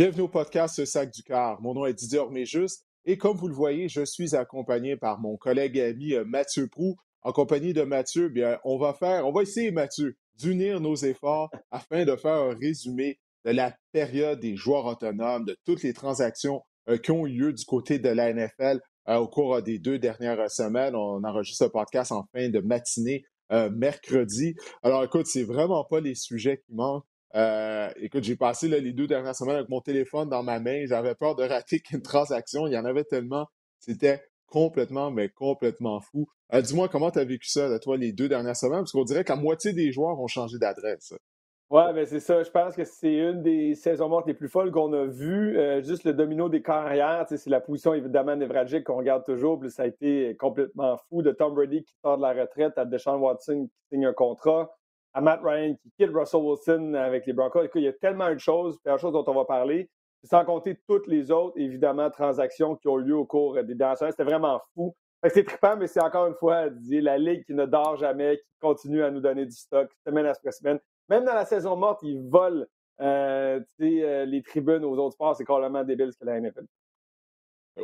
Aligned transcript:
Bienvenue 0.00 0.22
au 0.22 0.28
podcast 0.28 0.82
Sac 0.86 1.12
du 1.12 1.22
Car. 1.22 1.60
Mon 1.60 1.74
nom 1.74 1.84
est 1.84 1.92
Didier 1.92 2.20
Orméjus 2.20 2.86
et 3.04 3.18
comme 3.18 3.36
vous 3.36 3.48
le 3.48 3.54
voyez, 3.54 3.90
je 3.90 4.02
suis 4.02 4.34
accompagné 4.34 4.96
par 4.96 5.20
mon 5.20 5.36
collègue 5.36 5.76
et 5.76 5.82
ami 5.82 6.14
euh, 6.14 6.24
Mathieu 6.24 6.68
Prou. 6.68 6.96
En 7.20 7.32
compagnie 7.32 7.74
de 7.74 7.82
Mathieu, 7.82 8.30
bien, 8.30 8.58
on 8.64 8.78
va 8.78 8.94
faire, 8.94 9.26
on 9.26 9.30
va 9.30 9.42
essayer, 9.42 9.70
Mathieu, 9.72 10.16
d'unir 10.36 10.80
nos 10.80 10.94
efforts 10.94 11.50
afin 11.70 12.06
de 12.06 12.16
faire 12.16 12.32
un 12.32 12.54
résumé 12.54 13.20
de 13.44 13.50
la 13.50 13.76
période 13.92 14.40
des 14.40 14.56
joueurs 14.56 14.86
autonomes, 14.86 15.44
de 15.44 15.54
toutes 15.66 15.82
les 15.82 15.92
transactions 15.92 16.62
euh, 16.88 16.96
qui 16.96 17.10
ont 17.10 17.26
eu 17.26 17.32
lieu 17.32 17.52
du 17.52 17.66
côté 17.66 17.98
de 17.98 18.08
la 18.08 18.32
NFL 18.32 18.80
euh, 19.10 19.16
au 19.16 19.28
cours 19.28 19.60
des 19.60 19.78
deux 19.78 19.98
dernières 19.98 20.50
semaines. 20.50 20.96
On 20.96 21.22
enregistre 21.24 21.66
ce 21.66 21.70
podcast 21.70 22.10
en 22.10 22.24
fin 22.32 22.48
de 22.48 22.60
matinée 22.60 23.26
mercredi. 23.72 24.54
Alors 24.82 25.04
écoute, 25.04 25.26
c'est 25.26 25.42
vraiment 25.42 25.84
pas 25.84 26.00
les 26.00 26.14
sujets 26.14 26.62
qui 26.64 26.72
manquent. 26.72 27.04
Euh, 27.36 27.90
écoute, 27.96 28.24
j'ai 28.24 28.36
passé 28.36 28.68
les 28.68 28.92
deux 28.92 29.06
dernières 29.06 29.36
semaines 29.36 29.56
avec 29.56 29.68
mon 29.68 29.80
téléphone 29.80 30.28
dans 30.28 30.42
ma 30.42 30.58
main. 30.58 30.84
J'avais 30.86 31.14
peur 31.14 31.36
de 31.36 31.44
rater 31.44 31.82
une 31.92 32.02
transaction. 32.02 32.66
Il 32.66 32.72
y 32.72 32.78
en 32.78 32.84
avait 32.84 33.04
tellement. 33.04 33.46
C'était 33.78 34.22
complètement, 34.46 35.10
mais 35.10 35.28
complètement 35.28 36.00
fou. 36.00 36.26
Euh, 36.52 36.60
dis-moi, 36.60 36.88
comment 36.88 37.10
tu 37.10 37.20
as 37.20 37.24
vécu 37.24 37.48
ça, 37.48 37.78
toi, 37.78 37.96
les 37.96 38.12
deux 38.12 38.28
dernières 38.28 38.56
semaines? 38.56 38.80
Parce 38.80 38.92
qu'on 38.92 39.04
dirait 39.04 39.24
qu'à 39.24 39.36
moitié 39.36 39.72
des 39.72 39.92
joueurs 39.92 40.18
ont 40.20 40.26
changé 40.26 40.58
d'adresse. 40.58 41.14
Ouais, 41.70 41.92
ben 41.92 42.04
c'est 42.04 42.18
ça. 42.18 42.42
Je 42.42 42.50
pense 42.50 42.74
que 42.74 42.82
c'est 42.82 43.14
une 43.14 43.42
des 43.42 43.76
saisons 43.76 44.08
mortes 44.08 44.26
les 44.26 44.34
plus 44.34 44.48
folles 44.48 44.72
qu'on 44.72 44.92
a 44.92 45.04
vues. 45.06 45.56
Euh, 45.56 45.80
juste 45.82 46.02
le 46.02 46.12
domino 46.12 46.48
des 46.48 46.62
carrières, 46.62 47.26
c'est 47.28 47.46
la 47.46 47.60
position 47.60 47.94
évidemment 47.94 48.34
névralgique 48.34 48.82
qu'on 48.82 48.96
regarde 48.96 49.24
toujours. 49.24 49.60
Puis 49.60 49.70
ça 49.70 49.84
a 49.84 49.86
été 49.86 50.36
complètement 50.36 50.96
fou 51.08 51.22
de 51.22 51.30
Tom 51.30 51.54
Brady 51.54 51.84
qui 51.84 51.94
sort 52.02 52.16
de 52.16 52.22
la 52.22 52.32
retraite 52.32 52.76
à 52.76 52.84
Deshaun 52.84 53.20
Watson 53.20 53.68
qui 53.70 53.88
signe 53.88 54.06
un 54.06 54.12
contrat 54.12 54.76
à 55.12 55.20
Matt 55.20 55.40
Ryan 55.42 55.74
qui 55.74 55.90
quitte 55.96 56.10
Russell 56.14 56.40
Wilson 56.40 56.94
avec 56.94 57.26
les 57.26 57.32
Broncos. 57.32 57.64
il 57.74 57.82
y 57.82 57.88
a 57.88 57.92
tellement 57.92 58.32
de 58.32 58.38
choses, 58.38 58.78
de 58.84 58.96
choses 58.96 59.12
dont 59.12 59.24
on 59.26 59.34
va 59.34 59.44
parler, 59.44 59.90
sans 60.24 60.44
compter 60.44 60.78
toutes 60.86 61.06
les 61.06 61.30
autres, 61.30 61.58
évidemment, 61.58 62.10
transactions 62.10 62.76
qui 62.76 62.88
ont 62.88 62.98
eu 62.98 63.04
lieu 63.04 63.16
au 63.16 63.24
cours 63.24 63.62
des 63.62 63.74
dernières 63.74 63.98
semaines. 63.98 64.12
C'était 64.12 64.24
vraiment 64.24 64.60
fou. 64.74 64.94
C'est 65.28 65.44
trippant, 65.44 65.76
mais 65.76 65.86
c'est 65.86 66.02
encore 66.02 66.26
une 66.26 66.34
fois 66.34 66.68
la 66.88 67.18
Ligue 67.18 67.44
qui 67.44 67.54
ne 67.54 67.66
dort 67.66 67.96
jamais, 67.96 68.38
qui 68.38 68.58
continue 68.60 69.02
à 69.02 69.10
nous 69.10 69.20
donner 69.20 69.44
du 69.44 69.52
stock 69.52 69.90
semaine 70.06 70.26
après 70.26 70.52
semaine. 70.52 70.78
Même 71.08 71.24
dans 71.24 71.34
la 71.34 71.44
saison 71.44 71.76
morte, 71.76 72.00
ils 72.02 72.22
volent 72.28 72.64
euh, 73.00 73.60
euh, 73.80 74.24
les 74.24 74.42
tribunes 74.42 74.84
aux 74.84 74.96
autres 74.96 75.14
sports. 75.14 75.36
C'est 75.36 75.44
carrément 75.44 75.84
débile 75.84 76.12
ce 76.12 76.18
que 76.18 76.24
la 76.24 76.40
NFL 76.40 76.64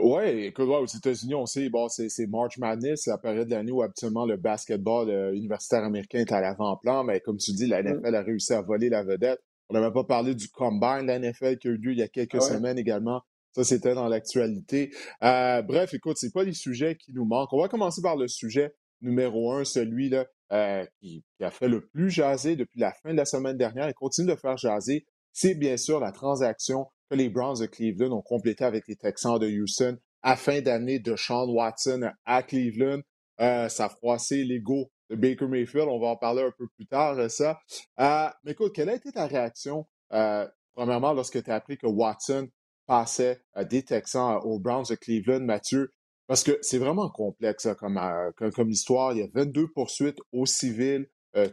oui, 0.00 0.46
écoute, 0.46 0.68
aux 0.68 0.86
États-Unis, 0.86 1.34
on 1.34 1.46
sait, 1.46 1.68
bon, 1.68 1.88
c'est 1.88 2.26
March 2.26 2.58
Madness, 2.58 3.02
c'est 3.04 3.10
la 3.10 3.18
période 3.18 3.48
de 3.48 3.54
l'année 3.54 3.72
où 3.72 3.82
habituellement 3.82 4.26
le 4.26 4.36
basketball 4.36 5.08
euh, 5.10 5.34
universitaire 5.34 5.84
américain 5.84 6.20
est 6.20 6.32
à 6.32 6.40
l'avant-plan, 6.40 7.04
mais 7.04 7.20
comme 7.20 7.36
tu 7.36 7.52
dis, 7.52 7.66
la 7.66 7.82
mmh. 7.82 8.00
NFL 8.00 8.14
a 8.14 8.22
réussi 8.22 8.52
à 8.52 8.62
voler 8.62 8.88
la 8.88 9.02
vedette. 9.04 9.40
On 9.68 9.74
n'avait 9.74 9.92
pas 9.92 10.04
parlé 10.04 10.34
du 10.34 10.48
combine 10.48 11.02
de 11.02 11.06
la 11.06 11.18
NFL 11.18 11.58
qui 11.58 11.68
a 11.68 11.70
eu 11.72 11.76
lieu 11.76 11.92
il 11.92 11.98
y 11.98 12.02
a 12.02 12.08
quelques 12.08 12.40
semaines 12.40 12.78
également. 12.78 13.22
Ça, 13.52 13.64
c'était 13.64 13.94
dans 13.94 14.06
l'actualité. 14.06 14.90
Euh, 15.24 15.62
bref, 15.62 15.92
écoute, 15.94 16.18
c'est 16.18 16.32
pas 16.32 16.44
les 16.44 16.52
sujets 16.52 16.96
qui 16.96 17.12
nous 17.12 17.24
manquent. 17.24 17.52
On 17.52 17.60
va 17.60 17.68
commencer 17.68 18.02
par 18.02 18.16
le 18.16 18.28
sujet 18.28 18.74
numéro 19.00 19.52
un, 19.52 19.64
celui-là 19.64 20.26
euh, 20.52 20.84
qui, 21.00 21.24
qui, 21.36 21.44
a 21.44 21.50
fait 21.50 21.68
le 21.68 21.86
plus 21.88 22.10
jaser 22.10 22.54
depuis 22.54 22.78
la 22.78 22.92
fin 22.92 23.12
de 23.12 23.16
la 23.16 23.24
semaine 23.24 23.56
dernière 23.56 23.88
et 23.88 23.94
continue 23.94 24.28
de 24.28 24.36
faire 24.36 24.56
jaser. 24.56 25.06
C'est 25.32 25.54
bien 25.54 25.76
sûr 25.76 26.00
la 26.00 26.12
transaction 26.12 26.86
que 27.10 27.16
les 27.16 27.28
Browns 27.28 27.60
de 27.60 27.66
Cleveland 27.66 28.12
ont 28.12 28.22
complété 28.22 28.64
avec 28.64 28.88
les 28.88 28.96
Texans 28.96 29.38
de 29.38 29.48
Houston 29.48 29.98
afin 30.22 30.60
d'amener 30.60 30.98
Deshaun 30.98 31.48
Watson 31.50 32.10
à 32.24 32.42
Cleveland. 32.42 33.00
Euh, 33.40 33.68
ça 33.68 33.86
a 33.86 33.88
froissé 33.88 34.44
l'ego 34.44 34.90
de 35.10 35.16
Baker 35.16 35.46
Mayfield. 35.46 35.88
On 35.88 36.00
va 36.00 36.08
en 36.08 36.16
parler 36.16 36.42
un 36.42 36.52
peu 36.56 36.66
plus 36.76 36.86
tard 36.86 37.30
ça. 37.30 37.60
Euh, 38.00 38.28
mais 38.44 38.52
écoute, 38.52 38.74
quelle 38.74 38.88
a 38.88 38.94
été 38.94 39.12
ta 39.12 39.26
réaction, 39.26 39.86
euh, 40.12 40.46
premièrement, 40.74 41.12
lorsque 41.12 41.42
tu 41.42 41.50
as 41.50 41.54
appris 41.54 41.78
que 41.78 41.86
Watson 41.86 42.48
passait 42.86 43.40
des 43.70 43.84
Texans 43.84 44.40
aux 44.42 44.58
Browns 44.58 44.86
de 44.88 44.94
Cleveland, 44.94 45.40
Mathieu? 45.40 45.92
Parce 46.26 46.42
que 46.42 46.58
c'est 46.60 46.78
vraiment 46.78 47.08
complexe 47.08 47.68
comme, 47.78 48.00
comme, 48.36 48.70
histoire. 48.70 49.12
Il 49.12 49.18
y 49.18 49.22
a 49.22 49.28
22 49.32 49.68
poursuites 49.68 50.18
au 50.32 50.44
civil, 50.44 51.08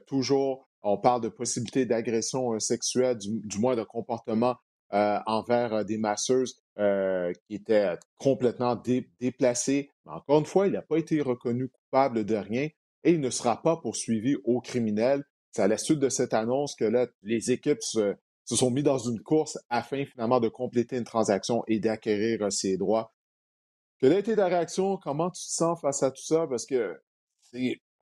toujours. 0.07 0.67
On 0.81 0.97
parle 0.97 1.21
de 1.21 1.29
possibilités 1.29 1.85
d'agression 1.85 2.59
sexuelle, 2.59 3.17
du, 3.17 3.59
moins 3.59 3.75
de 3.75 3.83
comportement 3.83 4.51
euh, 4.51 4.55
envers 4.93 5.73
euh, 5.73 5.83
des 5.83 5.97
masseuses 5.97 6.61
euh, 6.79 7.33
qui 7.45 7.55
étaient 7.55 7.97
complètement 8.17 8.81
déplacées. 9.19 9.89
Mais 10.05 10.11
encore 10.11 10.39
une 10.39 10.45
fois, 10.45 10.67
il 10.67 10.73
n'a 10.73 10.81
pas 10.81 10.97
été 10.97 11.21
reconnu 11.21 11.69
coupable 11.69 12.25
de 12.25 12.35
rien 12.35 12.69
et 13.03 13.11
il 13.11 13.19
ne 13.19 13.29
sera 13.29 13.61
pas 13.61 13.77
poursuivi 13.77 14.35
au 14.43 14.61
criminel. 14.61 15.23
C'est 15.51 15.63
à 15.63 15.67
la 15.67 15.77
suite 15.77 15.99
de 15.99 16.09
cette 16.09 16.33
annonce 16.33 16.75
que 16.75 16.85
là, 16.85 17.07
les 17.23 17.51
équipes 17.51 17.81
se, 17.81 18.15
sont 18.45 18.71
mis 18.71 18.83
dans 18.83 18.97
une 18.97 19.19
course 19.21 19.57
afin 19.69 20.05
finalement 20.05 20.39
de 20.39 20.47
compléter 20.47 20.97
une 20.97 21.03
transaction 21.03 21.63
et 21.67 21.79
d'acquérir 21.79 22.51
ses 22.51 22.77
droits. 22.77 23.13
Quelle 23.99 24.13
a 24.13 24.19
été 24.19 24.35
ta 24.35 24.47
réaction? 24.47 24.97
Comment 24.97 25.29
tu 25.29 25.41
te 25.41 25.51
sens 25.51 25.79
face 25.79 26.03
à 26.03 26.11
tout 26.11 26.23
ça? 26.23 26.47
Parce 26.47 26.65
que 26.65 26.99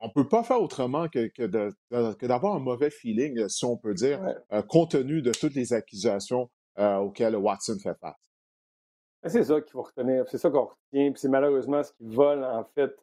on 0.00 0.08
ne 0.08 0.12
peut 0.12 0.26
pas 0.26 0.42
faire 0.42 0.60
autrement 0.60 1.08
que, 1.08 1.28
que 1.28 2.26
d'avoir 2.26 2.56
un 2.56 2.58
mauvais 2.58 2.90
feeling, 2.90 3.48
si 3.48 3.64
on 3.64 3.76
peut 3.76 3.94
dire, 3.94 4.20
compte 4.68 4.92
tenu 4.92 5.22
de 5.22 5.30
toutes 5.30 5.54
les 5.54 5.74
accusations 5.74 6.50
euh, 6.78 6.98
auquel 6.98 7.36
Watson 7.36 7.78
fait 7.82 7.94
face. 7.98 8.32
Ben, 9.22 9.28
c'est 9.28 9.44
ça 9.44 9.60
qu'il 9.60 9.70
faut 9.70 9.82
retenir, 9.82 10.24
c'est 10.28 10.38
ça 10.38 10.50
qu'on 10.50 10.66
retient, 10.66 11.12
c'est 11.14 11.28
malheureusement 11.28 11.82
ce 11.82 11.92
qui 11.92 12.04
vole 12.06 12.44
en 12.44 12.64
fait 12.64 12.94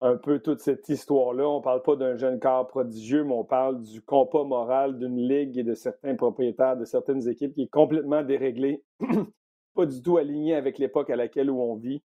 un 0.00 0.16
peu 0.16 0.38
toute 0.38 0.60
cette 0.60 0.88
histoire-là. 0.88 1.48
On 1.48 1.58
ne 1.58 1.62
parle 1.62 1.82
pas 1.82 1.96
d'un 1.96 2.16
jeune 2.16 2.38
corps 2.38 2.66
prodigieux, 2.66 3.24
mais 3.24 3.32
on 3.32 3.44
parle 3.44 3.80
du 3.82 4.02
compas 4.02 4.44
moral 4.44 4.98
d'une 4.98 5.16
ligue 5.16 5.56
et 5.56 5.62
de 5.62 5.74
certains 5.74 6.14
propriétaires 6.14 6.76
de 6.76 6.84
certaines 6.84 7.26
équipes 7.28 7.54
qui 7.54 7.62
est 7.62 7.68
complètement 7.70 8.22
déréglé, 8.22 8.82
pas 9.74 9.86
du 9.86 10.02
tout 10.02 10.18
aligné 10.18 10.54
avec 10.54 10.78
l'époque 10.78 11.08
à 11.08 11.16
laquelle 11.16 11.50
où 11.50 11.60
on 11.60 11.76
vit. 11.76 12.02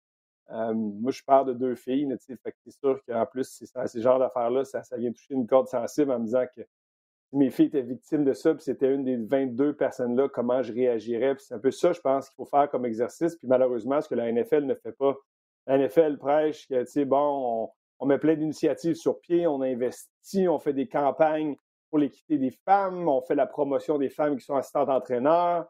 Euh, 0.50 0.74
moi, 0.74 1.12
je 1.12 1.22
parle 1.22 1.46
de 1.48 1.52
deux 1.54 1.74
filles, 1.74 2.06
c'est 2.18 2.36
sûr 2.70 3.00
qu'en 3.08 3.26
plus, 3.26 3.64
ces 3.86 4.00
genres 4.00 4.18
d'affaires-là, 4.18 4.64
ça, 4.64 4.82
ça, 4.82 4.96
vient 4.98 5.10
toucher 5.10 5.34
une 5.34 5.46
corde 5.46 5.68
sensible 5.68 6.10
en 6.10 6.18
me 6.18 6.24
disant 6.24 6.44
que 6.54 6.62
mes 7.34 7.50
filles 7.50 7.66
étaient 7.66 7.82
victimes 7.82 8.24
de 8.24 8.32
ça, 8.32 8.54
puis 8.54 8.62
c'était 8.62 8.92
une 8.92 9.04
des 9.04 9.16
22 9.16 9.74
personnes-là, 9.74 10.28
comment 10.28 10.62
je 10.62 10.72
réagirais. 10.72 11.34
c'est 11.38 11.54
un 11.54 11.58
peu 11.58 11.70
ça, 11.70 11.92
je 11.92 12.00
pense, 12.00 12.28
qu'il 12.28 12.36
faut 12.36 12.44
faire 12.44 12.70
comme 12.70 12.86
exercice. 12.86 13.36
Puis 13.36 13.48
malheureusement, 13.48 14.00
ce 14.00 14.08
que 14.08 14.14
la 14.14 14.30
NFL 14.30 14.64
ne 14.64 14.74
fait 14.74 14.92
pas. 14.92 15.14
La 15.66 15.78
NFL 15.78 16.18
prêche 16.18 16.68
que, 16.68 16.80
tu 16.80 16.86
sais, 16.86 17.04
bon, 17.04 17.70
on, 17.98 18.06
met 18.06 18.18
plein 18.18 18.34
d'initiatives 18.34 18.94
sur 18.94 19.18
pied, 19.20 19.46
on 19.46 19.62
investit, 19.62 20.46
on 20.48 20.58
fait 20.58 20.74
des 20.74 20.86
campagnes 20.86 21.56
pour 21.90 21.98
l'équité 21.98 22.38
des 22.38 22.50
femmes, 22.50 23.08
on 23.08 23.22
fait 23.22 23.34
la 23.34 23.46
promotion 23.46 23.98
des 23.98 24.10
femmes 24.10 24.36
qui 24.36 24.44
sont 24.44 24.56
assistantes 24.56 24.90
entraîneurs. 24.90 25.66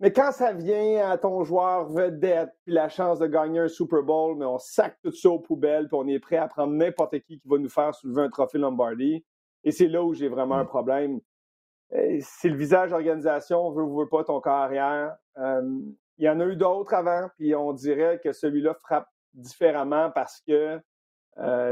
Mais 0.00 0.12
quand 0.12 0.32
ça 0.32 0.52
vient 0.52 1.10
à 1.10 1.18
ton 1.18 1.44
joueur 1.44 1.88
vedette, 1.88 2.50
puis 2.64 2.74
la 2.74 2.88
chance 2.88 3.18
de 3.18 3.26
gagner 3.26 3.60
un 3.60 3.68
Super 3.68 4.02
Bowl, 4.02 4.36
mais 4.36 4.44
on 4.44 4.58
sac 4.58 4.96
tout 5.02 5.12
ça 5.12 5.30
aux 5.30 5.38
poubelles, 5.40 5.88
puis 5.88 5.98
on 6.00 6.06
est 6.08 6.18
prêt 6.18 6.36
à 6.36 6.48
prendre 6.48 6.72
n'importe 6.72 7.18
qui 7.20 7.38
qui 7.38 7.48
va 7.48 7.58
nous 7.58 7.68
faire 7.68 7.94
soulever 7.94 8.22
un 8.22 8.30
trophée 8.30 8.58
Lombardi. 8.58 9.24
Et 9.64 9.70
c'est 9.70 9.88
là 9.88 10.02
où 10.02 10.14
j'ai 10.14 10.28
vraiment 10.28 10.56
un 10.56 10.64
mmh. 10.64 10.68
problème. 10.68 11.20
C'est 12.20 12.48
le 12.48 12.56
visage 12.56 12.90
d'organisation, 12.90 13.70
veut 13.70 13.82
ou 13.82 14.00
veut 14.00 14.08
pas 14.08 14.24
ton 14.24 14.40
carrière. 14.40 15.14
il 15.36 15.94
y 16.18 16.28
en 16.28 16.40
a 16.40 16.46
eu 16.46 16.56
d'autres 16.56 16.94
avant, 16.94 17.28
puis 17.36 17.54
on 17.54 17.72
dirait 17.72 18.20
que 18.22 18.32
celui-là 18.32 18.74
frappe 18.74 19.08
différemment 19.34 20.10
parce 20.10 20.40
que 20.46 20.80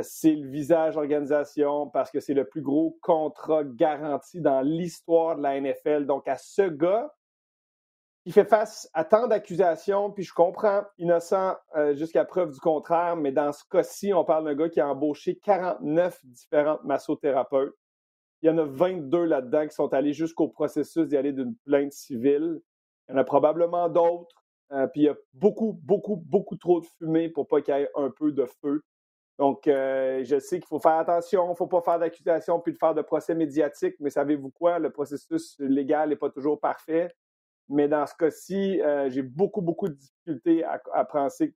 c'est 0.03 0.35
le 0.35 0.49
visage 0.49 0.95
d'organisation, 0.95 1.89
parce 1.89 2.11
que 2.11 2.21
c'est 2.21 2.35
le 2.35 2.47
plus 2.47 2.63
gros 2.63 2.99
contrat 3.03 3.65
garanti 3.65 4.41
dans 4.41 4.61
l'histoire 4.61 5.37
de 5.37 5.43
la 5.43 5.61
NFL. 5.61 6.07
Donc, 6.07 6.29
à 6.29 6.37
ce 6.37 6.63
gars, 6.63 7.11
qui 8.25 8.33
fait 8.33 8.45
face 8.45 8.89
à 8.93 9.05
tant 9.05 9.27
d'accusations, 9.27 10.11
puis 10.11 10.25
je 10.25 10.35
comprends, 10.35 10.83
innocent 10.99 11.57
jusqu'à 11.93 12.25
preuve 12.25 12.53
du 12.53 12.61
contraire, 12.61 13.17
mais 13.17 13.33
dans 13.33 13.53
ce 13.53 13.65
cas-ci, 13.71 14.13
on 14.13 14.25
parle 14.25 14.45
d'un 14.45 14.55
gars 14.55 14.69
qui 14.69 14.81
a 14.81 14.89
embauché 14.89 15.39
49 15.39 16.19
différentes 16.25 16.85
massothérapeutes. 16.85 17.75
Il 18.43 18.47
y 18.47 18.51
en 18.51 18.59
a 18.59 18.65
22 18.65 19.25
là-dedans 19.25 19.67
qui 19.67 19.75
sont 19.75 19.93
allés 19.93 20.13
jusqu'au 20.13 20.49
processus 20.49 21.09
d'y 21.09 21.17
aller 21.17 21.33
d'une 21.33 21.55
plainte 21.65 21.93
civile. 21.93 22.61
Il 23.09 23.13
y 23.13 23.15
en 23.15 23.19
a 23.19 23.25
probablement 23.25 23.89
d'autres. 23.89 24.45
Euh, 24.73 24.87
puis 24.87 25.03
il 25.03 25.05
y 25.05 25.09
a 25.09 25.17
beaucoup, 25.35 25.79
beaucoup, 25.83 26.17
beaucoup 26.17 26.57
trop 26.57 26.81
de 26.81 26.87
fumée 26.99 27.29
pour 27.29 27.49
pas 27.49 27.61
qu'il 27.61 27.75
y 27.75 27.79
ait 27.79 27.91
un 27.97 28.11
peu 28.11 28.33
de 28.33 28.47
feu. 28.63 28.83
Donc, 29.39 29.67
euh, 29.67 30.23
je 30.23 30.39
sais 30.39 30.61
qu'il 30.61 30.69
faut 30.69 30.79
faire 30.79 30.99
attention, 30.99 31.47
il 31.47 31.51
ne 31.51 31.55
faut 31.55 31.67
pas 31.67 31.81
faire 31.81 31.99
d'accusation 31.99 32.61
puis 32.61 32.75
de 32.75 32.79
faire 32.79 32.95
de 32.95 33.03
procès 33.03 33.35
médiatique, 33.35 33.95
mais 33.99 34.11
savez-vous 34.11 34.51
quoi? 34.51 34.79
Le 34.79 34.91
processus 34.91 35.57
légal 35.59 36.11
n'est 36.11 36.17
pas 36.17 36.31
toujours 36.31 36.61
parfait. 36.61 37.11
Mais 37.69 37.89
dans 37.89 38.07
ce 38.07 38.15
cas-ci, 38.15 38.81
euh, 38.83 39.09
j'ai 39.11 39.23
beaucoup, 39.23 39.63
beaucoup 39.63 39.89
de 39.89 39.95
difficultés 39.95 40.63
à, 40.65 40.81
à 40.93 41.05
penser 41.05 41.55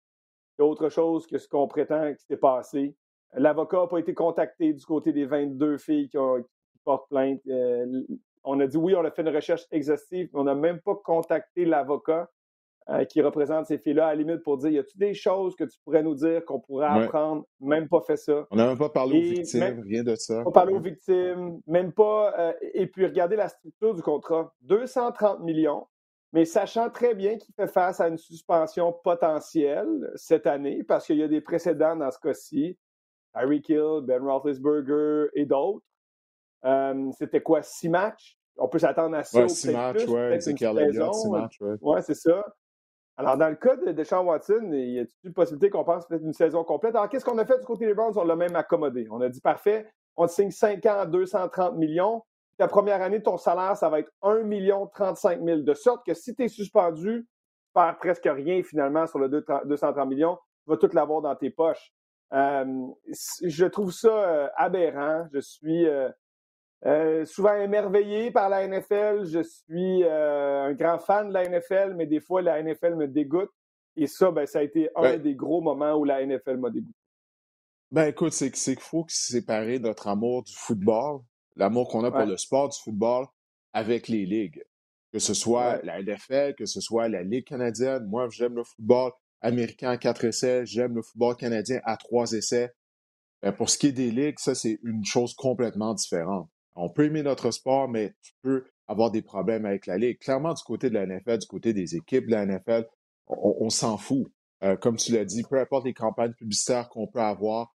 autre 0.59 0.89
chose 0.89 1.27
que 1.27 1.39
ce 1.39 1.49
qu'on 1.49 1.67
prétend 1.67 2.15
qui 2.15 2.25
s'est 2.25 2.37
passé. 2.37 2.97
L'avocat 3.33 3.79
n'a 3.79 3.87
pas 3.89 3.99
été 3.99 4.15
contacté 4.15 4.73
du 4.73 4.85
côté 4.85 5.13
des 5.13 5.27
22 5.27 5.79
filles 5.79 6.09
qui 6.09 6.19
ont, 6.19 6.45
porte 6.85 7.09
plainte. 7.09 7.41
Euh, 7.49 8.03
on 8.45 8.61
a 8.61 8.67
dit 8.67 8.77
oui, 8.77 8.95
on 8.95 9.05
a 9.05 9.11
fait 9.11 9.23
une 9.23 9.35
recherche 9.35 9.67
exhaustive, 9.71 10.29
mais 10.33 10.41
on 10.41 10.45
n'a 10.45 10.55
même 10.55 10.81
pas 10.81 10.95
contacté 10.95 11.65
l'avocat 11.65 12.29
euh, 12.91 13.05
qui 13.07 13.23
représente 13.23 13.65
ces 13.65 13.79
filles-là 13.79 14.09
à 14.09 14.11
la 14.11 14.17
limite 14.17 14.43
pour 14.43 14.59
dire 14.59 14.69
y 14.69 14.79
a-t-il 14.79 14.99
des 14.99 15.15
choses 15.15 15.57
que 15.57 15.65
tu 15.65 15.79
pourrais 15.83 16.03
nous 16.03 16.15
dire 16.15 16.45
qu'on 16.45 16.61
pourrait 16.61 16.87
apprendre? 16.87 17.47
Même 17.59 17.89
pas 17.89 18.03
fait 18.03 18.19
ça. 18.19 18.47
On 18.51 18.57
n'a 18.57 18.67
même 18.67 18.77
pas 18.77 18.91
parlé 18.91 19.19
aux 19.19 19.23
victimes, 19.23 19.83
rien 19.89 20.03
de 20.03 20.15
ça. 20.17 20.45
Pas 20.45 20.51
parlé 20.51 20.75
aux 20.75 20.81
victimes, 20.81 21.61
même 21.67 21.93
pas. 21.93 22.35
Euh, 22.39 22.53
et 22.75 22.87
puis 22.87 23.07
regardez 23.07 23.37
la 23.37 23.49
structure 23.49 23.95
du 23.95 24.03
contrat 24.03 24.53
230 24.63 25.41
millions, 25.41 25.87
mais 26.35 26.45
sachant 26.45 26.91
très 26.91 27.15
bien 27.15 27.39
qu'il 27.39 27.55
fait 27.55 27.69
face 27.69 28.01
à 28.01 28.09
une 28.09 28.19
suspension 28.19 28.93
potentielle 29.03 30.13
cette 30.15 30.47
année, 30.47 30.85
parce 30.85 31.07
qu'il 31.07 31.17
y 31.17 31.23
a 31.23 31.29
des 31.29 31.41
précédents 31.41 31.97
dans 31.97 32.11
ce 32.11 32.19
cas-ci, 32.19 32.77
Harry 33.33 33.63
Kill, 33.63 34.01
Ben 34.03 34.23
Roethlisberger 34.23 35.29
et 35.33 35.47
d'autres. 35.47 35.87
Euh, 36.65 37.11
c'était 37.19 37.43
quoi, 37.43 37.63
six 37.63 37.89
matchs? 37.89 38.39
On 38.57 38.69
peut 38.69 38.79
s'attendre 38.79 39.17
à 39.17 39.25
ça. 39.25 39.43
Ouais, 39.43 39.49
six 39.49 39.73
matchs, 39.73 40.07
ouais. 40.07 40.41
C'est 40.41 40.57
six 40.57 41.29
matchs, 41.31 41.61
ouais. 41.61 41.77
Ouais, 41.81 42.03
c'est 42.03 42.15
ça. 42.15 42.45
Alors, 43.17 43.37
dans 43.37 43.49
le 43.49 43.55
cas 43.55 43.77
de 43.77 43.93
Deshaun 43.93 44.25
Watson, 44.25 44.71
il 44.73 44.91
y 44.91 45.01
a 45.01 45.05
une 45.23 45.33
possibilité 45.33 45.71
qu'on 45.71 45.85
pense 45.85 46.07
peut-être 46.07 46.25
une 46.25 46.33
saison 46.33 46.65
complète. 46.65 46.97
Alors, 46.97 47.09
qu'est-ce 47.09 47.25
qu'on 47.25 47.39
a 47.39 47.47
fait 47.47 47.59
du 47.59 47.65
côté 47.65 47.87
des 47.87 47.95
Browns? 47.95 48.17
On 48.17 48.25
l'a 48.25 48.35
même 48.35 48.57
accommodé. 48.57 49.07
On 49.11 49.21
a 49.21 49.29
dit, 49.29 49.41
parfait, 49.41 49.89
on 50.17 50.27
te 50.27 50.33
signe 50.33 50.51
5 50.51 50.85
ans 50.87 50.99
à 50.99 51.07
230 51.07 51.77
millions. 51.77 52.23
Ta 52.59 52.67
première 52.67 53.03
année, 53.03 53.23
ton 53.23 53.37
salaire, 53.37 53.77
ça 53.77 53.89
va 53.89 54.01
être 54.01 54.11
1 54.23 54.43
million 54.43 54.87
35 54.87 55.43
000. 55.45 55.61
De 55.61 55.75
sorte 55.75 56.05
que 56.05 56.15
si 56.15 56.35
tu 56.35 56.45
es 56.45 56.49
suspendu, 56.49 57.27
tu 57.27 57.73
perds 57.73 57.99
presque 57.99 58.29
rien 58.31 58.63
finalement 58.63 59.07
sur 59.07 59.19
le 59.19 59.29
230 59.29 60.09
millions. 60.09 60.37
Tu 60.65 60.71
vas 60.71 60.77
tout 60.77 60.91
l'avoir 60.93 61.21
dans 61.21 61.35
tes 61.37 61.51
poches. 61.51 61.93
Euh, 62.33 62.87
je 63.43 63.67
trouve 63.67 63.93
ça 63.93 64.09
euh, 64.09 64.49
aberrant. 64.57 65.27
Je 65.33 65.41
suis 65.41 65.87
euh, 65.87 66.09
souvent 67.25 67.55
émerveillé 67.55 68.31
par 68.31 68.49
la 68.49 68.67
NFL. 68.67 69.25
Je 69.25 69.43
suis 69.43 70.05
un 70.05 70.73
grand 70.75 70.99
fan 70.99 71.29
de 71.29 71.35
la 71.35 71.49
NFL, 71.49 71.95
mais 71.97 72.07
des 72.07 72.21
fois, 72.21 72.43
la 72.43 72.63
NFL 72.63 72.97
me 72.97 73.09
dégoûte. 73.09 73.51
Et 73.97 74.07
ça, 74.07 74.31
ben, 74.31 74.45
ça 74.47 74.59
a 74.59 74.63
été 74.63 74.89
un 74.97 75.17
des 75.19 75.35
gros 75.35 75.61
moments 75.61 75.95
où 75.95 76.05
la 76.05 76.25
NFL 76.25 76.57
m'a 76.57 76.71
dégoûté. 76.71 76.99
Ben 77.91 78.07
écoute, 78.07 78.33
c'est 78.33 78.51
qu'il 78.51 78.81
faut 78.81 79.05
séparer 79.09 79.79
notre 79.79 80.09
amour 80.09 80.43
du 80.43 80.53
football, 80.53 81.21
l'amour 81.55 81.89
qu'on 81.89 82.03
a 82.03 82.11
pour 82.11 82.27
le 82.27 82.37
sport 82.37 82.69
du 82.69 82.79
football, 82.83 83.27
avec 83.73 84.09
les 84.09 84.27
ligues. 84.27 84.65
Que 85.13 85.21
ce 85.21 85.33
soit 85.33 85.81
la 85.85 86.03
NFL, 86.03 86.57
que 86.57 86.67
ce 86.67 86.81
soit 86.81 87.09
la 87.09 87.23
Ligue 87.23 87.45
canadienne. 87.45 88.05
Moi, 88.07 88.29
j'aime 88.31 88.57
le 88.57 88.65
football 88.65 89.13
américain 89.41 89.91
à 89.91 89.97
quatre 89.97 90.25
essais, 90.25 90.67
j'aime 90.67 90.97
le 90.97 91.03
football 91.03 91.37
canadien 91.37 91.81
à 91.85 91.97
trois 91.97 92.33
essais. 92.33 92.75
Ben, 93.43 93.53
pour 93.53 93.71
ce 93.71 93.79
qui 93.79 93.89
est 93.89 93.93
des 93.93 94.11
ligues, 94.11 94.41
ça, 94.41 94.57
c'est 94.57 94.81
une 94.83 95.05
chose 95.05 95.35
complètement 95.35 95.95
différente. 95.95 96.51
On 96.75 96.89
peut 96.89 97.05
aimer 97.05 97.23
notre 97.23 97.51
sport, 97.51 97.89
mais 97.89 98.15
tu 98.23 98.33
peux 98.43 98.65
avoir 98.87 99.11
des 99.11 99.23
problèmes 99.23 99.65
avec 99.65 99.87
la 99.87 99.97
Ligue. 99.97 100.19
Clairement, 100.19 100.55
du 100.55 100.63
côté 100.63 100.91
de 100.91 100.95
la 100.95 101.07
NFL, 101.07 101.39
du 101.39 101.47
côté 101.47 101.73
des 101.73 101.97
équipes 101.97 102.27
de 102.27 102.33
la 102.33 102.47
NFL, 102.47 102.87
on, 103.27 103.71
s'en 103.71 103.97
fout. 103.97 104.27
Euh, 104.63 104.77
comme 104.77 104.97
tu 104.97 105.13
l'as 105.13 105.25
dit, 105.25 105.43
peu 105.43 105.59
importe 105.59 105.87
les 105.87 105.95
campagnes 105.95 106.33
publicitaires 106.33 106.89
qu'on 106.89 107.07
peut 107.07 107.21
avoir. 107.21 107.75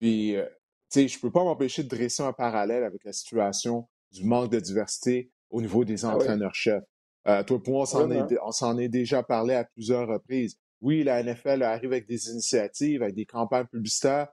Puis, 0.00 0.36
euh, 0.36 0.44
tu 0.90 1.00
sais, 1.00 1.08
je 1.08 1.18
peux 1.18 1.30
pas 1.30 1.44
m'empêcher 1.44 1.82
de 1.82 1.88
dresser 1.88 2.22
un 2.22 2.32
parallèle 2.32 2.84
avec 2.84 3.04
la 3.04 3.12
situation 3.12 3.88
du 4.12 4.24
manque 4.24 4.50
de 4.50 4.60
diversité 4.60 5.30
au 5.50 5.62
niveau 5.62 5.84
des 5.84 6.04
ah 6.04 6.14
entraîneurs-chefs. 6.14 6.84
Euh, 7.26 7.42
toi, 7.42 7.62
pour 7.62 7.72
moi, 7.72 7.82
on 7.82 8.52
s'en 8.52 8.78
est, 8.78 8.88
déjà 8.88 9.22
parlé 9.22 9.54
à 9.54 9.64
plusieurs 9.64 10.06
reprises 10.08 10.58
oui, 10.84 11.02
la 11.02 11.22
NFL 11.22 11.62
arrive 11.62 11.92
avec 11.92 12.06
des 12.06 12.28
initiatives, 12.28 13.02
avec 13.02 13.14
des 13.14 13.24
campagnes 13.24 13.64
publicitaires, 13.64 14.28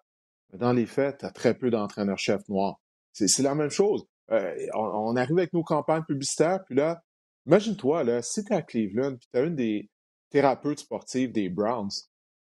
mais 0.52 0.60
dans 0.60 0.74
les 0.74 0.86
faits, 0.86 1.20
tu 1.20 1.26
as 1.26 1.32
très 1.32 1.54
peu 1.54 1.70
d'entraîneurs-chefs 1.70 2.50
noirs. 2.50 2.81
C'est 3.14 3.44
la 3.44 3.56
même 3.56 3.70
chose. 3.70 4.06
Euh, 4.32 4.56
on, 4.74 5.16
arrive 5.16 5.38
avec 5.38 5.54
nos 5.54 5.64
campagnes 5.64 6.04
publicitaires, 6.04 6.64
puis 6.66 6.76
là, 6.76 7.02
imagine-toi, 7.46 8.04
là, 8.04 8.22
si 8.22 8.44
tu 8.44 8.54
es 8.54 8.56
à 8.56 8.62
Cleveland, 8.62 9.16
puis 9.18 9.28
tu 9.34 9.40
as 9.40 9.44
une 9.44 9.56
des 9.56 9.90
thérapeutes 10.30 10.80
sportives 10.80 11.32
des 11.32 11.50
Browns, 11.50 11.90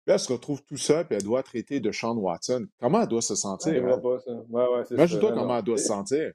là, 0.08 0.16
elle 0.16 0.20
se 0.20 0.32
retrouve 0.32 0.64
tout 0.64 0.78
seul, 0.78 1.06
puis 1.06 1.16
elle 1.16 1.24
doit 1.24 1.44
traiter 1.44 1.80
de 1.80 1.92
Sean 1.92 2.16
Watson. 2.18 2.66
Comment 2.80 3.02
elle 3.02 3.08
doit 3.08 3.22
se 3.22 3.36
sentir? 3.36 3.86
Hein? 3.86 4.02
Imagine-toi 4.92 5.34
comment 5.34 5.58
elle 5.58 5.64
doit 5.64 5.78
se 5.78 5.86
sentir. 5.86 6.32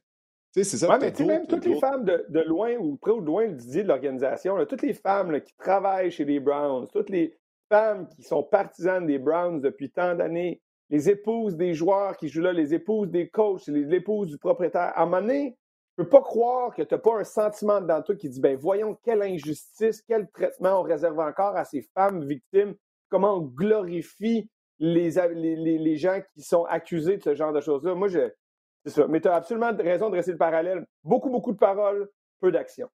c'est 0.52 0.64
ça. 0.64 0.98
mais 1.00 1.12
tu 1.12 1.24
même 1.24 1.46
toutes 1.48 1.64
les 1.64 1.80
femmes 1.80 2.04
de, 2.04 2.40
loin 2.46 2.76
ou 2.76 2.96
près 2.96 3.10
ou 3.10 3.20
de 3.20 3.26
loin, 3.26 3.48
Didier 3.48 3.82
de 3.82 3.88
l'organisation, 3.88 4.64
toutes 4.66 4.82
les 4.82 4.94
femmes 4.94 5.40
qui 5.40 5.54
travaillent 5.56 6.12
chez 6.12 6.24
les 6.24 6.38
Browns, 6.38 6.86
toutes 6.92 7.10
les, 7.10 7.36
femmes 7.72 8.06
qui 8.14 8.22
sont 8.22 8.42
partisanes 8.42 9.06
des 9.06 9.18
Browns 9.18 9.62
depuis 9.62 9.90
tant 9.90 10.14
d'années, 10.14 10.60
les 10.92 11.08
épouses 11.08 11.56
des 11.56 11.72
joueurs 11.72 12.18
qui 12.18 12.28
jouent 12.28 12.42
là, 12.42 12.52
les 12.52 12.74
épouses 12.74 13.08
des 13.08 13.30
coachs, 13.30 13.66
les 13.66 13.94
épouses 13.94 14.28
du 14.28 14.36
propriétaire. 14.36 14.92
À 14.94 15.02
un 15.02 15.06
moment 15.06 15.22
donné, 15.22 15.56
je 15.96 16.02
peux 16.02 16.08
pas 16.08 16.20
croire 16.20 16.74
que 16.74 16.82
tu 16.82 16.94
n'as 16.94 17.00
pas 17.00 17.18
un 17.18 17.24
sentiment 17.24 17.80
dans 17.80 18.02
toi 18.02 18.14
qui 18.14 18.28
dit 18.28 18.40
ben 18.40 18.58
voyons 18.58 18.98
quelle 19.02 19.22
injustice, 19.22 20.02
quel 20.02 20.30
traitement 20.30 20.80
on 20.80 20.82
réserve 20.82 21.18
encore 21.18 21.56
à 21.56 21.64
ces 21.64 21.80
femmes 21.94 22.22
victimes, 22.26 22.74
comment 23.08 23.38
on 23.38 23.40
glorifie 23.40 24.50
les, 24.78 25.12
les, 25.34 25.96
gens 25.96 26.20
qui 26.34 26.42
sont 26.42 26.64
accusés 26.64 27.16
de 27.16 27.22
ce 27.22 27.34
genre 27.34 27.54
de 27.54 27.60
choses-là. 27.62 27.94
Moi, 27.94 28.08
je, 28.08 28.30
c'est 28.84 28.92
ça. 28.92 29.06
Mais 29.06 29.20
tu 29.20 29.28
as 29.28 29.36
absolument 29.36 29.74
raison 29.74 30.06
de 30.06 30.12
dresser 30.12 30.32
le 30.32 30.38
parallèle. 30.38 30.84
Beaucoup, 31.04 31.30
beaucoup 31.30 31.52
de 31.52 31.58
paroles, 31.58 32.10
peu 32.40 32.52
d'action. 32.52 32.90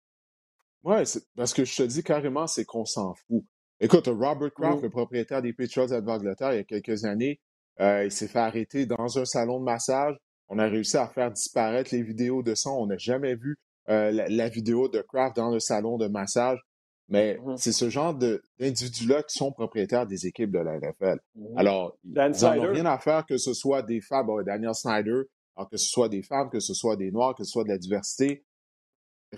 Oui, 0.83 0.97
parce 1.35 1.55
que 1.55 1.65
je 1.65 1.77
te 1.77 1.83
dis 1.83 2.03
carrément, 2.03 2.47
c'est 2.47 2.65
qu'on 2.67 2.85
s'en 2.85 3.15
fout. 3.15 3.43
Écoute, 3.81 4.07
Robert 4.07 4.53
Kraft, 4.53 4.83
le 4.83 4.91
propriétaire 4.91 5.41
des 5.41 5.55
Patriots 5.55 6.01
d'Angleterre, 6.01 6.53
il 6.53 6.57
y 6.57 6.61
a 6.61 6.65
quelques 6.65 7.05
années, 7.05 7.41
euh, 7.81 8.05
il 8.05 8.13
s'est 8.13 8.29
fait 8.29 8.39
arrêter 8.39 8.87
dans 8.87 9.19
un 9.19 9.25
salon 9.25 9.59
de 9.61 9.65
massage. 9.65 10.17
On 10.49 10.59
a 10.59 10.67
réussi 10.67 10.97
à 10.97 11.09
faire 11.09 11.31
disparaître 11.31 11.91
les 11.93 12.03
vidéos 12.03 12.43
de 12.43 12.55
son. 12.55 12.71
On 12.71 12.87
n'a 12.87 12.97
jamais 12.97 13.35
vu 13.35 13.57
euh, 13.89 14.11
la, 14.11 14.49
vidéo 14.49 14.89
de 14.89 15.01
Kraft 15.01 15.37
dans 15.37 15.51
le 15.51 15.61
salon 15.61 15.99
de 15.99 16.07
massage. 16.07 16.59
Mais 17.09 17.39
mmh 17.39 17.57
c'est 17.57 17.73
ce 17.73 17.89
genre 17.89 18.15
d'individus-là 18.15 19.23
qui 19.23 19.39
sont 19.39 19.53
propriétaires 19.53 20.07
des 20.07 20.27
équipes 20.27 20.51
de 20.51 20.59
la 20.59 20.79
NFL. 20.79 21.19
Mmh 21.35 21.59
alors, 21.59 21.97
ils 22.05 22.13
n'en 22.13 22.59
ont 22.59 22.73
rien 22.73 22.87
à 22.87 22.99
faire 22.99 23.25
que 23.27 23.37
ce 23.37 23.55
soit 23.55 23.83
des 23.83 24.01
femmes, 24.01 24.29
Daniel 24.45 24.75
Snyder, 24.75 25.23
alors 25.57 25.69
que 25.71 25.77
ce 25.77 25.89
soit 25.89 26.09
des 26.09 26.23
femmes, 26.23 26.51
que 26.51 26.61
ce 26.61 26.75
soit 26.75 26.97
des 26.97 27.13
Noirs, 27.13 27.35
que 27.35 27.45
ce 27.45 27.51
soit 27.51 27.65
de 27.65 27.69
la 27.69 27.79
diversité 27.79 28.45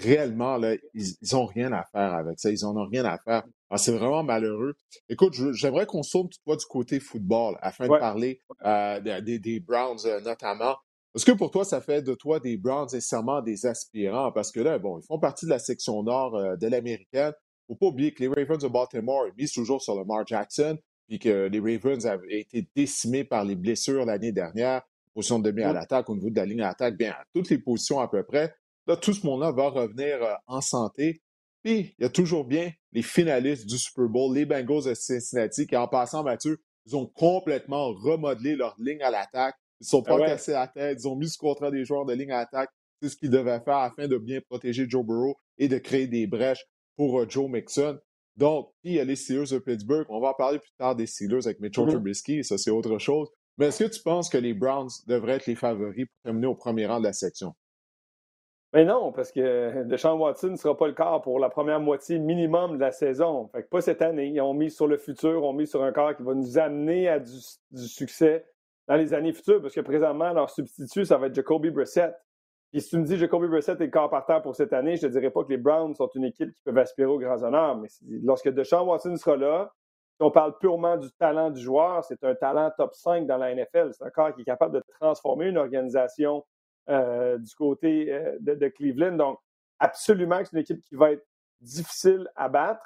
réellement, 0.00 0.56
là, 0.56 0.76
ils 0.94 1.14
n'ont 1.32 1.46
rien 1.46 1.72
à 1.72 1.84
faire 1.92 2.14
avec 2.14 2.38
ça. 2.38 2.50
Ils 2.50 2.62
n'en 2.62 2.76
ont 2.76 2.86
rien 2.86 3.04
à 3.04 3.18
faire. 3.18 3.44
C'est 3.76 3.92
vraiment 3.92 4.22
malheureux. 4.22 4.74
Écoute, 5.08 5.34
j'aimerais 5.52 5.86
qu'on 5.86 6.00
tourne 6.00 6.28
toi 6.44 6.56
du 6.56 6.64
côté 6.66 7.00
football 7.00 7.56
afin 7.60 7.86
de 7.86 7.98
parler 7.98 8.40
euh, 8.64 9.20
des, 9.20 9.60
Browns 9.60 9.98
euh, 10.06 10.20
notamment. 10.20 10.76
Est-ce 11.14 11.26
que 11.26 11.32
pour 11.32 11.50
toi, 11.50 11.64
ça 11.64 11.80
fait 11.80 12.02
de 12.02 12.14
toi 12.14 12.40
des 12.40 12.56
Browns 12.56 12.88
nécessairement 12.92 13.42
des 13.42 13.66
aspirants? 13.66 14.32
Parce 14.32 14.52
que 14.52 14.60
là, 14.60 14.78
bon, 14.78 14.98
ils 14.98 15.06
font 15.06 15.18
partie 15.18 15.44
de 15.44 15.50
la 15.50 15.58
section 15.58 16.02
nord 16.02 16.36
euh, 16.36 16.56
de 16.56 16.66
l'américaine. 16.66 17.32
Il 17.68 17.72
ne 17.72 17.74
faut 17.74 17.78
pas 17.78 17.86
oublier 17.86 18.14
que 18.14 18.22
les 18.22 18.28
Ravens 18.28 18.62
de 18.62 18.68
Baltimore 18.68 19.26
misent 19.36 19.52
toujours 19.52 19.82
sur 19.82 19.94
Lamar 19.94 20.26
Jackson, 20.26 20.78
puis 21.06 21.18
que 21.18 21.48
les 21.48 21.60
Ravens 21.60 22.06
avaient 22.06 22.40
été 22.40 22.66
décimés 22.74 23.24
par 23.24 23.44
les 23.44 23.56
blessures 23.56 24.06
l'année 24.06 24.32
dernière, 24.32 24.82
position 25.14 25.38
de 25.38 25.50
demi 25.50 25.62
à 25.62 25.72
l'attaque, 25.72 26.08
au 26.08 26.14
niveau 26.14 26.30
de 26.30 26.36
la 26.36 26.46
ligne 26.46 26.58
d'attaque, 26.58 26.96
bien, 26.96 27.10
à 27.10 27.24
toutes 27.34 27.50
les 27.50 27.58
positions 27.58 28.00
à 28.00 28.08
peu 28.08 28.22
près. 28.22 28.54
Là, 28.88 28.96
tout 28.96 29.12
ce 29.12 29.24
monde-là 29.26 29.52
va 29.52 29.68
revenir 29.68 30.22
euh, 30.22 30.34
en 30.46 30.62
santé. 30.62 31.20
Puis, 31.62 31.94
il 31.98 32.02
y 32.02 32.06
a 32.06 32.08
toujours 32.08 32.44
bien 32.44 32.72
les 32.92 33.02
finalistes 33.02 33.66
du 33.66 33.76
Super 33.76 34.08
Bowl, 34.08 34.34
les 34.34 34.46
Bengals 34.46 34.84
de 34.84 34.94
Cincinnati, 34.94 35.66
qui, 35.66 35.76
en 35.76 35.86
passant, 35.86 36.24
Mathieu, 36.24 36.58
ils 36.86 36.96
ont 36.96 37.04
complètement 37.04 37.92
remodelé 37.92 38.56
leur 38.56 38.74
ligne 38.78 39.02
à 39.02 39.10
l'attaque. 39.10 39.56
Ils 39.80 39.84
ne 39.84 39.88
sont 39.88 40.02
pas 40.02 40.16
ah 40.22 40.26
cassés 40.26 40.52
la 40.52 40.66
tête. 40.66 40.98
Ils 41.02 41.06
ont 41.06 41.16
mis 41.16 41.28
ce 41.28 41.36
contrat 41.36 41.70
des 41.70 41.84
joueurs 41.84 42.06
de 42.06 42.14
ligne 42.14 42.32
à 42.32 42.38
l'attaque. 42.38 42.70
C'est 43.02 43.10
ce 43.10 43.16
qu'ils 43.16 43.30
devaient 43.30 43.60
faire 43.60 43.76
afin 43.76 44.08
de 44.08 44.16
bien 44.16 44.40
protéger 44.48 44.86
Joe 44.88 45.04
Burrow 45.04 45.36
et 45.58 45.68
de 45.68 45.76
créer 45.76 46.06
des 46.06 46.26
brèches 46.26 46.64
pour 46.96 47.20
euh, 47.20 47.28
Joe 47.28 47.50
Mixon. 47.50 47.98
Donc, 48.36 48.70
puis 48.82 48.92
il 48.92 48.96
y 48.96 49.00
a 49.00 49.04
les 49.04 49.16
Steelers 49.16 49.50
de 49.50 49.58
Pittsburgh. 49.58 50.06
On 50.08 50.20
va 50.20 50.28
en 50.28 50.34
parler 50.34 50.58
plus 50.58 50.72
tard 50.78 50.96
des 50.96 51.06
Steelers 51.06 51.46
avec 51.46 51.60
Mitchell 51.60 51.84
mm-hmm. 51.84 51.90
Trubisky. 51.90 52.42
Ça, 52.42 52.56
c'est 52.56 52.70
autre 52.70 52.98
chose. 52.98 53.28
Mais 53.58 53.66
est-ce 53.66 53.84
que 53.84 53.90
tu 53.90 54.02
penses 54.02 54.30
que 54.30 54.38
les 54.38 54.54
Browns 54.54 54.88
devraient 55.06 55.34
être 55.34 55.46
les 55.46 55.56
favoris 55.56 56.06
pour 56.06 56.22
terminer 56.24 56.46
au 56.46 56.54
premier 56.54 56.86
rang 56.86 57.00
de 57.00 57.04
la 57.04 57.12
section? 57.12 57.54
Mais 58.74 58.84
non, 58.84 59.12
parce 59.12 59.32
que 59.32 59.82
Deshaun 59.84 60.18
Watson 60.18 60.50
ne 60.50 60.56
sera 60.56 60.76
pas 60.76 60.86
le 60.86 60.92
cas 60.92 61.18
pour 61.20 61.38
la 61.38 61.48
première 61.48 61.80
moitié 61.80 62.18
minimum 62.18 62.76
de 62.76 62.80
la 62.80 62.92
saison. 62.92 63.48
Fait 63.48 63.62
que 63.62 63.68
pas 63.68 63.80
cette 63.80 64.02
année. 64.02 64.26
Ils 64.26 64.40
ont 64.40 64.54
mis 64.54 64.70
sur 64.70 64.86
le 64.86 64.98
futur, 64.98 65.44
ont 65.44 65.52
mis 65.52 65.66
sur 65.66 65.82
un 65.82 65.92
corps 65.92 66.16
qui 66.16 66.22
va 66.22 66.34
nous 66.34 66.58
amener 66.58 67.08
à 67.08 67.18
du, 67.18 67.32
succès 67.76 68.46
dans 68.86 68.96
les 68.96 69.12
années 69.12 69.32
futures, 69.32 69.60
parce 69.60 69.74
que 69.74 69.80
présentement, 69.80 70.32
leur 70.32 70.48
substitut, 70.48 71.04
ça 71.04 71.18
va 71.18 71.26
être 71.26 71.34
Jacoby 71.34 71.70
Brissett. 71.70 72.14
Et 72.72 72.80
si 72.80 72.90
tu 72.90 72.98
me 72.98 73.04
dis 73.04 73.16
Jacoby 73.16 73.46
Brissett 73.46 73.80
est 73.80 73.84
le 73.84 73.90
corps 73.90 74.10
partant 74.10 74.40
pour 74.40 74.54
cette 74.54 74.72
année, 74.72 74.96
je 74.96 75.06
ne 75.06 75.12
te 75.12 75.18
dirais 75.18 75.30
pas 75.30 75.42
que 75.44 75.50
les 75.50 75.58
Browns 75.58 75.94
sont 75.94 76.08
une 76.14 76.24
équipe 76.24 76.54
qui 76.54 76.62
peut 76.62 76.78
aspirer 76.78 77.08
aux 77.08 77.18
grands 77.18 77.42
honneurs. 77.42 77.76
Mais 77.76 77.88
lorsque 78.22 78.48
Deshaun 78.48 78.86
Watson 78.86 79.16
sera 79.16 79.36
là, 79.36 79.72
si 80.16 80.22
on 80.22 80.30
parle 80.30 80.56
purement 80.58 80.96
du 80.96 81.10
talent 81.12 81.50
du 81.50 81.60
joueur, 81.60 82.04
c'est 82.04 82.22
un 82.24 82.34
talent 82.34 82.70
top 82.76 82.94
5 82.94 83.26
dans 83.26 83.36
la 83.38 83.54
NFL. 83.54 83.90
C'est 83.92 84.04
un 84.04 84.10
corps 84.10 84.34
qui 84.34 84.42
est 84.42 84.44
capable 84.44 84.74
de 84.74 84.82
transformer 85.00 85.46
une 85.46 85.58
organisation 85.58 86.44
du 86.88 87.54
côté 87.54 88.12
euh, 88.12 88.36
de, 88.40 88.68
Cleveland. 88.68 89.16
Donc, 89.16 89.38
absolument 89.78 90.38
que 90.38 90.44
c'est 90.44 90.56
une 90.56 90.62
équipe 90.62 90.82
qui 90.82 90.94
va 90.94 91.12
être 91.12 91.26
difficile 91.60 92.28
à 92.34 92.48
battre, 92.48 92.84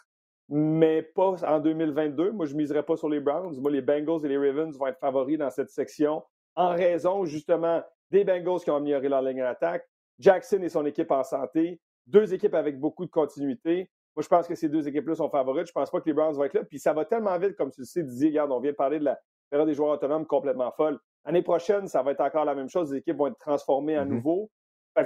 mais 0.48 1.02
pas 1.02 1.36
en 1.44 1.60
2022. 1.60 2.32
Moi, 2.32 2.46
je 2.46 2.54
ne 2.54 2.58
miserais 2.58 2.82
pas 2.82 2.96
sur 2.96 3.08
les 3.08 3.20
Browns. 3.20 3.60
Moi, 3.60 3.70
les 3.70 3.82
Bengals 3.82 4.24
et 4.24 4.28
les 4.28 4.38
Ravens 4.38 4.76
vont 4.76 4.86
être 4.86 4.98
favoris 4.98 5.38
dans 5.38 5.50
cette 5.50 5.70
section 5.70 6.22
en 6.54 6.70
raison 6.70 7.24
justement 7.24 7.82
des 8.10 8.24
Bengals 8.24 8.60
qui 8.60 8.70
ont 8.70 8.76
amélioré 8.76 9.08
leur 9.08 9.22
ligne 9.22 9.38
d'attaque, 9.38 9.88
Jackson 10.18 10.60
et 10.62 10.68
son 10.68 10.84
équipe 10.84 11.10
en 11.10 11.24
santé, 11.24 11.80
deux 12.06 12.34
équipes 12.34 12.54
avec 12.54 12.78
beaucoup 12.78 13.06
de 13.06 13.10
continuité. 13.10 13.90
Moi, 14.14 14.22
je 14.22 14.28
pense 14.28 14.46
que 14.46 14.54
ces 14.54 14.68
deux 14.68 14.86
équipes-là 14.86 15.14
sont 15.14 15.30
favorites. 15.30 15.66
Je 15.66 15.70
ne 15.70 15.80
pense 15.80 15.90
pas 15.90 16.00
que 16.00 16.06
les 16.06 16.12
Browns 16.12 16.34
vont 16.34 16.44
être 16.44 16.54
là. 16.54 16.64
Puis 16.64 16.78
ça 16.78 16.92
va 16.92 17.06
tellement 17.06 17.36
vite, 17.38 17.56
comme 17.56 17.70
tu 17.70 17.80
le 17.80 17.86
sais, 17.86 18.02
regarde, 18.02 18.52
on 18.52 18.60
vient 18.60 18.72
de 18.72 18.76
parler 18.76 18.98
de 18.98 19.04
la 19.04 19.18
période 19.48 19.68
des 19.68 19.74
joueurs 19.74 19.92
autonomes 19.92 20.26
complètement 20.26 20.70
folle. 20.72 20.98
L'année 21.24 21.42
prochaine, 21.42 21.86
ça 21.86 22.02
va 22.02 22.12
être 22.12 22.20
encore 22.20 22.44
la 22.44 22.54
même 22.54 22.68
chose. 22.68 22.92
Les 22.92 22.98
équipes 22.98 23.16
vont 23.16 23.28
être 23.28 23.38
transformées 23.38 23.96
à 23.96 24.04
mm-hmm. 24.04 24.08
nouveau. 24.08 24.50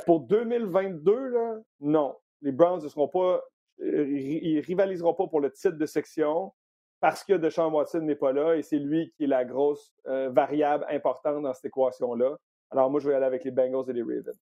pour 0.04 0.20
2022, 0.20 1.28
là, 1.28 1.56
non. 1.80 2.14
Les 2.42 2.52
Browns 2.52 2.82
ne 2.82 2.88
seront 2.88 3.08
pas 3.08 3.42
ils 3.78 4.60
rivaliseront 4.60 5.14
pas 5.14 5.26
pour 5.26 5.40
le 5.40 5.50
titre 5.50 5.76
de 5.76 5.86
section 5.86 6.52
parce 7.00 7.24
que 7.24 7.34
Deshaun 7.34 7.72
Watson 7.72 8.00
n'est 8.00 8.16
pas 8.16 8.32
là 8.32 8.56
et 8.56 8.62
c'est 8.62 8.78
lui 8.78 9.12
qui 9.16 9.24
est 9.24 9.28
la 9.28 9.44
grosse 9.44 9.92
euh, 10.06 10.30
variable 10.30 10.86
importante 10.88 11.42
dans 11.42 11.52
cette 11.52 11.66
équation-là. 11.66 12.36
Alors 12.70 12.90
moi, 12.90 13.00
je 13.00 13.08
vais 13.08 13.14
aller 13.14 13.26
avec 13.26 13.44
les 13.44 13.50
Bengals 13.50 13.88
et 13.88 13.92
les 13.92 14.02
Ravens. 14.02 14.38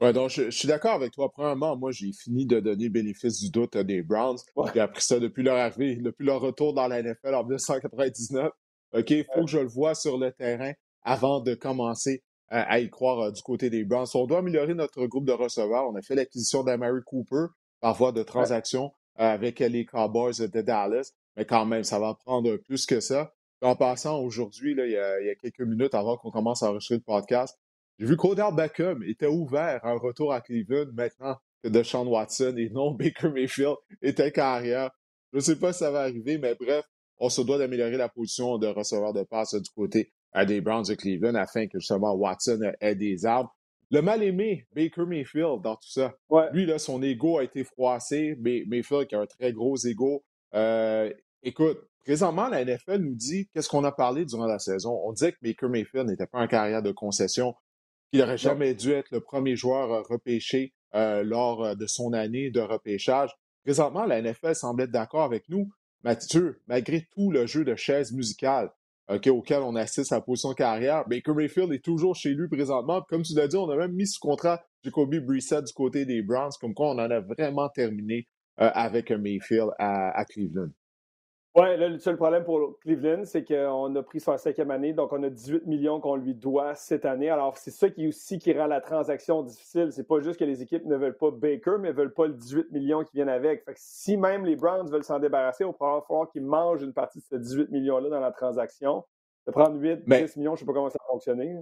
Ouais, 0.00 0.12
donc 0.12 0.30
je, 0.30 0.48
suis 0.50 0.68
d'accord 0.68 0.92
avec 0.92 1.12
toi. 1.12 1.30
Premièrement, 1.30 1.76
moi, 1.76 1.90
j'ai 1.90 2.12
fini 2.12 2.46
de 2.46 2.60
donner 2.60 2.88
bénéfice 2.88 3.40
du 3.40 3.50
doute 3.50 3.76
à 3.76 3.84
des 3.84 4.00
Browns. 4.00 4.38
J'ai 4.72 4.80
appris 4.80 5.02
ça 5.02 5.18
depuis 5.18 5.42
leur 5.42 5.56
arrivée, 5.56 5.96
depuis 5.96 6.24
leur 6.24 6.40
retour 6.40 6.72
dans 6.72 6.88
la 6.88 7.02
NFL 7.02 7.34
en 7.34 7.42
1999. 7.44 8.50
OK, 8.92 9.10
il 9.10 9.24
faut 9.34 9.44
que 9.44 9.50
je 9.50 9.58
le 9.58 9.68
vois 9.68 9.94
sur 9.94 10.18
le 10.18 10.32
terrain 10.32 10.72
avant 11.02 11.40
de 11.40 11.54
commencer 11.54 12.22
à, 12.48 12.80
y 12.80 12.90
croire 12.90 13.20
euh, 13.20 13.30
du 13.30 13.42
côté 13.42 13.70
des 13.70 13.84
Browns. 13.84 14.08
On 14.14 14.26
doit 14.26 14.38
améliorer 14.38 14.74
notre 14.74 15.06
groupe 15.06 15.24
de 15.24 15.32
receveurs. 15.32 15.88
On 15.88 15.94
a 15.94 16.02
fait 16.02 16.16
l'acquisition 16.16 16.64
d'Amari 16.64 17.00
Cooper 17.06 17.46
par 17.80 17.94
voie 17.94 18.10
de 18.10 18.22
transaction 18.24 18.92
euh, 19.20 19.24
avec 19.24 19.60
les 19.60 19.84
Cowboys 19.84 20.36
de 20.36 20.60
Dallas 20.60 21.12
mais 21.36 21.44
quand 21.44 21.64
même, 21.64 21.84
ça 21.84 21.98
va 21.98 22.14
prendre 22.14 22.56
plus 22.56 22.86
que 22.86 23.00
ça. 23.00 23.32
En 23.62 23.76
passant, 23.76 24.20
aujourd'hui, 24.20 24.72
il, 24.76 24.90
y 24.90 24.96
a 24.96 25.34
quelques 25.36 25.60
minutes 25.60 25.94
avant 25.94 26.16
qu'on 26.16 26.30
commence 26.30 26.62
à 26.62 26.70
enregistrer 26.70 26.96
le 26.96 27.02
podcast, 27.02 27.58
j'ai 27.98 28.06
vu 28.06 28.16
qu'Odell 28.16 28.54
Beckham 28.54 29.02
était 29.02 29.26
ouvert 29.26 29.84
à 29.84 29.90
un 29.90 29.98
retour 29.98 30.32
à 30.32 30.40
Cleveland 30.40 30.90
maintenant 30.94 31.36
que 31.62 31.68
Deshaun 31.68 32.06
Watson 32.06 32.54
et 32.56 32.70
non 32.70 32.90
Baker 32.94 33.28
Mayfield 33.28 33.76
était 34.00 34.32
carrière. 34.32 34.90
Je 35.32 35.38
ne 35.38 35.42
sais 35.42 35.56
pas 35.56 35.72
si 35.72 35.80
ça 35.80 35.90
va 35.90 36.00
arriver, 36.00 36.38
mais 36.38 36.54
bref, 36.54 36.86
on 37.20 37.28
se 37.28 37.42
doit 37.42 37.58
d'améliorer 37.58 37.96
la 37.96 38.08
position 38.08 38.58
de 38.58 38.66
receveur 38.66 39.12
de 39.12 39.22
passe 39.22 39.54
du 39.54 39.70
côté 39.70 40.12
des 40.46 40.60
Browns 40.60 40.86
de 40.88 40.94
Cleveland 40.94 41.34
afin 41.34 41.66
que 41.66 41.78
justement 41.78 42.14
Watson 42.14 42.72
ait 42.80 42.94
des 42.94 43.26
arbres. 43.26 43.54
Le 43.90 44.02
mal-aimé 44.02 44.66
Baker 44.74 45.04
Mayfield 45.06 45.62
dans 45.62 45.74
tout 45.74 45.90
ça. 45.90 46.14
Lui, 46.52 46.64
là, 46.64 46.78
son 46.78 47.02
ego 47.02 47.38
a 47.38 47.44
été 47.44 47.64
froissé. 47.64 48.36
Mais 48.40 48.62
Mayfield 48.68 49.08
qui 49.08 49.16
a 49.16 49.20
un 49.20 49.26
très 49.26 49.52
gros 49.52 49.76
ego, 49.76 50.24
euh, 50.54 51.12
écoute, 51.42 51.78
présentement, 52.04 52.48
la 52.48 52.64
NFL 52.64 52.98
nous 52.98 53.16
dit 53.16 53.48
qu'est-ce 53.52 53.68
qu'on 53.68 53.84
a 53.84 53.92
parlé 53.92 54.24
durant 54.24 54.46
la 54.46 54.60
saison. 54.60 54.96
On 55.04 55.12
disait 55.12 55.32
que 55.32 55.38
Baker 55.42 55.68
Mayfield 55.68 56.08
n'était 56.08 56.28
pas 56.28 56.38
en 56.38 56.46
carrière 56.46 56.82
de 56.82 56.92
concession, 56.92 57.54
qu'il 58.12 58.20
n'aurait 58.20 58.38
jamais 58.38 58.74
dû 58.74 58.92
être 58.92 59.10
le 59.10 59.20
premier 59.20 59.56
joueur 59.56 59.92
euh, 59.92 60.02
repêché 60.08 60.72
euh, 60.94 61.24
lors 61.24 61.76
de 61.76 61.86
son 61.86 62.12
année 62.12 62.50
de 62.50 62.60
repêchage. 62.60 63.30
Présentement, 63.64 64.06
la 64.06 64.22
NFL 64.22 64.54
semble 64.54 64.82
être 64.82 64.90
d'accord 64.92 65.24
avec 65.24 65.48
nous. 65.48 65.68
Mathieu, 66.02 66.60
malgré 66.66 67.06
tout 67.14 67.30
le 67.30 67.46
jeu 67.46 67.64
de 67.64 67.74
chaise 67.74 68.12
musicale 68.12 68.70
auquel 69.08 69.62
on 69.62 69.74
assiste 69.74 70.12
à 70.12 70.16
la 70.16 70.20
position 70.20 70.54
carrière, 70.54 71.06
Baker 71.08 71.32
Mayfield 71.34 71.72
est 71.72 71.84
toujours 71.84 72.14
chez 72.14 72.30
lui 72.30 72.48
présentement. 72.48 73.02
Comme 73.08 73.22
tu 73.22 73.34
l'as 73.34 73.48
dit, 73.48 73.56
on 73.56 73.68
a 73.68 73.76
même 73.76 73.92
mis 73.92 74.06
sous 74.06 74.20
contrat 74.20 74.62
Jacoby 74.84 75.20
Brissett 75.20 75.64
du 75.64 75.72
côté 75.72 76.04
des 76.04 76.22
Browns, 76.22 76.52
comme 76.60 76.74
quoi 76.74 76.90
on 76.90 76.98
en 76.98 77.10
a 77.10 77.20
vraiment 77.20 77.68
terminé 77.68 78.28
euh, 78.60 78.70
avec 78.72 79.10
Mayfield 79.10 79.70
à, 79.78 80.24
Cleveland. 80.26 80.70
Oui, 81.56 81.76
le 81.76 81.98
seul 81.98 82.16
problème 82.16 82.44
pour 82.44 82.78
Cleveland, 82.78 83.24
c'est 83.24 83.44
qu'on 83.44 83.96
a 83.96 84.02
pris 84.04 84.20
sa 84.20 84.38
cinquième 84.38 84.70
année, 84.70 84.92
donc 84.92 85.12
on 85.12 85.20
a 85.24 85.28
18 85.28 85.66
millions 85.66 86.00
qu'on 86.00 86.14
lui 86.14 86.32
doit 86.32 86.76
cette 86.76 87.04
année. 87.04 87.28
Alors, 87.28 87.58
c'est 87.58 87.72
ça 87.72 87.90
qui 87.90 88.06
aussi 88.06 88.38
qui 88.38 88.52
rend 88.52 88.66
la 88.66 88.80
transaction 88.80 89.42
difficile. 89.42 89.88
C'est 89.90 90.06
pas 90.06 90.20
juste 90.20 90.38
que 90.38 90.44
les 90.44 90.62
équipes 90.62 90.84
ne 90.86 90.94
veulent 90.94 91.16
pas 91.16 91.32
Baker, 91.32 91.78
mais 91.80 91.88
ne 91.88 91.94
veulent 91.94 92.14
pas 92.14 92.28
le 92.28 92.34
18 92.34 92.70
millions 92.70 93.02
qui 93.02 93.14
viennent 93.14 93.28
avec. 93.28 93.64
Fait 93.64 93.74
que 93.74 93.80
si 93.80 94.16
même 94.16 94.44
les 94.44 94.54
Browns 94.54 94.88
veulent 94.88 95.02
s'en 95.02 95.18
débarrasser, 95.18 95.64
il 95.64 95.66
va 95.66 95.72
falloir 96.06 96.30
qu'ils 96.30 96.44
mangent 96.44 96.82
une 96.82 96.92
partie 96.92 97.18
de 97.18 97.24
ces 97.24 97.38
18 97.40 97.70
millions-là 97.70 98.10
dans 98.10 98.20
la 98.20 98.30
transaction. 98.30 99.04
De 99.48 99.52
prendre 99.52 99.76
8, 99.76 100.04
10 100.06 100.36
millions, 100.36 100.54
je 100.54 100.54
ne 100.54 100.56
sais 100.60 100.66
pas 100.66 100.72
comment 100.72 100.90
ça 100.90 100.98
va 101.00 101.12
fonctionner. 101.12 101.56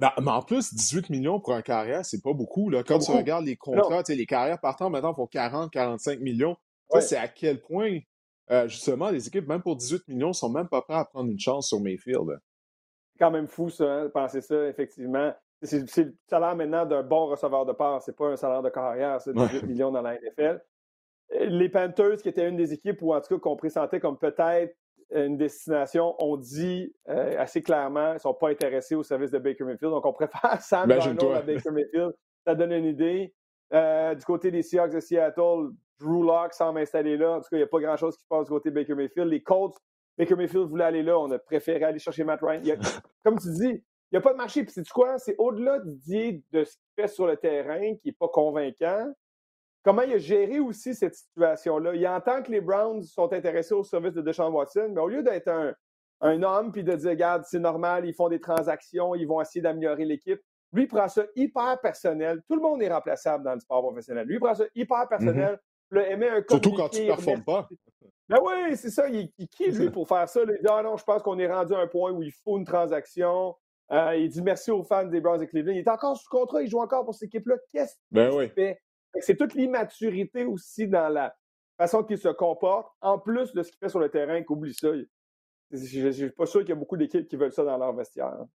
Ben, 0.00 0.10
mais 0.20 0.30
en 0.30 0.42
plus, 0.42 0.74
18 0.74 1.08
millions 1.10 1.38
pour 1.38 1.52
un 1.54 1.62
carrière, 1.62 2.04
c'est 2.04 2.22
pas 2.22 2.32
beaucoup. 2.32 2.68
Là. 2.68 2.82
Quand 2.82 2.98
tu 2.98 3.12
regardes 3.12 3.44
les 3.44 3.56
contrats, 3.56 4.02
les 4.08 4.26
carrières 4.26 4.58
partant 4.58 4.90
maintenant 4.90 5.14
font 5.14 5.28
40, 5.28 5.70
45 5.70 6.18
millions. 6.18 6.56
C'est 6.98 7.16
à 7.16 7.28
quel 7.28 7.60
point, 7.60 8.00
euh, 8.50 8.66
justement, 8.68 9.10
les 9.10 9.26
équipes, 9.26 9.48
même 9.48 9.62
pour 9.62 9.76
18 9.76 10.08
millions, 10.08 10.32
sont 10.32 10.50
même 10.50 10.68
pas 10.68 10.82
prêts 10.82 10.96
à 10.96 11.04
prendre 11.04 11.30
une 11.30 11.38
chance 11.38 11.68
sur 11.68 11.80
Mayfield. 11.80 12.40
C'est 13.12 13.18
quand 13.18 13.30
même 13.30 13.46
fou, 13.46 13.70
ça, 13.70 13.84
hein, 13.84 14.04
de 14.04 14.08
penser 14.08 14.40
ça, 14.40 14.66
effectivement. 14.66 15.32
C'est 15.62 15.80
le 15.98 16.14
salaire 16.26 16.56
maintenant 16.56 16.86
d'un 16.86 17.02
bon 17.02 17.26
receveur 17.26 17.66
de 17.66 17.72
part. 17.72 18.02
C'est 18.02 18.16
pas 18.16 18.28
un 18.28 18.36
salaire 18.36 18.62
de 18.62 18.70
carrière, 18.70 19.20
c'est 19.20 19.34
18 19.34 19.64
millions 19.64 19.90
dans 19.90 20.02
la 20.02 20.14
NFL. 20.14 20.62
Les 21.38 21.68
Panthers, 21.68 22.16
qui 22.16 22.28
étaient 22.28 22.48
une 22.48 22.56
des 22.56 22.72
équipes 22.72 23.00
où, 23.02 23.14
en 23.14 23.20
tout 23.20 23.34
cas, 23.34 23.38
qu'on 23.38 23.56
pressentait 23.56 24.00
comme 24.00 24.18
peut-être 24.18 24.74
une 25.12 25.36
destination, 25.36 26.14
on 26.18 26.36
dit 26.36 26.94
euh, 27.08 27.34
assez 27.38 27.62
clairement, 27.62 28.12
ils 28.12 28.14
ne 28.14 28.18
sont 28.18 28.34
pas 28.34 28.50
intéressés 28.50 28.94
au 28.94 29.02
service 29.02 29.30
de 29.30 29.38
Baker 29.38 29.64
Mayfield. 29.64 29.92
Donc, 29.92 30.06
on 30.06 30.12
préfère 30.12 30.40
Sam 30.62 30.88
Darnold 30.88 31.36
à 31.36 31.42
Baker 31.42 31.70
Mayfield. 31.70 32.12
Ça 32.44 32.54
donne 32.54 32.72
une 32.72 32.86
idée. 32.86 33.34
Euh, 33.72 34.14
du 34.14 34.24
côté 34.24 34.50
des 34.50 34.62
Seahawks 34.62 34.94
de 34.94 35.00
Seattle, 35.00 35.70
Drew 36.00 36.24
Locke 36.24 36.54
semble 36.54 36.80
installé 36.80 37.16
là. 37.16 37.32
En 37.32 37.40
tout 37.40 37.48
cas, 37.50 37.56
il 37.56 37.60
n'y 37.60 37.64
a 37.64 37.68
pas 37.68 37.80
grand-chose 37.80 38.16
qui 38.16 38.22
se 38.22 38.28
passe 38.28 38.46
du 38.46 38.50
côté 38.50 38.70
Baker 38.70 38.94
Mayfield. 38.94 39.28
Les 39.28 39.42
Colts, 39.42 39.76
Baker 40.18 40.34
Mayfield 40.34 40.68
voulait 40.68 40.84
aller 40.84 41.02
là. 41.02 41.18
On 41.18 41.30
a 41.30 41.38
préféré 41.38 41.84
aller 41.84 41.98
chercher 41.98 42.24
Matt 42.24 42.40
Ryan. 42.42 42.78
comme 43.24 43.38
tu 43.38 43.50
dis, 43.52 43.68
il 43.68 44.14
n'y 44.14 44.18
a 44.18 44.20
pas 44.20 44.32
de 44.32 44.38
marché. 44.38 44.64
Puis, 44.64 44.72
c'est 44.72 44.88
quoi? 44.88 45.18
C'est 45.18 45.36
au-delà 45.38 45.78
de 45.78 45.90
ce 45.92 46.08
qu'il 46.08 46.92
fait 46.96 47.08
sur 47.08 47.26
le 47.26 47.36
terrain 47.36 47.94
qui 47.96 48.08
n'est 48.08 48.12
pas 48.12 48.28
convaincant 48.28 49.12
comment 49.82 50.02
il 50.02 50.14
a 50.14 50.18
géré 50.18 50.60
aussi 50.60 50.94
cette 50.94 51.14
situation-là? 51.14 51.94
Il 51.94 52.06
entend 52.06 52.42
que 52.42 52.50
les 52.50 52.60
Browns 52.60 53.02
sont 53.02 53.32
intéressés 53.32 53.74
au 53.74 53.84
service 53.84 54.12
de 54.12 54.22
Deshaun 54.22 54.52
Watson, 54.52 54.90
mais 54.94 55.00
au 55.00 55.08
lieu 55.08 55.22
d'être 55.22 55.48
un, 55.48 55.74
un 56.20 56.42
homme 56.42 56.72
puis 56.72 56.84
de 56.84 56.94
dire, 56.94 57.10
regarde, 57.10 57.44
c'est 57.46 57.58
normal, 57.58 58.06
ils 58.06 58.14
font 58.14 58.28
des 58.28 58.40
transactions, 58.40 59.14
ils 59.14 59.26
vont 59.26 59.40
essayer 59.40 59.62
d'améliorer 59.62 60.04
l'équipe. 60.04 60.40
Lui, 60.72 60.86
prend 60.86 61.08
ça 61.08 61.24
hyper 61.34 61.80
personnel. 61.80 62.42
Tout 62.48 62.54
le 62.54 62.62
monde 62.62 62.80
est 62.82 62.92
remplaçable 62.92 63.42
dans 63.42 63.54
le 63.54 63.60
sport 63.60 63.82
professionnel. 63.82 64.26
Lui, 64.26 64.38
prend 64.38 64.54
ça 64.54 64.64
hyper 64.74 65.08
personnel. 65.08 65.54
Mm 65.54 65.58
un 65.92 66.42
Surtout 66.48 66.72
quand 66.72 66.88
tu 66.88 67.02
ne 67.02 67.06
performes 67.06 67.44
pas. 67.44 67.68
Ben 68.28 68.38
oui, 68.44 68.76
c'est 68.76 68.90
ça. 68.90 69.08
Il, 69.08 69.30
qui 69.48 69.64
est 69.64 69.70
lui 69.70 69.90
pour 69.90 70.06
faire 70.06 70.28
ça? 70.28 70.40
Il 70.42 70.46
dit 70.46 70.68
Ah 70.68 70.82
non, 70.82 70.96
je 70.96 71.04
pense 71.04 71.22
qu'on 71.22 71.38
est 71.38 71.52
rendu 71.52 71.74
à 71.74 71.78
un 71.78 71.88
point 71.88 72.12
où 72.12 72.22
il 72.22 72.32
faut 72.32 72.58
une 72.58 72.64
transaction. 72.64 73.56
Euh, 73.92 74.16
il 74.16 74.28
dit 74.28 74.40
merci 74.40 74.70
aux 74.70 74.84
fans 74.84 75.04
des 75.04 75.20
Browns 75.20 75.40
de 75.40 75.46
Cleveland. 75.46 75.72
Il 75.72 75.78
est 75.78 75.88
encore 75.88 76.16
sous 76.16 76.28
contrat, 76.28 76.62
il 76.62 76.70
joue 76.70 76.78
encore 76.78 77.04
pour 77.04 77.14
cette 77.14 77.26
équipe-là. 77.26 77.56
Qu'est-ce 77.72 77.96
ben 78.12 78.30
qu'il 78.30 78.50
fait? 78.50 78.80
C'est 79.18 79.36
toute 79.36 79.54
l'immaturité 79.54 80.44
aussi 80.44 80.86
dans 80.86 81.08
la 81.08 81.34
façon 81.76 82.04
qu'il 82.04 82.18
se 82.18 82.28
comporte, 82.28 82.88
en 83.00 83.18
plus 83.18 83.52
de 83.52 83.64
ce 83.64 83.70
qu'il 83.70 83.78
fait 83.80 83.88
sur 83.88 83.98
le 83.98 84.08
terrain, 84.08 84.42
qu'oublie 84.44 84.74
ça. 84.74 84.90
Je 85.72 86.06
ne 86.06 86.10
suis 86.12 86.30
pas 86.30 86.46
sûr 86.46 86.60
qu'il 86.60 86.68
y 86.68 86.72
a 86.72 86.76
beaucoup 86.76 86.96
d'équipes 86.96 87.26
qui 87.26 87.36
veulent 87.36 87.52
ça 87.52 87.64
dans 87.64 87.78
leur 87.78 87.92
vestiaire. 87.92 88.26
Hein. 88.26 88.48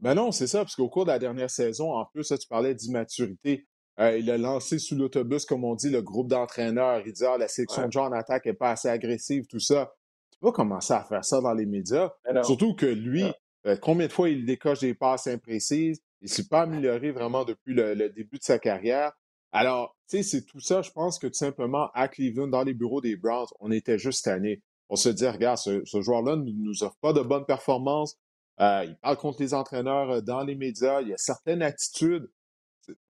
Ben 0.00 0.14
non, 0.14 0.32
c'est 0.32 0.46
ça, 0.46 0.58
parce 0.58 0.74
qu'au 0.74 0.88
cours 0.88 1.04
de 1.04 1.10
la 1.10 1.18
dernière 1.18 1.50
saison, 1.50 1.92
en 1.92 2.04
plus, 2.06 2.26
tu 2.26 2.48
parlais 2.48 2.74
d'immaturité. 2.74 3.66
Euh, 3.98 4.18
il 4.18 4.30
a 4.30 4.36
lancé 4.36 4.78
sous 4.78 4.94
l'autobus, 4.94 5.46
comme 5.46 5.64
on 5.64 5.74
dit, 5.74 5.90
le 5.90 6.02
groupe 6.02 6.28
d'entraîneurs. 6.28 7.02
Il 7.06 7.12
dit 7.12 7.24
ah, 7.24 7.38
la 7.38 7.48
sélection 7.48 7.86
de 7.86 7.92
genre 7.92 8.06
en 8.06 8.12
attaque 8.12 8.46
n'est 8.46 8.52
pas 8.52 8.70
assez 8.70 8.88
agressive, 8.88 9.46
tout 9.46 9.60
ça. 9.60 9.94
Tu 10.30 10.38
peux 10.38 10.48
pas 10.48 10.52
commencer 10.52 10.92
à 10.92 11.02
faire 11.02 11.24
ça 11.24 11.40
dans 11.40 11.54
les 11.54 11.66
médias. 11.66 12.12
Surtout 12.42 12.74
que 12.74 12.86
lui, 12.86 13.24
euh, 13.66 13.76
combien 13.80 14.06
de 14.06 14.12
fois 14.12 14.28
il 14.28 14.44
décoche 14.44 14.80
des 14.80 14.94
passes 14.94 15.26
imprécises? 15.26 16.00
Il 16.20 16.26
ne 16.26 16.28
s'est 16.28 16.48
pas 16.48 16.62
amélioré 16.62 17.10
vraiment 17.10 17.44
depuis 17.44 17.74
le, 17.74 18.10
début 18.10 18.38
de 18.38 18.42
sa 18.42 18.58
carrière. 18.58 19.12
Alors, 19.52 19.96
tu 20.08 20.18
sais, 20.18 20.22
c'est 20.22 20.44
tout 20.44 20.60
ça, 20.60 20.82
je 20.82 20.90
pense 20.90 21.18
que 21.18 21.26
tout 21.26 21.34
simplement, 21.34 21.88
à 21.94 22.08
Cleveland, 22.08 22.48
dans 22.48 22.64
les 22.64 22.74
bureaux 22.74 23.00
des 23.00 23.16
Browns, 23.16 23.46
on 23.60 23.70
était 23.70 23.98
juste 23.98 24.26
année. 24.26 24.62
On 24.88 24.96
se 24.96 25.08
dit, 25.08 25.26
regarde, 25.26 25.58
ce, 25.58 26.00
joueur-là 26.00 26.36
ne 26.36 26.50
nous 26.50 26.84
offre 26.84 26.96
pas 27.00 27.12
de 27.12 27.22
bonnes 27.22 27.46
performances. 27.46 28.18
Euh, 28.60 28.84
il 28.86 28.96
parle 28.96 29.16
contre 29.16 29.42
les 29.42 29.54
entraîneurs 29.54 30.10
euh, 30.10 30.20
dans 30.20 30.42
les 30.42 30.54
médias. 30.54 31.00
Il 31.02 31.08
y 31.08 31.12
a 31.12 31.18
certaines 31.18 31.62
attitudes. 31.62 32.30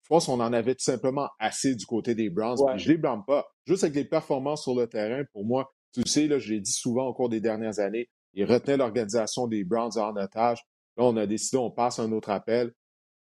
Je 0.05 0.09
pense 0.09 0.27
qu'on 0.27 0.39
en 0.39 0.53
avait 0.53 0.75
tout 0.75 0.83
simplement 0.83 1.29
assez 1.39 1.73
du 1.73 1.87
côté 1.87 2.13
des 2.13 2.29
Browns. 2.29 2.57
Je 2.77 2.87
ne 2.87 2.93
les 2.93 2.97
blâme 2.99 3.23
pas. 3.25 3.47
Juste 3.65 3.83
avec 3.83 3.95
les 3.95 4.05
performances 4.05 4.61
sur 4.61 4.75
le 4.75 4.85
terrain, 4.85 5.23
pour 5.33 5.45
moi, 5.45 5.73
tu 5.93 6.05
sais, 6.05 6.27
là, 6.27 6.37
je 6.37 6.53
l'ai 6.53 6.59
dit 6.59 6.71
souvent 6.71 7.07
au 7.07 7.13
cours 7.15 7.27
des 7.27 7.41
dernières 7.41 7.79
années, 7.79 8.07
ils 8.35 8.45
retenaient 8.45 8.77
l'organisation 8.77 9.47
des 9.47 9.63
Browns 9.63 9.97
en 9.97 10.15
otage. 10.15 10.59
Là, 10.97 11.05
on 11.05 11.17
a 11.17 11.25
décidé, 11.25 11.57
on 11.57 11.71
passe 11.71 11.97
un 11.97 12.11
autre 12.11 12.29
appel. 12.29 12.71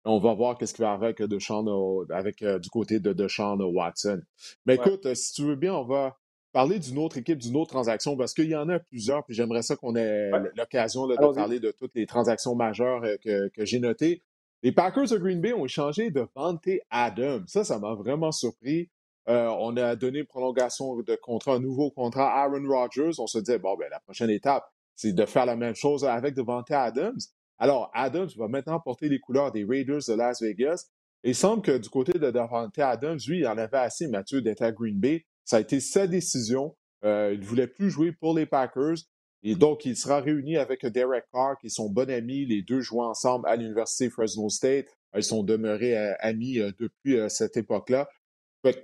On 0.06 0.20
va 0.20 0.32
voir 0.32 0.56
qu'est-ce 0.56 0.72
qui 0.72 0.80
va 0.80 0.92
avec, 0.92 1.20
avec 1.20 2.42
euh, 2.42 2.58
du 2.58 2.70
côté 2.70 2.98
de 2.98 3.12
Deshaun 3.12 3.60
Watson. 3.60 4.22
Mais 4.64 4.76
écoute, 4.76 5.04
euh, 5.04 5.14
si 5.14 5.34
tu 5.34 5.42
veux 5.42 5.56
bien, 5.56 5.74
on 5.74 5.84
va 5.84 6.16
parler 6.52 6.78
d'une 6.78 6.98
autre 6.98 7.18
équipe, 7.18 7.38
d'une 7.38 7.56
autre 7.56 7.70
transaction, 7.70 8.16
parce 8.16 8.32
qu'il 8.32 8.48
y 8.48 8.56
en 8.56 8.68
a 8.70 8.78
plusieurs, 8.78 9.24
puis 9.24 9.34
j'aimerais 9.34 9.62
ça 9.62 9.76
qu'on 9.76 9.94
ait 9.96 10.30
l'occasion 10.56 11.06
de 11.06 11.16
parler 11.34 11.60
de 11.60 11.70
toutes 11.70 11.94
les 11.94 12.06
transactions 12.06 12.54
majeures 12.54 13.04
euh, 13.04 13.48
que, 13.54 13.64
j'ai 13.64 13.78
notées. 13.78 14.22
Les 14.62 14.72
Packers 14.72 15.08
de 15.08 15.16
Green 15.16 15.40
Bay 15.40 15.52
ont 15.52 15.64
échangé 15.64 16.10
de 16.10 16.26
Vante 16.34 16.68
Adams. 16.90 17.44
Ça, 17.46 17.64
ça 17.64 17.78
m'a 17.78 17.94
vraiment 17.94 18.32
surpris. 18.32 18.90
on 19.26 19.76
a 19.76 19.96
donné 19.96 20.20
une 20.20 20.26
prolongation 20.26 20.96
de 20.96 21.14
contrat, 21.16 21.54
un 21.54 21.60
nouveau 21.60 21.90
contrat 21.90 22.30
à 22.34 22.44
Aaron 22.44 22.66
Rodgers. 22.68 23.18
On 23.18 23.26
se 23.26 23.38
dit, 23.38 23.56
bon, 23.58 23.76
ben, 23.76 23.88
la 23.90 24.00
prochaine 24.00 24.30
étape, 24.30 24.64
c'est 24.94 25.14
de 25.14 25.24
faire 25.24 25.46
la 25.46 25.56
même 25.56 25.74
chose 25.74 26.04
avec 26.04 26.34
Devante 26.34 26.70
Adams. 26.70 27.18
Alors, 27.58 27.90
Adams 27.94 28.28
va 28.36 28.48
maintenant 28.48 28.80
porter 28.80 29.08
les 29.08 29.18
couleurs 29.18 29.52
des 29.52 29.64
Raiders 29.64 30.00
de 30.08 30.14
Las 30.14 30.42
Vegas. 30.42 30.86
il 31.22 31.34
semble 31.34 31.62
que 31.62 31.76
du 31.76 31.88
côté 31.90 32.18
de 32.18 32.30
Davante 32.30 32.78
Adams, 32.78 33.18
lui, 33.28 33.40
il 33.40 33.46
en 33.46 33.56
avait 33.58 33.78
assez, 33.78 34.08
Mathieu, 34.08 34.42
d'être 34.42 34.62
à 34.62 34.72
Green 34.72 34.98
Bay. 34.98 35.26
Ça 35.44 35.56
a 35.56 35.60
été 35.60 35.80
sa 35.80 36.06
décision. 36.06 36.76
Euh, 37.04 37.32
il 37.34 37.40
ne 37.40 37.44
voulait 37.44 37.66
plus 37.66 37.90
jouer 37.90 38.12
pour 38.12 38.34
les 38.34 38.46
Packers. 38.46 38.96
Et 39.42 39.54
donc, 39.54 39.86
il 39.86 39.96
sera 39.96 40.20
réuni 40.20 40.56
avec 40.56 40.84
Derek 40.86 41.24
Carr, 41.32 41.56
qui 41.58 41.68
est 41.68 41.70
son 41.70 41.88
bon 41.88 42.10
ami. 42.10 42.44
Les 42.44 42.62
deux 42.62 42.80
jouent 42.80 43.02
ensemble 43.02 43.48
à 43.48 43.56
l'Université 43.56 44.10
Fresno 44.10 44.48
State. 44.48 44.86
Ils 45.14 45.22
sont 45.22 45.42
demeurés 45.42 45.96
euh, 45.96 46.14
amis 46.20 46.58
euh, 46.58 46.70
depuis 46.78 47.18
cette 47.30 47.56
époque-là. 47.56 48.08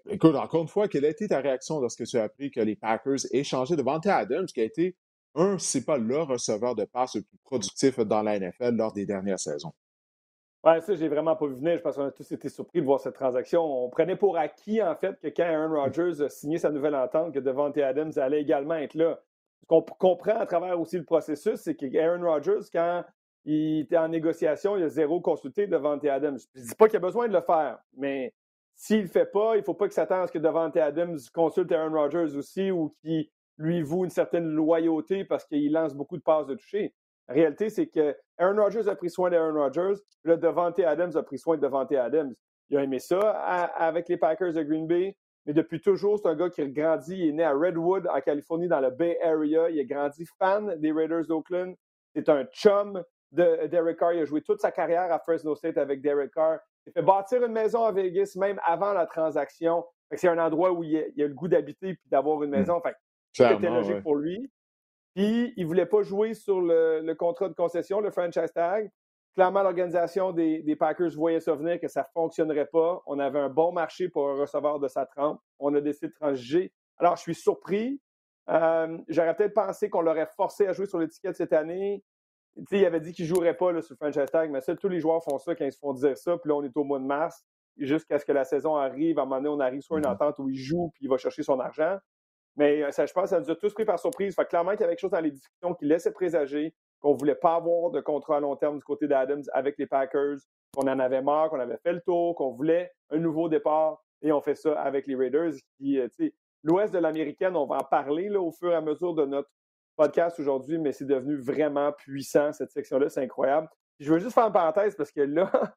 écoute, 0.08 0.34
encore 0.34 0.62
une 0.62 0.68
fois, 0.68 0.88
quelle 0.88 1.04
a 1.04 1.10
été 1.10 1.28
ta 1.28 1.40
réaction 1.40 1.80
lorsque 1.80 2.04
tu 2.04 2.16
as 2.18 2.24
appris 2.24 2.50
que 2.50 2.60
les 2.60 2.74
Packers 2.74 3.26
échangé 3.32 3.76
devant 3.76 3.98
Adams, 3.98 4.46
qui 4.46 4.60
a 4.60 4.64
été 4.64 4.96
un, 5.34 5.58
c'est 5.58 5.84
pas 5.84 5.98
le 5.98 6.22
receveur 6.22 6.74
de 6.74 6.84
passe 6.84 7.16
le 7.16 7.22
plus 7.22 7.38
productif 7.44 7.98
dans 8.00 8.22
la 8.22 8.38
NFL 8.38 8.74
lors 8.76 8.92
des 8.92 9.04
dernières 9.04 9.38
saisons? 9.38 9.72
Ouais, 10.64 10.80
ça, 10.80 10.96
j'ai 10.96 11.08
vraiment 11.08 11.36
pas 11.36 11.46
vu 11.46 11.54
venir. 11.54 11.76
Je 11.76 11.82
pense 11.82 11.94
qu'on 11.94 12.06
a 12.06 12.10
tous 12.10 12.32
été 12.32 12.48
surpris 12.48 12.80
de 12.80 12.86
voir 12.86 12.98
cette 12.98 13.14
transaction. 13.14 13.62
On 13.62 13.88
prenait 13.88 14.16
pour 14.16 14.36
acquis, 14.36 14.82
en 14.82 14.96
fait, 14.96 15.20
que 15.20 15.28
quand 15.28 15.44
Aaron 15.44 15.80
Rodgers 15.80 16.24
a 16.24 16.28
signé 16.28 16.58
sa 16.58 16.70
nouvelle 16.70 16.96
entente, 16.96 17.32
que 17.32 17.38
Devante 17.38 17.78
Adams 17.78 18.12
allait 18.16 18.40
également 18.40 18.74
être 18.74 18.94
là. 18.94 19.20
Ce 19.60 19.66
qu'on 19.66 19.82
comprend 19.82 20.38
à 20.38 20.46
travers 20.46 20.80
aussi 20.80 20.98
le 20.98 21.04
processus, 21.04 21.60
c'est 21.60 21.74
que 21.74 21.86
Aaron 21.98 22.24
Rodgers, 22.24 22.68
quand 22.72 23.04
il 23.44 23.80
était 23.80 23.96
en 23.96 24.08
négociation, 24.08 24.76
il 24.76 24.82
a 24.82 24.88
zéro 24.88 25.20
consulté 25.20 25.66
Devante 25.66 26.04
Adams. 26.04 26.38
Je 26.54 26.60
ne 26.60 26.66
dis 26.66 26.74
pas 26.74 26.88
qu'il 26.88 26.96
a 26.96 27.00
besoin 27.00 27.28
de 27.28 27.32
le 27.32 27.40
faire, 27.40 27.78
mais 27.96 28.34
s'il 28.74 28.98
ne 28.98 29.02
le 29.02 29.08
fait 29.08 29.26
pas, 29.26 29.54
il 29.54 29.60
ne 29.60 29.64
faut 29.64 29.74
pas 29.74 29.86
qu'il 29.86 29.94
s'attende 29.94 30.24
à 30.24 30.26
ce 30.26 30.32
que 30.32 30.38
Devante 30.38 30.76
Adams 30.76 31.18
consulte 31.32 31.72
Aaron 31.72 31.94
Rodgers 31.94 32.36
aussi 32.36 32.70
ou 32.70 32.94
qu'il 33.00 33.28
lui 33.58 33.82
voue 33.82 34.04
une 34.04 34.10
certaine 34.10 34.48
loyauté 34.48 35.24
parce 35.24 35.46
qu'il 35.46 35.72
lance 35.72 35.94
beaucoup 35.94 36.16
de 36.16 36.22
passes 36.22 36.46
de 36.46 36.54
toucher. 36.54 36.94
La 37.28 37.34
réalité, 37.34 37.70
c'est 37.70 37.86
que 37.86 38.16
Aaron 38.38 38.60
Rodgers 38.60 38.88
a 38.88 38.94
pris 38.94 39.10
soin 39.10 39.30
d'Aaron 39.30 39.54
Rodgers, 39.54 40.00
le 40.24 40.36
Devante 40.36 40.78
Adams 40.80 41.16
a 41.16 41.22
pris 41.22 41.38
soin 41.38 41.56
de 41.56 41.62
Devante 41.62 41.92
Adams. 41.92 42.34
Il 42.68 42.76
a 42.76 42.82
aimé 42.82 42.98
ça 42.98 43.18
avec 43.30 44.08
les 44.08 44.16
Packers 44.16 44.52
de 44.52 44.62
Green 44.62 44.86
Bay, 44.86 45.16
mais 45.46 45.52
depuis 45.52 45.80
toujours, 45.80 46.18
c'est 46.18 46.28
un 46.28 46.34
gars 46.34 46.50
qui 46.50 46.60
a 46.60 46.66
grandi. 46.66 47.16
Il 47.16 47.28
est 47.28 47.32
né 47.32 47.44
à 47.44 47.52
Redwood, 47.52 48.08
en 48.08 48.20
Californie, 48.20 48.66
dans 48.66 48.80
le 48.80 48.90
Bay 48.90 49.18
Area. 49.22 49.70
Il 49.70 49.80
a 49.80 49.84
grandi 49.84 50.26
fan 50.38 50.76
des 50.80 50.90
Raiders 50.90 51.26
d'Oakland. 51.26 51.74
C'est 52.14 52.28
un 52.28 52.44
chum 52.46 53.02
de 53.30 53.66
Derek 53.68 53.98
Carr. 53.98 54.14
Il 54.14 54.22
a 54.22 54.24
joué 54.24 54.42
toute 54.42 54.60
sa 54.60 54.72
carrière 54.72 55.12
à 55.12 55.20
Fresno 55.20 55.54
State 55.54 55.78
avec 55.78 56.02
Derek 56.02 56.32
Carr. 56.32 56.58
Il 56.86 56.92
fait 56.92 57.02
bâtir 57.02 57.44
une 57.44 57.52
maison 57.52 57.84
à 57.84 57.92
Vegas 57.92 58.32
même 58.36 58.60
avant 58.64 58.92
la 58.92 59.06
transaction. 59.06 59.84
C'est 60.12 60.28
un 60.28 60.38
endroit 60.38 60.72
où 60.72 60.82
il 60.82 60.96
a, 60.96 61.00
a 61.00 61.28
le 61.28 61.34
goût 61.34 61.48
d'habiter 61.48 61.90
et 61.90 61.98
d'avoir 62.06 62.42
une 62.42 62.50
hmm. 62.50 62.58
maison. 62.58 62.82
c'était 63.32 63.70
logique 63.70 64.02
pour 64.02 64.16
lui. 64.16 64.50
Puis, 65.14 65.54
il 65.56 65.62
ne 65.62 65.66
voulait 65.66 65.86
pas 65.86 66.02
jouer 66.02 66.34
sur 66.34 66.60
le, 66.60 67.14
contrat 67.14 67.48
de 67.48 67.54
concession, 67.54 68.00
le 68.00 68.10
franchise 68.10 68.52
tag. 68.52 68.90
Clairement, 69.36 69.62
l'organisation 69.62 70.32
des, 70.32 70.76
Packers 70.76 71.10
voyait 71.10 71.40
ça 71.40 71.54
venir, 71.54 71.78
que 71.78 71.88
ça 71.88 72.00
ne 72.00 72.06
fonctionnerait 72.14 72.68
pas. 72.72 73.02
On 73.04 73.18
avait 73.18 73.38
un 73.38 73.50
bon 73.50 73.70
marché 73.70 74.08
pour 74.08 74.30
un 74.30 74.40
receveur 74.40 74.80
de 74.80 74.88
sa 74.88 75.04
trempe. 75.04 75.38
On 75.58 75.74
a 75.74 75.82
décidé 75.82 76.08
de 76.08 76.14
transiger. 76.14 76.72
Alors, 76.96 77.16
je 77.16 77.20
suis 77.20 77.34
surpris. 77.34 78.00
Euh, 78.48 78.96
j'aurais 79.08 79.36
peut-être 79.36 79.52
pensé 79.52 79.90
qu'on 79.90 80.00
l'aurait 80.00 80.28
forcé 80.36 80.66
à 80.66 80.72
jouer 80.72 80.86
sur 80.86 80.98
l'étiquette 80.98 81.36
cette 81.36 81.52
année. 81.52 82.02
il 82.70 82.84
avait 82.86 83.00
dit 83.00 83.12
qu'il 83.12 83.26
ne 83.26 83.34
jouerait 83.34 83.54
pas 83.54 83.78
sur 83.82 83.92
le 83.92 83.96
franchise 83.96 84.30
tag, 84.32 84.50
mais 84.50 84.62
ça, 84.62 84.74
tous 84.74 84.88
les 84.88 85.00
joueurs 85.00 85.22
font 85.22 85.36
ça 85.36 85.54
quand 85.54 85.66
ils 85.66 85.72
se 85.72 85.78
font 85.78 85.92
dire 85.92 86.16
ça. 86.16 86.38
Puis 86.38 86.48
là, 86.48 86.54
on 86.54 86.62
est 86.62 86.74
au 86.74 86.84
mois 86.84 86.98
de 86.98 87.04
mars. 87.04 87.44
Jusqu'à 87.76 88.18
ce 88.18 88.24
que 88.24 88.32
la 88.32 88.44
saison 88.44 88.76
arrive, 88.76 89.18
à 89.18 89.22
un 89.22 89.24
moment 89.26 89.36
donné, 89.36 89.48
on 89.50 89.60
arrive 89.60 89.82
sur 89.82 89.98
une 89.98 90.04
mm-hmm. 90.04 90.12
entente 90.12 90.38
où 90.38 90.48
il 90.48 90.56
joue 90.56 90.90
puis 90.94 91.04
il 91.04 91.10
va 91.10 91.18
chercher 91.18 91.42
son 91.42 91.60
argent. 91.60 91.98
Mais 92.56 92.82
euh, 92.82 92.90
ça, 92.90 93.04
je 93.04 93.12
pense 93.12 93.24
que 93.24 93.28
ça 93.30 93.40
nous 93.40 93.50
a 93.50 93.54
tous 93.54 93.74
pris 93.74 93.84
par 93.84 93.98
surprise. 93.98 94.34
Fait 94.34 94.46
clairement 94.46 94.70
qu'il 94.70 94.80
y 94.80 94.84
avait 94.84 94.94
quelque 94.94 95.00
chose 95.00 95.10
dans 95.10 95.20
les 95.20 95.30
discussions 95.30 95.74
qui 95.74 95.84
laissait 95.84 96.10
présager 96.10 96.74
qu'on 97.00 97.12
ne 97.12 97.18
voulait 97.18 97.34
pas 97.34 97.56
avoir 97.56 97.90
de 97.90 98.00
contrat 98.00 98.36
à 98.36 98.40
long 98.40 98.56
terme 98.56 98.78
du 98.78 98.84
côté 98.84 99.06
d'Adams 99.06 99.44
avec 99.52 99.76
les 99.78 99.86
Packers, 99.86 100.38
qu'on 100.74 100.88
en 100.88 100.98
avait 100.98 101.22
marre, 101.22 101.50
qu'on 101.50 101.60
avait 101.60 101.78
fait 101.78 101.92
le 101.92 102.00
tour, 102.00 102.34
qu'on 102.34 102.52
voulait 102.52 102.92
un 103.10 103.18
nouveau 103.18 103.48
départ. 103.48 104.02
Et 104.22 104.32
on 104.32 104.40
fait 104.40 104.54
ça 104.54 104.80
avec 104.80 105.06
les 105.06 105.14
Raiders. 105.14 105.52
Qui, 105.76 105.98
euh, 105.98 106.08
l'Ouest 106.62 106.92
de 106.92 106.98
l'Américaine, 106.98 107.56
on 107.56 107.66
va 107.66 107.76
en 107.76 107.84
parler 107.84 108.28
là, 108.28 108.40
au 108.40 108.50
fur 108.50 108.72
et 108.72 108.74
à 108.74 108.80
mesure 108.80 109.14
de 109.14 109.24
notre 109.24 109.50
podcast 109.96 110.38
aujourd'hui, 110.38 110.78
mais 110.78 110.92
c'est 110.92 111.06
devenu 111.06 111.36
vraiment 111.36 111.92
puissant, 111.92 112.52
cette 112.52 112.70
section-là. 112.70 113.08
C'est 113.08 113.22
incroyable. 113.22 113.68
je 113.98 114.12
veux 114.12 114.18
juste 114.18 114.34
faire 114.34 114.46
une 114.46 114.52
parenthèse 114.52 114.94
parce 114.96 115.12
que 115.12 115.20
là, 115.20 115.50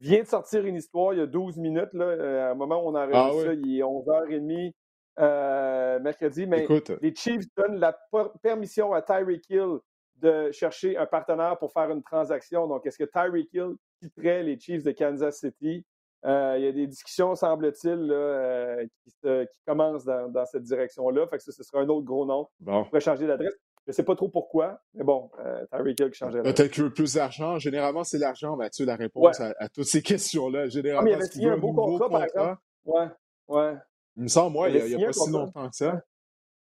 vient 0.00 0.22
de 0.22 0.26
sortir 0.26 0.64
une 0.64 0.76
histoire 0.76 1.12
il 1.12 1.18
y 1.18 1.22
a 1.22 1.26
12 1.26 1.58
minutes, 1.58 1.92
là, 1.92 2.04
euh, 2.04 2.48
à 2.48 2.50
un 2.52 2.54
moment 2.54 2.82
où 2.82 2.88
on 2.88 2.94
a 2.94 3.08
ah, 3.12 3.30
ça, 3.32 3.52
il 3.52 3.78
est 3.78 3.82
11h30 3.82 4.72
euh, 5.18 5.98
mercredi, 5.98 6.46
mais 6.46 6.66
les 7.00 7.14
Chiefs 7.14 7.44
donnent 7.56 7.78
la 7.78 7.98
permission 8.40 8.92
à 8.92 9.02
Tyreek 9.02 9.42
Hill 9.50 9.78
de 10.20 10.50
chercher 10.52 10.96
un 10.96 11.06
partenaire 11.06 11.58
pour 11.58 11.72
faire 11.72 11.90
une 11.90 12.02
transaction. 12.02 12.66
Donc, 12.66 12.86
est-ce 12.86 12.98
que 12.98 13.04
Tyreek 13.04 13.52
Hill 13.52 13.74
quitterait 14.00 14.42
les 14.42 14.58
Chiefs 14.58 14.84
de 14.84 14.92
Kansas 14.92 15.40
City? 15.40 15.84
Euh, 16.26 16.56
il 16.58 16.64
y 16.64 16.66
a 16.66 16.72
des 16.72 16.86
discussions, 16.86 17.34
semble-t-il, 17.36 18.08
euh, 18.10 18.84
qui, 19.04 19.60
commencent 19.66 20.04
dans, 20.04 20.46
cette 20.46 20.64
direction-là. 20.64 21.26
Fait 21.28 21.38
que 21.38 21.44
ça, 21.44 21.52
ce 21.52 21.62
sera 21.62 21.80
un 21.80 21.88
autre 21.88 22.04
gros 22.04 22.26
nom. 22.26 22.48
On 22.66 22.84
pourrait 22.84 23.00
changer 23.00 23.26
d'adresse. 23.26 23.52
Je 23.86 23.92
ne 23.92 23.94
sais 23.94 24.02
pas 24.02 24.16
trop 24.16 24.28
pourquoi, 24.28 24.82
mais 24.92 25.04
bon, 25.04 25.30
Tyreek 25.72 25.98
Hill 25.98 26.10
qui 26.10 26.18
changerait 26.18 26.42
Peut-être 26.42 26.70
qu'il 26.70 26.84
veut 26.84 26.92
plus 26.92 27.14
d'argent. 27.14 27.58
Généralement, 27.58 28.04
c'est 28.04 28.18
l'argent, 28.18 28.54
Mathieu, 28.56 28.84
la 28.84 28.96
réponse 28.96 29.40
à, 29.40 29.68
toutes 29.70 29.86
ces 29.86 30.02
questions-là. 30.02 30.68
Généralement, 30.68 31.10
ah, 31.14 31.24
il 31.34 31.42
y 31.42 31.46
avait 31.46 31.54
un 31.54 31.58
beau 31.58 31.72
contrat, 31.72 32.10
par 32.10 32.24
exemple. 32.24 32.60
Ouais, 32.84 33.06
ouais. 33.48 33.74
Il 34.16 34.24
me 34.24 34.28
semble, 34.28 34.52
moi, 34.52 34.68
il 34.68 34.84
n'y 34.84 35.04
a, 35.04 35.06
pas 35.06 35.12
si 35.12 35.30
longtemps 35.30 35.70
que 35.70 35.76
ça. 35.76 36.02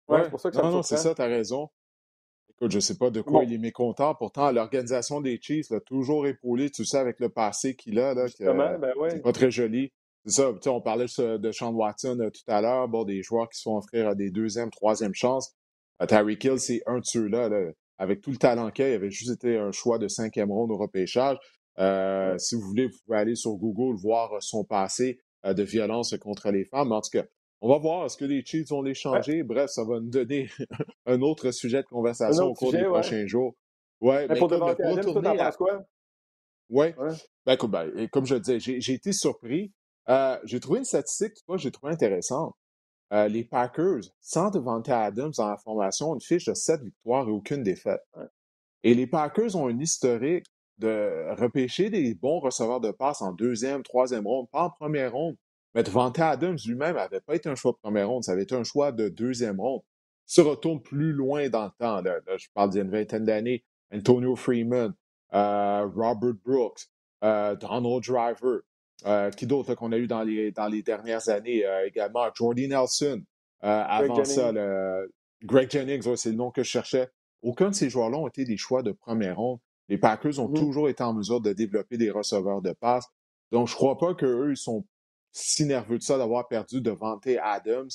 Ouais, 0.07 0.25
c'est 0.25 0.31
pour 0.31 0.41
ça 0.41 0.51
que 0.51 0.57
ça 0.57 0.63
Non, 0.63 0.71
non, 0.71 0.83
c'est 0.83 0.97
ça, 0.97 1.15
tu 1.15 1.23
as 1.23 1.27
raison. 1.27 1.69
Écoute, 2.61 2.73
je 2.73 2.79
ne 2.79 2.81
sais 2.81 2.97
pas 2.97 3.11
de 3.11 3.21
quoi 3.21 3.45
il 3.45 3.53
est 3.53 3.59
mécontent. 3.59 4.17
Pourtant, 4.17 4.51
l'organisation 4.51 5.21
des 5.21 5.39
Chiefs 5.41 5.71
l'a 5.71 5.79
toujours 5.79 6.27
épaulé, 6.27 6.71
tu 6.71 6.85
sais, 6.85 6.99
avec 6.99 7.21
le 7.21 7.29
passé 7.29 7.77
qu'il 7.77 8.01
a. 8.01 8.15
Là, 8.15 8.27
ben 8.41 8.93
ouais. 8.97 9.11
C'est 9.11 9.23
pas 9.23 9.31
très 9.31 9.53
joli. 9.53 9.93
C'est 10.25 10.43
ça, 10.43 10.53
tu 10.55 10.63
sais, 10.63 10.69
on 10.69 10.81
parlait 10.81 11.07
de 11.07 11.53
Sean 11.53 11.73
Watson 11.73 12.19
euh, 12.21 12.31
tout 12.31 12.43
à 12.49 12.61
l'heure, 12.61 12.89
bon, 12.89 13.05
des 13.05 13.23
joueurs 13.23 13.49
qui 13.49 13.59
se 13.59 13.63
font 13.63 13.77
offrir 13.77 14.09
à 14.09 14.17
des 14.17 14.31
deuxième, 14.31 14.71
troisième 14.71 15.15
chances. 15.15 15.55
Euh, 16.03 16.07
Terry 16.07 16.37
Kill, 16.37 16.59
c'est 16.59 16.83
un 16.87 16.99
de 16.99 17.05
ceux-là. 17.05 17.49
Avec 17.97 18.23
tout 18.23 18.33
le 18.33 18.37
talent 18.39 18.73
qu'il 18.73 18.87
a, 18.87 18.91
il 18.91 18.95
avait 18.95 19.11
juste 19.11 19.31
été 19.31 19.57
un 19.57 19.71
choix 19.71 19.99
de 19.99 20.09
cinquième 20.09 20.51
ronde 20.51 20.73
au 20.73 20.77
repêchage. 20.77 21.39
Euh, 21.79 22.37
si 22.39 22.57
vous 22.57 22.63
voulez, 22.63 22.89
vous 22.89 22.99
pouvez 23.07 23.19
aller 23.19 23.37
sur 23.37 23.53
Google 23.53 23.97
voir 24.01 24.33
son 24.41 24.65
passé 24.65 25.21
de 25.45 25.63
violence 25.63 26.17
contre 26.19 26.51
les 26.51 26.65
femmes. 26.65 26.91
En 26.91 27.01
tout 27.01 27.11
cas, 27.13 27.25
on 27.61 27.69
va 27.69 27.79
voir, 27.79 28.07
est-ce 28.07 28.17
que 28.17 28.25
les 28.25 28.45
Chiefs 28.45 28.69
vont 28.69 28.83
les 28.83 28.95
changer? 28.95 29.43
Bref, 29.43 29.71
ça 29.71 29.85
va 29.85 30.01
nous 30.01 30.11
donner 30.11 30.49
un 31.07 31.21
autre 31.23 31.51
sujet 31.51 31.83
de 31.83 31.89
conversation 31.89 32.47
au 32.47 32.55
cours 32.55 32.73
des 32.73 32.85
prochains 32.85 33.27
jours. 33.27 33.55
Ouais, 34.01 34.29
mais, 34.29 34.39
pour, 34.39 34.53
écoute, 34.53 34.77
mais 34.79 35.03
pour 35.03 35.27
à... 35.27 35.53
quoi? 35.53 35.85
Ouais. 36.71 36.95
ouais. 36.97 37.11
Ben, 37.45 37.55
écoute, 37.55 37.71
ben, 37.71 38.09
comme 38.11 38.27
je 38.27 38.35
le 38.35 38.41
disais, 38.41 38.61
j'ai 38.61 38.93
été 38.93 39.13
surpris. 39.13 39.73
Euh, 40.09 40.39
j'ai 40.45 40.61
trouvé 40.61 40.79
une 40.79 40.85
statistique, 40.85 41.35
que 41.47 41.59
j'ai 41.59 41.71
trouvé 41.71 41.93
intéressante. 41.93 42.55
Euh, 43.13 43.27
les 43.27 43.45
Packers, 43.45 44.03
sans 44.21 44.51
Devante 44.51 44.89
Adams 44.89 45.33
dans 45.37 45.49
la 45.49 45.57
formation, 45.57 46.15
une 46.15 46.21
fiche 46.21 46.45
de 46.45 46.55
7 46.55 46.83
victoires 46.83 47.29
et 47.29 47.33
aucune 47.33 47.63
défaite. 47.63 48.03
Et 48.83 48.95
les 48.95 49.07
Packers 49.07 49.57
ont 49.57 49.69
une 49.69 49.81
historique 49.81 50.47
de 50.79 51.35
repêcher 51.41 51.91
des 51.91 52.15
bons 52.15 52.39
receveurs 52.39 52.81
de 52.81 52.91
passe 52.91 53.23
en 53.23 53.33
deuxième, 53.33 53.83
troisième 53.83 54.27
ronde, 54.27 54.49
pas 54.51 54.65
en 54.65 54.71
première 54.71 55.13
ronde. 55.13 55.37
Mais 55.79 55.85
Devante 55.85 56.19
Adams 56.19 56.59
lui-même 56.67 56.97
n'avait 56.97 57.21
pas 57.21 57.37
été 57.37 57.49
un 57.49 57.55
choix 57.55 57.71
de 57.71 57.77
première 57.77 58.09
ronde, 58.09 58.25
ça 58.25 58.33
avait 58.33 58.43
été 58.43 58.57
un 58.57 58.65
choix 58.65 58.91
de 58.91 59.09
deuxième 59.09 59.61
ronde. 59.61 59.83
Se 60.27 60.41
retourne 60.41 60.83
plus 60.83 61.13
loin 61.13 61.49
dans 61.51 61.67
le 61.67 61.71
temps, 61.79 62.03
là, 62.03 62.19
je 62.37 62.49
parle 62.53 62.71
d'une 62.71 62.91
vingtaine 62.91 63.25
d'années, 63.25 63.65
Antonio 63.95 64.35
Freeman, 64.35 64.93
euh, 65.35 65.87
Robert 65.95 66.35
Brooks, 66.45 66.81
euh, 67.23 67.55
Donald 67.55 68.03
Driver, 68.03 68.63
euh, 69.07 69.31
qui 69.31 69.47
d'autre 69.47 69.77
qu'on 69.77 69.93
a 69.93 69.99
eu 69.99 70.09
dans 70.09 70.25
les, 70.25 70.51
dans 70.51 70.67
les 70.67 70.83
dernières 70.83 71.29
années 71.29 71.63
également, 71.87 72.27
Jordy 72.35 72.67
Nelson, 72.67 73.23
avant 73.61 74.25
ça, 74.25 74.53
Greg 75.45 75.71
Jennings, 75.71 76.17
c'est 76.17 76.31
le 76.31 76.37
nom 76.37 76.51
que 76.51 76.65
je 76.65 76.71
cherchais. 76.71 77.09
Aucun 77.41 77.71
de 77.71 77.75
ces 77.77 77.89
joueurs-là 77.89 78.19
ont 78.19 78.27
été 78.27 78.45
des 78.45 78.57
choix 78.57 78.83
de 78.83 78.91
première 78.91 79.37
ronde. 79.37 79.61
Les 79.89 79.97
Packers 79.97 80.41
ont 80.41 80.49
mmh 80.49 80.55
toujours 80.55 80.89
été 80.89 81.05
en 81.05 81.15
mesure 81.15 81.41
de 81.41 81.53
développer 81.53 81.99
des 81.99 82.11
receveurs 82.11 82.63
de 82.63 82.73
passe. 82.73 83.07
Donc, 83.53 83.69
je 83.69 83.75
ne 83.75 83.77
crois 83.77 83.97
pas 83.97 84.17
qu'eux, 84.17 84.51
ils 84.51 84.57
sont 84.57 84.85
si 85.39 85.65
nerveux 85.65 85.99
de 85.99 86.03
ça 86.03 86.19
d'avoir 86.19 86.49
perdu 86.49 86.81
devant 86.81 87.19
Adams. 87.43 87.89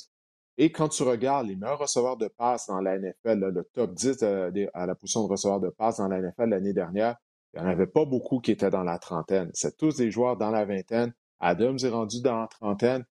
Et 0.56 0.70
quand 0.70 0.88
tu 0.88 1.02
regardes 1.02 1.48
les 1.48 1.56
meilleurs 1.56 1.80
receveurs 1.80 2.16
de 2.16 2.28
passe 2.28 2.68
dans 2.68 2.80
la 2.80 2.98
NFL, 2.98 3.40
le 3.40 3.64
top 3.72 3.92
10 3.92 4.18
euh, 4.22 4.66
à 4.72 4.86
la 4.86 4.94
position 4.94 5.24
de 5.24 5.30
receveur 5.30 5.60
de 5.60 5.68
passe 5.68 5.98
dans 5.98 6.08
la 6.08 6.20
NFL 6.20 6.50
l'année 6.50 6.72
dernière, 6.72 7.16
il 7.52 7.60
n'y 7.60 7.66
en 7.66 7.68
avait 7.68 7.86
pas 7.86 8.04
beaucoup 8.04 8.40
qui 8.40 8.52
étaient 8.52 8.70
dans 8.70 8.84
la 8.84 8.98
trentaine. 8.98 9.50
C'est 9.52 9.76
tous 9.76 9.96
des 9.96 10.10
joueurs 10.10 10.36
dans 10.36 10.50
la 10.50 10.64
vingtaine. 10.64 11.12
Adams 11.40 11.78
est 11.82 11.88
rendu 11.88 12.20
dans 12.22 12.40
la 12.40 12.46
trentaine. 12.46 13.04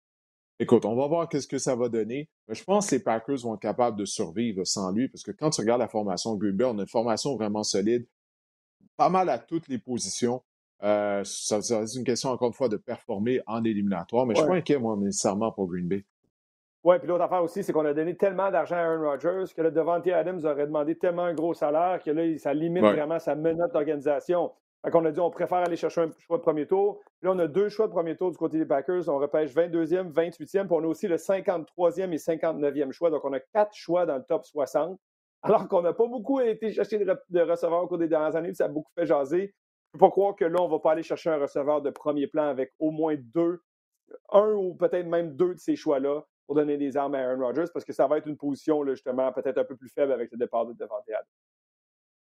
Écoute, 0.59 0.85
on 0.85 0.95
va 0.95 1.07
voir 1.07 1.27
qu'est-ce 1.27 1.47
que 1.47 1.57
ça 1.57 1.75
va 1.75 1.89
donner. 1.89 2.29
Mais 2.47 2.53
je 2.53 2.63
pense 2.63 2.89
que 2.89 2.95
les 2.95 3.01
Packers 3.01 3.37
vont 3.37 3.55
être 3.55 3.61
capables 3.61 3.97
de 3.97 4.05
survivre 4.05 4.63
sans 4.63 4.91
lui, 4.91 5.09
parce 5.09 5.23
que 5.23 5.31
quand 5.31 5.49
tu 5.49 5.61
regardes 5.61 5.81
la 5.81 5.87
formation 5.87 6.35
Green 6.35 6.55
Bay, 6.55 6.65
on 6.65 6.77
a 6.77 6.81
une 6.81 6.87
formation 6.87 7.35
vraiment 7.35 7.63
solide, 7.63 8.07
pas 8.95 9.09
mal 9.09 9.29
à 9.29 9.39
toutes 9.39 9.67
les 9.67 9.79
positions. 9.79 10.43
Euh, 10.83 11.21
ça, 11.23 11.61
c'est 11.61 11.95
une 11.95 12.03
question, 12.03 12.29
encore 12.29 12.47
une 12.47 12.53
fois, 12.53 12.69
de 12.69 12.77
performer 12.77 13.41
en 13.45 13.63
éliminatoire, 13.63 14.25
mais 14.25 14.35
je 14.35 14.41
ne 14.41 14.45
suis 14.45 14.51
pas 14.51 14.57
inquiet, 14.57 14.79
moi, 14.79 14.95
nécessairement 14.97 15.51
pour 15.51 15.67
Green 15.67 15.87
Bay. 15.87 16.05
Oui, 16.83 16.97
puis 16.97 17.07
l'autre 17.07 17.23
affaire 17.23 17.43
aussi, 17.43 17.63
c'est 17.63 17.73
qu'on 17.73 17.85
a 17.85 17.93
donné 17.93 18.17
tellement 18.17 18.49
d'argent 18.49 18.75
à 18.75 18.79
Aaron 18.79 19.07
Rodgers 19.07 19.53
que 19.55 19.61
le 19.61 19.69
Devante 19.69 20.07
Adams 20.07 20.43
aurait 20.43 20.65
demandé 20.65 20.95
tellement 20.97 21.25
un 21.25 21.33
gros 21.35 21.53
salaire 21.53 22.01
que 22.03 22.09
là, 22.09 22.37
ça 22.39 22.55
limite 22.55 22.83
vraiment 22.83 23.19
sa 23.19 23.35
menotte 23.35 23.71
d'organisation. 23.71 24.51
Fait 24.83 24.89
qu'on 24.89 25.05
a 25.05 25.11
dit 25.11 25.19
on 25.19 25.29
préfère 25.29 25.59
aller 25.59 25.75
chercher 25.75 26.01
un 26.01 26.11
choix 26.17 26.37
de 26.37 26.41
premier 26.41 26.65
tour. 26.65 26.99
Là, 27.21 27.31
on 27.33 27.39
a 27.39 27.47
deux 27.47 27.69
choix 27.69 27.85
de 27.85 27.91
premier 27.91 28.17
tour 28.17 28.31
du 28.31 28.37
côté 28.37 28.57
des 28.57 28.65
Packers. 28.65 29.07
On 29.09 29.19
repêche 29.19 29.53
22e, 29.53 30.11
28e, 30.11 30.65
puis 30.65 30.67
on 30.71 30.83
a 30.83 30.87
aussi 30.87 31.07
le 31.07 31.17
53e 31.17 32.11
et 32.11 32.17
59e 32.17 32.91
choix. 32.91 33.11
Donc, 33.11 33.23
on 33.23 33.33
a 33.33 33.39
quatre 33.39 33.75
choix 33.75 34.07
dans 34.07 34.15
le 34.15 34.23
top 34.23 34.43
60. 34.43 34.99
Alors 35.43 35.67
qu'on 35.67 35.81
n'a 35.81 35.93
pas 35.93 36.07
beaucoup 36.07 36.39
été 36.39 36.71
chercher 36.71 36.99
de, 36.99 37.39
receveurs 37.41 37.83
au 37.83 37.87
cours 37.87 37.97
des 37.97 38.07
dernières 38.07 38.35
années, 38.35 38.49
puis 38.49 38.55
ça 38.55 38.65
a 38.65 38.69
beaucoup 38.69 38.91
fait 38.95 39.05
jaser. 39.05 39.53
Je 39.91 39.97
ne 39.97 39.99
peux 39.99 40.05
pas 40.05 40.11
croire 40.11 40.35
que 40.35 40.45
là, 40.45 40.61
on 40.61 40.67
ne 40.67 40.71
va 40.71 40.79
pas 40.79 40.93
aller 40.93 41.03
chercher 41.03 41.29
un 41.29 41.37
receveur 41.37 41.81
de 41.81 41.89
premier 41.89 42.27
plan 42.27 42.47
avec 42.47 42.71
au 42.79 42.91
moins 42.91 43.15
deux 43.17 43.61
un 44.31 44.53
ou 44.53 44.75
peut-être 44.75 45.07
même 45.07 45.35
deux 45.35 45.53
de 45.55 45.59
ces 45.59 45.75
choix-là 45.75 46.21
pour 46.45 46.55
donner 46.55 46.77
des 46.77 46.97
armes 46.97 47.15
à 47.15 47.19
Aaron 47.19 47.45
Rodgers 47.45 47.71
parce 47.73 47.85
que 47.85 47.93
ça 47.93 48.07
va 48.07 48.17
être 48.17 48.27
une 48.27 48.37
position, 48.37 48.85
justement, 48.85 49.31
peut-être 49.31 49.57
un 49.57 49.63
peu 49.63 49.75
plus 49.75 49.89
faible 49.89 50.11
avec 50.11 50.31
le 50.31 50.37
départ 50.37 50.65
de 50.65 50.73
Devante 50.73 51.07
Adams. 51.07 51.25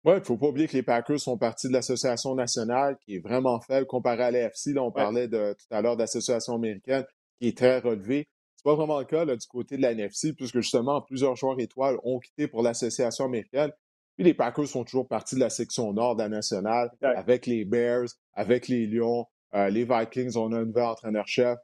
Oui, 0.05 0.13
il 0.13 0.19
ne 0.19 0.23
faut 0.23 0.37
pas 0.37 0.47
oublier 0.47 0.67
que 0.67 0.73
les 0.73 0.83
Packers 0.83 1.19
sont 1.19 1.37
partis 1.37 1.67
de 1.67 1.73
l'Association 1.73 2.35
nationale, 2.35 2.95
qui 2.99 3.15
est 3.15 3.19
vraiment 3.19 3.59
faible 3.59 3.87
comparé 3.87 4.23
à 4.23 4.31
l'AFC. 4.31 4.67
Là, 4.67 4.83
on 4.83 4.91
parlait 4.91 5.27
de, 5.27 5.53
tout 5.53 5.65
à 5.71 5.81
l'heure 5.81 5.97
d'Association 5.97 6.53
américaine, 6.53 7.05
qui 7.39 7.47
est 7.47 7.57
très 7.57 7.79
relevée. 7.79 8.27
Ce 8.55 8.61
n'est 8.69 8.71
pas 8.71 8.75
vraiment 8.75 8.99
le 8.99 9.05
cas 9.05 9.25
du 9.25 9.47
côté 9.47 9.77
de 9.77 9.81
la 9.81 9.93
NFC, 9.93 10.33
puisque 10.33 10.57
justement, 10.57 11.01
plusieurs 11.01 11.35
joueurs 11.35 11.59
étoiles 11.59 11.97
ont 12.03 12.19
quitté 12.19 12.47
pour 12.47 12.61
l'Association 12.61 13.25
américaine. 13.25 13.71
Puis 14.15 14.23
les 14.23 14.33
Packers 14.33 14.67
sont 14.67 14.83
toujours 14.83 15.07
partis 15.07 15.35
de 15.35 15.41
la 15.41 15.49
section 15.49 15.91
nord 15.93 16.15
de 16.15 16.23
la 16.23 16.29
nationale, 16.29 16.91
avec 17.01 17.45
les 17.45 17.65
Bears, 17.65 18.07
avec 18.33 18.67
les 18.67 18.87
Lions, 18.87 19.25
euh, 19.53 19.69
les 19.69 19.85
Vikings, 19.85 20.35
on 20.37 20.51
a 20.51 20.59
un 20.59 20.65
nouvel 20.65 20.83
entraîneur-chef. 20.83 21.57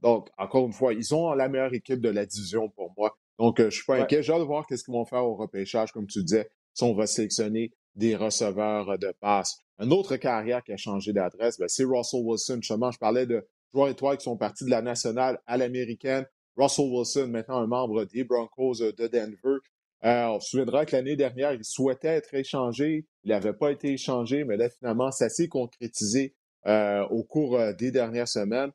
Donc, 0.00 0.28
encore 0.38 0.66
une 0.66 0.72
fois, 0.72 0.92
ils 0.94 1.14
ont 1.14 1.32
la 1.32 1.48
meilleure 1.48 1.74
équipe 1.74 2.00
de 2.00 2.08
la 2.08 2.24
division 2.24 2.68
pour 2.70 2.92
moi. 2.96 3.16
Donc, 3.38 3.58
euh, 3.58 3.64
je 3.64 3.66
ne 3.66 3.70
suis 3.70 3.84
pas 3.84 3.96
inquiet. 4.00 4.22
J'ai 4.22 4.32
hâte 4.32 4.40
de 4.40 4.44
voir 4.44 4.66
qu'est-ce 4.66 4.84
qu'ils 4.84 4.94
vont 4.94 5.04
faire 5.04 5.24
au 5.24 5.34
repêchage, 5.34 5.92
comme 5.92 6.06
tu 6.06 6.22
disais, 6.22 6.50
si 6.74 6.84
on 6.84 6.94
va 6.94 7.06
sélectionner 7.06 7.72
des 7.94 8.14
receveurs 8.16 8.98
de 8.98 9.12
passe. 9.20 9.58
Un 9.78 9.90
autre 9.90 10.16
carrière 10.16 10.62
qui 10.62 10.72
a 10.72 10.76
changé 10.76 11.12
d'adresse, 11.12 11.58
ben, 11.58 11.68
c'est 11.68 11.84
Russell 11.84 12.22
Wilson. 12.24 12.58
Justement, 12.60 12.90
je 12.90 12.98
parlais 12.98 13.26
de 13.26 13.46
joueurs 13.72 13.88
étoiles 13.88 14.18
qui 14.18 14.24
sont 14.24 14.36
partis 14.36 14.64
de 14.64 14.70
la 14.70 14.82
nationale 14.82 15.40
à 15.46 15.56
l'américaine. 15.56 16.26
Russell 16.56 16.86
Wilson, 16.90 17.28
maintenant 17.28 17.58
un 17.58 17.66
membre 17.66 18.04
des 18.04 18.24
Broncos 18.24 18.74
de 18.80 19.06
Denver. 19.06 19.58
Euh, 20.04 20.26
on 20.26 20.40
se 20.40 20.50
souviendra 20.50 20.86
que 20.86 20.94
l'année 20.94 21.16
dernière, 21.16 21.52
il 21.52 21.64
souhaitait 21.64 22.08
être 22.08 22.34
échangé. 22.34 23.06
Il 23.24 23.30
n'avait 23.30 23.52
pas 23.52 23.72
été 23.72 23.92
échangé, 23.92 24.44
mais 24.44 24.56
là, 24.56 24.68
finalement, 24.70 25.10
ça 25.10 25.28
s'est 25.28 25.48
concrétisé 25.48 26.34
euh, 26.66 27.04
au 27.08 27.24
cours 27.24 27.56
euh, 27.56 27.72
des 27.72 27.90
dernières 27.90 28.28
semaines. 28.28 28.70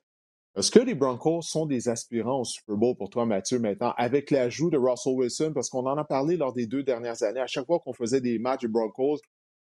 Est-ce 0.55 0.69
que 0.69 0.79
les 0.79 0.93
Broncos 0.93 1.41
sont 1.41 1.65
des 1.65 1.89
aspirants 1.89 2.41
au 2.41 2.43
Super 2.43 2.75
Bowl 2.75 2.95
pour 2.95 3.09
toi, 3.09 3.25
Mathieu, 3.25 3.57
maintenant, 3.57 3.93
avec 3.97 4.29
l'ajout 4.29 4.69
de 4.69 4.77
Russell 4.77 5.13
Wilson? 5.13 5.51
Parce 5.53 5.69
qu'on 5.69 5.87
en 5.87 5.97
a 5.97 6.03
parlé 6.03 6.37
lors 6.37 6.53
des 6.53 6.67
deux 6.67 6.83
dernières 6.83 7.23
années. 7.23 7.39
À 7.39 7.47
chaque 7.47 7.65
fois 7.65 7.79
qu'on 7.79 7.93
faisait 7.93 8.21
des 8.21 8.37
matchs 8.37 8.63
de 8.63 8.67
Broncos, 8.67 9.19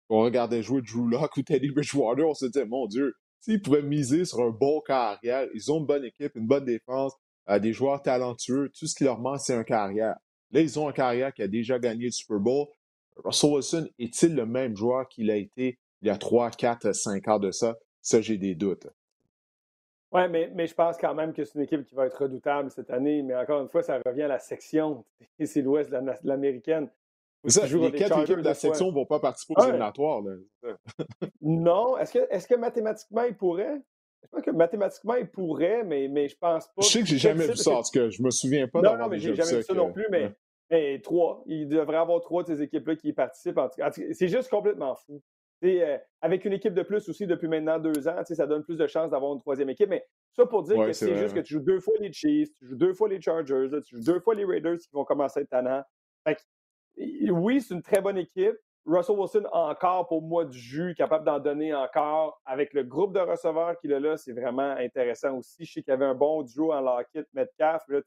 qu'on 0.07 0.21
regardait 0.21 0.61
jouer 0.61 0.81
Drew 0.81 1.09
Locke 1.09 1.37
ou 1.37 1.41
Teddy 1.41 1.71
Bridgewater, 1.71 2.27
on 2.27 2.35
se 2.35 2.45
disait, 2.45 2.65
mon 2.65 2.85
Dieu, 2.85 3.13
s'ils 3.39 3.61
pouvaient 3.61 3.81
miser 3.81 4.25
sur 4.25 4.41
un 4.41 4.51
bon 4.51 4.81
carrière, 4.81 5.47
ils 5.55 5.71
ont 5.71 5.79
une 5.79 5.87
bonne 5.87 6.05
équipe, 6.05 6.35
une 6.35 6.45
bonne 6.45 6.65
défense, 6.65 7.13
des 7.61 7.73
joueurs 7.73 8.01
talentueux, 8.01 8.71
tout 8.77 8.85
ce 8.85 8.95
qui 8.95 9.05
leur 9.05 9.19
manque, 9.19 9.39
c'est 9.39 9.55
un 9.55 9.63
carrière. 9.63 10.15
Là, 10.55 10.61
ils 10.61 10.79
ont 10.79 10.87
un 10.87 10.93
carrière 10.93 11.33
qui 11.33 11.43
a 11.43 11.49
déjà 11.49 11.77
gagné 11.77 12.05
le 12.05 12.11
Super 12.11 12.39
Bowl. 12.39 12.67
Russell 13.17 13.49
Wilson 13.51 13.89
est-il 13.99 14.35
le 14.35 14.45
même 14.45 14.73
joueur 14.73 15.09
qu'il 15.09 15.29
a 15.29 15.35
été 15.35 15.77
il 16.01 16.07
y 16.07 16.09
a 16.09 16.15
3, 16.15 16.51
4, 16.51 16.93
5 16.93 17.27
ans 17.27 17.39
de 17.39 17.51
ça? 17.51 17.75
Ça, 18.01 18.21
j'ai 18.21 18.37
des 18.37 18.55
doutes. 18.55 18.87
Oui, 20.13 20.21
mais, 20.29 20.49
mais, 20.55 20.65
je 20.65 20.73
pense 20.73 20.95
quand 20.97 21.13
même 21.13 21.33
que 21.33 21.43
c'est 21.43 21.55
une 21.55 21.65
équipe 21.65 21.85
qui 21.85 21.93
va 21.93 22.05
être 22.05 22.21
redoutable 22.21 22.71
cette 22.71 22.89
année. 22.89 23.21
Mais 23.21 23.35
encore 23.35 23.61
une 23.61 23.67
fois, 23.67 23.83
ça 23.83 23.99
revient 24.05 24.21
à 24.21 24.27
la 24.29 24.39
section. 24.39 25.03
C'est 25.43 25.61
l'Ouest 25.61 25.91
de 25.91 25.99
l'américaine. 26.23 26.87
les 27.43 27.91
quatre 27.91 28.21
équipes 28.21 28.37
de 28.37 28.45
la 28.45 28.53
section 28.53 28.87
ne 28.87 28.93
vont 28.93 29.05
pas 29.05 29.19
participer 29.19 29.55
aux 29.57 29.63
éliminatoires. 29.63 30.21
non. 31.41 31.97
Est-ce 31.97 32.13
que, 32.13 32.33
est 32.33 32.47
que 32.47 32.55
mathématiquement, 32.55 33.23
ils 33.23 33.35
pourraient? 33.35 33.81
Je 34.23 34.29
pense 34.29 34.41
que 34.41 34.51
mathématiquement, 34.51 35.15
ils 35.15 35.27
pourraient, 35.27 35.83
mais, 35.83 36.07
mais 36.07 36.29
je 36.29 36.37
pense 36.37 36.65
pas. 36.67 36.81
Je 36.81 36.87
sais 36.87 37.01
que 37.01 37.07
j'ai 37.07 37.17
jamais 37.17 37.45
vu 37.45 37.57
ça, 37.57 37.71
tout 37.71 37.99
cas. 37.99 38.09
Je 38.09 38.23
me 38.23 38.31
souviens 38.31 38.69
pas. 38.69 38.81
Non, 38.81 38.97
non, 38.97 39.09
mais 39.09 39.19
j'ai 39.19 39.35
jamais 39.35 39.57
vu 39.57 39.63
ça 39.63 39.73
non 39.73 39.91
plus, 39.91 40.07
mais, 40.09 40.31
mais, 40.69 40.99
trois. 41.01 41.43
Il 41.45 41.67
devrait 41.67 41.97
y 41.97 41.99
avoir 41.99 42.21
trois 42.21 42.43
de 42.43 42.47
ces 42.47 42.62
équipes-là 42.62 42.95
qui 42.95 43.10
y 43.10 43.13
participent. 43.13 43.60
C'est 44.12 44.28
juste 44.28 44.49
complètement 44.49 44.95
fou. 44.95 45.21
Euh, 45.63 45.97
avec 46.21 46.45
une 46.45 46.54
équipe 46.54 46.73
de 46.73 46.84
plus 46.84 47.08
aussi 47.10 47.25
depuis 47.25 47.47
maintenant 47.47 47.80
deux 47.80 48.08
ans, 48.08 48.21
ça 48.23 48.45
donne 48.45 48.63
plus 48.63 48.78
de 48.78 48.88
chances 48.88 49.10
d'avoir 49.10 49.34
une 49.34 49.39
troisième 49.39 49.69
équipe. 49.69 49.89
Mais 49.89 50.06
ça 50.34 50.45
pour 50.45 50.63
dire 50.63 50.78
que 50.86 50.93
c'est 50.93 51.15
juste 51.15 51.34
que 51.34 51.39
tu 51.39 51.54
joues 51.56 51.62
deux 51.62 51.80
fois 51.80 51.93
les 51.99 52.12
Chiefs, 52.12 52.49
tu 52.60 52.65
joues 52.65 52.75
deux 52.75 52.93
fois 52.93 53.10
les 53.10 53.21
Chargers, 53.21 53.69
tu 53.86 53.95
joues 53.95 54.04
deux 54.04 54.19
fois 54.19 54.36
les 54.36 54.45
Raiders 54.45 54.78
qui 54.78 54.89
vont 54.91 55.06
commencer 55.06 55.39
à 55.39 55.43
être 55.43 55.49
tannants. 55.49 55.84
oui, 56.97 57.62
c'est 57.62 57.73
une 57.73 57.82
très 57.82 58.01
bonne 58.01 58.17
équipe. 58.17 58.56
Russell 58.86 59.17
Wilson 59.17 59.45
encore 59.51 60.08
pour 60.08 60.21
moi 60.21 60.45
du 60.45 60.58
jus, 60.58 60.93
capable 60.95 61.25
d'en 61.25 61.39
donner 61.39 61.73
encore. 61.73 62.39
Avec 62.45 62.73
le 62.73 62.84
groupe 62.84 63.13
de 63.13 63.19
receveurs 63.19 63.78
qu'il 63.80 63.93
a 63.93 63.99
là, 63.99 64.15
c'est 64.15 64.34
vraiment 64.34 64.75
intéressant 64.78 65.38
aussi. 65.38 65.65
Je 65.65 65.73
sais 65.73 65.82
qu'il 65.82 65.91
y 65.91 65.95
avait 65.95 66.06
un 66.06 66.13
bon 66.13 66.43
duo 66.43 66.71
en 66.71 66.82
Lockett, 66.82 67.28
Metcalf. 67.34 67.82
Là, 67.88 68.01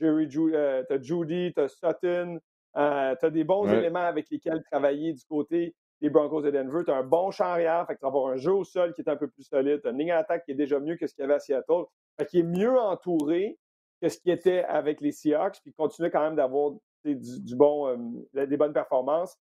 Jerry, 0.00 0.28
euh, 0.36 0.82
tu 0.88 0.94
as 0.94 1.00
Judy, 1.00 1.52
tu 1.54 1.60
as 1.60 1.68
Sutton. 1.68 2.38
Euh, 2.76 3.14
tu 3.20 3.26
as 3.26 3.30
des 3.30 3.44
bons 3.44 3.66
éléments 3.72 4.00
avec 4.00 4.28
lesquels 4.30 4.62
travailler 4.64 5.12
du 5.12 5.24
côté 5.24 5.74
les 6.00 6.10
Broncos 6.10 6.42
de 6.42 6.50
Denver. 6.50 6.82
Tu 6.84 6.90
as 6.90 6.96
un 6.96 7.04
bon 7.04 7.30
champ 7.30 7.44
arrière, 7.44 7.86
fait 7.86 7.94
que 7.94 8.00
tu 8.00 8.02
vas 8.02 8.08
avoir 8.08 8.32
un 8.32 8.36
jeu 8.36 8.52
au 8.52 8.64
sol 8.64 8.92
qui 8.94 9.00
est 9.00 9.08
un 9.08 9.16
peu 9.16 9.28
plus 9.28 9.44
solide. 9.44 9.80
Tu 9.80 9.88
as 9.88 9.90
une 9.90 9.98
ligne 9.98 10.08
d'attaque 10.08 10.44
qui 10.44 10.52
est 10.52 10.56
déjà 10.56 10.80
mieux 10.80 10.96
que 10.96 11.06
ce 11.06 11.14
qu'il 11.14 11.22
y 11.22 11.24
avait 11.24 11.34
à 11.34 11.38
Seattle. 11.38 11.84
Fait 12.18 12.26
qu'il 12.26 12.40
est 12.40 12.42
mieux 12.42 12.78
entouré 12.78 13.58
que 14.02 14.08
ce 14.08 14.18
qui 14.18 14.30
était 14.30 14.64
avec 14.64 15.00
les 15.00 15.12
Seahawks, 15.12 15.60
puis 15.62 15.70
il 15.70 15.74
continue 15.74 16.10
quand 16.10 16.22
même 16.22 16.36
d'avoir 16.36 16.72
du, 17.04 17.56
bon, 17.56 17.88
euh, 18.34 18.46
des 18.46 18.56
bonnes 18.56 18.72
performances. 18.72 19.36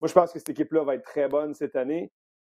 Moi, 0.00 0.08
je 0.08 0.14
pense 0.14 0.32
que 0.32 0.38
cette 0.38 0.50
équipe-là 0.50 0.84
va 0.84 0.94
être 0.94 1.04
très 1.04 1.28
bonne 1.28 1.54
cette 1.54 1.76
année. 1.76 2.10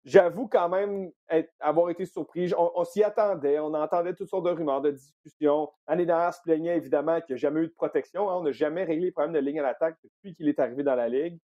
J'avoue 0.03 0.47
quand 0.47 0.67
même 0.67 1.11
avoir 1.59 1.89
été 1.91 2.05
surpris. 2.05 2.51
On, 2.57 2.83
s'y 2.83 3.03
attendait, 3.03 3.59
on 3.59 3.73
entendait 3.73 4.15
toutes 4.15 4.29
sortes 4.29 4.45
de 4.45 4.51
rumeurs, 4.51 4.81
de 4.81 4.91
discussions. 4.91 5.69
L'année 5.87 6.07
dernière, 6.07 6.33
se 6.33 6.41
plaignait 6.41 6.75
évidemment 6.75 7.21
qu'il 7.21 7.35
n'y 7.35 7.39
a 7.39 7.41
jamais 7.41 7.61
eu 7.61 7.67
de 7.67 7.73
protection. 7.73 8.29
Hein. 8.29 8.37
On 8.37 8.43
n'a 8.43 8.51
jamais 8.51 8.83
réglé 8.83 9.05
les 9.05 9.11
problèmes 9.11 9.33
de 9.33 9.39
ligne 9.39 9.59
à 9.59 9.63
l'attaque 9.63 9.97
depuis 10.03 10.33
qu'il 10.33 10.49
est 10.49 10.59
arrivé 10.59 10.81
dans 10.81 10.95
la 10.95 11.07
Ligue. 11.07 11.39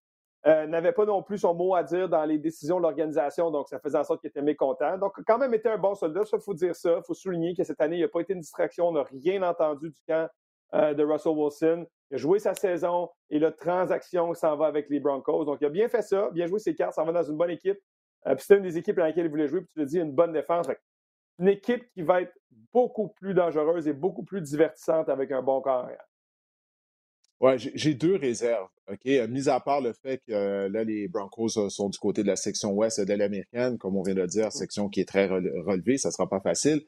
Euh, 0.48 0.66
n'avait 0.66 0.92
pas 0.92 1.06
non 1.06 1.22
plus 1.22 1.40
son 1.40 1.54
mot 1.54 1.76
à 1.76 1.84
dire 1.84 2.08
dans 2.08 2.24
les 2.24 2.38
décisions 2.38 2.78
de 2.78 2.84
l'organisation, 2.84 3.52
donc 3.52 3.68
ça 3.68 3.80
faisait 3.80 3.98
en 3.98 4.04
sorte 4.04 4.22
qu'il 4.22 4.30
était 4.30 4.42
mécontent. 4.42 4.98
Donc, 4.98 5.14
quand 5.26 5.38
même, 5.38 5.54
était 5.54 5.70
un 5.70 5.78
bon 5.78 5.94
soldat, 5.94 6.26
ça, 6.26 6.38
il 6.38 6.44
faut 6.44 6.54
dire 6.54 6.76
ça. 6.76 6.98
Il 6.98 7.04
faut 7.06 7.14
souligner 7.14 7.54
que 7.54 7.64
cette 7.64 7.82
année, 7.82 7.98
il 7.98 8.02
n'a 8.02 8.08
pas 8.08 8.22
été 8.22 8.34
une 8.34 8.40
distraction. 8.40 8.88
On 8.88 8.92
n'a 8.94 9.04
rien 9.04 9.44
entendu 9.44 9.90
du 9.90 10.00
camp 10.08 10.30
euh, 10.74 10.94
de 10.94 11.04
Russell 11.04 11.34
Wilson. 11.34 11.86
Il 12.12 12.16
a 12.16 12.18
joué 12.18 12.40
sa 12.40 12.54
saison 12.54 13.10
et 13.30 13.40
la 13.40 13.52
transaction 13.52 14.34
s'en 14.34 14.56
va 14.56 14.68
avec 14.68 14.90
les 14.90 15.00
Broncos. 15.00 15.44
Donc, 15.44 15.58
il 15.62 15.66
a 15.66 15.70
bien 15.70 15.90
fait 15.90 16.02
ça, 16.02 16.30
bien 16.32 16.48
joué 16.48 16.60
ses 16.60 16.76
cartes, 16.76 16.94
s'en 16.94 17.04
va 17.04 17.12
dans 17.12 17.24
une 17.24 17.36
bonne 17.36 17.50
équipe. 17.50 17.80
Euh, 18.28 18.36
puis 18.36 18.44
c'était 18.44 18.58
une 18.58 18.64
des 18.64 18.78
équipes 18.78 18.98
dans 18.98 19.04
laquelle 19.04 19.26
il 19.26 19.32
voulait 19.32 19.48
jouer, 19.48 19.62
puis 19.62 19.70
tu 19.74 19.80
l'as 19.80 19.86
dit, 19.86 20.00
une 20.00 20.12
bonne 20.12 20.34
défense. 20.34 20.68
Une 21.40 21.48
équipe 21.48 21.90
qui 21.94 22.02
va 22.02 22.22
être 22.22 22.34
beaucoup 22.74 23.10
plus 23.10 23.34
dangereuse 23.34 23.88
et 23.88 23.94
beaucoup 23.94 24.24
plus 24.24 24.42
divertissante 24.42 25.10
avec 25.10 25.32
un 25.32 25.42
bon 25.42 25.62
carrière. 25.62 26.04
Ouais, 27.40 27.58
j'ai 27.60 27.94
deux 27.94 28.16
réserves. 28.16 28.68
OK? 28.92 29.06
Euh, 29.06 29.28
mis 29.28 29.48
à 29.48 29.60
part 29.60 29.82
le 29.82 29.94
fait 29.94 30.18
que 30.28 30.32
euh, 30.32 30.70
là, 30.70 30.84
les 30.84 31.08
Broncos 31.08 31.70
sont 31.70 31.90
du 31.90 32.00
côté 32.00 32.24
de 32.24 32.28
la 32.28 32.36
section 32.36 32.74
ouest 32.74 33.00
de 33.00 33.14
l'américaine, 33.14 33.78
comme 33.78 33.96
on 33.96 34.02
vient 34.02 34.16
de 34.16 34.26
dire, 34.26 34.52
section 34.52 34.90
qui 34.90 35.02
est 35.02 35.08
très 35.08 35.28
relevée, 35.28 35.98
ça 35.98 36.10
sera 36.10 36.28
pas 36.28 36.40
facile. 36.40 36.82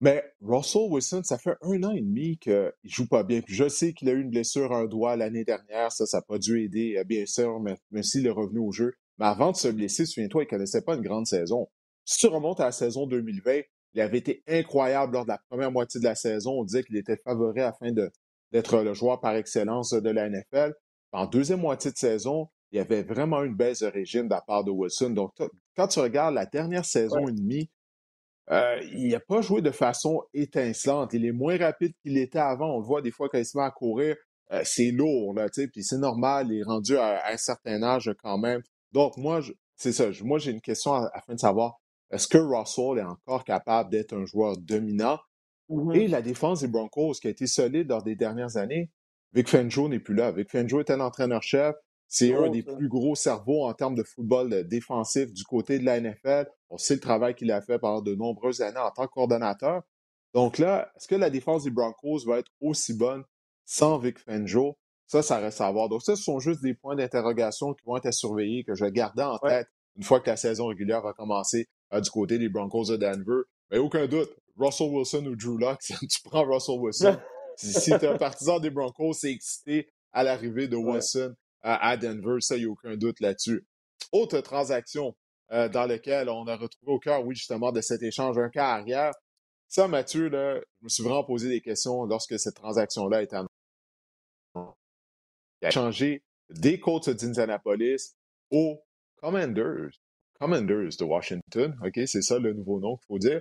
Mais 0.00 0.24
Russell 0.40 0.90
Wilson, 0.90 1.22
ça 1.24 1.38
fait 1.38 1.56
un 1.62 1.82
an 1.84 1.92
et 1.92 2.00
demi 2.00 2.38
qu'il 2.38 2.72
joue 2.84 3.06
pas 3.08 3.22
bien. 3.24 3.40
Puis 3.40 3.54
je 3.54 3.68
sais 3.68 3.92
qu'il 3.92 4.08
a 4.08 4.12
eu 4.12 4.20
une 4.20 4.30
blessure 4.30 4.72
à 4.72 4.78
un 4.78 4.86
doigt 4.86 5.16
l'année 5.16 5.44
dernière. 5.44 5.92
Ça, 5.92 6.06
ça 6.06 6.18
n'a 6.18 6.22
pas 6.22 6.38
dû 6.38 6.60
aider, 6.62 7.00
bien 7.06 7.24
sûr, 7.26 7.60
mais, 7.60 7.76
mais 7.92 8.02
s'il 8.02 8.26
est 8.26 8.30
revenu 8.30 8.58
au 8.58 8.72
jeu. 8.72 8.94
Mais 9.22 9.28
avant 9.28 9.52
de 9.52 9.56
se 9.56 9.68
blesser, 9.68 10.04
souviens-toi, 10.04 10.42
il 10.42 10.46
connaissait 10.48 10.82
pas 10.82 10.96
une 10.96 11.00
grande 11.00 11.28
saison. 11.28 11.68
Si 12.04 12.18
tu 12.18 12.26
remontes 12.26 12.58
à 12.58 12.64
la 12.64 12.72
saison 12.72 13.06
2020, 13.06 13.60
il 13.94 14.00
avait 14.00 14.18
été 14.18 14.42
incroyable 14.48 15.12
lors 15.12 15.22
de 15.22 15.28
la 15.28 15.38
première 15.48 15.70
moitié 15.70 16.00
de 16.00 16.04
la 16.04 16.16
saison. 16.16 16.58
On 16.58 16.64
disait 16.64 16.82
qu'il 16.82 16.96
était 16.96 17.18
favori 17.24 17.60
afin 17.60 17.92
d'être 17.92 18.82
le 18.82 18.94
joueur 18.94 19.20
par 19.20 19.36
excellence 19.36 19.92
de 19.92 20.10
la 20.10 20.28
NFL. 20.28 20.74
En 21.12 21.26
deuxième 21.26 21.60
moitié 21.60 21.92
de 21.92 21.96
saison, 21.96 22.48
il 22.72 22.78
y 22.78 22.80
avait 22.80 23.04
vraiment 23.04 23.44
une 23.44 23.54
baisse 23.54 23.78
de 23.78 23.86
régime 23.86 24.24
de 24.24 24.34
la 24.34 24.40
part 24.40 24.64
de 24.64 24.72
Wilson. 24.72 25.10
Donc, 25.10 25.30
quand 25.76 25.86
tu 25.86 26.00
regardes 26.00 26.34
la 26.34 26.46
dernière 26.46 26.84
saison 26.84 27.28
et 27.28 27.32
demie, 27.32 27.70
euh, 28.50 28.82
il 28.92 29.12
n'a 29.12 29.20
pas 29.20 29.40
joué 29.40 29.62
de 29.62 29.70
façon 29.70 30.24
étincelante. 30.34 31.12
Il 31.12 31.24
est 31.24 31.32
moins 31.32 31.56
rapide 31.58 31.92
qu'il 32.02 32.18
était 32.18 32.40
avant. 32.40 32.74
On 32.74 32.80
le 32.80 32.84
voit 32.84 33.02
des 33.02 33.12
fois 33.12 33.28
quand 33.28 33.38
il 33.38 33.46
se 33.46 33.56
met 33.56 33.62
à 33.62 33.70
courir, 33.70 34.16
euh, 34.52 34.62
c'est 34.64 34.90
lourd, 34.90 35.32
là, 35.34 35.48
puis 35.48 35.82
c'est 35.82 35.98
normal, 35.98 36.48
il 36.50 36.58
est 36.58 36.64
rendu 36.64 36.98
à, 36.98 37.26
un 37.26 37.36
certain 37.38 37.82
âge 37.82 38.10
quand 38.22 38.36
même. 38.36 38.62
Donc, 38.92 39.16
moi, 39.16 39.40
c'est 39.76 39.92
ça. 39.92 40.06
Moi, 40.22 40.38
j'ai 40.38 40.52
une 40.52 40.60
question 40.60 40.92
afin 40.92 41.34
de 41.34 41.40
savoir 41.40 41.80
est-ce 42.10 42.28
que 42.28 42.38
Russell 42.38 42.98
est 42.98 43.08
encore 43.08 43.44
capable 43.44 43.90
d'être 43.90 44.12
un 44.12 44.26
joueur 44.26 44.56
dominant? 44.58 45.18
Mmh 45.68 45.94
Et 45.94 46.08
la 46.08 46.20
défense 46.20 46.60
des 46.60 46.68
Broncos, 46.68 47.14
qui 47.14 47.28
a 47.28 47.30
été 47.30 47.46
solide 47.46 47.88
lors 47.88 48.02
des 48.02 48.14
dernières 48.14 48.58
années, 48.58 48.90
Vic 49.32 49.48
Fangio 49.48 49.88
n'est 49.88 49.98
plus 49.98 50.14
là. 50.14 50.30
Vic 50.30 50.50
Fangio 50.50 50.80
est 50.80 50.90
un 50.90 51.00
entraîneur-chef. 51.00 51.74
C'est 52.08 52.34
un 52.34 52.50
des 52.50 52.62
plus 52.62 52.88
gros 52.88 53.14
cerveaux 53.14 53.64
en 53.64 53.72
termes 53.72 53.94
de 53.94 54.02
football 54.02 54.68
défensif 54.68 55.32
du 55.32 55.44
côté 55.44 55.78
de 55.78 55.86
la 55.86 55.98
NFL. 55.98 56.46
On 56.68 56.76
sait 56.76 56.94
le 56.94 57.00
travail 57.00 57.34
qu'il 57.34 57.50
a 57.50 57.62
fait 57.62 57.78
pendant 57.78 58.02
de 58.02 58.14
nombreuses 58.14 58.60
années 58.60 58.76
en 58.76 58.90
tant 58.90 59.06
que 59.06 59.12
coordonnateur. 59.12 59.80
Donc 60.34 60.58
là, 60.58 60.92
est-ce 60.94 61.08
que 61.08 61.14
la 61.14 61.30
défense 61.30 61.64
des 61.64 61.70
Broncos 61.70 62.26
va 62.26 62.40
être 62.40 62.50
aussi 62.60 62.92
bonne 62.92 63.24
sans 63.64 63.96
Vic 63.96 64.18
Fangio? 64.18 64.76
Ça, 65.12 65.20
ça 65.20 65.36
reste 65.40 65.60
à 65.60 65.70
voir. 65.70 65.90
Donc 65.90 66.00
ça, 66.00 66.16
ce 66.16 66.22
sont 66.22 66.38
juste 66.38 66.62
des 66.62 66.72
points 66.72 66.96
d'interrogation 66.96 67.74
qui 67.74 67.84
vont 67.84 67.98
être 67.98 68.06
à 68.06 68.12
surveiller, 68.12 68.64
que 68.64 68.74
je 68.74 68.82
vais 68.82 68.90
garder 68.90 69.22
en 69.22 69.36
tête 69.36 69.68
une 69.94 70.04
fois 70.04 70.20
que 70.20 70.30
la 70.30 70.38
saison 70.38 70.68
régulière 70.68 71.02
va 71.02 71.12
commencer 71.12 71.68
euh, 71.92 72.00
du 72.00 72.08
côté 72.08 72.38
des 72.38 72.48
Broncos 72.48 72.86
de 72.86 72.96
Denver. 72.96 73.42
Mais 73.70 73.76
aucun 73.76 74.06
doute, 74.06 74.30
Russell 74.56 74.88
Wilson 74.88 75.26
ou 75.26 75.36
Drew 75.36 75.58
Locke, 75.58 75.80
tu 76.10 76.22
prends 76.24 76.46
Russell 76.46 76.78
Wilson. 76.78 77.18
si 77.58 77.90
tu 77.90 77.90
es 77.90 78.06
un 78.06 78.16
partisan 78.16 78.58
des 78.58 78.70
Broncos, 78.70 79.12
c'est 79.12 79.30
excité 79.30 79.86
à 80.14 80.24
l'arrivée 80.24 80.66
de 80.66 80.76
Wilson 80.76 81.34
à 81.60 81.94
Denver. 81.98 82.36
Ça, 82.40 82.56
il 82.56 82.60
n'y 82.60 82.66
a 82.66 82.70
aucun 82.70 82.96
doute 82.96 83.20
là-dessus. 83.20 83.66
Autre 84.12 84.40
transaction 84.40 85.14
euh, 85.52 85.68
dans 85.68 85.84
laquelle 85.84 86.30
on 86.30 86.46
a 86.46 86.56
retrouvé 86.56 86.90
au 86.90 86.98
cœur, 86.98 87.22
oui, 87.22 87.34
justement, 87.34 87.70
de 87.70 87.82
cet 87.82 88.02
échange, 88.02 88.38
un 88.38 88.48
cas 88.48 88.68
arrière, 88.68 89.12
Ça, 89.68 89.88
Mathieu, 89.88 90.30
là, 90.30 90.58
je 90.80 90.84
me 90.84 90.88
suis 90.88 91.02
vraiment 91.02 91.24
posé 91.24 91.50
des 91.50 91.60
questions 91.60 92.06
lorsque 92.06 92.38
cette 92.38 92.54
transaction-là 92.54 93.18
a 93.18 93.22
été 93.22 93.36
annoncée. 93.36 93.61
Il 95.62 95.66
a 95.66 95.70
changé 95.70 96.22
des 96.50 96.80
Colts 96.80 97.08
d'Indianapolis 97.08 98.16
aux 98.50 98.82
Commanders. 99.16 99.90
Commanders 100.38 100.96
de 100.98 101.04
Washington. 101.04 101.78
OK, 101.84 102.00
c'est 102.06 102.22
ça 102.22 102.38
le 102.38 102.52
nouveau 102.52 102.80
nom 102.80 102.96
qu'il 102.96 103.06
faut 103.06 103.18
dire. 103.18 103.40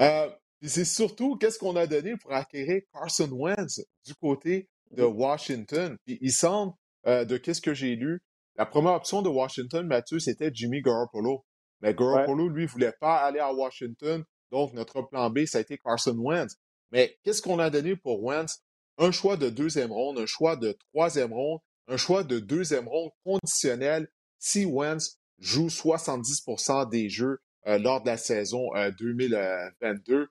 Euh, 0.00 0.30
c'est 0.62 0.84
surtout 0.84 1.36
qu'est-ce 1.36 1.58
qu'on 1.58 1.76
a 1.76 1.86
donné 1.86 2.16
pour 2.16 2.32
acquérir 2.32 2.82
Carson 2.92 3.28
Wentz 3.32 3.80
du 4.06 4.14
côté 4.14 4.68
de. 4.92 5.02
Washington? 5.02 5.96
il 6.06 6.32
semble, 6.32 6.72
euh, 7.06 7.24
de 7.24 7.36
qu'est-ce 7.36 7.60
que 7.60 7.74
j'ai 7.74 7.96
lu, 7.96 8.22
la 8.56 8.64
première 8.64 8.92
option 8.92 9.20
de 9.20 9.28
Washington, 9.28 9.86
Mathieu, 9.86 10.20
c'était 10.20 10.50
Jimmy 10.54 10.80
Garoppolo. 10.80 11.44
Mais 11.80 11.94
Garoppolo, 11.94 12.48
lui, 12.48 12.66
voulait 12.66 12.94
pas 13.00 13.16
aller 13.16 13.40
à 13.40 13.52
Washington. 13.52 14.24
Donc, 14.52 14.72
notre 14.72 15.02
plan 15.02 15.28
B, 15.30 15.44
ça 15.46 15.58
a 15.58 15.60
été 15.62 15.78
Carson 15.78 16.16
Wentz. 16.16 16.54
Mais 16.92 17.18
qu'est-ce 17.24 17.42
qu'on 17.42 17.58
a 17.58 17.70
donné 17.70 17.96
pour 17.96 18.22
Wentz? 18.22 18.62
Un 18.98 19.10
choix 19.10 19.36
de 19.36 19.50
deuxième 19.50 19.92
ronde, 19.92 20.18
un 20.18 20.26
choix 20.26 20.56
de 20.56 20.76
troisième 20.92 21.32
ronde, 21.32 21.60
un 21.88 21.96
choix 21.96 22.24
de 22.24 22.38
deuxième 22.38 22.88
ronde 22.88 23.10
conditionnel 23.24 24.08
si 24.38 24.64
Wentz 24.64 25.18
joue 25.38 25.68
70% 25.68 26.88
des 26.88 27.08
jeux 27.08 27.38
euh, 27.66 27.78
lors 27.78 28.02
de 28.02 28.06
la 28.06 28.16
saison 28.16 28.68
2022. 28.98 30.14
Euh, 30.14 30.26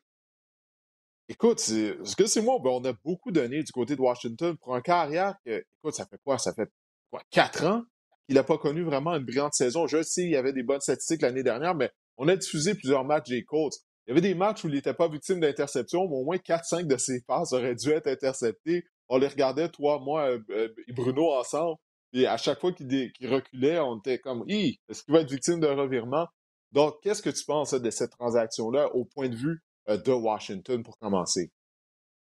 écoute, 1.28 1.60
ce 1.60 2.16
que 2.16 2.26
c'est 2.26 2.42
moi, 2.42 2.60
ben, 2.64 2.70
on 2.70 2.86
a 2.86 2.94
beaucoup 3.04 3.32
donné 3.32 3.64
du 3.64 3.72
côté 3.72 3.96
de 3.96 4.02
Washington 4.02 4.56
pour 4.58 4.76
un 4.76 4.82
carrière 4.82 5.36
que, 5.46 5.64
écoute, 5.80 5.96
ça 5.96 6.06
fait 6.06 6.20
quoi? 6.24 6.38
Ça 6.38 6.54
fait 6.54 6.70
quoi? 7.10 7.22
Quatre 7.32 7.66
ans 7.66 7.84
qu'il 8.28 8.36
n'a 8.36 8.44
pas 8.44 8.58
connu 8.58 8.84
vraiment 8.84 9.16
une 9.16 9.26
brillante 9.26 9.54
saison. 9.54 9.88
Je 9.88 10.02
sais, 10.02 10.24
il 10.24 10.32
y 10.32 10.38
avait 10.38 10.54
des 10.54 10.64
bonnes 10.64 10.80
statistiques 10.80 11.22
l'année 11.22 11.44
dernière, 11.44 11.76
mais 11.76 11.92
on 12.18 12.28
a 12.28 12.36
diffusé 12.36 12.76
plusieurs 12.76 13.04
matchs 13.04 13.30
des 13.30 13.44
Colts. 13.44 13.76
Il 14.06 14.10
y 14.10 14.12
avait 14.12 14.22
des 14.22 14.36
matchs 14.36 14.66
où 14.66 14.68
il 14.68 14.76
n'était 14.76 14.94
pas 14.94 15.08
victime 15.08 15.40
d'interception, 15.40 16.08
mais 16.08 16.16
au 16.16 16.26
moins 16.26 16.36
4-5 16.36 16.88
de 16.88 16.98
ses 16.98 17.22
passes 17.22 17.54
auraient 17.54 17.76
dû 17.76 17.90
être 17.92 18.08
interceptées. 18.08 18.84
On 19.08 19.18
les 19.18 19.28
regardait, 19.28 19.70
toi, 19.70 20.00
moi 20.00 20.30
euh, 20.30 20.40
euh, 20.50 20.70
et 20.88 20.94
Bruno 20.94 21.32
ensemble. 21.32 21.78
Et 22.12 22.28
à 22.28 22.38
chaque 22.38 22.60
fois 22.60 22.74
qu'il 22.74 23.12
reculait, 23.22 23.80
on 23.80 23.98
était 24.00 24.20
comme, 24.20 24.44
est-ce 24.48 25.04
qu'il 25.04 25.14
va 25.14 25.22
être 25.22 25.32
victime 25.32 25.60
d'un 25.60 25.76
revirement? 25.76 26.28
Donc, 26.72 26.96
qu'est-ce 27.02 27.22
que 27.22 27.30
tu 27.30 27.46
penses 27.46 27.74
de 27.74 27.90
cette 27.90 28.12
transaction-là 28.12 28.94
au 28.94 29.06
point 29.06 29.30
de 29.30 29.36
vue 29.36 29.64
euh, 29.90 29.98
de 29.98 30.12
Washington 30.12 30.84
pour 30.84 30.98
commencer? 30.98 31.52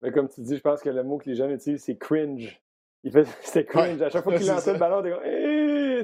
Mais 0.02 0.12
comme 0.12 0.30
tu 0.30 0.42
dis, 0.42 0.58
je 0.58 0.62
pense 0.62 0.82
que 0.82 0.90
le 0.90 1.04
mot 1.04 1.18
que 1.18 1.30
les 1.30 1.36
gens 1.36 1.50
utilisent, 1.50 1.84
c'est 1.84 1.98
cringe. 1.98 2.62
Il 3.04 3.12
fait, 3.12 3.26
c'était 3.44 3.66
cringe. 3.66 4.02
À 4.02 4.10
chaque 4.10 4.24
fois 4.24 4.38
qu'il 4.38 4.48
lançait 4.48 4.74
le 4.74 4.80
ballon, 4.80 5.02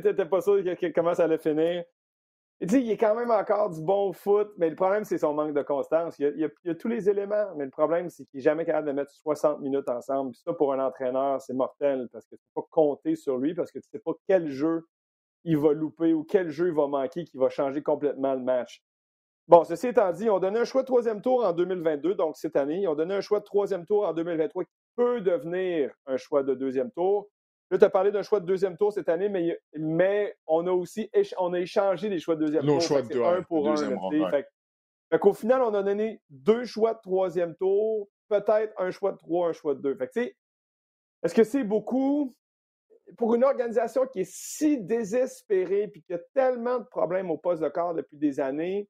t'étais 0.02 0.26
pas 0.26 0.42
sûr 0.42 0.64
comment 0.96 1.14
ça 1.14 1.26
allait 1.26 1.38
finir. 1.38 1.84
Et 2.62 2.68
tu 2.68 2.76
sais, 2.76 2.82
il 2.82 2.92
est 2.92 2.98
quand 2.98 3.16
même 3.16 3.32
encore 3.32 3.70
du 3.70 3.82
bon 3.82 4.12
foot, 4.12 4.52
mais 4.58 4.70
le 4.70 4.76
problème, 4.76 5.06
c'est 5.06 5.18
son 5.18 5.34
manque 5.34 5.54
de 5.54 5.62
constance. 5.62 6.20
Il 6.20 6.38
y, 6.38 6.70
a, 6.70 6.76
tous 6.76 6.90
les 6.90 7.10
éléments, 7.10 7.56
mais 7.56 7.64
le 7.64 7.72
problème, 7.72 8.10
c'est 8.10 8.26
qu'il 8.26 8.40
n'est 8.40 8.44
jamais 8.44 8.66
capable 8.66 8.88
de 8.88 8.92
mettre 8.92 9.12
60 9.12 9.62
minutes 9.62 9.88
ensemble. 9.88 10.32
Puis 10.32 10.42
ça, 10.44 10.54
pour 10.54 10.74
un 10.74 10.86
entraîneur, 10.86 11.42
c'est 11.42 11.54
mortel 11.54 12.10
parce 12.12 12.26
que 12.26 12.36
tu 12.36 12.42
ne 12.42 12.54
peux 12.56 12.62
pas 12.62 12.68
compter 12.70 13.16
sur 13.16 13.38
lui 13.38 13.54
parce 13.54 13.72
que 13.72 13.80
tu 13.80 13.88
ne 13.94 13.98
sais 13.98 14.04
pas 14.04 14.12
quel 14.28 14.50
jeu 14.50 14.86
il 15.46 15.58
va 15.58 15.72
louper 15.72 16.14
ou 16.14 16.26
quel 16.26 16.50
jeu 16.50 16.68
il 16.68 16.74
va 16.74 16.88
manquer 16.88 17.24
qui 17.24 17.38
va 17.38 17.48
changer 17.48 17.82
complètement 17.82 18.34
le 18.34 18.42
match. 18.42 18.84
Bon, 19.48 19.64
ceci 19.64 19.88
étant 19.88 20.12
dit, 20.12 20.30
on 20.30 20.40
donné 20.40 20.60
un 20.60 20.66
choix 20.66 20.82
de 20.82 20.88
troisième 20.88 21.22
tour 21.22 21.46
en 21.46 21.54
2022, 21.54 22.14
donc 22.14 22.36
cette 22.36 22.58
année. 22.58 22.88
On 22.88 22.94
donné 22.94 23.16
un 23.16 23.22
choix 23.22 23.40
de 23.40 23.46
troisième 23.46 23.86
tour 23.86 24.06
en 24.06 24.14
2023 24.14 24.66
qui 24.66 24.72
peut 24.98 25.22
devenir 25.22 25.92
un 26.08 26.18
choix 26.18 26.44
de 26.44 26.54
deuxième 26.54 26.92
tour. 26.92 27.30
Là, 27.72 27.78
tu 27.78 27.86
as 27.86 27.90
parlé 27.90 28.12
d'un 28.12 28.24
choix 28.24 28.40
de 28.40 28.46
deuxième 28.46 28.78
tour 28.78 28.92
cette 28.92 29.10
année, 29.10 29.30
mais, 29.30 29.60
mais 29.74 30.36
on 30.48 30.66
a 30.66 30.72
aussi 30.72 31.10
on 31.38 31.54
a 31.54 31.60
échangé 31.60 32.10
des 32.10 32.20
choix 32.20 32.36
de 32.36 32.46
deuxième 32.46 32.66
tour. 32.66 32.82
Choix 32.82 33.02
de 33.02 33.22
un 33.22 33.44
pour 33.44 33.70
un. 33.70 34.32
Fait, 35.12 35.20
qu'au 35.20 35.34
final, 35.34 35.62
on 35.62 35.74
a 35.74 35.84
donné 35.84 36.22
deux 36.30 36.66
choix 36.66 36.94
de 36.94 37.00
troisième 37.00 37.56
tour, 37.56 38.08
peut-être 38.28 38.74
un 38.78 38.92
choix 38.92 39.12
de 39.12 39.18
trois, 39.18 39.50
un 39.50 39.54
choix 39.54 39.76
de 39.76 39.82
deux. 39.82 39.96
Fait 39.96 40.08
que, 40.08 40.20
est-ce 41.24 41.34
que 41.34 41.44
c'est 41.44 41.64
beaucoup? 41.64 42.36
Pour 43.18 43.34
une 43.34 43.44
organisation 43.44 44.06
qui 44.06 44.20
est 44.20 44.32
si 44.32 44.80
désespérée 44.80 45.92
et 45.96 46.02
qui 46.02 46.14
a 46.14 46.20
tellement 46.36 46.78
de 46.78 46.86
problèmes 46.86 47.32
au 47.32 47.38
poste 47.38 47.64
de 47.64 47.70
corps 47.70 47.96
depuis 47.96 48.18
des 48.18 48.40
années? 48.40 48.88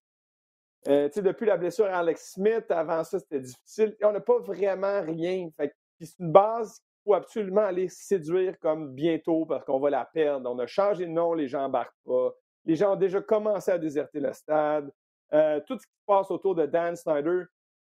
Euh, 0.88 1.10
depuis 1.16 1.46
la 1.46 1.58
blessure 1.58 1.86
à 1.86 2.00
Alex 2.00 2.34
Smith, 2.34 2.66
avant 2.70 3.04
ça, 3.04 3.20
c'était 3.20 3.40
difficile. 3.40 3.96
on 4.02 4.12
n'a 4.12 4.20
pas 4.20 4.40
vraiment 4.40 5.02
rien. 5.02 5.50
Fait 5.58 5.74
c'est 6.02 6.20
une 6.20 6.32
base 6.32 6.82
faut 7.04 7.14
absolument 7.14 7.62
aller 7.62 7.88
séduire 7.90 8.58
comme 8.60 8.94
bientôt 8.94 9.46
parce 9.46 9.64
qu'on 9.66 9.80
va 9.80 9.90
la 9.90 10.06
perdre. 10.06 10.50
On 10.50 10.60
a 10.60 10.68
changé 10.68 11.06
de 11.06 11.12
nom, 11.12 11.34
les 11.34 11.48
gens 11.48 11.62
n'embarquent 11.62 12.04
pas. 12.06 12.32
Les 12.66 12.76
gens 12.76 12.94
ont 12.94 12.98
déjà 12.98 13.22
commencé 13.22 13.72
à 13.72 13.78
déserter 13.78 14.20
le 14.20 14.34
stade. 14.34 14.92
Euh, 15.34 15.60
tout 15.66 15.78
ce 15.78 15.86
qui 15.86 15.94
se 15.94 16.06
passe 16.06 16.32
autour 16.32 16.56
de 16.56 16.66
Dan 16.66 16.96
Snyder, 16.96 17.44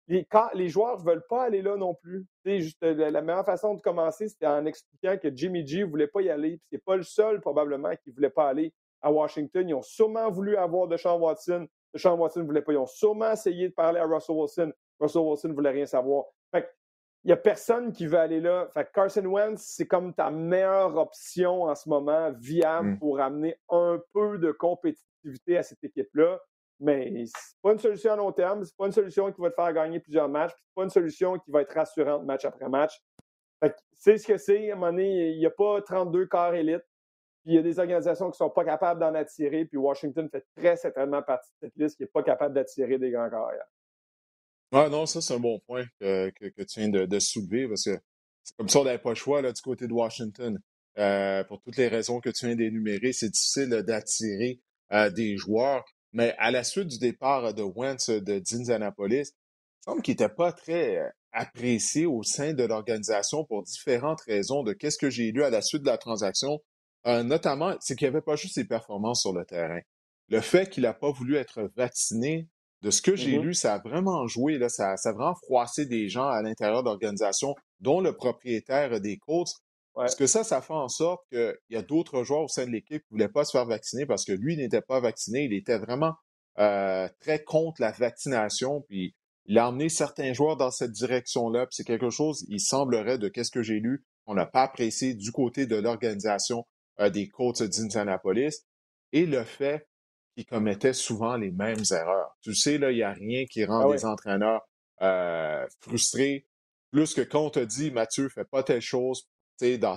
les, 0.08 0.70
joueurs 0.70 1.00
ne 1.00 1.04
veulent 1.04 1.26
pas 1.30 1.44
aller 1.44 1.62
là 1.62 1.78
non 1.78 1.94
plus. 1.94 2.26
Juste, 2.44 2.82
la, 2.82 3.22
meilleure 3.22 3.46
façon 3.46 3.76
de 3.76 3.82
commencer, 3.82 4.28
c'était 4.28 4.48
en 4.48 4.66
expliquant 4.66 5.18
que 5.18 5.30
Jimmy 5.34 5.66
G 5.66 5.82
ne 5.82 5.86
voulait 5.86 6.08
pas 6.08 6.22
y 6.22 6.30
aller. 6.30 6.60
Ce 6.70 6.76
n'est 6.76 6.82
pas 6.82 6.96
le 6.96 7.04
seul, 7.04 7.40
probablement, 7.42 7.92
qui 7.92 8.10
ne 8.10 8.16
voulait 8.16 8.30
pas 8.30 8.50
aller 8.50 8.74
à 9.02 9.12
Washington. 9.12 9.68
Ils 9.70 9.76
ont 9.76 9.82
sûrement 9.82 10.30
voulu 10.32 10.58
avoir 10.58 10.88
Deshaun 10.88 11.20
Watson. 11.20 11.68
Deshaun 11.94 12.18
Watson 12.18 12.42
ne 12.42 12.46
voulait 12.46 12.62
pas. 12.62 12.74
Ils 12.74 12.78
ont 12.78 12.88
sûrement 12.88 13.32
essayé 13.32 13.70
de 13.70 13.74
parler 13.74 14.00
à 14.00 14.06
Russell 14.06 14.36
Wilson. 14.36 14.72
Russell 15.00 15.22
Wilson 15.22 15.50
ne 15.50 15.54
voulait 15.54 15.72
rien 15.72 15.86
savoir. 15.86 16.26
Fait 16.52 16.68
n'y 17.28 17.34
a 17.34 17.38
personne 17.38 17.92
qui 17.92 18.08
veut 18.08 18.18
aller 18.18 18.40
là. 18.40 18.68
Fait 18.74 18.90
Carson 18.94 19.26
Wentz, 19.26 19.62
c'est 19.62 19.88
comme 19.88 20.14
ta 20.14 20.32
meilleure 20.32 20.96
option 20.96 21.64
en 21.64 21.76
ce 21.76 21.90
moment, 21.90 22.32
viable 22.32 22.92
mm. 22.92 23.00
pour 23.00 23.20
amener 23.20 23.60
un 23.70 24.02
peu 24.14 24.38
de 24.38 24.52
compétitivité 24.52 25.58
à 25.58 25.64
cette 25.64 25.84
équipe-là. 25.84 26.40
Mais 26.80 27.26
c'est 27.26 27.60
pas 27.62 27.74
une 27.74 27.80
solution 27.80 28.14
à 28.14 28.16
long 28.16 28.32
terme, 28.32 28.64
c'est 28.64 28.76
pas 28.78 28.86
une 28.86 28.94
solution 28.94 29.32
qui 29.34 29.42
va 29.42 29.50
te 29.50 29.56
faire 29.56 29.74
gagner 29.74 30.00
plusieurs 30.00 30.30
matchs, 30.30 30.54
c'est 30.56 30.76
pas 30.76 30.84
une 30.84 30.90
solution 30.90 31.38
qui 31.38 31.52
va 31.52 31.62
être 31.62 31.74
rassurante 31.74 32.24
match 32.24 32.46
après 32.46 32.70
match. 32.70 33.02
c'est 33.92 34.18
ce 34.18 34.26
que 34.26 34.38
c'est. 34.38 34.70
À 34.70 34.74
un 34.74 34.76
moment 34.76 34.92
donné, 34.92 35.32
il 35.32 35.40
n'y 35.40 35.46
a 35.46 35.52
pas 35.52 35.82
32 35.82 36.26
corps 36.28 36.54
élites. 36.54 36.86
Puis 37.44 37.54
il 37.54 37.56
y 37.56 37.58
a 37.58 37.62
des 37.62 37.80
organisations 37.80 38.26
qui 38.28 38.36
ne 38.36 38.48
sont 38.48 38.50
pas 38.50 38.64
capables 38.64 39.00
d'en 39.00 39.14
attirer. 39.14 39.66
Puis 39.66 39.78
Washington 39.78 40.30
fait 40.30 40.46
très 40.56 40.78
certainement 40.78 41.22
partie 41.22 41.52
de 41.62 41.68
cette 41.68 41.76
liste 41.76 41.98
qui 41.98 42.04
n'est 42.04 42.10
pas 42.10 42.24
capable 42.24 42.54
d'attirer 42.54 42.98
des 42.98 43.12
grands 43.12 43.30
carrières. 43.30 43.68
Ah 44.72 44.88
non, 44.90 45.06
ça, 45.08 45.20
c'est 45.20 45.34
un 45.34 45.40
bon 45.40 45.60
point 45.66 45.84
que, 46.00 46.30
que, 46.30 46.64
tu 46.64 46.80
viens 46.80 46.90
de, 46.90 47.20
soulever 47.20 47.68
parce 47.68 47.86
que 47.86 47.98
c'est 48.44 48.56
comme 48.56 48.70
ça, 48.70 48.80
on 48.80 48.84
n'avait 48.84 49.00
pas 49.00 49.10
le 49.10 49.16
choix 49.16 49.42
là, 49.42 49.52
du 49.52 49.62
côté 49.62 49.88
de 49.88 49.94
Washington. 49.94 50.60
Euh, 51.00 51.44
pour 51.46 51.62
toutes 51.62 51.78
les 51.78 51.88
raisons 51.88 52.20
que 52.20 52.30
tu 52.30 52.46
viens 52.46 52.56
d'énumérer, 52.56 53.14
c'est 53.14 53.30
difficile 53.30 53.70
d'attirer 53.70 54.60
euh, 54.92 55.10
des 55.10 55.38
joueurs. 55.38 55.86
Mais 56.14 56.36
à 56.38 56.52
la 56.52 56.64
suite 56.64 56.88
du 56.88 57.00
départ 57.00 57.54
de 57.54 57.64
Wentz 57.64 58.10
de 58.10 58.40
d'Indianapolis, 58.40 59.32
il 59.32 59.84
semble 59.86 60.02
qu'il 60.04 60.14
n'était 60.14 60.30
pas 60.30 60.52
très 60.52 60.98
euh, 60.98 61.10
apprécié 61.32 62.06
au 62.06 62.22
sein 62.24 62.54
de 62.54 62.64
l'organisation 62.64 63.46
pour 63.46 63.64
différentes 63.64 64.22
raisons 64.22 64.64
de 64.64 64.74
qu'est-ce 64.74 64.98
que 64.98 65.10
j'ai 65.10 65.32
lu 65.32 65.44
à 65.44 65.50
la 65.50 65.62
suite 65.62 65.82
de 65.82 65.88
la 65.88 65.98
transaction. 65.98 66.60
notamment, 67.06 67.76
c'est 67.80 67.96
qu'il 67.96 68.06
n'y 68.08 68.16
avait 68.16 68.22
pas 68.22 68.36
juste 68.36 68.56
ses 68.56 68.66
performances 68.66 69.22
sur 69.22 69.34
le 69.34 69.46
terrain. 69.46 69.82
Le 70.28 70.42
fait 70.42 70.70
qu'il 70.70 70.84
n'a 70.84 70.94
pas 70.94 71.12
voulu 71.12 71.38
être 71.38 71.72
vacciné 71.76 72.48
de 72.82 72.92
ce 72.92 73.02
que 73.02 73.16
j'ai 73.16 73.38
mm-hmm. 73.38 73.44
lu, 73.44 73.54
ça 73.54 73.76
a 73.76 73.80
vraiment 73.80 74.28
joué, 74.28 74.58
là, 74.58 74.70
ça, 74.70 74.96
ça 74.98 75.10
a 75.10 75.14
vraiment 75.14 75.36
froissé 75.36 75.86
des 75.86 76.08
gens 76.08 76.28
à 76.28 76.42
l'intérieur 76.42 76.84
d'organisations, 76.84 77.56
dont 77.80 78.02
le 78.02 78.14
propriétaire 78.14 79.02
des 79.02 79.18
Colts. 79.18 79.54
Parce 79.96 80.16
que 80.16 80.28
ça, 80.28 80.46
ça 80.46 80.62
fait 80.62 80.74
en 80.74 80.88
sorte 80.88 81.22
qu'il 81.30 81.58
y 81.72 81.76
a 81.76 81.82
d'autres 81.82 82.24
joueurs 82.24 82.44
au 82.44 82.48
sein 82.48 82.66
de 82.66 82.72
l'équipe 82.72 83.02
qui 83.02 83.14
ne 83.14 83.18
voulaient 83.18 83.32
pas 83.32 83.44
se 83.44 83.52
faire 83.52 83.66
vacciner 83.66 84.06
parce 84.06 84.24
que 84.24 84.32
lui 84.32 84.56
n'était 84.56 84.82
pas 84.82 85.02
vacciné. 85.02 85.44
Il 85.44 85.54
était 85.54 85.78
vraiment 85.78 86.14
euh, 86.58 87.10
très 87.20 87.44
contre 87.44 87.82
la 87.82 87.92
vaccination. 87.92 88.82
Puis 88.88 89.14
il 89.46 89.58
a 89.58 89.68
emmené 89.68 89.90
certains 89.90 90.32
joueurs 90.32 90.56
dans 90.56 90.72
cette 90.72 90.92
direction-là. 90.92 91.66
Puis 91.66 91.76
c'est 91.76 91.84
quelque 91.84 92.12
chose, 92.12 92.46
il 92.48 92.62
semblerait, 92.62 93.18
de 93.18 93.28
qu'est-ce 93.28 93.52
que 93.52 93.62
j'ai 93.62 93.82
lu, 93.82 94.06
qu'on 94.26 94.36
n'a 94.36 94.46
pas 94.46 94.64
apprécié 94.64 95.16
du 95.16 95.34
côté 95.34 95.66
de 95.66 95.76
l'organisation 95.76 96.66
euh, 97.02 97.10
des 97.10 97.28
Colts 97.28 97.64
d'Indianapolis. 97.64 98.66
Et 99.12 99.26
le 99.26 99.44
fait 99.44 99.86
qui 100.40 100.46
commettaient 100.46 100.94
souvent 100.94 101.36
les 101.36 101.52
mêmes 101.52 101.84
erreurs. 101.92 102.38
Tu 102.42 102.56
sais, 102.56 102.78
là, 102.78 102.92
il 102.92 102.96
n'y 102.96 103.04
a 103.04 103.12
rien 103.12 103.46
qui 103.46 103.66
rend 103.66 103.92
les 103.92 104.06
ah 104.06 104.12
entraîneurs 104.12 104.62
euh, 105.02 105.68
frustrés. 105.82 106.48
Plus 106.92 107.14
que 107.14 107.20
quand 107.20 107.42
on 107.42 107.50
te 107.50 107.60
dit, 107.60 107.92
Mathieu, 107.92 108.30
fais 108.30 108.46
pas 108.46 108.64
telle 108.64 108.80
chose, 108.80 109.28
dans, 109.60 109.96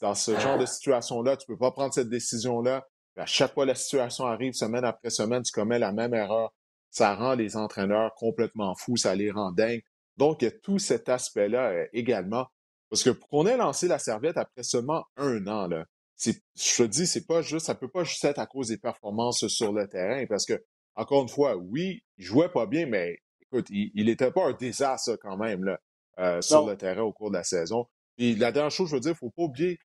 dans 0.00 0.14
ce 0.14 0.40
genre 0.40 0.58
de 0.58 0.66
situation-là, 0.66 1.36
tu 1.36 1.46
peux 1.46 1.56
pas 1.56 1.70
prendre 1.70 1.94
cette 1.94 2.08
décision-là. 2.08 2.84
À 3.16 3.26
chaque 3.26 3.54
fois 3.54 3.66
la 3.66 3.76
situation 3.76 4.26
arrive, 4.26 4.54
semaine 4.54 4.84
après 4.84 5.10
semaine, 5.10 5.44
tu 5.44 5.52
commets 5.52 5.78
la 5.78 5.92
même 5.92 6.12
erreur. 6.12 6.52
Ça 6.90 7.14
rend 7.14 7.36
les 7.36 7.56
entraîneurs 7.56 8.14
complètement 8.16 8.74
fous, 8.74 8.96
ça 8.96 9.14
les 9.14 9.30
rend 9.30 9.52
dingues. 9.52 9.84
Donc, 10.16 10.42
il 10.42 10.46
y 10.46 10.48
a 10.48 10.50
tout 10.50 10.80
cet 10.80 11.08
aspect-là 11.08 11.70
euh, 11.70 11.86
également. 11.92 12.48
Parce 12.90 13.04
que 13.04 13.10
pour 13.10 13.28
qu'on 13.28 13.46
ait 13.46 13.56
lancé 13.56 13.86
la 13.86 14.00
serviette 14.00 14.38
après 14.38 14.64
seulement 14.64 15.04
un 15.16 15.46
an, 15.46 15.68
là, 15.68 15.84
je 16.18 16.32
te 16.76 16.82
dis, 16.84 17.06
c'est 17.06 17.26
pas 17.26 17.42
juste, 17.42 17.66
ça 17.66 17.74
peut 17.74 17.88
pas 17.88 18.04
juste 18.04 18.24
être 18.24 18.38
à 18.38 18.46
cause 18.46 18.68
des 18.68 18.78
performances 18.78 19.46
sur 19.48 19.72
le 19.72 19.88
terrain, 19.88 20.24
parce 20.26 20.46
que, 20.46 20.64
encore 20.94 21.22
une 21.22 21.28
fois, 21.28 21.56
oui, 21.56 22.04
il 22.18 22.24
jouait 22.24 22.48
pas 22.48 22.66
bien, 22.66 22.86
mais 22.86 23.18
écoute, 23.42 23.66
il 23.70 24.06
n'était 24.06 24.30
pas 24.30 24.46
un 24.46 24.52
désastre 24.52 25.16
quand 25.16 25.36
même 25.36 25.64
là, 25.64 25.80
euh, 26.18 26.40
sur 26.40 26.66
le 26.66 26.76
terrain 26.76 27.02
au 27.02 27.12
cours 27.12 27.30
de 27.30 27.36
la 27.36 27.44
saison. 27.44 27.86
Et 28.18 28.34
la 28.36 28.52
dernière 28.52 28.70
chose, 28.70 28.88
je 28.90 28.94
veux 28.94 29.00
dire, 29.00 29.12
il 29.12 29.16
faut 29.18 29.30
pas 29.30 29.42
oublier 29.42 29.78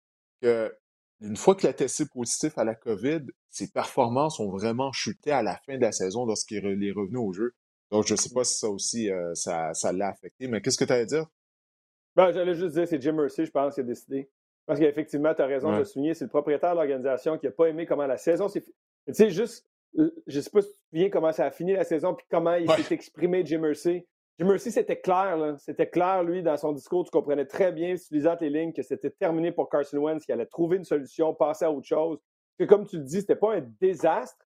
que 0.42 0.74
une 1.20 1.36
fois 1.36 1.54
qu'il 1.54 1.68
a 1.68 1.72
testé 1.72 2.04
positif 2.12 2.58
à 2.58 2.64
la 2.64 2.74
COVID, 2.74 3.20
ses 3.48 3.70
performances 3.70 4.38
ont 4.38 4.50
vraiment 4.50 4.92
chuté 4.92 5.30
à 5.30 5.42
la 5.42 5.58
fin 5.64 5.76
de 5.76 5.82
la 5.82 5.92
saison 5.92 6.26
lorsqu'il 6.26 6.58
est 6.58 6.92
revenu 6.92 7.16
au 7.16 7.32
jeu. 7.32 7.54
Donc, 7.90 8.06
je 8.06 8.12
ne 8.12 8.18
sais 8.18 8.34
pas 8.34 8.44
si 8.44 8.58
ça 8.58 8.68
aussi, 8.68 9.08
ça, 9.32 9.72
ça 9.72 9.92
l'a 9.92 10.08
affecté. 10.08 10.46
Mais 10.48 10.60
qu'est-ce 10.60 10.76
que 10.76 10.84
tu 10.84 10.92
allais 10.92 11.06
dire? 11.06 11.24
Ben, 12.16 12.32
J'allais 12.32 12.54
juste 12.54 12.74
dire, 12.74 12.86
c'est 12.86 13.00
Jim 13.00 13.12
Mercy, 13.12 13.46
je 13.46 13.50
pense, 13.50 13.74
qui 13.74 13.80
a 13.80 13.84
décidé. 13.84 14.28
Parce 14.66 14.80
qu'effectivement, 14.80 15.32
tu 15.34 15.42
as 15.42 15.46
raison 15.46 15.72
de 15.72 15.78
le 15.78 15.84
souligner, 15.84 16.14
c'est 16.14 16.24
le 16.24 16.30
propriétaire 16.30 16.72
de 16.72 16.76
l'organisation 16.76 17.38
qui 17.38 17.46
n'a 17.46 17.52
pas 17.52 17.66
aimé 17.66 17.86
comment 17.86 18.06
la 18.06 18.16
saison 18.16 18.48
s'est. 18.48 18.62
Tu 18.62 19.14
sais, 19.14 19.30
juste, 19.30 19.64
je 19.96 20.02
ne 20.26 20.40
sais 20.40 20.50
pas 20.50 20.60
si 20.60 20.68
tu 20.68 20.74
te 20.74 20.80
souviens 20.90 21.10
comment 21.10 21.32
ça 21.32 21.46
a 21.46 21.50
fini 21.50 21.72
la 21.72 21.84
saison, 21.84 22.14
puis 22.14 22.26
comment 22.28 22.54
il 22.54 22.70
s'est 22.70 22.94
exprimé, 22.94 23.46
Jim 23.46 23.60
Mercy. 23.60 24.04
Jim 24.38 24.46
Mercy, 24.46 24.72
c'était 24.72 25.00
clair, 25.00 25.54
C'était 25.58 25.88
clair, 25.88 26.24
lui, 26.24 26.42
dans 26.42 26.56
son 26.56 26.72
discours, 26.72 27.04
tu 27.04 27.10
comprenais 27.10 27.46
très 27.46 27.72
bien, 27.72 27.96
si 27.96 28.08
tu 28.08 28.14
lisais 28.14 28.36
les 28.40 28.50
lignes, 28.50 28.72
que 28.72 28.82
c'était 28.82 29.10
terminé 29.10 29.52
pour 29.52 29.70
Carson 29.70 29.98
Wentz, 29.98 30.24
qu'il 30.24 30.34
allait 30.34 30.46
trouver 30.46 30.76
une 30.76 30.84
solution, 30.84 31.32
passer 31.32 31.64
à 31.64 31.70
autre 31.70 31.86
chose. 31.86 32.18
Que 32.58 32.64
comme 32.64 32.86
tu 32.86 32.96
le 32.98 33.04
dis, 33.04 33.20
c'était 33.20 33.36
pas 33.36 33.54
un 33.54 33.62
désastre, 33.80 34.44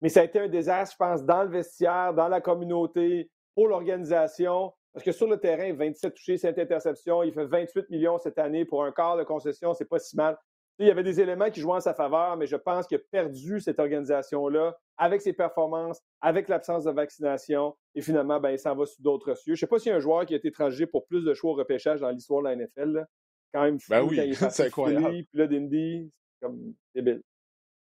mais 0.00 0.08
ça 0.08 0.20
a 0.20 0.24
été 0.24 0.38
un 0.38 0.48
désastre, 0.48 0.94
je 0.94 1.04
pense, 1.04 1.24
dans 1.24 1.42
le 1.42 1.50
vestiaire, 1.50 2.14
dans 2.14 2.28
la 2.28 2.40
communauté, 2.40 3.30
pour 3.54 3.68
l'organisation. 3.68 4.72
Parce 4.96 5.04
que 5.04 5.12
sur 5.12 5.28
le 5.28 5.36
terrain, 5.36 5.74
27 5.74 6.14
touchés, 6.14 6.38
7 6.38 6.58
interceptions, 6.58 7.22
il 7.22 7.30
fait 7.30 7.44
28 7.44 7.90
millions 7.90 8.16
cette 8.16 8.38
année 8.38 8.64
pour 8.64 8.82
un 8.82 8.92
quart 8.92 9.18
de 9.18 9.24
concession, 9.24 9.74
c'est 9.74 9.84
pas 9.84 9.98
si 9.98 10.16
mal. 10.16 10.38
Il 10.78 10.86
y 10.86 10.90
avait 10.90 11.02
des 11.02 11.20
éléments 11.20 11.50
qui 11.50 11.60
jouaient 11.60 11.74
en 11.74 11.80
sa 11.80 11.92
faveur, 11.92 12.38
mais 12.38 12.46
je 12.46 12.56
pense 12.56 12.86
qu'il 12.86 12.96
a 12.96 13.00
perdu 13.10 13.60
cette 13.60 13.78
organisation-là 13.78 14.74
avec 14.96 15.20
ses 15.20 15.34
performances, 15.34 16.00
avec 16.22 16.48
l'absence 16.48 16.84
de 16.84 16.92
vaccination. 16.92 17.76
Et 17.94 18.00
finalement, 18.00 18.40
ben, 18.40 18.52
il 18.52 18.58
s'en 18.58 18.74
va 18.74 18.86
sur 18.86 19.02
d'autres 19.02 19.34
cieux. 19.34 19.54
Je 19.54 19.58
ne 19.58 19.60
sais 19.60 19.66
pas 19.66 19.78
s'il 19.78 19.90
y 19.90 19.92
a 19.92 19.96
un 19.96 20.00
joueur 20.00 20.24
qui 20.24 20.32
a 20.32 20.38
été 20.38 20.50
transgé 20.50 20.86
pour 20.86 21.06
plus 21.06 21.26
de 21.26 21.34
choix 21.34 21.50
au 21.50 21.56
repêchage 21.56 22.00
dans 22.00 22.08
l'histoire 22.08 22.42
de 22.42 22.48
la 22.48 22.56
NFL. 22.56 23.04
Quand 23.52 23.64
même 23.64 23.78
fou 23.78 23.90
ben 23.90 24.02
oui, 24.02 24.34
c'est 24.50 24.68
incroyable. 24.68 25.10
puis 25.10 25.28
là, 25.34 25.46
d'Indy, 25.46 26.10
c'est 26.32 26.46
comme 26.46 26.72
débile. 26.94 27.22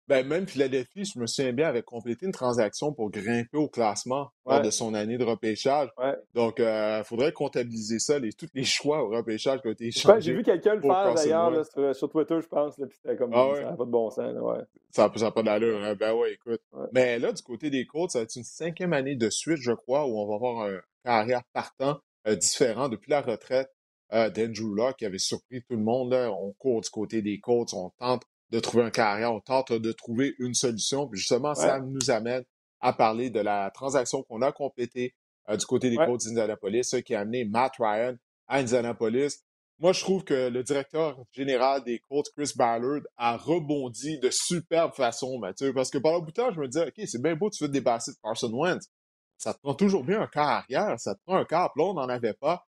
Ben, 0.08 0.26
même 0.26 0.46
Philadelphie, 0.46 1.04
je 1.04 1.18
me 1.18 1.26
souviens 1.26 1.52
bien, 1.52 1.68
avait 1.68 1.82
complété 1.82 2.26
une 2.26 2.32
transaction 2.32 2.92
pour 2.92 3.10
grimper 3.10 3.56
au 3.56 3.68
classement 3.68 4.30
lors 4.46 4.62
de 4.62 4.70
son 4.70 4.94
année 4.94 5.18
de 5.18 5.24
repêchage. 5.24 5.88
Donc, 6.32 6.56
il 6.58 6.64
euh, 6.64 7.02
faudrait 7.02 7.32
comptabiliser 7.32 7.98
ça, 7.98 8.18
les, 8.18 8.32
tous 8.32 8.48
les 8.54 8.64
choix 8.64 9.02
au 9.02 9.08
repêchage 9.08 9.60
qui 9.60 9.68
ont 9.68 9.72
été 9.72 9.86
échangés. 9.86 10.20
J'ai 10.20 10.32
vu 10.34 10.42
quelqu'un 10.44 10.76
le 10.76 10.82
faire 10.82 11.14
d'ailleurs 11.14 11.64
sur, 11.94 12.08
Twitter, 12.08 12.38
je 12.40 12.46
pense. 12.46 12.78
Là, 12.78 12.86
c'était 12.90 13.16
comme 13.16 13.32
ah 13.34 13.50
ça 13.54 13.62
n'a 13.62 13.72
pas 13.72 13.84
de 13.84 13.90
bon 13.90 14.10
sens. 14.10 14.32
ouais. 14.34 14.64
Ça 14.90 15.10
n'a 15.14 15.30
pas 15.30 15.42
d'allure. 15.42 15.82
Hein? 15.82 15.94
Ben 15.94 16.14
ouais, 16.14 16.34
écoute. 16.34 16.60
Mais 16.92 17.18
là, 17.18 17.32
du 17.32 17.42
côté 17.42 17.70
des 17.70 17.84
Colts, 17.86 18.10
ça 18.10 18.20
va 18.20 18.22
être 18.24 18.36
une 18.36 18.44
cinquième 18.44 18.92
année 18.92 19.16
de 19.16 19.28
suite, 19.28 19.58
je 19.60 19.72
crois, 19.72 20.06
où 20.06 20.18
on 20.18 20.26
va 20.26 20.34
avoir 20.36 20.68
un 20.68 20.80
carrière 21.04 21.42
partant 21.52 21.98
euh, 22.28 22.36
différent 22.36 22.88
depuis 22.88 23.10
la 23.10 23.20
retraite 23.20 23.70
euh, 24.12 24.30
d'Andrew 24.30 24.74
Locke 24.74 24.96
qui 24.98 25.06
avait 25.06 25.18
surpris 25.18 25.62
tout 25.62 25.76
le 25.76 25.82
monde. 25.82 26.12
Là. 26.12 26.30
On 26.32 26.52
court 26.52 26.80
du 26.80 26.90
côté 26.90 27.22
des 27.22 27.40
Colts, 27.40 27.74
on 27.74 27.90
tente 27.98 28.22
de 28.50 28.60
trouver 28.60 28.84
un 28.84 28.90
carrière, 28.90 29.32
on 29.32 29.40
tente 29.40 29.72
de 29.72 29.92
trouver 29.92 30.34
une 30.38 30.54
solution. 30.54 31.08
Puis 31.08 31.18
justement, 31.18 31.54
ça 31.54 31.80
nous 31.80 32.10
amène 32.10 32.44
à 32.80 32.92
parler 32.92 33.30
de 33.30 33.40
la 33.40 33.70
transaction 33.70 34.22
qu'on 34.22 34.42
a 34.42 34.52
complétée 34.52 35.14
euh, 35.48 35.56
du 35.56 35.66
côté 35.66 35.90
des 35.90 35.96
ouais. 35.96 36.06
Colts 36.06 36.24
d'Indianapolis, 36.24 36.94
qui 37.04 37.14
a 37.14 37.20
amené 37.20 37.44
Matt 37.44 37.74
Ryan 37.78 38.16
à 38.48 38.58
Indianapolis. 38.58 39.42
Moi, 39.78 39.92
je 39.92 40.00
trouve 40.00 40.24
que 40.24 40.48
le 40.48 40.62
directeur 40.62 41.22
général 41.32 41.84
des 41.84 41.98
Colts, 41.98 42.30
Chris 42.34 42.52
Ballard, 42.56 43.02
a 43.16 43.36
rebondi 43.36 44.18
de 44.18 44.30
superbe 44.30 44.94
façon, 44.94 45.38
Mathieu, 45.38 45.74
parce 45.74 45.90
que 45.90 45.98
pendant 45.98 46.18
un 46.18 46.20
bout 46.20 46.30
de 46.30 46.32
temps, 46.32 46.50
je 46.50 46.60
me 46.60 46.66
disais, 46.66 46.86
OK, 46.86 47.06
c'est 47.06 47.20
bien 47.20 47.36
beau, 47.36 47.50
tu 47.50 47.62
veux 47.62 47.68
te 47.68 47.74
dépasser 47.74 48.12
de 48.12 48.16
Carson 48.22 48.50
Wentz. 48.52 48.86
Ça 49.36 49.52
te 49.52 49.60
prend 49.60 49.74
toujours 49.74 50.02
bien 50.02 50.22
un 50.22 50.26
quart 50.26 50.48
arrière, 50.48 50.98
ça 50.98 51.14
te 51.14 51.20
prend 51.26 51.36
un 51.36 51.44
quart, 51.44 51.72
là, 51.76 51.84
on 51.84 51.94
n'en 51.94 52.08
avait 52.08 52.32
pas. 52.32 52.66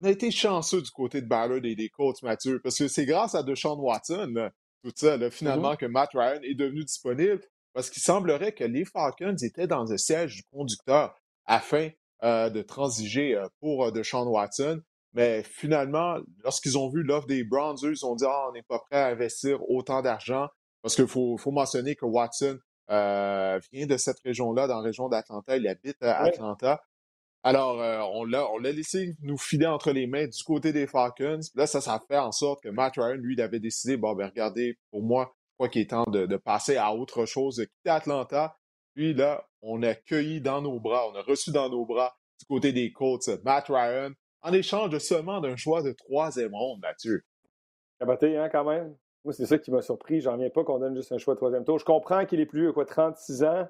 On 0.00 0.06
a 0.06 0.10
été 0.10 0.30
chanceux 0.30 0.80
du 0.80 0.90
côté 0.90 1.20
de 1.20 1.26
Ballard 1.26 1.64
et 1.64 1.74
des 1.74 1.90
Colts, 1.90 2.22
Mathieu, 2.22 2.60
parce 2.62 2.78
que 2.78 2.88
c'est 2.88 3.04
grâce 3.04 3.34
à 3.34 3.42
Deshaun 3.42 3.78
Watson, 3.78 4.50
tout 4.82 4.92
ça, 4.94 5.16
là, 5.16 5.30
finalement, 5.30 5.74
mm-hmm. 5.74 5.78
que 5.78 5.86
Matt 5.86 6.10
Ryan 6.14 6.40
est 6.42 6.54
devenu 6.54 6.84
disponible 6.84 7.40
parce 7.72 7.90
qu'il 7.90 8.02
semblerait 8.02 8.52
que 8.52 8.64
les 8.64 8.84
Falcons 8.84 9.36
étaient 9.42 9.66
dans 9.66 9.92
un 9.92 9.96
siège 9.96 10.36
du 10.36 10.42
conducteur 10.50 11.14
afin 11.46 11.90
euh, 12.24 12.50
de 12.50 12.62
transiger 12.62 13.36
euh, 13.36 13.46
pour 13.60 13.84
euh, 13.84 13.90
Deshaun 13.90 14.26
Watson. 14.26 14.80
Mais 15.12 15.42
finalement, 15.42 16.18
lorsqu'ils 16.42 16.76
ont 16.76 16.88
vu 16.88 17.02
l'offre 17.02 17.26
des 17.26 17.44
Browns, 17.44 17.76
eux, 17.84 17.92
ils 17.92 18.04
ont 18.04 18.14
dit 18.14 18.24
ah, 18.26 18.48
on 18.48 18.52
n'est 18.52 18.62
pas 18.62 18.80
prêt 18.80 18.98
à 18.98 19.06
investir 19.06 19.58
autant 19.70 20.02
d'argent 20.02 20.48
parce 20.82 20.96
qu'il 20.96 21.06
faut, 21.06 21.36
faut, 21.38 21.50
mentionner 21.50 21.94
que 21.94 22.04
Watson 22.04 22.58
vient 22.88 23.86
de 23.86 23.96
cette 23.96 24.18
région-là, 24.24 24.66
dans 24.66 24.78
la 24.78 24.82
région 24.82 25.08
d'Atlanta. 25.08 25.56
Il 25.56 25.68
habite 25.68 26.02
à 26.02 26.22
Atlanta. 26.22 26.82
Alors, 27.44 27.80
euh, 27.80 28.00
on 28.12 28.24
l'a 28.24 28.72
laissé 28.72 29.14
nous 29.22 29.38
filer 29.38 29.66
entre 29.66 29.92
les 29.92 30.06
mains 30.06 30.26
du 30.26 30.42
côté 30.42 30.72
des 30.72 30.86
Falcons. 30.86 31.40
Là, 31.54 31.66
ça, 31.66 31.80
ça 31.80 32.02
fait 32.08 32.18
en 32.18 32.32
sorte 32.32 32.62
que 32.62 32.68
Matt 32.68 32.94
Ryan, 32.96 33.14
lui, 33.14 33.34
il 33.34 33.40
avait 33.40 33.60
décidé, 33.60 33.96
bon, 33.96 34.14
ben 34.14 34.26
regardez, 34.26 34.76
pour 34.90 35.02
moi, 35.02 35.32
je 35.52 35.54
crois 35.54 35.68
qu'il 35.68 35.82
est 35.82 35.90
temps 35.90 36.04
de, 36.08 36.36
passer 36.36 36.76
à 36.76 36.92
autre 36.92 37.26
chose, 37.26 37.56
de 37.56 37.64
quitter 37.64 37.90
Atlanta. 37.90 38.56
Puis 38.94 39.14
là, 39.14 39.46
on 39.62 39.82
a 39.82 39.94
cueilli 39.94 40.40
dans 40.40 40.62
nos 40.62 40.80
bras, 40.80 41.08
on 41.08 41.14
a 41.14 41.22
reçu 41.22 41.52
dans 41.52 41.68
nos 41.68 41.86
bras 41.86 42.16
du 42.40 42.46
côté 42.46 42.72
des 42.72 42.92
Colts 42.92 43.28
Matt 43.44 43.66
Ryan 43.68 44.10
en 44.42 44.52
échange 44.52 44.96
seulement 44.98 45.40
d'un 45.40 45.56
choix 45.56 45.82
de 45.82 45.92
troisième 45.92 46.54
ronde, 46.54 46.80
Mathieu. 46.80 47.22
Caboté, 47.98 48.36
hein, 48.36 48.48
quand 48.50 48.64
même? 48.64 48.96
Moi, 49.24 49.32
c'est 49.32 49.46
ça 49.46 49.58
qui 49.58 49.70
m'a 49.70 49.82
surpris. 49.82 50.20
J'en 50.20 50.36
viens 50.36 50.50
pas 50.50 50.64
qu'on 50.64 50.78
donne 50.78 50.94
juste 50.94 51.12
un 51.12 51.18
choix 51.18 51.34
de 51.34 51.38
troisième 51.38 51.64
tour. 51.64 51.78
Je 51.78 51.84
comprends 51.84 52.24
qu'il 52.24 52.40
est 52.40 52.46
plus 52.46 52.62
vieux, 52.62 52.72
quoi, 52.72 52.84
36 52.84 53.42
ans. 53.42 53.68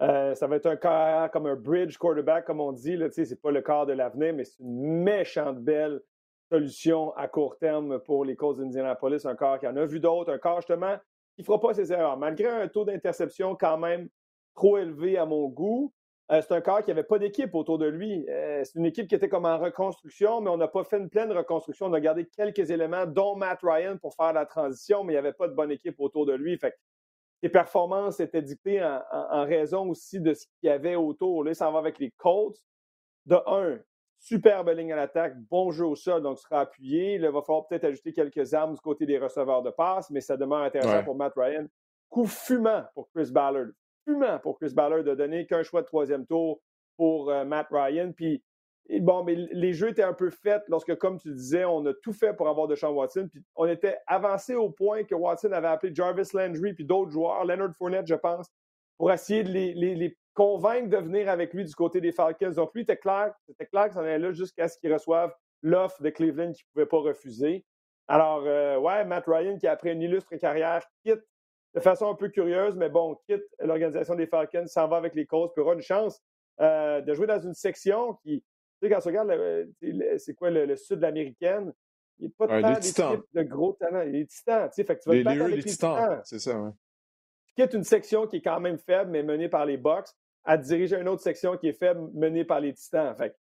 Euh, 0.00 0.34
ça 0.34 0.46
va 0.46 0.56
être 0.56 0.66
un 0.66 0.76
cas 0.76 1.28
comme 1.28 1.46
un 1.46 1.56
bridge 1.56 1.96
quarterback, 1.96 2.44
comme 2.44 2.60
on 2.60 2.72
dit. 2.72 2.96
Ce 3.10 3.20
n'est 3.20 3.36
pas 3.36 3.50
le 3.50 3.62
quart 3.62 3.86
de 3.86 3.92
l'avenir, 3.92 4.32
mais 4.34 4.44
c'est 4.44 4.60
une 4.60 5.02
méchante 5.02 5.58
belle 5.58 6.00
solution 6.50 7.12
à 7.16 7.28
court 7.28 7.58
terme 7.58 7.98
pour 8.00 8.24
les 8.24 8.36
Colts 8.36 8.58
d'Indianapolis. 8.58 9.26
Un 9.26 9.34
corps 9.34 9.58
qui 9.58 9.66
en 9.66 9.76
a 9.76 9.84
vu 9.84 10.00
d'autres, 10.00 10.32
un 10.32 10.38
corps 10.38 10.60
justement 10.60 10.96
qui 11.34 11.42
ne 11.42 11.44
fera 11.44 11.60
pas 11.60 11.74
ses 11.74 11.92
erreurs. 11.92 12.16
Malgré 12.16 12.48
un 12.48 12.68
taux 12.68 12.84
d'interception 12.84 13.56
quand 13.56 13.78
même 13.78 14.08
trop 14.54 14.78
élevé 14.78 15.18
à 15.18 15.26
mon 15.26 15.48
goût, 15.48 15.92
euh, 16.30 16.42
c'est 16.42 16.52
un 16.52 16.60
corps 16.60 16.82
qui 16.82 16.90
n'avait 16.90 17.04
pas 17.04 17.18
d'équipe 17.18 17.54
autour 17.54 17.78
de 17.78 17.86
lui. 17.86 18.26
Euh, 18.28 18.62
c'est 18.64 18.78
une 18.78 18.84
équipe 18.84 19.08
qui 19.08 19.14
était 19.14 19.28
comme 19.28 19.46
en 19.46 19.58
reconstruction, 19.58 20.40
mais 20.40 20.50
on 20.50 20.58
n'a 20.58 20.68
pas 20.68 20.84
fait 20.84 20.98
une 20.98 21.08
pleine 21.08 21.32
reconstruction. 21.32 21.86
On 21.86 21.92
a 21.92 22.00
gardé 22.00 22.26
quelques 22.26 22.70
éléments, 22.70 23.06
dont 23.06 23.34
Matt 23.34 23.60
Ryan 23.62 23.96
pour 23.96 24.14
faire 24.14 24.32
la 24.32 24.44
transition, 24.44 25.04
mais 25.04 25.14
il 25.14 25.16
n'y 25.16 25.20
avait 25.20 25.32
pas 25.32 25.48
de 25.48 25.54
bonne 25.54 25.70
équipe 25.70 25.98
autour 25.98 26.26
de 26.26 26.34
lui. 26.34 26.58
Ses 27.42 27.48
performances 27.48 28.20
étaient 28.20 28.42
dictées 28.42 28.82
en, 28.82 29.44
raison 29.44 29.88
aussi 29.90 30.20
de 30.20 30.34
ce 30.34 30.46
qu'il 30.46 30.68
y 30.68 30.70
avait 30.70 30.96
autour. 30.96 31.44
Là, 31.44 31.54
ça 31.54 31.70
va 31.70 31.78
avec 31.78 31.98
les 31.98 32.10
Colts. 32.12 32.58
De 33.26 33.36
un, 33.46 33.78
superbe 34.18 34.70
ligne 34.70 34.92
à 34.92 34.96
l'attaque, 34.96 35.34
bon 35.50 35.70
jeu 35.70 35.84
au 35.84 35.94
sol, 35.94 36.22
donc 36.22 36.38
sera 36.38 36.60
appuyé. 36.60 37.14
il 37.14 37.28
va 37.28 37.42
falloir 37.42 37.66
peut-être 37.66 37.84
ajouter 37.84 38.12
quelques 38.12 38.54
armes 38.54 38.74
du 38.74 38.80
côté 38.80 39.06
des 39.06 39.18
receveurs 39.18 39.62
de 39.62 39.70
passe, 39.70 40.10
mais 40.10 40.20
ça 40.20 40.36
demeure 40.36 40.62
intéressant 40.62 41.04
pour 41.04 41.14
Matt 41.14 41.34
Ryan. 41.36 41.66
Coup 42.08 42.26
fumant 42.26 42.84
pour 42.94 43.10
Chris 43.10 43.30
Ballard. 43.30 43.68
Fumant 44.04 44.38
pour 44.38 44.58
Chris 44.58 44.72
Ballard 44.74 45.04
de 45.04 45.14
donner 45.14 45.46
qu'un 45.46 45.62
choix 45.62 45.82
de 45.82 45.86
troisième 45.86 46.26
tour 46.26 46.60
pour 46.96 47.30
euh, 47.30 47.44
Matt 47.44 47.68
Ryan. 47.70 48.12
Puis 48.12 48.42
bon, 49.00 49.22
mais 49.24 49.34
les 49.34 49.72
jeux 49.72 49.88
étaient 49.88 50.02
un 50.02 50.14
peu 50.14 50.30
faits 50.30 50.62
lorsque, 50.68 50.94
comme 50.96 51.18
tu 51.18 51.32
disais, 51.32 51.64
on 51.64 51.84
a 51.86 51.92
tout 52.02 52.12
fait 52.12 52.34
pour 52.34 52.48
avoir 52.48 52.66
de 52.66 52.74
Deshaun 52.74 52.94
Watson. 52.94 53.28
Puis 53.30 53.42
on 53.54 53.66
était 53.66 53.98
avancé 54.06 54.54
au 54.54 54.70
point 54.70 55.04
que 55.04 55.14
Watson 55.14 55.52
avait 55.52 55.68
appelé 55.68 55.94
Jarvis 55.94 56.30
Landry 56.32 56.72
puis 56.72 56.84
d'autres 56.84 57.10
joueurs, 57.10 57.44
Leonard 57.44 57.74
Fournette, 57.76 58.06
je 58.06 58.14
pense, 58.14 58.48
pour 58.96 59.12
essayer 59.12 59.44
de 59.44 59.50
les, 59.50 60.16
convaincre 60.34 60.88
de 60.88 60.98
venir 60.98 61.28
avec 61.28 61.52
lui 61.52 61.64
du 61.64 61.74
côté 61.74 62.00
des 62.00 62.12
Falcons. 62.12 62.52
Donc 62.52 62.72
lui, 62.72 62.82
c'était 62.82 62.96
clair, 62.96 63.34
c'était 63.46 63.66
clair 63.66 63.88
que 63.88 63.94
ça 63.94 64.00
allait 64.00 64.20
là 64.20 64.32
jusqu'à 64.32 64.68
ce 64.68 64.78
qu'il 64.78 64.92
reçoive 64.92 65.34
l'offre 65.62 66.00
de 66.00 66.10
Cleveland 66.10 66.52
qu'il 66.52 66.64
ne 66.68 66.72
pouvait 66.72 66.86
pas 66.86 66.98
refuser. 66.98 67.64
Alors, 68.06 68.44
euh, 68.46 68.78
ouais, 68.78 69.04
Matt 69.04 69.24
Ryan, 69.26 69.58
qui 69.58 69.66
après 69.66 69.92
une 69.92 70.00
illustre 70.00 70.36
carrière, 70.36 70.84
quitte 71.04 71.24
de 71.74 71.80
façon 71.80 72.08
un 72.08 72.14
peu 72.14 72.28
curieuse, 72.28 72.76
mais 72.76 72.88
bon, 72.88 73.16
quitte 73.26 73.44
l'organisation 73.58 74.14
des 74.14 74.28
Falcons, 74.28 74.66
s'en 74.66 74.86
va 74.86 74.96
avec 74.96 75.14
les 75.14 75.26
causes, 75.26 75.50
puis 75.52 75.62
aura 75.62 75.74
une 75.74 75.82
chance 75.82 76.22
euh, 76.60 77.00
de 77.00 77.14
jouer 77.14 77.26
dans 77.26 77.40
une 77.40 77.54
section 77.54 78.14
qui, 78.22 78.44
sais, 78.82 78.90
quand 78.90 79.00
tu 79.00 79.08
regardes, 79.08 80.18
c'est 80.18 80.34
quoi 80.34 80.50
le, 80.50 80.76
sud 80.76 81.02
américaine, 81.04 81.72
il 82.18 82.26
n'y 82.26 82.32
a 82.32 82.46
pas 82.46 82.46
de 82.46 83.22
de 83.32 83.42
gros 83.42 83.72
talents. 83.74 84.02
Il 84.02 84.16
est 84.16 84.26
titan, 84.26 84.66
tu 84.68 84.74
sais, 84.74 84.84
fait 84.84 84.96
que 84.96 85.02
tu 85.02 85.08
vas 85.08 85.14
les, 85.14 85.48
les, 85.48 85.56
les 85.56 85.62
titans. 85.62 86.20
C'est 86.24 86.38
ça, 86.38 86.58
oui. 86.60 86.70
Tu 87.46 87.54
quittes 87.54 87.74
une 87.74 87.84
section 87.84 88.26
qui 88.26 88.36
est 88.36 88.42
quand 88.42 88.60
même 88.60 88.78
faible, 88.78 89.10
mais 89.10 89.22
menée 89.22 89.48
par 89.48 89.66
les 89.66 89.76
Bucks, 89.76 90.08
à 90.44 90.56
diriger 90.56 90.96
une 90.96 91.08
autre 91.08 91.22
section 91.22 91.56
qui 91.56 91.68
est 91.68 91.72
faible, 91.72 92.08
menée 92.14 92.44
par 92.44 92.60
les 92.60 92.72
titans. 92.72 93.14
Fait 93.16 93.36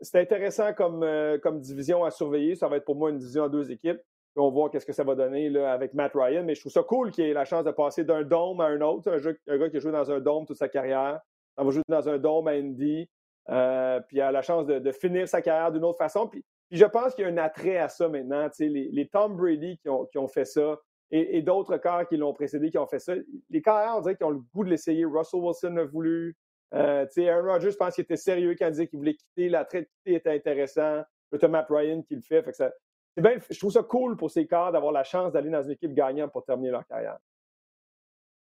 c'est 0.00 0.20
intéressant 0.20 0.72
comme, 0.72 1.02
euh, 1.02 1.38
comme 1.38 1.60
division 1.60 2.04
à 2.04 2.10
surveiller. 2.10 2.54
Ça 2.54 2.68
va 2.68 2.76
être 2.76 2.84
pour 2.84 2.96
moi 2.96 3.10
une 3.10 3.18
division 3.18 3.44
en 3.44 3.48
deux 3.48 3.70
équipes. 3.70 3.98
Puis 3.98 4.42
on 4.42 4.48
va 4.48 4.50
voir 4.50 4.70
qu'est-ce 4.70 4.86
que 4.86 4.92
ça 4.92 5.04
va 5.04 5.14
donner 5.14 5.48
là, 5.48 5.72
avec 5.72 5.94
Matt 5.94 6.12
Ryan. 6.14 6.44
Mais 6.44 6.54
je 6.54 6.60
trouve 6.60 6.72
ça 6.72 6.82
cool 6.82 7.10
qu'il 7.10 7.24
ait 7.24 7.32
la 7.32 7.44
chance 7.44 7.64
de 7.64 7.70
passer 7.70 8.04
d'un 8.04 8.22
dôme 8.22 8.60
à 8.60 8.66
un 8.66 8.80
autre. 8.80 9.10
Un, 9.10 9.52
un, 9.52 9.58
gars 9.58 9.70
qui 9.70 9.76
a 9.76 9.80
joué 9.80 9.92
dans 9.92 10.10
un 10.10 10.20
dôme 10.20 10.46
toute 10.46 10.56
sa 10.56 10.68
carrière. 10.68 11.20
On 11.56 11.64
va 11.64 11.70
jouer 11.70 11.82
dans 11.88 12.08
un 12.08 12.18
dôme 12.18 12.48
à 12.48 12.52
Indy. 12.52 13.08
Euh, 13.50 14.00
puis 14.00 14.20
a 14.20 14.32
la 14.32 14.42
chance 14.42 14.66
de, 14.66 14.92
finir 14.92 15.28
sa 15.28 15.42
carrière 15.42 15.70
d'une 15.72 15.84
autre 15.84 15.98
façon. 15.98 16.28
Puis, 16.28 16.44
je 16.70 16.84
pense 16.84 17.14
qu'il 17.14 17.24
y 17.24 17.28
a 17.28 17.30
un 17.30 17.36
attrait 17.36 17.76
à 17.76 17.88
ça 17.88 18.08
maintenant. 18.08 18.48
Les, 18.58 18.88
les 18.90 19.08
Tom 19.08 19.36
Brady 19.36 19.78
qui 19.78 19.88
ont, 19.88 20.06
qui 20.06 20.18
ont 20.18 20.28
fait 20.28 20.46
ça 20.46 20.78
et, 21.10 21.42
d'autres 21.42 21.76
corps 21.76 22.06
qui 22.08 22.16
l'ont 22.16 22.32
précédé 22.32 22.70
qui 22.70 22.78
ont 22.78 22.86
fait 22.86 22.98
ça. 22.98 23.14
Les 23.50 23.62
carrières, 23.62 23.96
on 23.96 24.00
dirait 24.00 24.16
qu'ils 24.16 24.26
ont 24.26 24.30
le 24.30 24.40
goût 24.52 24.64
de 24.64 24.70
l'essayer. 24.70 25.04
Russell 25.04 25.40
Wilson 25.40 25.76
a 25.76 25.84
voulu. 25.84 26.36
Euh, 26.72 27.06
Aaron 27.18 27.52
Rodgers, 27.52 27.70
je 27.70 27.76
pense 27.76 27.94
qu'il 27.94 28.02
était 28.02 28.16
sérieux 28.16 28.56
quand 28.58 28.66
il 28.66 28.72
disait 28.72 28.86
qu'il 28.88 28.98
voulait 28.98 29.14
quitter. 29.14 29.48
L'attrait 29.48 29.82
de 29.82 29.86
quitter 29.86 30.14
était 30.16 30.30
intéressant. 30.30 31.02
Le 31.30 31.48
Matt 31.48 31.66
Ryan 31.68 32.02
qui 32.02 32.16
le 32.16 32.22
fait. 32.22 32.42
fait 32.42 32.52
ça, 32.52 32.72
je 33.16 33.58
trouve 33.58 33.72
ça 33.72 33.82
cool 33.82 34.16
pour 34.16 34.30
ces 34.30 34.46
corps 34.46 34.72
d'avoir 34.72 34.92
la 34.92 35.04
chance 35.04 35.32
d'aller 35.32 35.50
dans 35.50 35.62
une 35.62 35.72
équipe 35.72 35.94
gagnante 35.94 36.32
pour 36.32 36.44
terminer 36.44 36.70
leur 36.70 36.86
carrière. 36.86 37.18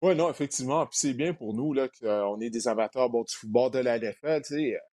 Oui, 0.05 0.15
non, 0.15 0.29
effectivement. 0.29 0.85
Puis 0.85 0.99
c'est 0.99 1.15
bien 1.15 1.33
pour 1.33 1.55
nous 1.55 1.73
là, 1.73 1.89
qu'on 1.89 2.39
est 2.39 2.51
des 2.51 2.69
amateurs 2.69 3.09
bon, 3.09 3.23
du 3.23 3.35
football 3.35 3.71
de 3.71 3.79
la 3.79 3.99
NFL. 3.99 4.43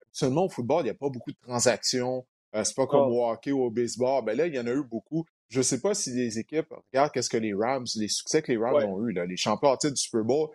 Seulement 0.09 0.45
au 0.45 0.49
football, 0.49 0.83
il 0.83 0.83
n'y 0.85 0.89
a 0.91 0.93
pas 0.93 1.09
beaucoup 1.09 1.33
de 1.33 1.37
transactions. 1.41 2.25
Euh, 2.55 2.63
c'est 2.63 2.75
pas 2.75 2.87
comme 2.87 3.11
au 3.11 3.29
hockey 3.29 3.51
ou 3.51 3.61
au 3.61 3.69
baseball. 3.69 4.23
Ben 4.23 4.37
là, 4.37 4.47
il 4.47 4.55
y 4.55 4.59
en 4.59 4.67
a 4.67 4.71
eu 4.71 4.85
beaucoup. 4.85 5.25
Je 5.49 5.57
ne 5.57 5.63
sais 5.63 5.81
pas 5.81 5.93
si 5.93 6.11
les 6.11 6.39
équipes 6.39 6.73
regardent 6.93 7.11
qu'est-ce 7.11 7.29
que 7.29 7.35
les 7.35 7.53
Rams, 7.53 7.85
les 7.97 8.07
succès 8.07 8.41
que 8.41 8.53
les 8.53 8.57
Rams 8.57 8.85
ont 8.85 9.05
eu, 9.05 9.11
là, 9.11 9.25
les 9.25 9.35
champions 9.35 9.75
titre 9.75 9.95
du 9.95 10.01
Super 10.01 10.23
Bowl. 10.23 10.47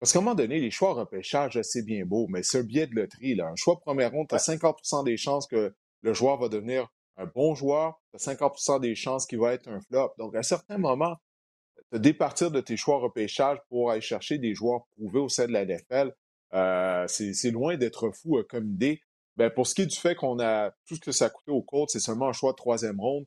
Parce 0.00 0.12
qu'à 0.12 0.18
un 0.18 0.22
moment 0.22 0.34
donné, 0.34 0.58
les 0.58 0.72
choix 0.72 0.92
repêchage, 0.94 1.60
c'est 1.62 1.84
bien 1.84 2.04
beau, 2.04 2.26
mais 2.28 2.42
c'est 2.42 2.58
un 2.58 2.62
biais 2.64 2.88
de 2.88 2.96
loterie. 2.96 3.36
Là. 3.36 3.46
Un 3.46 3.56
choix 3.56 3.78
première 3.78 4.10
ronde, 4.10 4.26
tu 4.28 4.34
as 4.34 4.44
50% 4.44 5.04
des 5.04 5.16
chances 5.16 5.46
que 5.46 5.72
le 6.02 6.14
joueur 6.14 6.36
va 6.38 6.48
devenir 6.48 6.88
un 7.16 7.26
bon 7.26 7.54
joueur, 7.54 8.00
tu 8.10 8.16
as 8.16 8.18
50 8.18 8.80
des 8.80 8.96
chances 8.96 9.24
qu'il 9.24 9.38
va 9.38 9.52
être 9.52 9.68
un 9.68 9.80
flop. 9.80 10.12
Donc, 10.18 10.34
à 10.34 10.42
certains 10.42 10.78
moments, 10.78 11.16
de 11.92 11.98
départir 11.98 12.50
de 12.50 12.60
tes 12.60 12.76
choix 12.76 12.98
repêchage 12.98 13.58
pour 13.68 13.90
aller 13.90 14.00
chercher 14.00 14.38
des 14.38 14.54
joueurs 14.54 14.86
prouvés 14.96 15.20
au 15.20 15.28
sein 15.28 15.46
de 15.46 15.52
la 15.52 15.64
NFL, 15.64 16.12
euh, 16.54 17.06
c'est 17.08 17.50
loin 17.50 17.76
d'être 17.76 18.10
fou 18.10 18.38
euh, 18.38 18.44
comme 18.48 18.70
idée. 18.70 19.00
Ben, 19.36 19.50
pour 19.50 19.66
ce 19.66 19.74
qui 19.74 19.82
est 19.82 19.86
du 19.86 19.98
fait 19.98 20.14
qu'on 20.14 20.38
a 20.38 20.70
tout 20.86 20.94
ce 20.94 21.00
que 21.00 21.12
ça 21.12 21.26
a 21.26 21.30
coûté 21.30 21.50
au 21.50 21.62
Colts, 21.62 21.90
c'est 21.90 22.00
seulement 22.00 22.28
un 22.28 22.32
choix 22.32 22.52
de 22.52 22.56
troisième 22.56 23.00
ronde. 23.00 23.24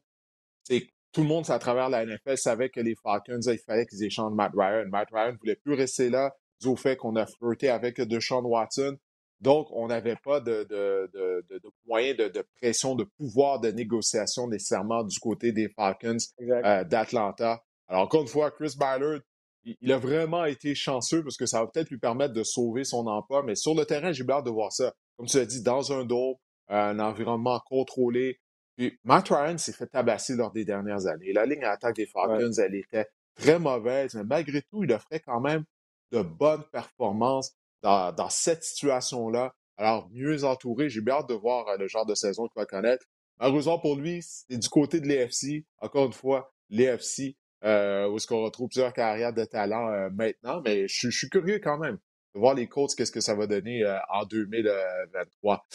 C'est 0.63 0.89
tout 1.11 1.21
le 1.21 1.27
monde 1.27 1.49
à 1.49 1.59
travers 1.59 1.89
la 1.89 2.05
NFL 2.05 2.37
savait 2.37 2.69
que 2.69 2.79
les 2.79 2.95
Falcons, 2.95 3.41
il 3.41 3.57
fallait 3.59 3.85
qu'ils 3.85 4.03
échangent 4.03 4.33
Matt 4.33 4.51
Ryan. 4.55 4.85
Matt 4.87 5.09
Ryan 5.11 5.33
ne 5.33 5.37
voulait 5.37 5.55
plus 5.55 5.73
rester 5.73 6.09
là, 6.09 6.33
dû 6.61 6.67
au 6.67 6.75
fait 6.75 6.95
qu'on 6.95 7.15
a 7.15 7.25
flirté 7.25 7.69
avec 7.69 7.99
Deshaun 7.99 8.45
Watson. 8.45 8.97
Donc, 9.41 9.67
on 9.71 9.87
n'avait 9.87 10.15
pas 10.15 10.39
de, 10.39 10.63
de, 10.63 11.09
de, 11.13 11.45
de 11.49 11.69
moyens 11.85 12.17
de, 12.17 12.45
pression, 12.59 12.95
de 12.95 13.03
pouvoir 13.03 13.59
de 13.59 13.69
négociation 13.69 14.47
nécessairement 14.47 15.03
du 15.03 15.19
côté 15.19 15.51
des 15.51 15.69
Falcons 15.69 16.17
euh, 16.41 16.83
d'Atlanta. 16.83 17.63
Alors, 17.87 18.03
encore 18.03 18.21
une 18.21 18.27
fois, 18.27 18.51
Chris 18.51 18.73
Ballard, 18.77 19.19
il, 19.63 19.91
a 19.91 19.97
vraiment 19.97 20.45
été 20.45 20.75
chanceux 20.75 21.23
parce 21.23 21.37
que 21.37 21.45
ça 21.45 21.59
va 21.59 21.67
peut-être 21.67 21.89
lui 21.89 21.99
permettre 21.99 22.33
de 22.33 22.43
sauver 22.43 22.83
son 22.83 23.07
emploi. 23.07 23.43
Mais 23.43 23.55
sur 23.55 23.75
le 23.75 23.85
terrain, 23.85 24.11
j'ai 24.11 24.23
hâte 24.29 24.45
de 24.45 24.49
voir 24.49 24.71
ça. 24.71 24.93
Comme 25.17 25.27
tu 25.27 25.37
l'as 25.37 25.45
dit, 25.45 25.61
dans 25.61 25.91
un 25.91 26.05
dôme, 26.05 26.35
un 26.69 26.99
environnement 26.99 27.59
contrôlé. 27.65 28.39
Puis 28.77 28.97
Matt 29.03 29.29
Ryan 29.29 29.57
s'est 29.57 29.73
fait 29.73 29.87
tabasser 29.87 30.35
lors 30.35 30.51
des 30.51 30.63
dernières 30.63 31.07
années. 31.07 31.33
La 31.33 31.45
ligne 31.45 31.63
à 31.63 31.71
attaque 31.71 31.95
des 31.95 32.05
Falcons, 32.05 32.51
elle 32.57 32.75
était 32.75 33.07
très 33.35 33.59
mauvaise, 33.59 34.13
mais 34.15 34.23
malgré 34.23 34.61
tout, 34.61 34.83
il 34.83 34.91
offrait 34.93 35.19
quand 35.19 35.41
même 35.41 35.63
de 36.11 36.21
bonnes 36.21 36.63
performances 36.71 37.53
dans, 37.81 38.13
dans 38.13 38.29
cette 38.29 38.63
situation-là. 38.63 39.53
Alors, 39.77 40.09
mieux 40.11 40.43
entouré, 40.43 40.89
j'ai 40.89 41.01
bien 41.01 41.15
hâte 41.15 41.29
de 41.29 41.33
voir 41.33 41.67
euh, 41.67 41.77
le 41.77 41.87
genre 41.87 42.05
de 42.05 42.15
saison 42.15 42.47
qu'il 42.47 42.59
va 42.59 42.65
connaître. 42.65 43.05
Malheureusement 43.39 43.79
pour 43.79 43.95
lui, 43.95 44.21
c'est 44.23 44.57
du 44.57 44.69
côté 44.69 44.99
de 44.99 45.07
l'EFC. 45.07 45.65
Encore 45.79 46.07
une 46.07 46.13
fois, 46.13 46.51
l'EFC, 46.69 47.37
euh, 47.63 48.07
où 48.07 48.17
est-ce 48.17 48.27
qu'on 48.27 48.43
retrouve 48.43 48.69
plusieurs 48.69 48.93
carrières 48.93 49.33
de 49.33 49.43
talent 49.43 49.89
euh, 49.89 50.09
maintenant, 50.11 50.61
mais 50.63 50.87
je, 50.87 51.09
suis 51.09 51.29
curieux 51.29 51.59
quand 51.59 51.79
même 51.79 51.97
de 52.35 52.39
voir 52.39 52.53
les 52.53 52.67
Colts, 52.67 52.93
qu'est-ce 52.95 53.11
que 53.11 53.19
ça 53.19 53.33
va 53.33 53.47
donner 53.47 53.83
euh, 53.83 53.97
en 54.13 54.25
2023. 54.25 55.65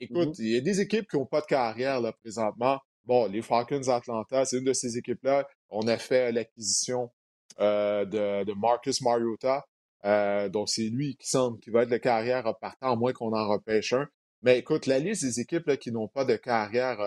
écoute, 0.00 0.28
mm-hmm. 0.30 0.34
il 0.40 0.52
y 0.52 0.56
a 0.56 0.60
des 0.60 0.80
équipes 0.80 1.08
qui 1.08 1.16
n'ont 1.16 1.26
pas 1.26 1.42
de 1.42 1.46
carrière 1.46 2.00
là, 2.00 2.12
présentement. 2.12 2.80
Bon, 3.04 3.30
les 3.30 3.40
Falcons 3.40 3.88
Atlanta, 3.88 4.44
c'est 4.44 4.58
une 4.58 4.64
de 4.64 4.72
ces 4.72 4.98
équipes-là. 4.98 5.46
On 5.68 5.86
a 5.86 5.96
fait 5.96 6.32
l'acquisition 6.32 7.12
de, 7.60 8.42
de, 8.42 8.52
Marcus 8.54 9.00
Mariota. 9.00 9.64
donc, 10.50 10.68
c'est 10.68 10.88
lui 10.88 11.16
qui 11.16 11.28
semble 11.28 11.60
qui 11.60 11.70
va 11.70 11.84
être 11.84 11.88
de 11.88 11.98
carrière 11.98 12.52
partant, 12.60 12.92
à 12.92 12.96
moins 12.96 13.12
qu'on 13.12 13.32
en 13.32 13.48
repêche 13.48 13.92
un. 13.92 14.08
Mais 14.42 14.58
écoute, 14.58 14.86
la 14.86 14.98
liste 14.98 15.22
des 15.22 15.38
équipes 15.38 15.68
là, 15.68 15.76
qui 15.76 15.92
n'ont 15.92 16.08
pas 16.08 16.24
de 16.24 16.34
carrière 16.34 16.98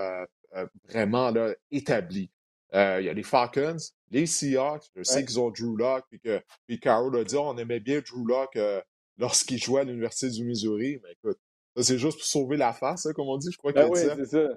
vraiment 0.87 1.31
là, 1.31 1.53
établie. 1.69 2.31
Euh, 2.75 2.97
il 3.01 3.05
y 3.05 3.09
a 3.09 3.13
les 3.13 3.23
Falcons, 3.23 3.77
les 4.11 4.25
Seahawks. 4.25 4.89
Je 4.95 5.03
sais 5.03 5.25
qu'ils 5.25 5.39
ont 5.39 5.49
Drew 5.49 5.75
Locke, 5.75 6.05
puis 6.09 6.19
que 6.19 6.41
puis 6.67 6.79
Carroll 6.79 7.17
a 7.17 7.23
dit 7.23 7.35
on 7.35 7.57
aimait 7.57 7.79
bien 7.79 7.99
Drew 7.99 8.25
Locke 8.27 8.55
euh, 8.57 8.81
lorsqu'il 9.17 9.61
jouait 9.61 9.81
à 9.81 9.83
l'Université 9.83 10.29
du 10.29 10.43
Missouri. 10.43 10.99
Mais 11.03 11.11
écoute, 11.13 11.39
ça 11.75 11.83
c'est 11.83 11.97
juste 11.97 12.17
pour 12.17 12.25
sauver 12.25 12.57
la 12.57 12.73
face, 12.73 13.05
hein, 13.05 13.13
comme 13.13 13.27
on 13.27 13.37
dit. 13.37 13.51
Je 13.51 13.57
crois 13.57 13.71
ben 13.71 13.89
oui, 13.89 13.99
c'est 13.99 14.25
ça. 14.25 14.47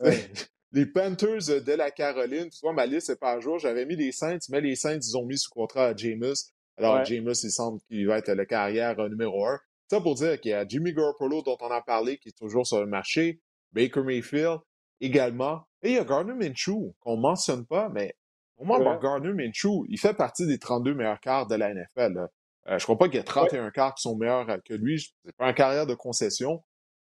les 0.72 0.86
Panthers 0.86 1.62
de 1.64 1.72
la 1.72 1.90
Caroline, 1.90 2.48
tu 2.48 2.58
vois, 2.62 2.72
ma 2.72 2.86
liste 2.86 3.08
c'est 3.08 3.18
pas 3.18 3.32
à 3.32 3.40
jour. 3.40 3.58
J'avais 3.58 3.86
mis 3.86 3.96
les 3.96 4.12
Saints, 4.12 4.38
mais 4.50 4.60
les 4.60 4.76
Saints, 4.76 5.00
ils 5.00 5.16
ont 5.16 5.24
mis 5.24 5.38
sous 5.38 5.50
contrat 5.50 5.88
à 5.88 5.96
Jameis. 5.96 6.52
Alors, 6.78 7.04
Jameis, 7.04 7.38
il 7.42 7.50
semble 7.50 7.80
qu'il 7.82 8.06
va 8.06 8.18
être 8.18 8.32
le 8.32 8.44
carrière 8.44 8.98
euh, 8.98 9.08
numéro 9.08 9.46
un. 9.46 9.58
Ça 9.90 10.00
pour 10.00 10.14
dire 10.14 10.40
qu'il 10.40 10.52
y 10.52 10.54
a 10.54 10.66
Jimmy 10.66 10.94
Garoppolo, 10.94 11.42
dont 11.42 11.58
on 11.60 11.70
a 11.70 11.82
parlé, 11.82 12.16
qui 12.16 12.30
est 12.30 12.38
toujours 12.38 12.66
sur 12.66 12.80
le 12.80 12.86
marché. 12.86 13.40
Baker 13.72 14.02
Mayfield, 14.02 14.60
également. 15.02 15.66
Et 15.82 15.90
il 15.90 15.94
y 15.96 15.98
a 15.98 16.04
Gardner 16.04 16.34
Minshew, 16.34 16.94
qu'on 17.00 17.16
ne 17.16 17.20
mentionne 17.20 17.66
pas, 17.66 17.88
mais 17.90 18.14
pour 18.56 18.64
moi, 18.64 18.98
Gardner 19.02 19.32
Minshew, 19.32 19.84
il 19.88 19.98
fait 19.98 20.14
partie 20.14 20.46
des 20.46 20.58
32 20.58 20.94
meilleurs 20.94 21.20
quarts 21.20 21.46
de 21.48 21.56
la 21.56 21.74
NFL. 21.74 22.18
Euh, 22.18 22.28
je 22.68 22.74
ne 22.74 22.78
crois 22.78 22.96
pas 22.96 23.06
qu'il 23.08 23.16
y 23.16 23.20
a 23.20 23.24
31 23.24 23.70
quarts 23.70 23.94
qui 23.94 24.02
sont 24.02 24.16
meilleurs 24.16 24.48
euh, 24.48 24.58
que 24.64 24.74
lui. 24.74 25.12
C'est 25.24 25.36
pas 25.36 25.46
un 25.46 25.52
carrière 25.52 25.86
de 25.86 25.94
concession. 25.94 26.62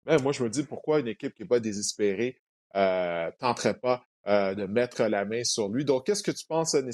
Mais 0.05 0.17
moi, 0.17 0.31
je 0.31 0.43
me 0.43 0.49
dis 0.49 0.63
pourquoi 0.63 0.99
une 0.99 1.07
équipe 1.07 1.35
qui 1.35 1.43
n'est 1.43 1.47
pas 1.47 1.59
désespérée 1.59 2.41
euh, 2.75 3.29
tenterait 3.39 3.79
pas 3.79 4.03
euh, 4.25 4.55
de 4.55 4.65
mettre 4.65 5.03
la 5.03 5.25
main 5.25 5.43
sur 5.43 5.69
lui? 5.69 5.85
Donc, 5.85 6.07
qu'est-ce 6.07 6.23
que 6.23 6.31
tu 6.31 6.45
penses 6.47 6.73
de 6.73 6.91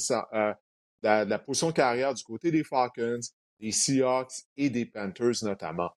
la, 1.04 1.26
de 1.26 1.30
la 1.30 1.40
position 1.40 1.72
carrière 1.72 2.14
du 2.14 2.24
côté 2.24 2.52
des 2.52 2.66
Falcons, 2.66 3.22
des 3.62 3.72
Seahawks 3.72 4.44
et 4.58 4.70
des 4.70 4.86
Panthers 4.86 5.44
notamment? 5.44 5.92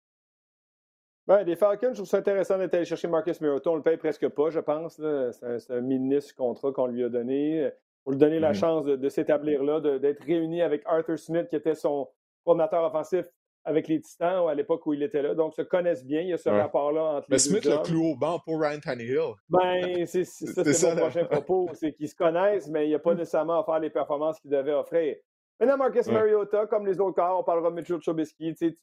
Ben, 1.28 1.44
des 1.44 1.56
Falcons, 1.56 1.90
je 1.90 1.96
trouve 1.96 2.08
ça 2.08 2.18
intéressant 2.18 2.58
d'être 2.58 2.74
allé 2.74 2.86
chercher 2.86 3.08
Marcus 3.08 3.40
Mariota. 3.42 3.70
On 3.70 3.76
le 3.76 3.84
paye 3.84 3.98
presque 3.98 4.28
pas, 4.30 4.50
je 4.50 4.60
pense. 4.60 4.96
C'est 4.96 5.72
un, 5.74 5.78
un 5.78 5.82
ministre 5.82 6.36
contrat 6.36 6.72
qu'on 6.72 6.88
lui 6.88 7.04
a 7.04 7.10
donné. 7.10 7.72
Pour 8.04 8.14
lui 8.14 8.20
donner 8.20 8.40
la 8.40 8.52
mmh 8.52 8.56
chance 8.56 8.86
de, 8.86 9.10
s'établir 9.10 9.64
là, 9.64 9.80
d'être 10.00 10.24
réuni 10.24 10.62
avec 10.62 10.82
Arthur 10.86 11.20
Smith, 11.20 11.48
qui 11.50 11.56
était 11.56 11.76
son 11.76 12.10
coordinateur 12.44 12.84
offensif 12.84 13.28
avec 13.64 13.88
les 13.88 14.02
Titans 14.02 14.48
à 14.50 14.56
l'époque 14.56 14.86
où 14.88 14.94
il 14.94 15.04
était 15.04 15.22
là. 15.22 15.36
Donc, 15.36 15.54
se 15.54 15.62
connaissent 15.62 16.04
bien. 16.04 16.22
Il 16.22 16.30
y 16.30 16.34
a 16.34 16.38
ce 16.38 16.50
rapport-là 16.50 17.18
entre 17.18 17.28
Mais 17.30 17.36
les 17.36 17.40
Smith 17.40 17.66
le 17.66 17.84
plus 17.84 17.98
haut 17.98 18.16
banc 18.16 18.40
pour 18.40 18.60
Ryan 18.60 18.80
Tannehill. 18.80 19.34
Ben, 19.50 20.06
c'est 20.08 20.24
ça, 20.24 20.64
c'est 20.64 20.90
mon 20.90 20.96
prochain 20.96 21.26
propos. 21.26 21.70
C'est 21.74 21.94
qu'ils 21.94 22.10
se 22.10 22.16
connaissent, 22.16 22.68
mais 22.68 22.86
il 22.86 22.90
n'y 22.90 22.96
a 22.96 23.00
pas 23.00 23.14
nécessairement 23.14 23.62
à 23.62 23.64
faire 23.64 23.80
les 23.80 23.92
performances 23.92 24.40
qu'ils 24.40 24.52
devaient 24.52 24.74
offrir. 24.74 25.16
Maintenant, 25.60 25.78
Marcus 25.78 26.08
Mariota, 26.08 26.66
comme 26.66 26.88
les 26.88 27.00
autres 27.00 27.18
cas, 27.18 27.36
on 27.36 27.44
parlera 27.44 27.70
de 27.70 27.76
Mitchell 27.76 28.00
Trubisky 28.00 28.56
tu 28.56 28.76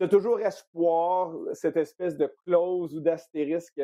as 0.00 0.08
toujours 0.08 0.40
espoir, 0.40 1.34
cette 1.52 1.76
espèce 1.76 2.16
de 2.16 2.32
clause 2.44 2.94
ou 2.94 3.00
d'astérisque. 3.00 3.80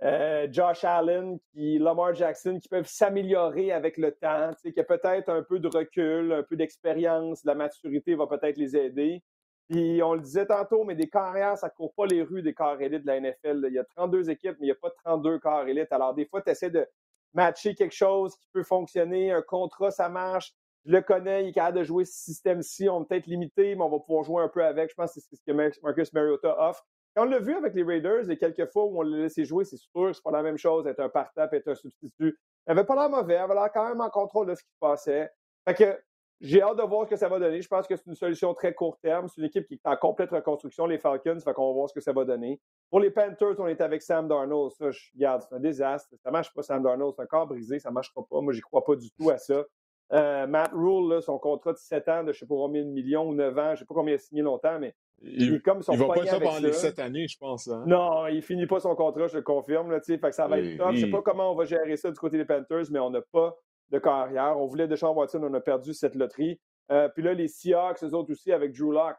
Euh, 0.00 0.46
Josh 0.52 0.84
Allen, 0.84 1.38
qui, 1.50 1.78
Lamar 1.78 2.14
Jackson, 2.14 2.58
qui 2.60 2.68
peuvent 2.68 2.86
s'améliorer 2.86 3.72
avec 3.72 3.96
le 3.96 4.12
temps, 4.12 4.52
qui 4.62 4.78
a 4.78 4.84
peut-être 4.84 5.28
un 5.28 5.42
peu 5.42 5.58
de 5.58 5.66
recul, 5.66 6.32
un 6.32 6.44
peu 6.44 6.54
d'expérience, 6.54 7.44
la 7.44 7.56
maturité 7.56 8.14
va 8.14 8.28
peut-être 8.28 8.58
les 8.58 8.76
aider. 8.76 9.24
Puis 9.68 10.00
on 10.02 10.14
le 10.14 10.20
disait 10.20 10.46
tantôt, 10.46 10.84
mais 10.84 10.94
des 10.94 11.08
carrières, 11.08 11.58
ça 11.58 11.66
ne 11.66 11.72
court 11.72 11.92
pas 11.94 12.06
les 12.06 12.22
rues 12.22 12.42
des 12.42 12.54
corps 12.54 12.80
élites 12.80 13.02
de 13.02 13.06
la 13.08 13.20
NFL. 13.20 13.64
Il 13.68 13.74
y 13.74 13.78
a 13.78 13.84
32 13.84 14.30
équipes, 14.30 14.56
mais 14.60 14.66
il 14.66 14.70
n'y 14.70 14.72
a 14.72 14.76
pas 14.76 14.90
32 15.04 15.40
corps 15.40 15.66
élites. 15.66 15.92
Alors 15.92 16.14
des 16.14 16.26
fois, 16.26 16.42
tu 16.42 16.50
essaies 16.50 16.70
de 16.70 16.86
matcher 17.34 17.74
quelque 17.74 17.94
chose 17.94 18.36
qui 18.36 18.48
peut 18.52 18.62
fonctionner, 18.62 19.32
un 19.32 19.42
contrat, 19.42 19.90
ça 19.90 20.08
marche, 20.08 20.54
le 20.92 21.02
connais, 21.02 21.44
il 21.44 21.48
est 21.48 21.52
capable 21.52 21.78
de 21.78 21.84
jouer 21.84 22.04
ce 22.04 22.14
système-ci. 22.14 22.88
On 22.88 23.02
est 23.02 23.06
peut-être 23.06 23.26
limité, 23.26 23.74
mais 23.74 23.82
on 23.82 23.90
va 23.90 23.98
pouvoir 23.98 24.24
jouer 24.24 24.42
un 24.42 24.48
peu 24.48 24.64
avec. 24.64 24.90
Je 24.90 24.94
pense 24.94 25.14
que 25.14 25.20
c'est 25.20 25.36
ce 25.36 25.42
que 25.46 25.52
Marcus 25.82 26.12
Mariota 26.12 26.56
offre. 26.68 26.86
On 27.16 27.24
l'a 27.24 27.40
vu 27.40 27.54
avec 27.54 27.74
les 27.74 27.82
Raiders, 27.82 28.24
les 28.24 28.36
quelques 28.36 28.70
fois 28.70 28.84
où 28.84 28.98
on 28.98 29.02
l'a 29.02 29.18
laissé 29.18 29.44
jouer, 29.44 29.64
c'est 29.64 29.76
sûr 29.76 29.90
que 29.92 30.12
c'est 30.12 30.22
pas 30.22 30.30
la 30.30 30.42
même 30.42 30.56
chose, 30.56 30.86
être 30.86 31.00
un 31.00 31.08
partant 31.08 31.48
être 31.50 31.68
un 31.68 31.74
substitut. 31.74 32.38
Il 32.66 32.70
avait 32.70 32.84
pas 32.84 32.94
l'air 32.94 33.10
mauvais, 33.10 33.34
il 33.34 33.38
avait 33.38 33.54
l'air 33.54 33.72
quand 33.72 33.88
même 33.88 34.00
en 34.00 34.10
contrôle 34.10 34.46
de 34.46 34.54
ce 34.54 34.62
qui 34.62 34.70
se 34.70 34.78
passait. 34.78 35.30
Fait 35.66 35.74
que 35.74 35.98
j'ai 36.40 36.62
hâte 36.62 36.76
de 36.76 36.82
voir 36.82 37.04
ce 37.06 37.10
que 37.10 37.16
ça 37.16 37.28
va 37.28 37.40
donner. 37.40 37.60
Je 37.60 37.68
pense 37.68 37.86
que 37.88 37.96
c'est 37.96 38.06
une 38.06 38.14
solution 38.14 38.54
très 38.54 38.72
court 38.72 38.98
terme. 39.00 39.28
C'est 39.28 39.40
une 39.40 39.46
équipe 39.46 39.66
qui 39.66 39.74
est 39.74 39.80
en 39.86 39.96
complète 39.96 40.30
reconstruction, 40.30 40.86
les 40.86 40.98
Falcons. 40.98 41.40
Fait 41.40 41.52
qu'on 41.52 41.66
va 41.68 41.72
voir 41.72 41.88
ce 41.88 41.94
que 41.94 42.00
ça 42.00 42.12
va 42.12 42.24
donner. 42.24 42.60
Pour 42.90 43.00
les 43.00 43.10
Panthers, 43.10 43.58
on 43.58 43.66
est 43.66 43.80
avec 43.80 44.02
Sam 44.02 44.28
Darnold. 44.28 44.70
Ça, 44.72 44.90
je 44.92 45.10
regarde, 45.14 45.42
c'est 45.42 45.54
un 45.54 45.58
désastre. 45.58 46.14
Ça 46.22 46.30
marche 46.30 46.54
pas, 46.54 46.62
Sam 46.62 46.82
Darnold. 46.82 47.14
C'est 47.16 47.22
un 47.22 47.26
corps 47.26 47.48
brisé. 47.48 47.80
Ça 47.80 47.90
marchera 47.90 48.24
pas. 48.30 48.40
Moi, 48.40 48.52
j'y 48.52 48.60
crois 48.60 48.84
pas 48.84 48.94
du 48.94 49.10
tout 49.10 49.30
à 49.30 49.38
ça. 49.38 49.64
Euh, 50.12 50.46
Matt 50.46 50.70
Rule, 50.72 51.20
son 51.20 51.38
contrat 51.38 51.72
de 51.72 51.78
7 51.78 52.08
ans 52.08 52.22
de 52.22 52.32
je 52.32 52.38
ne 52.38 52.40
sais 52.40 52.46
pas 52.46 52.54
combien 52.54 52.82
de 52.82 52.88
millions 52.88 53.28
ou 53.28 53.34
9 53.34 53.58
ans, 53.58 53.64
je 53.66 53.70
ne 53.70 53.76
sais 53.76 53.84
pas 53.84 53.94
combien 53.94 54.12
il 54.12 54.16
a 54.16 54.18
signé 54.18 54.40
longtemps, 54.40 54.78
mais 54.78 54.94
il, 55.20 55.54
est 55.54 55.60
comme 55.60 55.82
son 55.82 55.92
Il 55.92 55.98
va 55.98 56.06
pas 56.08 56.22
être 56.22 56.28
ça 56.28 56.40
pendant 56.40 56.60
les 56.60 56.72
7 56.72 56.98
années, 56.98 57.28
je 57.28 57.36
pense. 57.36 57.68
Hein. 57.68 57.84
Non, 57.86 58.26
il 58.26 58.40
finit 58.40 58.66
pas 58.66 58.80
son 58.80 58.94
contrat, 58.94 59.26
je 59.26 59.36
le 59.36 59.42
confirme. 59.42 59.90
Là, 59.90 60.00
fait 60.00 60.18
que 60.18 60.30
ça 60.32 60.46
va 60.46 60.60
être 60.60 60.78
top. 60.78 60.92
Je 60.92 60.96
ne 60.96 61.00
sais 61.04 61.10
pas 61.10 61.20
comment 61.22 61.52
on 61.52 61.54
va 61.54 61.64
gérer 61.64 61.96
ça 61.96 62.10
du 62.10 62.18
côté 62.18 62.38
des 62.38 62.44
Panthers, 62.46 62.84
mais 62.90 63.00
on 63.00 63.10
n'a 63.10 63.20
pas 63.20 63.54
de 63.90 63.98
carrière. 63.98 64.56
On 64.58 64.66
voulait 64.66 64.88
Deshaun 64.88 65.14
Watson, 65.14 65.42
on 65.42 65.52
a 65.52 65.60
perdu 65.60 65.92
cette 65.92 66.14
loterie. 66.14 66.58
Euh, 66.90 67.08
puis 67.10 67.22
là, 67.22 67.34
les 67.34 67.48
Seahawks, 67.48 68.02
eux 68.02 68.14
autres 68.14 68.32
aussi, 68.32 68.50
avec 68.50 68.72
Drew 68.72 68.92
Locke. 68.92 69.18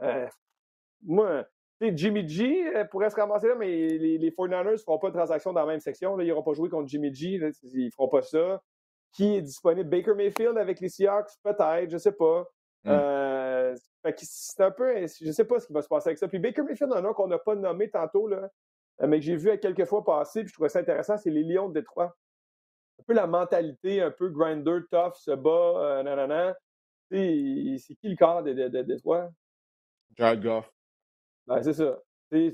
Euh, 0.00 0.26
moi, 1.04 1.44
Jimmy 1.80 2.26
G 2.26 2.64
pourrait 2.90 3.10
se 3.10 3.16
ramasser 3.16 3.48
là, 3.48 3.54
mais 3.56 3.66
les, 3.66 4.16
les 4.16 4.30
49ers 4.30 4.72
ne 4.72 4.76
feront 4.76 4.98
pas 4.98 5.08
de 5.08 5.14
transaction 5.14 5.52
dans 5.52 5.60
la 5.60 5.66
même 5.66 5.80
section. 5.80 6.16
Là. 6.16 6.24
Ils 6.24 6.28
n'auront 6.28 6.42
pas 6.42 6.54
joué 6.54 6.70
contre 6.70 6.88
Jimmy 6.88 7.12
G. 7.12 7.40
ils 7.64 7.84
ne 7.84 7.90
feront 7.90 8.08
pas 8.08 8.22
ça 8.22 8.62
qui 9.12 9.36
est 9.36 9.42
disponible. 9.42 9.88
Baker 9.88 10.14
Mayfield 10.14 10.56
avec 10.58 10.80
les 10.80 10.88
Seahawks, 10.88 11.30
peut-être, 11.42 11.90
je 11.90 11.98
sais 11.98 12.12
pas. 12.12 12.48
Hmm. 12.84 12.90
Euh, 12.90 13.74
c'est 14.16 14.60
un 14.60 14.70
peu, 14.70 15.06
je 15.06 15.30
sais 15.30 15.44
pas 15.44 15.60
ce 15.60 15.66
qui 15.66 15.72
va 15.72 15.82
se 15.82 15.88
passer 15.88 16.08
avec 16.08 16.18
ça. 16.18 16.28
Puis 16.28 16.38
Baker 16.38 16.62
Mayfield, 16.62 16.92
un 16.92 17.02
nom 17.02 17.12
qu'on 17.12 17.28
n'a 17.28 17.38
pas 17.38 17.54
nommé 17.54 17.90
tantôt, 17.90 18.26
là, 18.26 18.50
euh, 19.00 19.06
mais 19.06 19.20
que 19.20 19.24
j'ai 19.24 19.36
vu 19.36 19.50
à 19.50 19.56
quelques 19.56 19.84
fois 19.84 20.04
passer, 20.04 20.40
puis 20.40 20.48
je 20.48 20.54
trouvais 20.54 20.68
ça 20.68 20.80
intéressant, 20.80 21.16
c'est 21.16 21.30
les 21.30 21.44
Lions 21.44 21.68
de 21.68 21.74
Détroit. 21.74 22.16
Un 22.98 23.04
peu 23.04 23.14
la 23.14 23.26
mentalité, 23.26 24.02
un 24.02 24.10
peu 24.10 24.30
grinder, 24.30 24.80
tough, 24.90 25.14
se 25.14 25.30
bat, 25.32 25.50
euh, 25.50 26.02
nanana. 26.02 26.56
c'est 27.10 27.94
qui 28.00 28.08
le 28.08 28.16
corps 28.16 28.42
de, 28.42 28.52
de, 28.52 28.82
de, 28.82 28.98
toi? 28.98 29.30
Jared 30.16 30.42
Goff. 30.42 30.70
Ben, 31.46 31.62
c'est 31.62 31.72
ça. 31.72 32.00
Tu 32.30 32.52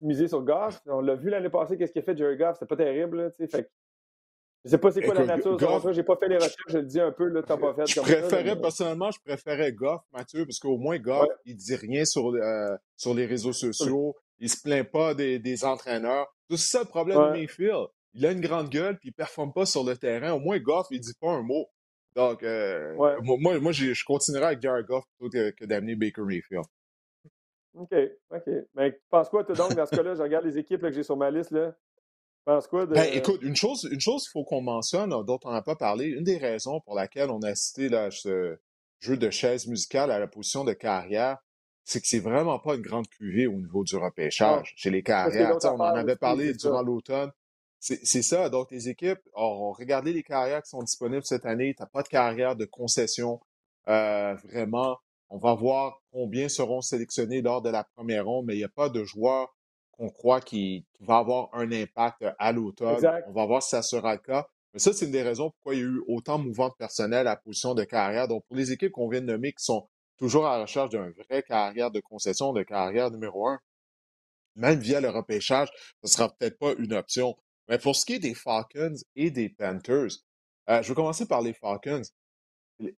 miser 0.00 0.28
sur 0.28 0.42
Goff. 0.42 0.80
On 0.86 1.00
l'a 1.00 1.16
vu 1.16 1.30
l'année 1.30 1.50
passée, 1.50 1.76
qu'est-ce 1.76 1.92
qu'il 1.92 2.02
a 2.02 2.04
fait, 2.04 2.16
Jared 2.16 2.38
Goff. 2.38 2.54
C'était 2.54 2.66
pas 2.66 2.76
terrible. 2.76 3.22
Là, 3.22 3.30
fait 3.30 3.70
je 4.66 4.70
sais 4.70 4.78
pas 4.78 4.90
c'est 4.90 5.00
quoi 5.00 5.14
la 5.14 5.24
nature. 5.24 5.56
Goff... 5.56 5.92
J'ai 5.92 6.02
pas 6.02 6.16
fait 6.16 6.28
les 6.28 6.36
recherches, 6.36 6.56
je 6.68 6.78
le 6.78 6.84
dis 6.84 7.00
un 7.00 7.12
peu, 7.12 7.28
là, 7.28 7.42
t'as 7.42 7.56
pas 7.56 7.72
fait. 7.72 7.86
Je 7.86 8.00
préférais, 8.00 8.60
personnellement, 8.60 9.10
je 9.12 9.20
préférais 9.24 9.72
Goff, 9.72 10.02
Mathieu, 10.12 10.44
parce 10.44 10.58
qu'au 10.58 10.76
moins 10.76 10.98
Goff, 10.98 11.28
il 11.44 11.56
dit 11.56 11.76
rien 11.76 12.04
sur, 12.04 12.34
euh, 12.34 12.76
sur 12.96 13.14
les 13.14 13.26
réseaux 13.26 13.52
sociaux. 13.52 14.16
Il 14.38 14.50
se 14.50 14.60
plaint 14.60 14.90
pas 14.90 15.14
des, 15.14 15.38
des 15.38 15.64
entraîneurs. 15.64 16.26
C'est 16.50 16.56
ça 16.58 16.80
le 16.80 16.86
problème 16.86 17.16
de 17.18 17.30
Mayfield. 17.30 17.86
Il 18.12 18.26
a 18.26 18.32
une 18.32 18.40
grande 18.40 18.68
gueule, 18.68 18.98
puis 18.98 19.10
il 19.10 19.12
performe 19.12 19.52
pas 19.52 19.66
sur 19.66 19.84
le 19.84 19.96
terrain. 19.96 20.32
Au 20.32 20.40
moins, 20.40 20.58
Goff, 20.58 20.88
il 20.90 21.00
dit 21.00 21.14
pas 21.20 21.30
un 21.30 21.42
mot. 21.42 21.68
Donc, 22.16 22.42
euh, 22.42 22.94
moi, 23.22 23.60
moi 23.60 23.72
je 23.72 24.04
continuerai 24.04 24.46
avec 24.46 24.62
Jared 24.62 24.86
Goff 24.86 25.04
plutôt 25.18 25.30
que, 25.30 25.64
d'amener 25.64 25.94
Baker 25.94 26.22
Mayfield. 26.22 26.64
OK, 27.74 27.94
OK. 28.30 28.50
Mais 28.74 28.92
tu 28.92 29.00
penses 29.10 29.28
quoi, 29.28 29.44
toi, 29.44 29.54
donc, 29.54 29.74
dans 29.74 29.84
ce 29.84 29.94
cas-là, 29.94 30.14
je 30.14 30.22
regarde 30.22 30.46
les 30.46 30.58
équipes 30.58 30.80
que 30.80 30.90
j'ai 30.90 31.02
sur 31.02 31.16
ma 31.16 31.30
liste, 31.30 31.50
là? 31.50 31.76
Penses 32.46 32.68
quoi 32.68 32.86
de... 32.86 32.94
Ben, 32.94 33.10
écoute, 33.12 33.42
une 33.42 33.56
chose, 33.56 33.88
une 33.90 34.00
chose 34.00 34.22
qu'il 34.22 34.30
faut 34.30 34.44
qu'on 34.44 34.62
mentionne, 34.62 35.10
dont 35.10 35.40
on 35.42 35.50
n'a 35.50 35.62
pas 35.62 35.74
parlé, 35.74 36.06
une 36.06 36.22
des 36.22 36.38
raisons 36.38 36.80
pour 36.80 36.94
laquelle 36.94 37.28
on 37.30 37.42
a 37.42 37.56
cité 37.56 37.88
là, 37.88 38.12
ce 38.12 38.56
jeu 39.00 39.16
de 39.16 39.30
chaise 39.30 39.66
musicale 39.66 40.12
à 40.12 40.20
la 40.20 40.28
position 40.28 40.62
de 40.62 40.72
carrière, 40.72 41.38
c'est 41.82 42.00
que 42.00 42.06
c'est 42.06 42.20
vraiment 42.20 42.60
pas 42.60 42.76
une 42.76 42.82
grande 42.82 43.08
cuvée 43.08 43.48
au 43.48 43.56
niveau 43.60 43.82
du 43.82 43.96
repêchage 43.96 44.74
chez 44.76 44.90
les 44.90 45.02
carrières. 45.02 45.58
On 45.64 45.80
en 45.80 45.80
avait 45.80 46.14
parlé 46.14 46.54
durant 46.54 46.82
l'automne. 46.82 47.32
C'est 47.80 48.22
ça. 48.22 48.48
Donc, 48.48 48.70
les 48.70 48.88
équipes 48.88 49.20
ont 49.34 49.72
regardé 49.72 50.12
les 50.12 50.22
carrières 50.22 50.62
qui 50.62 50.70
sont 50.70 50.82
disponibles 50.82 51.24
cette 51.24 51.46
année. 51.46 51.74
Tu 51.74 51.82
n'as 51.82 51.88
pas 51.88 52.02
de 52.02 52.08
carrière 52.08 52.54
de 52.54 52.64
concession. 52.64 53.40
Euh, 53.88 54.34
vraiment, 54.44 54.98
on 55.30 55.38
va 55.38 55.54
voir 55.54 56.00
combien 56.12 56.48
seront 56.48 56.80
sélectionnés 56.80 57.42
lors 57.42 57.60
de 57.60 57.70
la 57.70 57.82
première 57.82 58.26
ronde, 58.26 58.46
mais 58.46 58.54
il 58.54 58.58
n'y 58.58 58.64
a 58.64 58.68
pas 58.68 58.88
de 58.88 59.02
joueur 59.02 59.55
qu'on 59.96 60.10
croit 60.10 60.40
qui, 60.40 60.86
va 61.00 61.18
avoir 61.18 61.48
un 61.52 61.70
impact 61.72 62.24
à 62.38 62.52
l'automne. 62.52 63.04
On 63.26 63.32
va 63.32 63.46
voir 63.46 63.62
si 63.62 63.70
ça 63.70 63.82
sera 63.82 64.14
le 64.14 64.20
cas. 64.20 64.46
Mais 64.72 64.80
ça, 64.80 64.92
c'est 64.92 65.06
une 65.06 65.12
des 65.12 65.22
raisons 65.22 65.50
pourquoi 65.50 65.74
il 65.74 65.80
y 65.80 65.82
a 65.82 65.86
eu 65.86 66.02
autant 66.06 66.38
de 66.38 66.44
mouvements 66.44 66.68
de 66.68 66.74
personnel 66.74 67.20
à 67.26 67.30
la 67.30 67.36
position 67.36 67.74
de 67.74 67.84
carrière. 67.84 68.28
Donc, 68.28 68.44
pour 68.46 68.56
les 68.56 68.72
équipes 68.72 68.92
qu'on 68.92 69.08
vient 69.08 69.20
de 69.20 69.26
nommer 69.26 69.52
qui 69.52 69.64
sont 69.64 69.88
toujours 70.18 70.46
à 70.46 70.56
la 70.56 70.62
recherche 70.62 70.90
d'un 70.90 71.10
vrai 71.28 71.42
carrière 71.42 71.90
de 71.90 72.00
concession, 72.00 72.52
de 72.52 72.62
carrière 72.62 73.10
numéro 73.10 73.48
un, 73.48 73.58
même 74.54 74.78
via 74.78 75.00
le 75.00 75.10
repêchage, 75.10 75.68
ce 76.02 76.06
ne 76.06 76.08
sera 76.08 76.28
peut-être 76.28 76.58
pas 76.58 76.74
une 76.78 76.94
option. 76.94 77.36
Mais 77.68 77.78
pour 77.78 77.96
ce 77.96 78.04
qui 78.04 78.14
est 78.14 78.18
des 78.18 78.34
Falcons 78.34 78.96
et 79.14 79.30
des 79.30 79.48
Panthers, 79.48 80.18
euh, 80.68 80.82
je 80.82 80.88
vais 80.88 80.94
commencer 80.94 81.26
par 81.26 81.42
les 81.42 81.52
Falcons. 81.52 82.02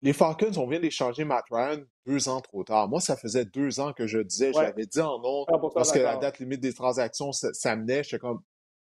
Les 0.02 0.12
Falcons, 0.12 0.56
on 0.56 0.66
vient 0.66 0.80
d'échanger 0.80 1.24
Matt 1.24 1.44
Ryan 1.50 1.80
deux 2.04 2.28
ans 2.28 2.40
trop 2.40 2.64
tard. 2.64 2.88
Moi, 2.88 3.00
ça 3.00 3.16
faisait 3.16 3.44
deux 3.44 3.78
ans 3.78 3.92
que 3.92 4.06
je 4.06 4.18
disais, 4.18 4.52
je 4.52 4.58
l'avais 4.58 4.86
dit 4.86 5.00
en 5.00 5.20
nom, 5.20 5.46
parce 5.72 5.92
que 5.92 6.00
la 6.00 6.16
date 6.16 6.40
limite 6.40 6.60
des 6.60 6.74
transactions 6.74 7.32
s'amenait. 7.32 8.02
J'étais 8.02 8.18
comme, 8.18 8.40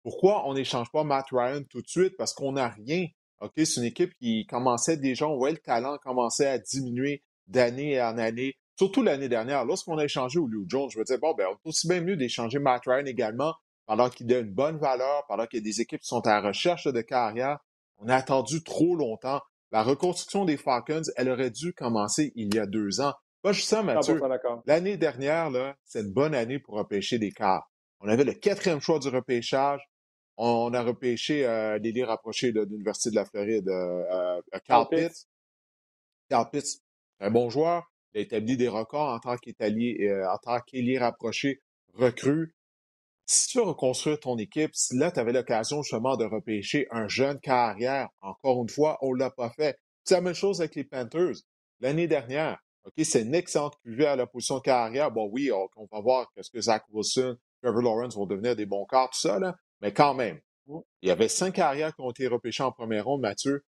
pourquoi 0.03 0.47
on 0.47 0.53
n'échange 0.53 0.89
pas 0.91 1.03
Matt 1.03 1.27
Ryan 1.31 1.63
tout 1.69 1.81
de 1.81 1.87
suite? 1.87 2.15
Parce 2.17 2.33
qu'on 2.33 2.53
n'a 2.53 2.69
rien. 2.69 3.07
OK, 3.41 3.51
c'est 3.57 3.75
une 3.77 3.83
équipe 3.83 4.13
qui 4.15 4.47
commençait 4.47 4.97
déjà, 4.97 5.27
voyait 5.27 5.55
le 5.55 5.61
talent 5.61 5.97
commençait 5.97 6.47
à 6.47 6.57
diminuer 6.57 7.23
d'année 7.47 8.01
en 8.01 8.17
année. 8.17 8.55
Surtout 8.77 9.03
l'année 9.03 9.29
dernière, 9.29 9.65
lorsqu'on 9.65 9.97
a 9.97 10.05
échangé 10.05 10.39
Julio 10.39 10.63
Jones, 10.67 10.89
je 10.89 10.97
me 10.97 11.03
disais, 11.03 11.17
bon, 11.17 11.33
ben, 11.33 11.47
on 11.51 11.69
aussi 11.69 11.87
bien 11.87 12.01
mieux 12.01 12.15
d'échanger 12.15 12.59
Matt 12.59 12.83
Ryan 12.85 13.05
également 13.05 13.53
pendant 13.85 14.09
qu'il 14.09 14.31
a 14.33 14.39
une 14.39 14.51
bonne 14.51 14.77
valeur, 14.77 15.25
pendant 15.27 15.45
qu'il 15.45 15.59
y 15.59 15.61
a 15.61 15.63
des 15.63 15.81
équipes 15.81 16.01
qui 16.01 16.07
sont 16.07 16.25
à 16.27 16.41
la 16.41 16.47
recherche 16.47 16.87
de 16.87 17.01
carrière. 17.01 17.59
On 17.97 18.07
a 18.07 18.15
attendu 18.15 18.63
trop 18.63 18.95
longtemps. 18.95 19.41
La 19.71 19.83
reconstruction 19.83 20.45
des 20.45 20.57
Falcons, 20.57 21.01
elle 21.15 21.29
aurait 21.29 21.51
dû 21.51 21.73
commencer 21.73 22.31
il 22.35 22.53
y 22.53 22.59
a 22.59 22.65
deux 22.65 23.01
ans. 23.01 23.13
Pas 23.41 23.51
juste 23.51 23.69
ça, 23.69 23.83
Mathieu. 23.83 24.19
L'année 24.65 24.97
dernière, 24.97 25.49
là, 25.49 25.75
c'est 25.83 26.01
une 26.01 26.11
bonne 26.11 26.33
année 26.33 26.59
pour 26.59 26.75
repêcher 26.75 27.19
des 27.19 27.31
cartes. 27.31 27.65
On 27.99 28.07
avait 28.07 28.23
le 28.23 28.33
quatrième 28.33 28.79
choix 28.79 28.99
du 28.99 29.09
repêchage. 29.09 29.81
On 30.37 30.73
a 30.73 30.83
repêché 30.83 31.45
euh, 31.45 31.79
les 31.79 32.03
rapprochés 32.03 32.51
de 32.51 32.61
l'Université 32.61 33.09
de 33.09 33.15
la 33.15 33.25
Floride, 33.25 33.67
euh, 33.69 34.03
euh, 34.11 34.59
Carl 34.65 34.87
Pitts. 34.89 35.27
Carl 36.29 36.47
Pitts, 36.51 36.83
un 37.19 37.31
bon 37.31 37.49
joueur. 37.49 37.91
Il 38.13 38.19
a 38.19 38.21
établi 38.21 38.57
des 38.57 38.67
records 38.67 39.09
en 39.09 39.19
tant 39.19 39.35
euh, 39.35 40.27
en 40.27 40.37
tant 40.37 40.59
qu'ailier 40.61 40.97
rapproché 40.97 41.61
recrue 41.93 42.55
si 43.27 43.49
tu 43.49 43.57
veux 43.57 43.65
reconstruire 43.65 44.19
ton 44.19 44.37
équipe, 44.37 44.71
si 44.73 44.97
là, 44.97 45.11
tu 45.11 45.19
avais 45.19 45.33
l'occasion 45.33 45.83
justement 45.83 46.15
de 46.15 46.25
repêcher 46.25 46.87
un 46.91 47.07
jeune 47.09 47.39
carrière, 47.39 48.09
encore 48.21 48.61
une 48.61 48.69
fois, 48.69 48.97
on 49.01 49.13
ne 49.13 49.19
l'a 49.19 49.29
pas 49.29 49.49
fait. 49.49 49.77
C'est 50.05 50.15
la 50.15 50.21
même 50.21 50.33
chose 50.33 50.61
avec 50.61 50.75
les 50.75 50.85
Panthers. 50.85 51.35
L'année 51.81 52.07
dernière, 52.07 52.57
OK, 52.85 52.93
c'est 53.03 53.23
une 53.23 53.35
excellente 53.35 53.77
cuvée 53.83 54.07
à 54.07 54.15
la 54.15 54.25
position 54.25 54.55
de 54.55 54.61
carrière. 54.61 55.11
Bon, 55.11 55.29
oui, 55.29 55.51
on, 55.51 55.85
va 55.91 55.99
voir 55.99 56.31
ce 56.39 56.49
que 56.49 56.61
Zach 56.61 56.85
Wilson, 56.89 57.37
Trevor 57.61 57.81
Lawrence 57.81 58.15
vont 58.15 58.25
devenir 58.25 58.55
des 58.55 58.65
bons 58.65 58.85
cartes, 58.85 59.11
tout 59.11 59.19
ça, 59.19 59.39
là. 59.39 59.55
Mais 59.81 59.93
quand 59.93 60.13
même, 60.13 60.39
il 61.01 61.09
y 61.09 61.11
avait 61.11 61.27
cinq 61.27 61.55
carrières 61.55 61.93
qui 61.93 62.01
ont 62.01 62.11
été 62.11 62.27
repêchées 62.27 62.63
en 62.63 62.71
première 62.71 63.05
ronde, 63.05 63.21
Mathieu. 63.21 63.65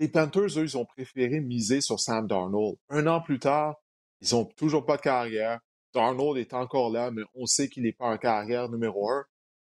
Les 0.00 0.08
Panthers, 0.08 0.58
eux, 0.58 0.64
ils 0.64 0.76
ont 0.76 0.84
préféré 0.84 1.40
miser 1.40 1.80
sur 1.80 2.00
Sam 2.00 2.26
Darnold. 2.26 2.76
Un 2.88 3.06
an 3.06 3.20
plus 3.20 3.38
tard, 3.38 3.76
ils 4.20 4.34
n'ont 4.34 4.44
toujours 4.44 4.84
pas 4.84 4.96
de 4.96 5.02
carrière. 5.02 5.60
Darnold 5.94 6.38
est 6.38 6.54
encore 6.54 6.90
là, 6.90 7.10
mais 7.10 7.22
on 7.34 7.46
sait 7.46 7.68
qu'il 7.68 7.84
n'est 7.84 7.92
pas 7.92 8.06
en 8.06 8.18
carrière 8.18 8.68
numéro 8.68 9.10
un. 9.10 9.24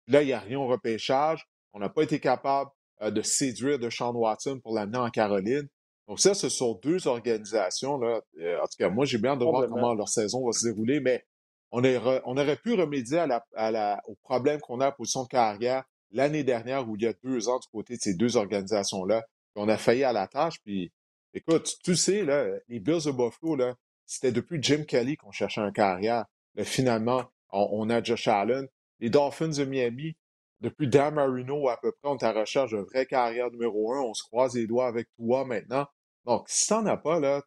Là, 0.08 0.22
il 0.22 0.26
n'y 0.26 0.32
a 0.32 0.40
rien 0.40 0.58
au 0.58 0.66
repêchage. 0.66 1.46
On 1.72 1.78
n'a 1.78 1.88
pas 1.88 2.02
été 2.02 2.20
capable 2.20 2.70
euh, 3.02 3.10
de 3.10 3.22
séduire 3.22 3.78
de 3.78 3.90
Sean 3.90 4.14
Watson 4.14 4.60
pour 4.62 4.74
l'amener 4.74 4.98
en 4.98 5.10
Caroline. 5.10 5.68
Donc 6.08 6.20
ça, 6.20 6.34
ce 6.34 6.48
sont 6.48 6.78
deux 6.82 7.08
organisations. 7.08 7.98
Là. 7.98 8.20
Euh, 8.40 8.58
en 8.58 8.64
tout 8.64 8.76
cas, 8.78 8.88
moi, 8.88 9.04
j'ai 9.04 9.18
bien 9.18 9.36
de 9.36 9.44
voir 9.44 9.68
comment 9.68 9.94
leur 9.94 10.08
saison 10.08 10.46
va 10.46 10.52
se 10.52 10.66
dérouler, 10.66 11.00
mais 11.00 11.24
on, 11.72 11.82
on 11.82 12.36
aurait 12.36 12.56
pu 12.56 12.74
remédier 12.74 13.18
à 13.18 13.70
la, 13.70 14.00
au 14.06 14.14
problème 14.22 14.60
qu'on 14.60 14.80
a 14.80 14.86
à 14.86 14.92
position 14.92 15.24
de 15.24 15.28
carrière 15.28 15.84
l'année 16.12 16.44
dernière 16.44 16.88
ou 16.88 16.96
il 16.96 17.02
y 17.02 17.06
a 17.06 17.12
deux 17.24 17.48
ans 17.48 17.58
du 17.58 17.66
côté 17.68 17.96
de 17.96 18.00
ces 18.00 18.14
deux 18.14 18.36
organisations-là. 18.36 19.24
On 19.56 19.68
a 19.68 19.76
failli 19.76 20.04
à 20.04 20.12
la 20.12 20.28
tâche. 20.28 20.60
Puis, 20.64 20.92
écoute, 21.34 21.74
tu 21.82 21.96
sais, 21.96 22.22
là, 22.22 22.46
les 22.68 22.78
Bills 22.78 23.04
de 23.04 23.10
Buffalo, 23.10 23.56
là, 23.56 23.74
c'était 24.06 24.32
depuis 24.32 24.58
Jim 24.62 24.84
Kelly 24.84 25.16
qu'on 25.16 25.32
cherchait 25.32 25.60
un 25.60 25.72
carrière. 25.72 26.24
Mais 26.54 26.64
finalement, 26.64 27.24
on, 27.52 27.90
a 27.90 28.02
Josh 28.02 28.28
Allen. 28.28 28.66
Les 29.00 29.10
Dolphins 29.10 29.48
de 29.48 29.64
Miami, 29.64 30.16
depuis 30.60 30.88
Dan 30.88 31.14
Marino 31.14 31.68
à 31.68 31.76
peu 31.76 31.92
près, 31.92 32.10
on 32.10 32.16
est 32.16 32.24
à 32.24 32.32
recherche 32.32 32.70
d'un 32.70 32.82
vrai 32.82 33.04
carrière 33.04 33.50
numéro 33.50 33.92
un. 33.92 34.00
On 34.00 34.14
se 34.14 34.22
croise 34.22 34.54
les 34.54 34.66
doigts 34.66 34.86
avec 34.86 35.08
toi 35.16 35.44
maintenant. 35.44 35.86
Donc, 36.24 36.48
si 36.48 36.66
t'en 36.68 36.86
as 36.86 36.96
pas, 36.96 37.20
là, 37.20 37.42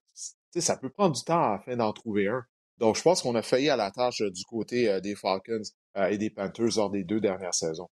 ça 0.55 0.77
peut 0.77 0.89
prendre 0.89 1.15
du 1.15 1.23
temps 1.23 1.53
afin 1.53 1.75
d'en 1.75 1.91
trouver 1.91 2.27
un. 2.27 2.43
Donc, 2.77 2.95
je 2.95 3.01
pense 3.01 3.21
qu'on 3.21 3.35
a 3.35 3.41
failli 3.41 3.69
à 3.69 3.75
la 3.75 3.91
tâche 3.91 4.21
euh, 4.21 4.31
du 4.31 4.45
côté 4.45 4.89
euh, 4.89 5.01
des 5.01 5.15
Falcons 5.15 5.61
euh, 5.97 6.07
et 6.07 6.17
des 6.17 6.29
Panthers 6.29 6.77
lors 6.77 6.89
des 6.89 7.03
deux 7.03 7.19
dernières 7.19 7.53
saisons. 7.53 7.89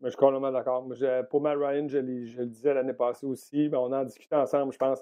Mais 0.00 0.08
je 0.08 0.14
suis 0.14 0.18
complètement 0.18 0.50
d'accord. 0.50 0.84
Pour 1.30 1.40
Matt 1.40 1.56
Ryan, 1.56 1.86
je, 1.88 1.98
le 1.98 2.46
disais 2.46 2.74
l'année 2.74 2.92
passée 2.92 3.24
aussi, 3.24 3.68
mais 3.68 3.76
on 3.76 3.92
en 3.92 4.04
discutait 4.04 4.34
ensemble, 4.34 4.72
je 4.72 4.78
pense. 4.78 4.98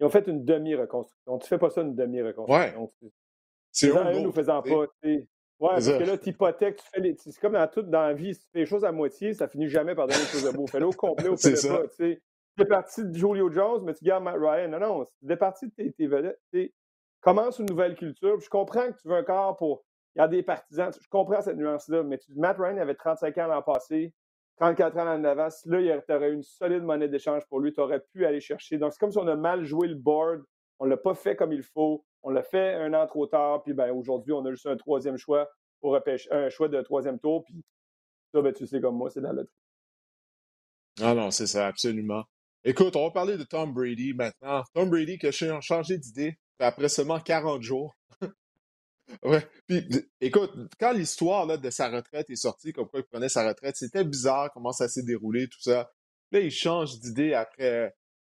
Ils 0.00 0.06
ont 0.06 0.10
fait 0.10 0.26
une 0.26 0.44
demi-reconstruction. 0.44 1.38
Tu 1.38 1.46
fais 1.46 1.58
pas 1.58 1.70
ça 1.70 1.82
une 1.82 1.94
demi-reconstruction. 1.94 2.82
Ouais. 2.82 3.10
C'est 3.70 3.96
un 3.96 4.20
nous 4.20 4.32
faisant 4.32 4.62
pas. 4.62 4.86
Ouais, 5.60 5.72
parce 5.72 5.88
que 5.88 6.04
là, 6.04 6.16
tu 6.16 6.30
hypothèques, 6.30 6.76
tu 6.76 6.88
fais 6.90 7.00
les. 7.00 7.16
C'est 7.18 7.38
comme 7.38 7.52
dans 7.52 7.68
toute 7.68 7.90
dans 7.90 8.00
la 8.00 8.14
vie, 8.14 8.34
si 8.34 8.40
tu 8.40 8.50
fais 8.50 8.60
les 8.60 8.66
choses 8.66 8.82
à 8.82 8.92
moitié, 8.92 9.34
ça 9.34 9.46
finit 9.46 9.68
jamais 9.68 9.94
par 9.94 10.06
donner 10.06 10.18
quelque 10.18 10.32
chose 10.32 10.50
de 10.50 10.56
beau. 10.56 10.66
Fais-le 10.66 10.86
au 10.86 10.92
complet 10.92 11.28
ou 11.28 11.36
fais-le 11.36 11.68
pas. 11.68 11.86
Tu 11.98 12.18
es 12.62 12.64
parti 12.64 13.04
de 13.04 13.12
Julio 13.12 13.52
Jones, 13.52 13.84
mais 13.84 13.92
tu 13.92 14.02
gardes 14.02 14.24
Matt 14.24 14.36
Ryan. 14.38 14.68
Non, 14.68 14.80
non, 14.80 15.04
tu 15.04 15.30
es 15.30 15.36
parti 15.36 15.66
de 15.66 15.72
tes, 15.72 15.92
tes 15.92 16.06
vedettes. 16.06 16.40
Commence 17.20 17.58
une 17.58 17.66
nouvelle 17.66 17.94
culture. 17.94 18.40
je 18.40 18.48
comprends 18.48 18.90
que 18.90 18.98
tu 19.02 19.06
veux 19.06 19.16
un 19.16 19.22
corps 19.22 19.54
pour. 19.58 19.84
Il 20.16 20.20
y 20.20 20.22
a 20.22 20.28
des 20.28 20.42
partisans. 20.42 20.90
Je 20.98 21.08
comprends 21.10 21.42
cette 21.42 21.58
nuance-là, 21.58 22.02
mais 22.04 22.16
tu, 22.16 22.32
Matt 22.34 22.56
Ryan 22.58 22.78
avait 22.78 22.94
35 22.94 23.36
ans 23.38 23.46
l'an 23.46 23.62
passé. 23.62 24.14
34 24.60 24.96
ans 24.98 25.14
en 25.14 25.24
avance, 25.24 25.64
là, 25.64 26.00
tu 26.02 26.12
aurais 26.12 26.32
une 26.32 26.42
solide 26.42 26.82
monnaie 26.82 27.08
d'échange 27.08 27.42
pour 27.48 27.60
lui, 27.60 27.72
tu 27.72 27.80
aurais 27.80 28.00
pu 28.12 28.26
aller 28.26 28.40
chercher. 28.40 28.76
Donc, 28.76 28.92
c'est 28.92 28.98
comme 28.98 29.10
si 29.10 29.18
on 29.18 29.26
a 29.26 29.34
mal 29.34 29.64
joué 29.64 29.88
le 29.88 29.94
board, 29.94 30.42
on 30.78 30.84
ne 30.84 30.90
l'a 30.90 30.98
pas 30.98 31.14
fait 31.14 31.34
comme 31.34 31.52
il 31.52 31.62
faut, 31.62 32.04
on 32.22 32.30
l'a 32.30 32.42
fait 32.42 32.74
un 32.74 32.92
an 32.92 33.06
trop 33.06 33.26
tard, 33.26 33.62
puis 33.62 33.72
ben, 33.72 33.90
aujourd'hui, 33.90 34.34
on 34.34 34.44
a 34.44 34.50
juste 34.50 34.66
un 34.66 34.76
troisième 34.76 35.16
choix 35.16 35.48
pour 35.80 35.92
repêcher, 35.92 36.30
un 36.30 36.50
choix 36.50 36.68
de 36.68 36.80
troisième 36.82 37.18
tour, 37.18 37.42
puis 37.44 37.64
ça, 38.34 38.42
ben, 38.42 38.52
tu 38.52 38.66
sais 38.66 38.82
comme 38.82 38.96
moi, 38.96 39.08
c'est 39.08 39.22
dans 39.22 39.28
la 39.28 39.42
loterie. 39.42 39.56
Ah 41.00 41.14
non, 41.14 41.30
c'est 41.30 41.46
ça, 41.46 41.66
absolument. 41.66 42.24
Écoute, 42.62 42.94
on 42.96 43.04
va 43.04 43.10
parler 43.10 43.38
de 43.38 43.44
Tom 43.44 43.72
Brady 43.72 44.12
maintenant. 44.12 44.62
Tom 44.74 44.90
Brady 44.90 45.16
qui 45.16 45.26
a 45.26 45.32
changé 45.32 45.96
d'idée 45.96 46.36
après 46.58 46.90
seulement 46.90 47.18
40 47.18 47.62
jours. 47.62 47.96
Ouais. 49.22 49.46
Puis, 49.66 49.86
écoute, 50.20 50.52
quand 50.78 50.92
l'histoire 50.92 51.46
de 51.46 51.70
sa 51.70 51.88
retraite 51.88 52.30
est 52.30 52.36
sortie, 52.36 52.72
comme 52.72 52.88
quoi 52.88 53.00
il 53.00 53.06
prenait 53.06 53.28
sa 53.28 53.46
retraite, 53.46 53.76
c'était 53.76 54.04
bizarre 54.04 54.50
comment 54.52 54.72
ça 54.72 54.88
s'est 54.88 55.02
déroulé, 55.02 55.48
tout 55.48 55.60
ça. 55.60 55.90
Là, 56.32 56.40
il 56.40 56.50
change 56.50 57.00
d'idée 57.00 57.34
après 57.34 57.94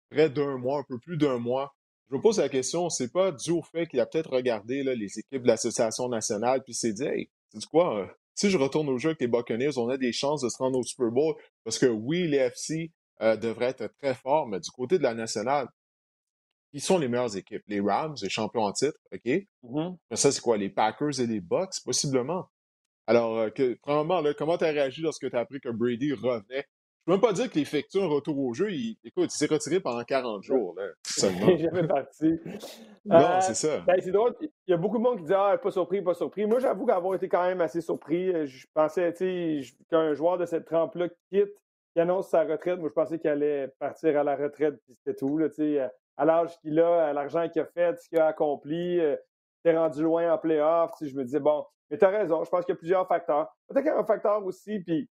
près 0.10 0.30
d'un 0.30 0.58
mois, 0.58 0.80
un 0.80 0.84
peu 0.84 1.00
plus 1.00 1.18
d'un 1.18 1.38
mois. 1.38 1.76
Je 2.10 2.16
me 2.16 2.22
pose 2.22 2.40
la 2.40 2.50
question, 2.50 2.90
c'est 2.90 3.12
pas 3.12 3.32
dû 3.32 3.52
au 3.52 3.64
fait 3.64 3.88
qu'il 3.88 4.00
a 4.00 4.06
peut-être 4.06 4.30
regardé 4.30 4.84
là, 4.84 4.94
les 4.94 5.20
équipes 5.20 5.42
de 5.42 5.48
l'Association 5.48 6.08
nationale, 6.08 6.62
puis 6.64 6.74
s'est 6.74 6.94
dit, 6.94 7.04
hey, 7.04 7.30
c'est 7.50 7.66
quoi, 7.66 8.00
euh, 8.00 8.06
si 8.36 8.50
je 8.50 8.58
retourne 8.58 8.90
au 8.90 8.98
jeu 8.98 9.10
avec 9.10 9.22
les 9.22 9.28
Buccaneers, 9.28 9.78
on 9.78 9.90
a 9.90 9.98
des 9.98 10.12
chances 10.12 10.42
de 10.42 10.50
se 10.50 10.58
rendre 10.58 10.78
au 10.78 10.84
Super 10.84 11.10
Bowl, 11.10 11.36
parce 11.64 11.80
que 11.80 11.88
oui, 11.88 12.28
les 12.28 12.38
FC 12.38 12.92
euh, 13.22 13.36
devraient 13.38 13.76
être 13.78 13.88
très 13.98 14.14
forts, 14.14 14.48
mais 14.48 14.60
du 14.60 14.70
côté 14.70 14.98
de 14.98 15.04
la 15.04 15.16
nationale, 15.16 15.68
qui 16.80 16.86
sont 16.86 16.98
les 16.98 17.08
meilleures 17.08 17.36
équipes? 17.38 17.64
Les 17.68 17.80
Rams, 17.80 18.16
les 18.22 18.30
champions 18.30 18.64
en 18.64 18.72
titre, 18.74 18.98
OK? 19.14 19.22
Mm-hmm. 19.64 19.96
Ça, 20.14 20.32
c'est 20.32 20.42
quoi? 20.42 20.58
Les 20.58 20.70
Packers 20.70 21.20
et 21.20 21.26
les 21.28 21.40
Bucks, 21.40 21.76
possiblement. 21.86 22.50
Alors, 23.08 23.38
euh, 23.38 23.50
que, 23.50 23.78
premièrement, 23.82 24.20
là, 24.22 24.34
comment 24.34 24.58
tu 24.58 24.66
as 24.66 24.72
réagi 24.72 25.02
lorsque 25.02 25.30
tu 25.30 25.36
as 25.36 25.40
appris 25.40 25.60
que 25.62 25.70
Brady 25.70 26.14
revenait? 26.14 26.66
Je 27.08 27.12
peux 27.12 27.12
même 27.14 27.22
pas 27.22 27.34
dire 27.34 27.52
qu'il 27.52 27.62
effectue 27.62 28.00
un 28.00 28.08
retour 28.08 28.38
au 28.40 28.54
jeu. 28.56 28.72
Il, 28.72 28.98
écoute, 29.04 29.32
il 29.32 29.38
s'est 29.38 29.46
retiré 29.46 29.80
pendant 29.80 30.04
40 30.04 30.42
jours, 30.44 30.74
là, 30.76 30.88
seulement. 31.06 31.48
Il 31.50 31.60
jamais 31.60 31.88
parti. 31.88 32.34
non, 33.06 33.16
Euh, 33.16 33.42
c'est 33.42 33.54
ça. 33.54 33.78
ben, 33.82 33.96
c'est 34.02 34.12
drôle. 34.12 34.36
Il 34.42 34.72
y 34.72 34.74
a 34.74 34.78
beaucoup 34.78 34.98
de 34.98 35.04
monde 35.04 35.20
qui 35.20 35.26
dit 35.26 35.34
Ah, 35.36 35.56
pas 35.62 35.70
surpris, 35.70 36.02
pas 36.02 36.16
surpris. 36.16 36.48
Moi, 36.48 36.60
j'avoue 36.60 36.88
qu'avoir 36.88 37.14
été 37.14 37.30
quand 37.30 37.44
même 37.46 37.62
assez 37.62 37.80
surpris. 37.80 38.30
Euh, 38.34 38.48
Je 38.48 38.66
pensais, 38.74 39.14
tu 39.14 39.64
sais, 39.64 39.76
qu'un 39.90 40.14
joueur 40.16 40.40
de 40.40 40.46
cette 40.48 40.66
trempe-là 40.66 41.08
quitte, 41.32 41.54
qui 41.94 42.00
annonce 42.02 42.30
sa 42.30 42.44
retraite. 42.44 42.80
Moi, 42.80 42.90
je 42.90 42.94
pensais 42.94 43.20
qu'il 43.20 43.30
allait 43.30 43.68
partir 43.80 44.18
à 44.20 44.24
la 44.24 44.36
retraite, 44.36 44.76
puis 44.84 44.96
c'était 44.96 45.16
tout. 45.16 45.38
Là, 45.38 45.48
tu 45.50 45.56
sais, 45.58 45.88
à- 46.18 46.26
l'âge 46.26 46.58
qu'il 46.60 46.80
a, 46.80 47.08
à 47.08 47.14
l'argent 47.14 47.48
qu'il 47.50 47.62
a 47.62 47.66
fait, 47.66 47.98
ce 48.00 48.08
qu'il 48.10 48.20
a 48.20 48.28
accompli, 48.28 49.00
euh, 49.00 49.16
t'es 49.64 49.78
rendu 49.78 50.04
loin 50.04 50.32
en 50.34 50.38
playoff. 50.38 50.92
Tu 50.98 51.06
sais, 51.06 51.12
je 51.12 51.18
me 51.18 51.24
disais, 51.24 51.40
bon, 51.40 51.66
mais 51.90 51.98
t'as 51.98 52.10
raison, 52.10 52.44
je 52.44 52.50
pense 52.50 52.66
qu'il 52.66 52.74
y 52.74 52.78
a 52.78 52.80
plusieurs 52.80 53.08
facteurs. 53.08 53.48
Peut-être 53.68 53.84
qu'il 53.84 53.94
y 53.94 53.96
a 53.96 54.00
un 54.00 54.06
facteur 54.06 54.44
aussi, 54.46 54.80
puis 54.80 55.10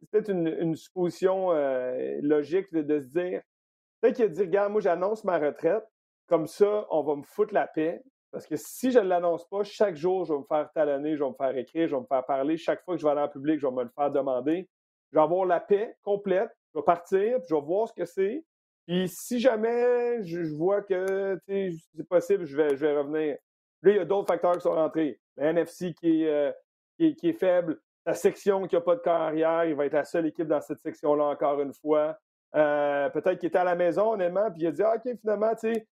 c'est 0.00 0.10
peut-être 0.10 0.28
une, 0.30 0.48
une 0.48 0.76
supposition 0.76 1.52
euh, 1.52 2.18
logique 2.22 2.72
de, 2.72 2.82
de 2.82 3.00
se 3.00 3.06
dire, 3.06 3.42
peut-être 4.00 4.16
qu'il 4.16 4.24
a 4.24 4.28
dit, 4.28 4.40
regarde, 4.42 4.72
moi, 4.72 4.80
j'annonce 4.80 5.24
ma 5.24 5.38
retraite, 5.38 5.84
comme 6.26 6.46
ça, 6.46 6.86
on 6.90 7.02
va 7.02 7.16
me 7.16 7.22
foutre 7.22 7.54
la 7.54 7.66
paix. 7.66 8.02
Parce 8.32 8.46
que 8.46 8.56
si 8.56 8.90
je 8.90 8.98
ne 8.98 9.08
l'annonce 9.08 9.48
pas, 9.48 9.62
chaque 9.62 9.94
jour, 9.96 10.26
je 10.26 10.32
vais 10.34 10.38
me 10.40 10.44
faire 10.44 10.68
talonner, 10.74 11.16
je 11.16 11.22
vais 11.22 11.30
me 11.30 11.34
faire 11.34 11.56
écrire, 11.56 11.88
je 11.88 11.94
vais 11.94 12.00
me 12.02 12.06
faire 12.06 12.26
parler. 12.26 12.56
Chaque 12.58 12.82
fois 12.84 12.94
que 12.94 13.00
je 13.00 13.06
vais 13.06 13.12
aller 13.12 13.22
en 13.22 13.28
public, 13.28 13.58
je 13.58 13.66
vais 13.66 13.72
me 13.72 13.84
le 13.84 13.88
faire 13.88 14.10
demander. 14.10 14.68
Je 15.12 15.18
vais 15.18 15.22
avoir 15.22 15.46
la 15.46 15.60
paix 15.60 15.96
complète. 16.02 16.50
Je 16.74 16.80
vais 16.80 16.84
partir, 16.84 17.38
puis 17.38 17.46
je 17.48 17.54
vais 17.54 17.60
voir 17.62 17.88
ce 17.88 17.94
que 17.94 18.04
c'est. 18.04 18.44
Puis 18.86 19.08
si 19.08 19.40
jamais 19.40 20.24
je, 20.24 20.54
vois 20.54 20.82
que 20.82 21.38
c'est 21.46 22.08
possible, 22.08 22.44
je 22.44 22.56
vais, 22.56 22.96
revenir. 22.96 23.36
Là, 23.82 23.90
il 23.90 23.96
y 23.96 23.98
a 23.98 24.04
d'autres 24.04 24.28
facteurs 24.28 24.54
qui 24.54 24.60
sont 24.60 24.74
rentrés. 24.74 25.20
Le 25.36 25.44
NFC 25.44 25.92
qui 25.94 26.22
est, 26.22 26.28
euh, 26.28 26.52
qui 26.96 27.06
est, 27.06 27.14
qui 27.14 27.28
est 27.30 27.38
faible, 27.38 27.78
la 28.06 28.14
section 28.14 28.66
qui 28.66 28.76
n'a 28.76 28.80
pas 28.80 28.94
de 28.94 29.00
carrière, 29.00 29.64
il 29.64 29.74
va 29.74 29.86
être 29.86 29.92
la 29.92 30.04
seule 30.04 30.26
équipe 30.26 30.46
dans 30.46 30.60
cette 30.60 30.78
section-là 30.78 31.24
encore 31.24 31.60
une 31.60 31.72
fois. 31.72 32.16
Euh, 32.54 33.10
Peut-être 33.10 33.38
qu'il 33.38 33.48
était 33.48 33.58
à 33.58 33.64
la 33.64 33.74
maison, 33.74 34.12
honnêtement, 34.12 34.50
puis 34.50 34.62
il 34.62 34.66
a 34.68 34.72
dit 34.72 34.82
ah, 34.82 34.94
OK, 34.96 35.18
finalement, 35.20 35.54
tu 35.54 35.74
sais, 35.74 35.86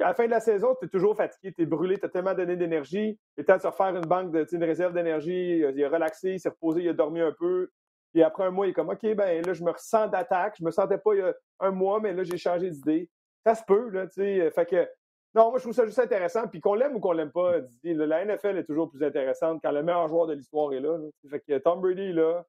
à 0.00 0.08
la 0.08 0.14
fin 0.14 0.26
de 0.26 0.30
la 0.30 0.40
saison, 0.40 0.76
tu 0.78 0.86
es 0.86 0.88
toujours 0.88 1.16
fatigué, 1.16 1.52
tu 1.52 1.62
es 1.62 1.66
brûlé, 1.66 1.98
tu 1.98 2.06
as 2.06 2.08
tellement 2.08 2.34
donné 2.34 2.56
d'énergie. 2.56 3.18
Il 3.36 3.40
est 3.40 3.44
temps 3.44 3.56
de 3.56 3.62
se 3.62 3.66
refaire 3.66 3.96
une 3.96 4.06
banque, 4.06 4.30
de, 4.30 4.46
une 4.52 4.64
réserve 4.64 4.92
d'énergie. 4.92 5.58
Il 5.58 5.84
a 5.84 5.88
relaxé, 5.88 6.32
il 6.34 6.40
s'est 6.40 6.50
reposé, 6.50 6.82
il 6.82 6.88
a 6.88 6.92
dormi 6.92 7.20
un 7.20 7.32
peu. 7.32 7.70
Puis 8.12 8.22
après 8.22 8.44
un 8.44 8.50
mois, 8.50 8.66
il 8.66 8.70
est 8.70 8.74
comme 8.74 8.90
OK, 8.90 9.02
ben 9.14 9.44
là, 9.44 9.52
je 9.52 9.64
me 9.64 9.70
ressens 9.70 10.08
d'attaque. 10.08 10.56
Je 10.58 10.64
me 10.64 10.70
sentais 10.70 10.98
pas 10.98 11.14
il 11.14 11.18
y 11.18 11.22
a 11.22 11.34
un 11.60 11.70
mois, 11.70 12.00
mais 12.00 12.12
là, 12.12 12.22
j'ai 12.24 12.36
changé 12.36 12.70
d'idée. 12.70 13.08
Ça 13.44 13.54
se 13.54 13.64
peut, 13.64 13.88
là, 13.88 14.06
tu 14.06 14.14
sais. 14.14 14.50
Fait 14.50 14.66
que, 14.66 14.88
non, 15.34 15.48
moi, 15.50 15.58
je 15.58 15.62
trouve 15.62 15.74
ça 15.74 15.86
juste 15.86 15.98
intéressant. 15.98 16.46
Puis 16.46 16.60
qu'on 16.60 16.74
l'aime 16.74 16.94
ou 16.94 17.00
qu'on 17.00 17.12
l'aime 17.12 17.32
pas, 17.32 17.56
la 17.82 18.24
NFL 18.24 18.58
est 18.58 18.64
toujours 18.64 18.90
plus 18.90 19.02
intéressante 19.02 19.60
quand 19.62 19.72
le 19.72 19.82
meilleur 19.82 20.08
joueur 20.08 20.26
de 20.26 20.34
l'histoire 20.34 20.72
est 20.74 20.80
là. 20.80 20.98
Fait 21.30 21.40
que 21.40 21.58
Tom 21.58 21.80
Brady 21.80 22.02
est 22.02 22.12
là. 22.12 22.44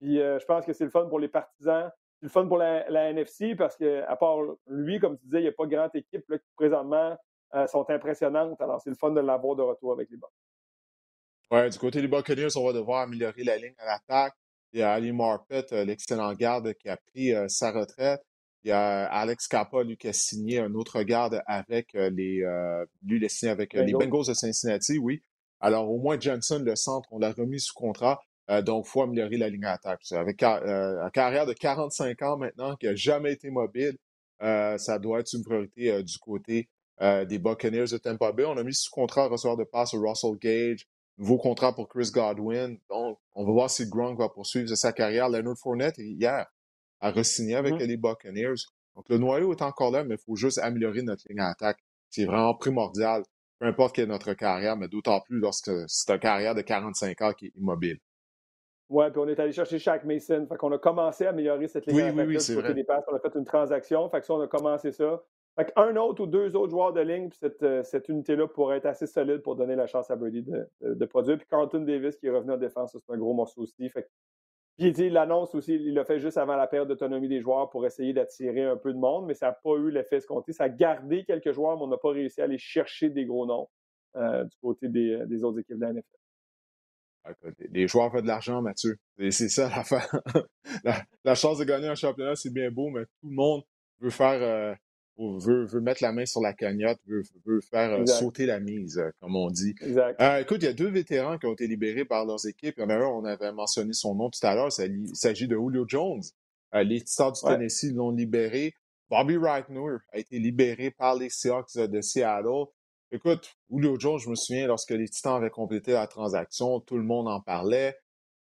Puis 0.00 0.20
euh, 0.20 0.38
je 0.38 0.44
pense 0.46 0.64
que 0.64 0.72
c'est 0.72 0.84
le 0.84 0.90
fun 0.90 1.06
pour 1.06 1.18
les 1.18 1.28
partisans. 1.28 1.90
C'est 2.20 2.26
le 2.26 2.30
fun 2.30 2.46
pour 2.46 2.58
la, 2.58 2.88
la 2.88 3.10
NFC 3.10 3.56
parce 3.56 3.76
que, 3.76 4.02
à 4.04 4.16
part 4.16 4.38
lui, 4.68 5.00
comme 5.00 5.18
tu 5.18 5.24
disais, 5.24 5.40
il 5.40 5.42
n'y 5.42 5.48
a 5.48 5.52
pas 5.52 5.66
grande 5.66 5.90
équipe 5.94 6.24
là, 6.28 6.38
qui 6.38 6.50
présentement 6.56 7.16
euh, 7.54 7.66
sont 7.66 7.88
impressionnantes. 7.90 8.60
Alors, 8.60 8.80
c'est 8.80 8.90
le 8.90 8.96
fun 8.96 9.10
de 9.10 9.20
l'avoir 9.20 9.56
de 9.56 9.62
retour 9.62 9.92
avec 9.92 10.08
les 10.10 10.16
Bucks. 10.16 10.30
Ouais, 11.50 11.68
du 11.70 11.78
côté 11.78 12.00
des 12.00 12.08
Buccaneers, 12.08 12.56
on 12.56 12.66
va 12.66 12.72
devoir 12.72 13.00
améliorer 13.02 13.42
la 13.42 13.56
ligne 13.56 13.74
à 13.78 13.86
l'attaque. 13.86 14.34
Il 14.72 14.80
y 14.80 14.82
a 14.82 14.92
Ali 14.92 15.12
Marpet, 15.12 15.66
euh, 15.72 15.84
l'excellent 15.84 16.32
garde, 16.34 16.74
qui 16.74 16.88
a 16.88 16.96
pris 16.96 17.32
euh, 17.34 17.46
sa 17.48 17.72
retraite. 17.72 18.20
Il 18.64 18.68
y 18.68 18.72
a 18.72 19.06
Alex 19.06 19.46
Capa, 19.48 19.82
lui, 19.82 19.96
qui 19.96 20.08
a 20.08 20.12
signé 20.12 20.58
un 20.58 20.74
autre 20.74 21.02
garde 21.02 21.40
avec 21.46 21.94
euh, 21.94 22.10
les. 22.10 22.42
euh, 22.42 22.84
lui, 23.04 23.16
il 23.18 23.24
a 23.24 23.28
signé 23.28 23.52
avec 23.52 23.74
euh, 23.74 23.82
les 23.82 23.92
Bengals. 23.92 24.26
De 24.26 24.34
Cincinnati, 24.34 24.98
oui. 24.98 25.22
Alors, 25.60 25.90
au 25.90 25.98
moins, 25.98 26.18
Johnson, 26.18 26.60
le 26.64 26.76
centre, 26.76 27.08
on 27.12 27.18
l'a 27.18 27.32
remis 27.32 27.60
sous 27.60 27.74
contrat. 27.74 28.20
Euh, 28.50 28.62
donc, 28.62 28.86
il 28.86 28.90
faut 28.90 29.02
améliorer 29.02 29.36
la 29.36 29.48
ligne 29.48 29.64
à 29.64 29.72
l'attaque. 29.72 30.00
Avec 30.12 30.42
euh, 30.42 31.02
une 31.02 31.10
carrière 31.10 31.46
de 31.46 31.52
45 31.52 32.22
ans 32.22 32.36
maintenant, 32.36 32.76
qui 32.76 32.86
n'a 32.86 32.94
jamais 32.94 33.32
été 33.32 33.50
mobile, 33.50 33.96
euh, 34.42 34.76
ça 34.78 34.98
doit 34.98 35.20
être 35.20 35.32
une 35.34 35.44
priorité 35.44 35.90
euh, 35.92 36.02
du 36.02 36.18
côté 36.18 36.68
euh, 37.00 37.24
des 37.24 37.38
Buccaneers 37.38 37.86
de 37.90 37.98
Tampa 37.98 38.32
Bay. 38.32 38.44
On 38.44 38.56
a 38.56 38.62
mis 38.64 38.74
sous 38.74 38.90
contrat 38.90 39.24
un 39.24 39.28
receveur 39.28 39.56
de 39.56 39.64
passe 39.64 39.94
Russell 39.94 40.36
Gage, 40.40 40.86
nouveau 41.18 41.36
contrat 41.38 41.74
pour 41.74 41.88
Chris 41.88 42.10
Godwin. 42.12 42.78
Donc, 42.88 43.18
on 43.34 43.44
va 43.44 43.52
voir 43.52 43.70
si 43.70 43.88
Gronk 43.88 44.18
va 44.18 44.28
poursuivre 44.28 44.74
sa 44.74 44.92
carrière. 44.92 45.28
Leonard 45.28 45.56
Fournette, 45.58 45.98
hier, 45.98 46.46
a 47.00 47.10
re-signé 47.10 47.56
avec 47.56 47.74
Mhm. 47.74 47.80
les 47.80 47.96
Buccaneers. 47.96 48.54
Donc, 48.96 49.08
le 49.08 49.18
noyau 49.18 49.52
est 49.52 49.62
encore 49.62 49.90
là, 49.90 50.04
mais 50.04 50.14
il 50.16 50.20
faut 50.24 50.34
juste 50.36 50.58
améliorer 50.58 51.02
notre 51.02 51.22
ligne 51.28 51.40
à 51.40 51.48
attaque. 51.50 51.78
C'est 52.10 52.24
vraiment 52.24 52.54
primordial, 52.54 53.22
peu 53.58 53.66
importe 53.66 53.94
quelle 53.94 54.04
est 54.04 54.08
notre 54.08 54.32
carrière, 54.34 54.76
mais 54.76 54.88
d'autant 54.88 55.20
plus 55.20 55.38
lorsque 55.38 55.70
c'est 55.86 56.12
une 56.12 56.18
carrière 56.18 56.54
de 56.54 56.62
45 56.62 57.20
ans 57.22 57.32
qui 57.32 57.46
est 57.46 57.52
immobile. 57.56 57.98
Ouais, 58.88 59.10
puis 59.10 59.20
on 59.20 59.28
est 59.28 59.38
allé 59.38 59.52
chercher 59.52 59.78
Shaq 59.78 60.04
Mason. 60.04 60.46
Fait 60.48 60.56
qu'on 60.56 60.72
a 60.72 60.78
commencé 60.78 61.26
à 61.26 61.30
améliorer 61.30 61.68
cette 61.68 61.86
ligne 61.86 61.96
Oui, 61.96 62.02
à 62.02 62.12
oui, 62.12 62.22
oui, 62.22 62.34
du 62.36 62.40
c'est 62.40 62.54
côté 62.54 62.68
vrai. 62.68 62.74
des 62.74 62.84
passes. 62.84 63.04
On 63.12 63.14
a 63.14 63.20
fait 63.20 63.36
une 63.38 63.44
transaction. 63.44 64.08
Fait 64.08 64.20
que 64.20 64.26
ça, 64.26 64.32
on 64.34 64.40
a 64.40 64.48
commencé 64.48 64.92
ça. 64.92 65.22
Fait 65.58 65.72
qu'un 65.72 65.96
autre 65.96 66.22
ou 66.22 66.26
deux 66.26 66.54
autres 66.54 66.70
joueurs 66.70 66.92
de 66.92 67.00
ligne, 67.00 67.28
puis 67.30 67.38
cette, 67.38 67.62
euh, 67.64 67.82
cette 67.82 68.08
unité-là 68.08 68.46
pourrait 68.46 68.76
être 68.76 68.86
assez 68.86 69.06
solide 69.06 69.42
pour 69.42 69.56
donner 69.56 69.74
la 69.74 69.86
chance 69.86 70.08
à 70.10 70.14
Brady 70.16 70.42
de, 70.42 70.68
de- 70.82 71.04
produire. 71.06 71.36
Puis 71.36 71.48
Carlton 71.48 71.80
Davis 71.80 72.16
qui 72.16 72.28
est 72.28 72.30
revenu 72.30 72.52
en 72.52 72.56
défense, 72.58 72.92
c'est 72.96 73.12
un 73.12 73.18
gros 73.18 73.34
morceau 73.34 73.62
aussi. 73.62 73.88
Fait 73.88 74.08
puis 74.76 74.90
il 74.96 75.12
l'annonce 75.12 75.56
aussi, 75.56 75.74
il 75.74 75.94
l'a 75.94 76.04
fait 76.04 76.20
juste 76.20 76.38
avant 76.38 76.54
la 76.54 76.68
période 76.68 76.86
d'autonomie 76.86 77.26
des 77.26 77.40
joueurs 77.40 77.68
pour 77.70 77.84
essayer 77.84 78.12
d'attirer 78.12 78.62
un 78.64 78.76
peu 78.76 78.92
de 78.92 78.98
monde, 78.98 79.26
mais 79.26 79.34
ça 79.34 79.46
n'a 79.46 79.52
pas 79.52 79.74
eu 79.74 79.90
l'effet 79.90 80.18
escompté. 80.18 80.52
Ça 80.52 80.64
a 80.64 80.68
gardé 80.68 81.24
quelques 81.24 81.50
joueurs, 81.50 81.76
mais 81.76 81.82
on 81.82 81.88
n'a 81.88 81.96
pas 81.96 82.10
réussi 82.10 82.40
à 82.40 82.44
aller 82.44 82.58
chercher 82.58 83.10
des 83.10 83.24
gros 83.24 83.44
noms 83.44 83.68
euh, 84.14 84.44
du 84.44 84.56
côté 84.62 84.88
des, 84.88 85.26
des 85.26 85.42
autres 85.42 85.58
équipes 85.58 85.78
de 85.78 85.84
la 85.84 85.92
NFL. 85.94 86.06
Écoute, 87.28 87.54
Les 87.72 87.88
joueurs 87.88 88.12
font 88.12 88.20
de 88.20 88.26
l'argent, 88.28 88.62
Mathieu. 88.62 88.96
C'est 89.30 89.48
ça 89.48 89.68
l'affaire. 89.76 90.08
La, 90.84 91.02
la 91.24 91.34
chance 91.34 91.58
de 91.58 91.64
gagner 91.64 91.88
un 91.88 91.96
championnat, 91.96 92.36
c'est 92.36 92.52
bien 92.52 92.70
beau, 92.70 92.88
mais 92.90 93.04
tout 93.04 93.28
le 93.28 93.34
monde 93.34 93.62
veut 93.98 94.10
faire, 94.10 94.40
euh, 94.40 94.74
veut, 95.18 95.66
veut 95.66 95.80
mettre 95.80 96.02
la 96.02 96.12
main 96.12 96.26
sur 96.26 96.40
la 96.40 96.52
cagnotte, 96.52 96.98
veut, 97.06 97.22
veut 97.44 97.60
faire 97.60 97.90
euh, 97.92 98.06
sauter 98.06 98.46
la 98.46 98.60
mise, 98.60 98.98
euh, 98.98 99.10
comme 99.20 99.36
on 99.36 99.50
dit. 99.50 99.74
Exact. 99.80 100.20
Euh, 100.20 100.40
écoute, 100.40 100.58
il 100.62 100.66
y 100.66 100.68
a 100.68 100.72
deux 100.72 100.88
vétérans 100.88 101.38
qui 101.38 101.46
ont 101.46 101.52
été 101.52 101.66
libérés 101.66 102.04
par 102.04 102.24
leurs 102.24 102.46
équipes. 102.46 102.74
Il 102.78 102.82
y 102.82 102.84
en 102.84 102.90
a 102.90 102.94
un, 102.94 103.06
on 103.06 103.24
avait 103.24 103.52
mentionné 103.52 103.92
son 103.92 104.14
nom 104.14 104.30
tout 104.30 104.44
à 104.46 104.54
l'heure. 104.54 104.68
Il 104.78 105.14
s'agit 105.14 105.48
de 105.48 105.56
Julio 105.56 105.84
Jones. 105.86 106.22
Les 106.72 107.02
Titans 107.02 107.32
du 107.32 107.40
Ouais. 107.42 107.52
Tennessee 107.54 107.92
l'ont 107.94 108.10
libéré. 108.10 108.74
Bobby 109.10 109.36
Reitner 109.38 109.96
a 110.12 110.18
été 110.18 110.38
libéré 110.38 110.90
par 110.90 111.16
les 111.16 111.30
Seahawks 111.30 111.76
de 111.76 112.00
Seattle. 112.00 112.66
Écoute, 113.10 113.56
Julio 113.70 113.98
Jones, 113.98 114.18
je 114.18 114.28
me 114.28 114.34
souviens, 114.34 114.66
lorsque 114.66 114.90
les 114.90 115.08
Titans 115.08 115.36
avaient 115.36 115.48
complété 115.50 115.92
la 115.92 116.06
transaction, 116.06 116.80
tout 116.80 116.98
le 116.98 117.04
monde 117.04 117.26
en 117.26 117.40
parlait. 117.40 117.96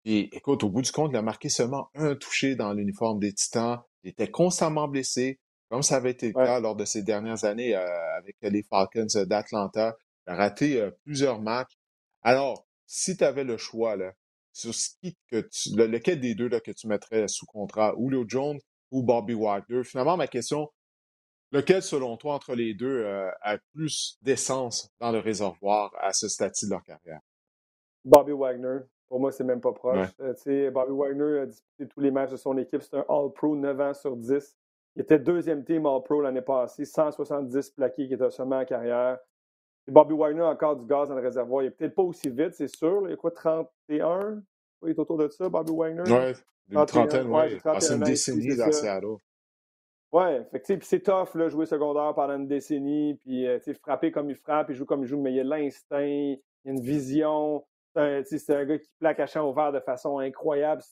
Et 0.04 0.34
écoute, 0.36 0.62
au 0.62 0.68
bout 0.68 0.82
du 0.82 0.92
compte, 0.92 1.12
il 1.12 1.16
a 1.16 1.22
marqué 1.22 1.48
seulement 1.48 1.88
un 1.94 2.14
touché 2.14 2.56
dans 2.56 2.74
l'uniforme 2.74 3.18
des 3.18 3.32
Titans. 3.32 3.80
Il 4.04 4.10
était 4.10 4.30
constamment 4.30 4.86
blessé, 4.86 5.40
comme 5.70 5.82
ça 5.82 5.96
avait 5.96 6.10
été 6.10 6.28
le 6.28 6.36
Ouais. 6.36 6.44
cas 6.44 6.60
lors 6.60 6.76
de 6.76 6.84
ces 6.84 7.02
dernières 7.02 7.44
années 7.44 7.74
euh, 7.74 8.16
avec 8.18 8.36
les 8.42 8.62
Falcons 8.62 9.06
d'Atlanta. 9.26 9.96
Raté 10.26 10.80
euh, 10.80 10.90
plusieurs 11.04 11.40
matchs. 11.40 11.72
Alors, 12.22 12.66
si 12.86 13.16
tu 13.16 13.24
avais 13.24 13.44
le 13.44 13.56
choix, 13.56 13.96
là, 13.96 14.12
sur 14.52 14.74
ce 14.74 14.90
qui 15.00 15.16
que 15.30 15.40
tu, 15.40 15.74
le- 15.76 15.86
lequel 15.86 16.20
des 16.20 16.34
deux 16.34 16.48
là, 16.48 16.60
que 16.60 16.72
tu 16.72 16.86
mettrais 16.88 17.26
sous 17.28 17.46
contrat, 17.46 17.94
Julio 17.98 18.24
Jones 18.28 18.58
ou 18.90 19.02
Bobby 19.02 19.34
Wagner, 19.34 19.82
finalement, 19.84 20.16
ma 20.16 20.26
question, 20.26 20.68
lequel, 21.52 21.82
selon 21.82 22.16
toi, 22.16 22.34
entre 22.34 22.54
les 22.54 22.74
deux, 22.74 23.04
euh, 23.04 23.30
a 23.42 23.58
plus 23.74 24.18
d'essence 24.22 24.90
dans 25.00 25.10
le 25.12 25.18
réservoir 25.20 25.92
à 26.00 26.12
ce 26.12 26.28
statut 26.28 26.66
de 26.66 26.70
leur 26.70 26.82
carrière? 26.84 27.20
Bobby 28.04 28.32
Wagner. 28.32 28.78
Pour 29.08 29.18
moi, 29.20 29.32
c'est 29.32 29.44
même 29.44 29.60
pas 29.60 29.72
proche. 29.72 30.08
Ouais. 30.18 30.70
Bobby 30.70 30.92
Wagner 30.92 31.40
a 31.40 31.46
disputé 31.46 31.88
tous 31.88 32.00
les 32.00 32.10
matchs 32.12 32.30
de 32.30 32.36
son 32.36 32.56
équipe. 32.58 32.82
C'est 32.82 32.94
un 32.96 33.04
All-Pro 33.08 33.56
9 33.56 33.80
ans 33.80 33.94
sur 33.94 34.16
10. 34.16 34.56
Il 34.96 35.02
était 35.02 35.18
deuxième 35.18 35.64
team 35.64 35.86
All-Pro 35.86 36.20
l'année 36.20 36.42
passée, 36.42 36.84
170 36.84 37.70
plaqués 37.70 38.08
qui 38.08 38.14
était 38.14 38.30
seulement 38.30 38.58
en 38.58 38.64
carrière. 38.64 39.18
Et 39.86 39.92
Bobby 39.92 40.14
Wagner 40.14 40.42
a 40.42 40.48
encore 40.48 40.76
du 40.76 40.86
gaz 40.86 41.08
dans 41.08 41.14
le 41.14 41.22
réservoir. 41.22 41.62
Il 41.62 41.66
est 41.66 41.70
peut-être 41.70 41.94
pas 41.94 42.02
aussi 42.02 42.28
vite, 42.28 42.54
c'est 42.54 42.68
sûr. 42.68 43.02
Il 43.04 43.10
y 43.10 43.12
a 43.12 43.16
quoi, 43.16 43.30
31? 43.30 44.42
Il 44.82 44.90
est 44.90 44.98
autour 44.98 45.16
de 45.16 45.28
ça, 45.28 45.48
Bobby 45.48 45.72
Wagner? 45.74 46.02
Ouais, 46.02 46.32
une 46.68 46.74
31, 46.74 46.84
trentaine, 46.84 47.48
j'ai 47.48 47.60
Passé 47.60 47.88
31 47.88 47.96
une 47.96 48.02
décennie 48.02 48.50
c'est 48.50 48.56
dans. 48.56 48.72
Seattle. 48.72 49.16
Ouais, 50.12 50.44
fait 50.50 50.60
que, 50.60 50.84
c'est 50.84 51.00
tough, 51.00 51.34
là, 51.34 51.48
jouer 51.48 51.66
secondaire 51.66 52.12
pendant 52.14 52.34
une 52.34 52.48
décennie, 52.48 53.14
puis, 53.14 53.46
euh, 53.46 53.60
frapper 53.80 54.10
comme 54.10 54.28
il 54.28 54.34
frappe, 54.34 54.70
il 54.70 54.74
joue 54.74 54.84
comme 54.84 55.02
il 55.02 55.06
joue, 55.06 55.20
mais 55.20 55.30
il 55.30 55.36
y 55.36 55.40
a 55.40 55.44
l'instinct, 55.44 56.02
il 56.02 56.40
y 56.64 56.68
a 56.68 56.72
une 56.72 56.80
vision. 56.80 57.64
C'est 57.94 58.00
un, 58.00 58.22
c'est 58.24 58.54
un 58.54 58.64
gars 58.64 58.78
qui 58.78 58.92
plaque 58.98 59.20
à 59.20 59.26
champ 59.26 59.48
ouvert 59.48 59.72
de 59.72 59.80
façon 59.80 60.18
incroyable. 60.18 60.82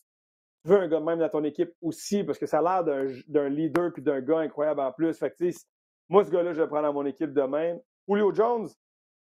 Veux 0.69 0.81
un 0.81 0.89
gars 0.89 1.01
de 1.01 1.05
même 1.05 1.19
dans 1.19 1.29
ton 1.29 1.45
équipe 1.45 1.73
aussi, 1.81 2.25
parce 2.25 2.39
que 2.39 2.47
ça 2.47 2.59
a 2.59 2.83
l'air 2.83 3.07
d'un, 3.27 3.49
leader 3.49 3.93
puis 3.93 4.03
d'un 4.03 4.21
gars 4.21 4.41
incroyable 4.41 4.81
en 4.81 4.93
plus. 4.93 5.17
Fait 5.19 5.35
moi, 6.09 6.25
ce 6.25 6.31
gars-là, 6.31 6.53
je 6.53 6.61
le 6.61 6.69
prends 6.69 6.83
dans 6.83 6.93
mon 6.93 7.05
équipe 7.07 7.33
de 7.33 7.43
même. 7.43 7.79
Julio 8.09 8.33
Jones, 8.35 8.69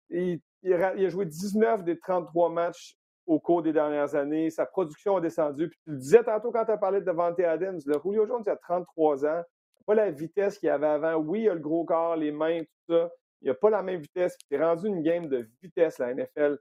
il, 0.09 0.39
il 0.63 0.73
a 0.73 0.95
il 0.95 1.09
joué 1.09 1.25
19 1.25 1.83
des 1.83 1.99
33 1.99 2.49
matchs 2.49 2.95
au 3.25 3.39
cours 3.39 3.61
des 3.61 3.73
dernières 3.73 4.15
années. 4.15 4.49
Sa 4.49 4.65
production 4.65 5.17
a 5.17 5.21
descendu. 5.21 5.69
Puis 5.69 5.79
tu 5.83 5.91
le 5.91 5.97
disais 5.97 6.23
tantôt 6.23 6.51
quand 6.51 6.65
tu 6.65 6.71
as 6.71 6.77
parlé 6.77 7.01
de 7.01 7.05
Devante 7.05 7.39
Adams, 7.39 7.79
le 7.85 7.95
Julio 8.03 8.25
Jones, 8.25 8.43
il 8.45 8.49
a 8.49 8.55
33 8.55 9.25
ans 9.25 9.43
pas 9.87 9.95
la 9.95 10.11
vitesse 10.11 10.59
qu'il 10.59 10.69
avait 10.69 10.85
avant. 10.85 11.15
Oui, 11.15 11.43
il 11.43 11.49
a 11.49 11.53
le 11.53 11.61
gros 11.61 11.85
corps, 11.85 12.17
les 12.17 12.31
mains, 12.31 12.61
tout 12.61 12.93
ça. 12.93 13.09
Il 13.41 13.47
n'a 13.47 13.55
pas 13.55 13.69
la 13.69 13.81
même 13.81 14.01
vitesse. 14.01 14.37
C'est 14.51 14.61
rendu 14.61 14.87
une 14.87 15.01
game 15.01 15.27
de 15.27 15.49
vitesse, 15.63 15.97
la 15.97 16.13
NFL. 16.13 16.57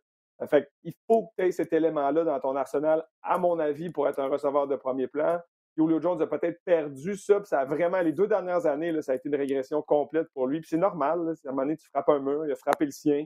Fait 0.49 0.69
il 0.83 0.93
faut 1.07 1.27
que 1.27 1.33
tu 1.39 1.47
aies 1.47 1.53
cet 1.53 1.73
élément-là 1.73 2.25
dans 2.25 2.39
ton 2.41 2.57
arsenal, 2.57 3.05
à 3.23 3.39
mon 3.39 3.59
avis, 3.59 3.91
pour 3.91 4.07
être 4.09 4.19
un 4.19 4.29
receveur 4.29 4.67
de 4.67 4.77
premier 4.77 5.07
plan. 5.07 5.41
Julio 5.77 6.01
Jones 6.01 6.21
a 6.23 6.27
peut-être 6.27 6.63
perdu 6.65 7.17
ça, 7.17 7.39
puis 7.39 7.49
ça 7.49 7.61
a 7.61 7.65
vraiment, 7.65 8.01
les 8.01 8.13
deux 8.13 8.27
dernières 8.27 8.65
années, 8.67 8.93
là, 8.93 9.03
ça 9.03 9.13
a 9.13 9.15
été 9.15 9.29
une 9.29 9.37
régression 9.37 9.83
complète 9.83 10.29
pour 10.33 10.47
lui. 10.47 10.61
Puis 10.61 10.69
c'est 10.71 10.79
normal, 10.79 11.21
à 11.21 11.49
un 11.49 11.51
moment 11.51 11.63
donné, 11.63 11.77
tu 11.77 11.89
frappes 11.89 12.09
un 12.09 12.19
mur, 12.19 12.47
il 12.47 12.53
a 12.53 12.57
frappé 12.57 12.87
le 12.87 12.91
sien. 12.91 13.25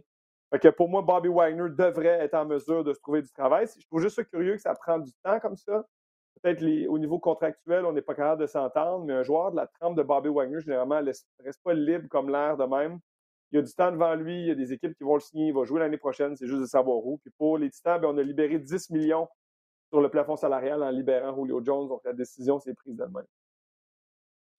Fait 0.51 0.59
que 0.59 0.69
pour 0.69 0.89
moi, 0.89 1.03
Bobby 1.03 1.29
Wagner 1.29 1.69
devrait 1.71 2.25
être 2.25 2.35
en 2.35 2.45
mesure 2.45 2.83
de 2.83 2.93
se 2.93 3.01
trouver 3.01 3.23
du 3.23 3.31
travail. 3.31 3.69
Je 3.79 3.87
trouve 3.87 4.03
juste 4.03 4.17
ça 4.17 4.25
curieux 4.25 4.57
que 4.57 4.63
ça 4.63 4.75
prend 4.75 4.99
du 4.99 5.13
temps 5.23 5.39
comme 5.39 5.57
ça. 5.57 5.85
Peut-être 6.43 6.63
au 6.89 6.99
niveau 6.99 7.21
contractuel, 7.21 7.85
on 7.85 7.93
n'est 7.93 8.03
pas 8.03 8.15
capable 8.15 8.41
de 8.41 8.47
s'entendre, 8.47 9.05
mais 9.05 9.13
un 9.13 9.23
joueur 9.23 9.53
de 9.53 9.57
la 9.57 9.69
trempe 9.69 9.97
de 9.97 10.03
Bobby 10.03 10.29
Wagner, 10.29 10.61
généralement, 10.61 11.01
ne 11.01 11.13
reste 11.45 11.63
pas 11.63 11.75
libre 11.75 12.09
comme 12.09 12.31
l'air 12.31 12.57
de 12.57 12.65
même. 12.65 12.99
Il 13.53 13.57
y 13.57 13.59
a 13.59 13.63
du 13.63 13.73
temps 13.73 13.91
devant 13.91 14.15
lui, 14.15 14.43
il 14.43 14.47
y 14.47 14.51
a 14.51 14.55
des 14.55 14.73
équipes 14.73 14.95
qui 14.97 15.03
vont 15.03 15.15
le 15.15 15.21
signer, 15.21 15.49
il 15.49 15.55
va 15.55 15.65
jouer 15.65 15.81
l'année 15.81 15.99
prochaine, 15.99 16.37
c'est 16.37 16.47
juste 16.47 16.61
de 16.61 16.67
savoir 16.67 17.05
où. 17.05 17.19
Puis 17.19 17.33
pour 17.37 17.59
les 17.59 17.71
Titans, 17.71 18.01
ben, 18.01 18.09
on 18.09 18.19
a 18.19 18.23
libéré 18.23 18.59
10 18.59 18.91
millions 18.91 19.29
sur 19.89 20.01
le 20.01 20.09
plafond 20.09 20.37
salarial 20.37 20.83
en 20.83 20.91
libérant 20.91 21.35
Julio 21.35 21.61
Jones, 21.65 21.89
donc 21.89 22.01
la 22.05 22.13
décision 22.13 22.61
s'est 22.61 22.75
prise 22.75 22.97
d'elle-même. 22.97 23.27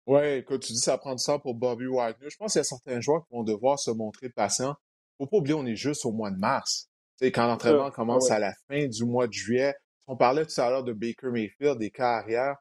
Oui, 0.07 0.25
écoute, 0.39 0.63
tu 0.63 0.73
dis 0.73 0.79
ça 0.79 0.97
prend 0.97 1.15
du 1.15 1.23
temps 1.23 1.39
pour 1.39 1.55
Bobby 1.55 1.85
Wagner. 1.85 2.29
Je 2.29 2.35
pense 2.35 2.53
qu'il 2.53 2.59
y 2.59 2.61
a 2.61 2.65
certains 2.65 2.99
joueurs 2.99 3.23
qui 3.25 3.33
vont 3.33 3.43
devoir 3.43 3.79
se 3.79 3.91
montrer 3.91 4.29
patients. 4.29 4.75
Faut 5.17 5.27
pas 5.27 5.37
oublier, 5.37 5.53
on 5.53 5.65
est 5.65 5.75
juste 5.75 6.05
au 6.05 6.11
mois 6.11 6.31
de 6.31 6.37
mars. 6.37 6.89
sais, 7.17 7.31
quand 7.31 7.45
l'entraînement 7.45 7.91
commence 7.91 8.31
à 8.31 8.39
la 8.39 8.53
fin 8.67 8.87
du 8.87 9.05
mois 9.05 9.27
de 9.27 9.33
juillet, 9.33 9.73
on 10.07 10.17
parlait 10.17 10.45
tout 10.45 10.59
à 10.59 10.69
l'heure 10.69 10.83
de 10.83 10.93
Baker 10.93 11.29
Mayfield, 11.31 11.77
des 11.77 11.91
cas 11.91 12.17
arrière. 12.17 12.55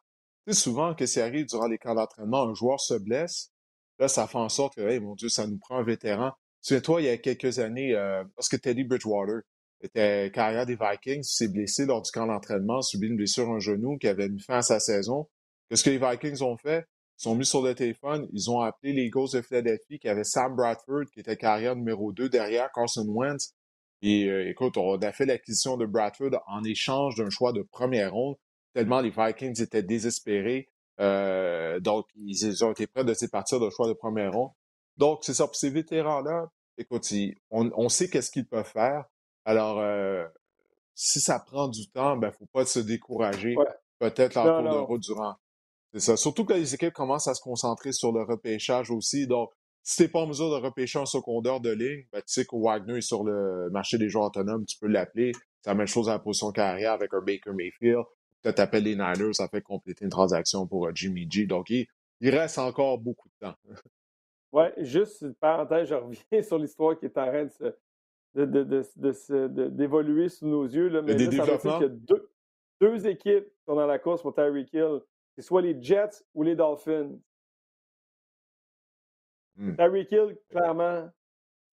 Tu 0.47 0.53
sais, 0.53 0.61
souvent, 0.61 0.95
que 0.95 1.07
ça 1.07 1.25
arrive 1.25 1.47
durant 1.47 1.67
les 1.67 1.79
camps 1.79 1.95
d'entraînement, 1.95 2.43
un 2.43 2.55
joueur 2.55 2.79
se 2.81 2.95
blesse. 2.95 3.51
Là, 4.01 4.09
ça 4.09 4.27
fait 4.27 4.39
en 4.39 4.49
sorte 4.49 4.77
que, 4.77 4.81
hey, 4.81 4.99
mon 4.99 5.15
Dieu, 5.15 5.29
ça 5.29 5.47
nous 5.47 5.59
prend 5.59 5.77
un 5.77 5.85
vétéran. 5.85 6.33
Tu 6.63 6.75
sais, 6.75 6.81
toi, 6.81 7.03
il 7.03 7.05
y 7.05 7.11
a 7.11 7.19
quelques 7.19 7.59
années, 7.59 7.95
euh, 7.95 8.25
lorsque 8.37 8.59
Teddy 8.59 8.83
Bridgewater 8.83 9.43
était 9.83 10.31
carrière 10.33 10.65
des 10.65 10.77
Vikings, 10.77 11.23
s'est 11.23 11.49
blessé 11.49 11.85
lors 11.85 12.01
du 12.01 12.11
camp 12.11 12.27
d'entraînement, 12.27 12.81
subi 12.81 13.09
une 13.09 13.17
blessure 13.17 13.49
à 13.51 13.57
un 13.57 13.59
genou 13.59 13.99
qui 13.99 14.09
avait 14.09 14.31
mis 14.31 14.41
fin 14.41 14.57
à 14.57 14.63
sa 14.63 14.81
saison. 14.81 15.29
Qu'est-ce 15.69 15.85
que 15.85 15.91
les 15.91 15.99
Vikings 15.99 16.43
ont 16.43 16.57
fait? 16.57 16.87
Ils 17.19 17.23
sont 17.25 17.35
mis 17.35 17.45
sur 17.45 17.63
le 17.63 17.75
téléphone, 17.75 18.27
ils 18.33 18.51
ont 18.51 18.61
appelé 18.61 18.95
les 18.95 19.05
Eagles 19.05 19.29
de 19.35 19.43
Philadelphie 19.43 19.99
qui 19.99 20.09
avait 20.09 20.25
Sam 20.25 20.57
Bradford, 20.57 21.05
qui 21.13 21.21
était 21.21 21.37
carrière 21.37 21.77
numéro 21.77 22.13
2 22.13 22.31
derrière 22.31 22.71
Carson 22.73 23.07
Wentz. 23.07 23.55
Et 24.01 24.25
euh, 24.31 24.49
écoute, 24.49 24.79
on 24.79 24.97
a 24.97 25.13
fait 25.13 25.27
l'acquisition 25.27 25.77
de 25.77 25.85
Bradford 25.85 26.43
en 26.47 26.65
échange 26.65 27.17
d'un 27.17 27.29
choix 27.29 27.53
de 27.53 27.61
première 27.61 28.15
ronde, 28.15 28.37
tellement 28.73 29.03
les 29.03 29.11
Vikings 29.11 29.61
étaient 29.63 29.83
désespérés. 29.83 30.71
Euh, 31.01 31.81
donc, 31.81 32.07
ils, 32.17 32.65
ont 32.65 32.73
été 32.73 32.87
prêts 32.87 33.05
de 33.05 33.27
partir 33.31 33.59
de 33.59 33.71
choix 33.71 33.89
de 33.89 33.95
première 33.95 34.33
ronde. 34.33 34.51
Donc, 34.97 35.21
c'est 35.23 35.35
ça. 35.35 35.47
Pour 35.47 35.57
ces 35.57 35.71
vétérans-là, 35.71 36.51
écoute, 36.77 37.07
on, 37.51 37.89
sait 37.89 38.09
qu'est-ce 38.09 38.31
qu'ils 38.31 38.47
peuvent 38.47 38.65
faire. 38.65 39.05
Alors, 39.45 39.79
euh, 39.81 40.27
si 40.95 41.21
ça 41.21 41.39
prend 41.39 41.69
du 41.69 41.89
temps, 41.91 42.17
ben, 42.17 42.31
faut 42.31 42.49
pas 42.53 42.67
se 42.67 42.81
décourager. 42.81 43.55
Peut-être 43.99 44.37
en 44.37 44.45
cours 44.45 44.73
de 44.73 44.79
route 44.79 45.03
durant. 45.03 45.35
C'est 45.93 46.01
ça. 46.01 46.17
Surtout 46.17 46.45
que 46.45 46.53
les 46.53 46.75
équipes 46.75 46.93
commencent 46.93 47.29
à 47.29 47.35
se 47.35 47.41
concentrer 47.41 47.93
sur 47.93 48.13
le 48.13 48.23
repêchage 48.23 48.91
aussi. 48.91 49.27
Donc, 49.27 49.51
si 49.83 49.97
tu 49.97 50.03
n'es 50.03 50.09
pas 50.09 50.21
en 50.21 50.27
mesure 50.27 50.51
de 50.51 50.63
repêcher 50.63 50.99
un 50.99 51.07
secondaire 51.07 51.61
de 51.61 51.71
ligne, 51.71 52.05
ben, 52.13 52.21
tu 52.21 52.33
sais 52.33 52.45
que 52.45 52.57
Wagner 52.57 52.99
est 52.99 53.01
sur 53.01 53.25
le 53.25 53.71
marché 53.71 53.99
des 53.99 54.09
joueurs 54.09 54.27
autonomes, 54.27 54.65
tu 54.67 54.79
peux 54.79 54.87
l'appeler. 54.87 55.33
C'est 55.63 55.71
la 55.71 55.75
même 55.75 55.87
chose 55.87 56.09
à 56.09 56.13
la 56.13 56.19
position 56.19 56.53
carrière 56.53 56.93
avec 56.93 57.13
un 57.15 57.21
Baker 57.21 57.53
Mayfield. 57.53 58.05
Peut-être 58.43 58.57
t'appelles 58.57 58.85
les 58.85 58.95
Niners, 58.95 59.35
ça 59.35 59.49
fait 59.49 59.61
compléter 59.61 60.05
une 60.05 60.11
transaction 60.11 60.67
pour 60.67 60.87
euh, 60.87 60.93
Jimmy 60.95 61.27
G. 61.31 61.47
Donc, 61.47 61.69
il, 61.71 61.87
reste 62.23 62.59
encore 62.59 62.99
beaucoup 62.99 63.29
de 63.29 63.47
temps. 63.47 63.57
oui, 64.53 64.65
juste 64.79 65.21
une 65.23 65.35
parenthèse, 65.35 65.89
je 65.89 65.95
reviens 65.95 66.43
sur 66.43 66.59
l'histoire 66.59 66.99
qui 66.99 67.07
est 67.07 67.19
en 67.19 67.27
train 67.27 67.45
de 67.45 67.77
d'évoluer 69.69 70.29
sous 70.29 70.47
nos 70.47 70.65
yeux. 70.65 70.89
Là, 70.89 71.03
mais 71.03 71.15
là, 71.15 71.59
ça 71.59 71.59
qu'il 71.59 71.83
y 71.83 71.85
a 71.85 71.89
deux, 71.89 72.31
deux, 72.81 73.07
équipes 73.07 73.45
qui 73.45 73.65
sont 73.67 73.75
dans 73.75 73.87
la 73.87 73.99
course 73.99 74.23
pour 74.23 74.35
Tyreek 74.35 74.73
Hill. 74.73 75.01
C'est 75.35 75.43
soit 75.43 75.63
les 75.63 75.81
Jets 75.83 76.25
ou 76.35 76.43
les 76.43 76.55
Dolphins. 76.55 77.11
Hmm. 79.57 79.75
Tyreek 79.75 80.13
Hill, 80.13 80.39
clairement, 80.49 81.11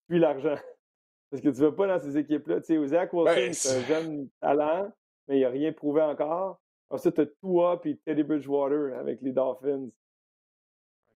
puis 0.07 0.19
l'argent. 0.19 0.55
Parce 1.29 1.41
que 1.41 1.49
tu 1.49 1.61
ne 1.61 1.67
vas 1.67 1.71
pas 1.71 1.87
dans 1.87 1.99
ces 1.99 2.17
équipes-là. 2.17 2.61
Tu 2.61 2.75
sais, 2.75 2.87
Zach 2.87 3.13
Wilson, 3.13 3.35
ben, 3.35 3.53
c'est 3.53 3.77
un 3.77 3.81
jeune 3.81 4.29
talent, 4.39 4.91
mais 5.27 5.39
il 5.39 5.41
n'a 5.41 5.49
rien 5.49 5.71
prouvé 5.71 6.01
encore. 6.01 6.59
Ensuite, 6.89 7.15
tu 7.15 7.21
as 7.21 7.25
Tua 7.25 7.81
et 7.85 7.97
Teddy 8.05 8.23
Bridgewater 8.23 8.97
avec 8.97 9.21
les 9.21 9.31
Dolphins. 9.31 9.89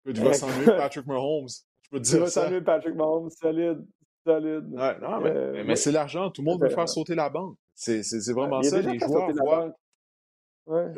Tu 0.04 0.12
vas 0.12 0.32
s'ennuyer 0.32 0.66
Patrick 0.66 1.06
Mahomes. 1.06 1.48
Je 1.82 1.90
peux 1.90 1.98
te 1.98 2.04
dire 2.04 2.14
tu 2.14 2.20
vas 2.20 2.30
s'ennuyer 2.30 2.60
Patrick 2.60 2.94
Mahomes, 2.94 3.30
solide. 3.30 3.86
Solide. 4.24 4.66
Ouais, 4.72 4.98
non, 5.00 5.20
mais, 5.20 5.30
euh, 5.30 5.64
mais 5.66 5.76
c'est 5.76 5.92
l'argent. 5.92 6.30
Tout 6.30 6.42
le 6.42 6.46
monde 6.46 6.62
veut 6.62 6.68
faire 6.68 6.88
sauter 6.88 7.14
la 7.14 7.30
banque. 7.30 7.56
C'est 7.74 8.02
vraiment 8.32 8.62
ça. 8.62 8.80
Les 8.80 8.98
joueurs 8.98 9.30
voient. 9.32 9.72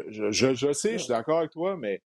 Je, 0.08 0.30
je, 0.30 0.54
je, 0.54 0.72
sais, 0.72 0.94
je 0.94 0.98
suis 0.98 1.08
d'accord 1.08 1.38
avec 1.38 1.50
toi, 1.50 1.76
mais 1.76 2.02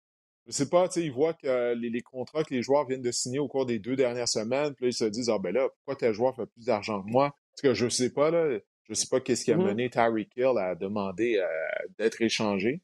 je 0.47 0.51
sais 0.51 0.69
pas, 0.69 0.87
tu 0.87 0.95
sais, 0.95 1.05
ils 1.05 1.11
voient 1.11 1.33
que 1.33 1.73
les, 1.75 2.01
contrats 2.01 2.43
que 2.43 2.53
les 2.53 2.61
joueurs 2.61 2.87
viennent 2.87 3.01
de 3.01 3.11
signer 3.11 3.39
au 3.39 3.47
cours 3.47 3.65
des 3.65 3.77
deux 3.77 3.95
dernières 3.95 4.27
semaines, 4.27 4.73
puis 4.73 4.85
là, 4.85 4.89
ils 4.89 4.93
se 4.93 5.05
disent, 5.05 5.29
ah 5.29 5.37
ben 5.37 5.53
là, 5.53 5.69
pourquoi 5.69 5.95
tel 5.95 6.13
joueur 6.13 6.35
fait 6.35 6.45
plus 6.47 6.65
d'argent 6.65 7.01
que 7.03 7.09
moi? 7.09 7.35
Parce 7.51 7.61
que 7.61 7.73
je 7.73 7.87
sais 7.89 8.11
pas, 8.11 8.31
là, 8.31 8.57
je 8.91 8.95
sais 8.95 9.07
pas 9.07 9.21
qu'est-ce 9.21 9.45
qui 9.45 9.53
a 9.53 9.57
mmh 9.57 9.63
mené 9.63 9.89
Tyreek 9.89 10.35
Hill 10.35 10.57
à 10.57 10.75
demander 10.75 11.37
euh, 11.37 11.47
d'être 11.97 12.21
échangé. 12.21 12.81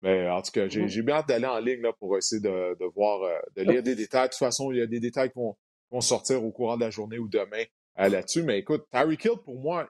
Mais 0.00 0.28
en 0.30 0.40
tout 0.40 0.52
cas, 0.52 0.68
j'ai 0.68 0.82
mmh 0.82 1.04
bien 1.04 1.16
hâte 1.16 1.28
d'aller 1.28 1.46
en 1.46 1.58
ligne 1.58 1.82
là, 1.82 1.92
pour 1.92 2.16
essayer 2.16 2.40
de, 2.40 2.76
de 2.78 2.84
voir, 2.94 3.22
euh, 3.22 3.38
de 3.56 3.62
lire 3.62 3.82
des 3.82 3.96
détails. 3.96 4.28
De 4.28 4.32
toute 4.32 4.38
façon, 4.38 4.70
il 4.70 4.78
y 4.78 4.82
a 4.82 4.86
des 4.86 5.00
détails 5.00 5.30
qui 5.30 5.38
vont, 5.38 5.56
vont 5.90 6.00
sortir 6.00 6.44
au 6.44 6.52
courant 6.52 6.76
de 6.76 6.84
la 6.84 6.90
journée 6.90 7.18
ou 7.18 7.28
demain 7.28 7.64
euh, 7.98 8.08
là-dessus. 8.08 8.44
Mais 8.44 8.58
écoute, 8.60 8.84
Tyreek 8.92 9.24
Hill, 9.24 9.38
pour 9.44 9.58
moi, 9.58 9.88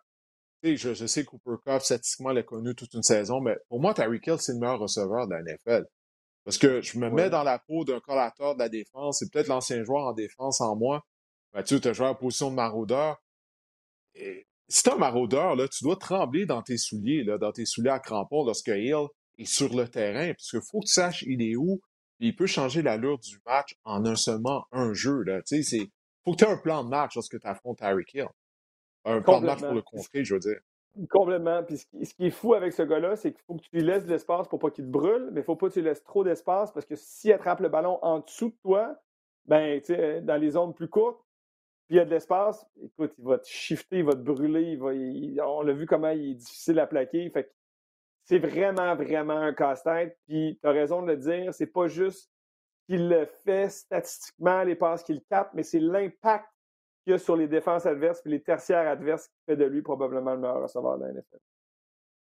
je, 0.63 0.95
je 0.95 1.07
sais 1.07 1.25
que 1.25 1.31
Cooper 1.31 1.63
Cup, 1.67 1.83
statistiquement, 1.83 2.31
l'a 2.31 2.43
connu 2.43 2.75
toute 2.75 2.95
une 2.95 3.03
saison, 3.03 3.41
mais 3.43 3.57
pour 3.69 3.79
moi, 3.79 3.93
Tyreek 3.93 4.27
Hill, 4.27 4.37
c'est 4.39 4.53
le 4.53 4.59
meilleur 4.59 4.79
receveur 4.79 5.29
de 5.29 5.35
la 5.35 5.43
NFL. 5.43 5.85
Parce 6.45 6.57
que 6.57 6.81
je 6.81 6.99
me 6.99 7.11
mets 7.11 7.29
dans 7.29 7.43
la 7.43 7.59
peau 7.59 7.85
d'un 7.85 8.01
collateur 8.01 8.55
de 8.55 8.61
la 8.61 8.69
défense, 8.71 9.19
c'est 9.19 9.31
peut-être 9.31 9.49
l'ancien 9.49 9.85
joueur 9.85 10.07
en 10.07 10.13
défense 10.13 10.63
en 10.63 10.77
moi. 10.77 11.05
Mathieu, 11.53 11.79
tu 11.79 11.89
as 11.89 11.93
joué 11.93 12.07
en 12.07 12.15
position 12.15 12.51
de 12.51 12.57
maraudeur. 12.57 13.23
Et 14.15 14.47
si 14.73 14.83
tu 14.83 14.91
un 14.91 14.97
maraudeur, 14.97 15.55
là, 15.55 15.69
tu 15.69 15.85
dois 15.85 15.97
trembler 15.97 16.47
dans 16.47 16.63
tes 16.63 16.79
souliers, 16.79 17.25
là, 17.25 17.37
dans 17.37 17.53
tes 17.53 17.67
souliers 17.67 17.91
à 17.91 17.99
crampons 17.99 18.43
lorsque 18.45 18.69
Hill 18.69 19.07
est 19.37 19.45
sur 19.45 19.75
le 19.75 19.87
terrain, 19.87 20.33
parce 20.33 20.51
qu'il 20.51 20.63
faut 20.63 20.81
que 20.81 20.87
tu 20.87 20.95
saches 20.95 21.23
il 21.25 21.43
est 21.43 21.57
où, 21.57 21.83
puis 22.19 22.29
il 22.29 22.37
peut 22.37 22.47
changer 22.47 22.81
l'allure 22.81 23.19
du 23.19 23.39
match 23.45 23.77
en 23.85 24.07
un 24.07 24.17
seulement 24.17 24.65
un 24.73 24.95
jeu. 24.95 25.25
Là. 25.25 25.43
Tu 25.43 25.63
sais, 25.63 25.91
faut 26.25 26.33
que 26.33 26.39
tu 26.39 26.45
aies 26.45 26.49
un 26.49 26.57
plan 26.57 26.85
de 26.85 26.89
match 26.89 27.15
lorsque 27.17 27.39
tu 27.39 27.47
affrontes 27.47 27.83
Harry 27.83 28.05
Hill. 28.15 28.29
Un 29.05 29.21
plan 29.21 29.43
de 29.43 29.47
match 29.47 29.61
pour 29.61 29.75
le 29.75 29.83
contrer, 29.83 30.25
je 30.25 30.35
veux 30.35 30.41
dire. 30.41 30.61
Complètement. 31.11 31.63
Puis 31.65 31.77
ce 31.77 32.15
qui, 32.15 32.27
est 32.27 32.31
fou 32.31 32.55
avec 32.55 32.73
ce 32.73 32.83
gars-là, 32.83 33.17
c'est 33.17 33.33
qu'il 33.33 33.43
faut 33.47 33.57
que 33.57 33.63
tu 33.63 33.77
lui 33.77 33.83
laisses 33.83 34.07
de 34.07 34.11
l'espace 34.11 34.49
pour 34.49 34.59
pas 34.59 34.71
qu'il 34.71 34.87
te 34.87 34.91
brûle, 34.91 35.31
mais 35.33 35.41
il 35.41 35.45
faut 35.45 35.57
pas 35.57 35.69
que 35.69 35.75
tu 35.75 35.81
lui 35.81 35.89
laisses 35.89 36.05
trop 36.05 36.25
d'espace 36.25 36.73
parce 36.73 36.87
que 36.87 36.97
s'il 36.97 37.33
attrape 37.33 37.61
le 37.61 37.69
ballon 37.69 37.99
en 38.03 38.21
dessous 38.21 38.49
de 38.49 38.57
toi, 38.63 38.97
ben, 39.45 39.81
dans 40.23 40.41
les 40.41 40.51
zones 40.51 40.73
plus 40.73 40.89
courtes, 40.89 41.23
il 41.93 41.97
y 41.97 42.01
a 42.01 42.07
de 42.07 42.11
l'espace, 42.11 42.65
écoute, 42.83 43.13
il 43.19 43.25
va 43.25 43.39
te 43.39 43.47
shifter, 43.47 43.99
il 43.99 44.05
va 44.07 44.13
te 44.13 44.21
brûler, 44.21 44.63
il 44.63 44.79
va, 44.79 45.47
on 45.47 45.61
l'a 45.61 45.75
vu 45.75 45.85
comment 45.85 46.09
il 46.09 46.31
est 46.31 46.35
difficile 46.35 46.79
à 46.79 46.87
plaquer. 46.87 47.29
Fait 47.29 47.53
c'est 48.25 48.39
vraiment, 48.39 48.97
vraiment 48.97 49.37
un 49.37 49.53
casse-tête. 49.53 50.17
Puis 50.27 50.59
tu 50.59 50.67
as 50.67 50.73
raison 50.73 51.03
de 51.03 51.09
le 51.09 51.19
dire, 51.19 51.53
c'est 51.53 51.67
pas 51.67 51.89
juste 51.89 52.31
qu'il 52.87 53.11
le 53.11 53.27
fait 53.45 53.69
statistiquement, 53.69 54.63
les 54.63 54.75
passes 54.75 55.03
qu'il 55.03 55.21
capte, 55.29 55.53
mais 55.53 55.63
c'est 55.63 55.81
l'impact 55.81 56.47
qu'il 57.05 57.13
y 57.13 57.15
a 57.15 57.19
sur 57.19 57.37
les 57.37 57.47
défenses 57.47 57.85
adverses 57.85 58.23
et 58.25 58.31
les 58.31 58.43
tertiaires 58.43 58.89
adverses 58.89 59.29
qui 59.29 59.45
fait 59.45 59.57
de 59.57 59.65
lui 59.65 59.83
probablement 59.83 60.33
le 60.33 60.41
meilleur 60.41 60.63
receveur 60.63 60.97
de 60.99 61.05
la 61.05 61.13
NFL. 61.13 61.41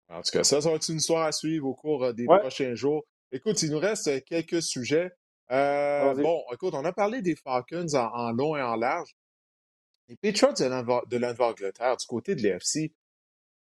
En 0.10 0.22
tout 0.22 0.32
cas, 0.32 0.44
ça, 0.44 0.62
ça 0.62 0.70
va 0.70 0.78
être 0.78 0.90
une 0.90 0.98
histoire 0.98 1.28
à 1.28 1.32
suivre 1.32 1.68
au 1.68 1.76
cours 1.76 2.06
euh, 2.06 2.14
des 2.14 2.26
prochains 2.26 2.74
jours. 2.74 3.04
Écoute, 3.32 3.62
il 3.62 3.70
nous 3.70 3.80
reste 3.80 4.08
euh, 4.08 4.20
quelques 4.26 4.64
sujets. 4.64 5.12
Euh, 5.52 6.16
bon, 6.16 6.42
écoute, 6.52 6.74
on 6.74 6.86
a 6.86 6.92
parlé 6.92 7.22
des 7.22 7.36
Falcons 7.36 7.94
en, 7.94 8.32
long 8.32 8.56
et 8.56 8.62
en 8.64 8.76
large. 8.76 9.16
Les 10.10 10.16
Patriots 10.18 10.54
de 10.54 11.18
l'Angleterre, 11.18 11.98
du 11.98 12.06
côté 12.06 12.36
de 12.36 12.44
l'AFC, 12.44 12.94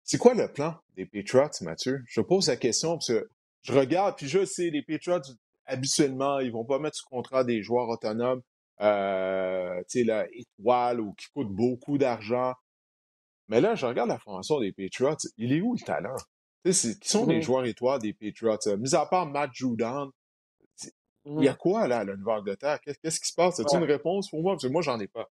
c'est 0.03 0.17
quoi 0.17 0.33
le 0.33 0.51
plan 0.51 0.77
des 0.95 1.05
Patriots, 1.05 1.49
Mathieu? 1.61 2.03
Je 2.07 2.21
pose 2.21 2.47
la 2.47 2.57
question 2.57 2.93
parce 2.93 3.07
que 3.07 3.29
je 3.63 3.73
regarde, 3.73 4.15
puis 4.17 4.27
je 4.27 4.45
sais, 4.45 4.69
les 4.69 4.83
Patriots, 4.83 5.21
habituellement, 5.65 6.39
ils 6.39 6.51
vont 6.51 6.65
pas 6.65 6.77
mettre 6.77 6.97
sous 6.97 7.07
contrat 7.07 7.43
des 7.43 7.63
joueurs 7.63 7.89
autonomes 7.89 8.41
euh, 8.81 9.81
tu 9.89 10.05
sais, 10.05 10.29
étoile 10.33 10.99
ou 10.99 11.13
qui 11.13 11.27
coûte 11.33 11.49
beaucoup 11.49 11.97
d'argent. 11.97 12.53
Mais 13.47 13.61
là, 13.61 13.75
je 13.75 13.85
regarde 13.85 14.09
la 14.09 14.19
formation 14.19 14.59
des 14.59 14.71
Patriots. 14.71 15.17
Il 15.37 15.53
est 15.53 15.61
où 15.61 15.73
le 15.73 15.85
talent? 15.85 16.15
qui 16.63 16.73
sont 17.03 17.27
les 17.27 17.37
mmh 17.37 17.41
joueurs 17.41 17.65
étoiles 17.65 18.01
des 18.01 18.13
Patriots? 18.13 18.57
Mis 18.77 18.95
à 18.95 19.05
part 19.05 19.27
Matt 19.27 19.51
Judon, 19.53 20.11
il 21.25 21.43
y 21.43 21.47
a 21.47 21.53
quoi 21.53 21.87
là, 21.87 21.99
à 21.99 22.03
la 22.03 22.15
Nouvelle-Angleterre? 22.15 22.79
Qu'est-ce 22.81 23.19
qui 23.19 23.27
se 23.27 23.35
passe? 23.35 23.59
As-tu 23.59 23.75
une 23.75 23.83
réponse 23.83 24.29
pour 24.29 24.41
moi? 24.41 24.53
Parce 24.53 24.63
que 24.63 24.69
moi, 24.69 24.81
j'en 24.81 24.99
ai 24.99 25.07
pas. 25.07 25.29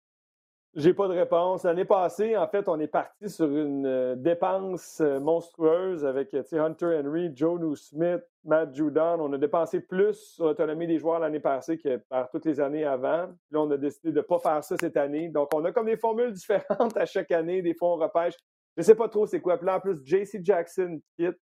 J'ai 0.76 0.92
pas 0.92 1.08
de 1.08 1.14
réponse. 1.14 1.64
L'année 1.64 1.86
passée, 1.86 2.36
en 2.36 2.46
fait, 2.48 2.68
on 2.68 2.78
est 2.78 2.86
parti 2.86 3.30
sur 3.30 3.46
une 3.46 3.86
euh, 3.86 4.14
dépense 4.14 5.00
euh, 5.00 5.18
monstrueuse 5.18 6.04
avec 6.04 6.36
Hunter 6.52 7.00
Henry, 7.02 7.32
Joe 7.34 7.80
Smith, 7.80 8.20
Matt 8.44 8.74
Judon. 8.74 9.16
On 9.20 9.32
a 9.32 9.38
dépensé 9.38 9.80
plus 9.80 10.34
sur 10.34 10.44
l'autonomie 10.44 10.86
des 10.86 10.98
joueurs 10.98 11.18
l'année 11.18 11.40
passée 11.40 11.78
que 11.78 11.96
par 12.10 12.28
toutes 12.28 12.44
les 12.44 12.60
années 12.60 12.84
avant. 12.84 13.26
là, 13.52 13.58
on 13.58 13.70
a 13.70 13.78
décidé 13.78 14.12
de 14.12 14.18
ne 14.18 14.20
pas 14.20 14.38
faire 14.38 14.62
ça 14.62 14.76
cette 14.76 14.98
année. 14.98 15.30
Donc, 15.30 15.48
on 15.54 15.64
a 15.64 15.72
comme 15.72 15.86
des 15.86 15.96
formules 15.96 16.32
différentes 16.34 16.94
à 16.98 17.06
chaque 17.06 17.32
année. 17.32 17.62
Des 17.62 17.72
fois, 17.72 17.94
on 17.94 17.96
repêche. 17.96 18.34
Je 18.76 18.82
ne 18.82 18.84
sais 18.84 18.94
pas 18.94 19.08
trop 19.08 19.24
c'est 19.24 19.40
quoi. 19.40 19.56
Puis 19.56 19.64
là, 19.64 19.76
en 19.76 19.80
plus, 19.80 20.04
JC 20.04 20.44
Jackson 20.44 21.00
quitte. 21.18 21.38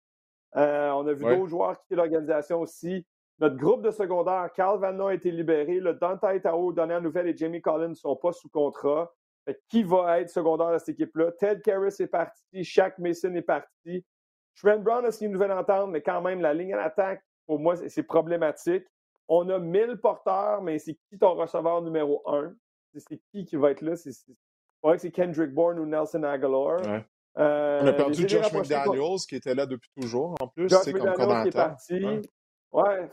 Euh, 0.56 0.92
on 0.92 1.08
a 1.08 1.14
vu 1.14 1.26
d'autres 1.26 1.48
joueurs 1.48 1.80
quitter 1.80 1.96
l'organisation 1.96 2.62
aussi. 2.62 3.04
Notre 3.40 3.58
groupe 3.58 3.82
de 3.82 3.90
secondaire, 3.90 4.52
Carl 4.56 4.80
Vanna 4.80 5.08
a 5.08 5.14
été 5.16 5.32
libéré. 5.32 5.80
Le 5.80 5.96
Dante 5.96 6.22
Tao, 6.44 6.72
dernière 6.72 7.02
nouvelle, 7.02 7.28
et 7.28 7.36
Jamie 7.36 7.62
Collins 7.62 7.90
ne 7.90 7.94
sont 7.96 8.16
pas 8.16 8.32
sous 8.32 8.48
contrat 8.48 9.12
qui 9.70 9.84
va 9.84 10.20
être 10.20 10.30
secondaire 10.30 10.72
dans 10.72 10.80
cette 10.80 10.90
équipe-là? 10.90 11.32
Ted 11.34 11.62
Karras 11.62 11.96
est 12.00 12.08
parti, 12.08 12.64
Shaq 12.64 12.98
Mason 13.00 13.34
est 13.36 13.42
parti. 13.42 14.06
Trent 14.56 14.80
Brown 14.80 15.06
a 15.06 15.12
signé 15.12 15.28
une 15.28 15.34
nouvelle 15.34 15.52
entente, 15.52 15.90
mais 15.90 16.02
quand 16.02 16.22
même, 16.22 16.42
la 16.42 16.54
ligne 16.54 16.76
en 16.76 16.80
attaque, 16.80 17.24
pour 17.46 17.60
moi, 17.60 17.76
c'est 17.76 18.04
problématique. 18.04 18.86
On 19.28 19.50
a 19.50 19.58
1000 19.58 19.98
porteurs, 19.98 20.62
mais 20.62 20.80
c'est 20.80 20.96
qui 21.10 21.18
ton 21.18 21.34
receveur 21.34 21.82
numéro 21.82 22.22
un? 22.28 22.54
C'est 22.96 23.20
qui 23.32 23.46
qui 23.46 23.56
va 23.56 23.72
être 23.72 23.82
là? 23.82 23.96
C'est 23.96 24.12
que 24.12 24.98
c'est 24.98 25.12
Kendrick 25.12 25.54
Bourne 25.54 25.80
ou 25.80 25.86
Nelson 25.86 26.24
Aguilar. 26.24 26.82
Euh, 27.40 27.80
on 27.82 27.88
a 27.88 27.94
perdu 27.94 28.28
Josh 28.28 28.54
McDaniels, 28.54 29.20
qui 29.28 29.36
était 29.36 29.56
là 29.56 29.66
depuis 29.66 29.90
toujours, 30.00 30.36
en 30.40 30.48
plus. 30.48 30.70
Josh 30.70 30.86
McDaniels 30.88 31.42
qui 31.44 31.48
est 31.48 31.52
parti. 31.52 32.06
Ouais, 32.06 32.22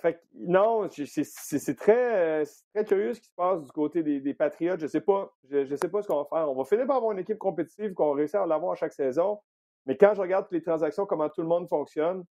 fait 0.01 0.23
non, 0.35 0.89
c'est 0.91 1.75
très, 1.77 2.45
très 2.75 2.85
curieux 2.85 3.15
ce 3.15 3.21
qui 3.21 3.27
se 3.27 3.35
passe 3.35 3.63
du 3.63 3.71
côté 3.73 4.03
des, 4.03 4.21
des 4.21 4.35
Patriotes. 4.35 4.81
Je 4.81 4.87
sais 4.87 5.01
pas, 5.01 5.33
je, 5.51 5.77
sais 5.77 5.89
pas 5.89 6.03
ce 6.03 6.09
qu'on 6.09 6.23
va 6.23 6.25
faire. 6.25 6.51
On 6.51 6.55
va 6.55 6.65
finir 6.65 6.87
par 6.87 6.97
avoir 6.97 7.13
une 7.13 7.19
équipe 7.19 7.39
compétitive 7.39 7.93
qu'on 7.93 8.11
va 8.11 8.17
réussir 8.17 8.43
à 8.43 8.47
l'avoir 8.47 8.77
chaque 8.77 8.93
saison. 8.93 9.39
Mais 9.87 9.97
quand 9.97 10.15
je 10.15 10.21
regarde 10.21 10.47
les 10.51 10.63
transactions, 10.63 11.05
comment 11.07 11.29
tout 11.29 11.43
le 11.43 11.49
monde 11.49 11.69
fonctionne, 11.69 12.25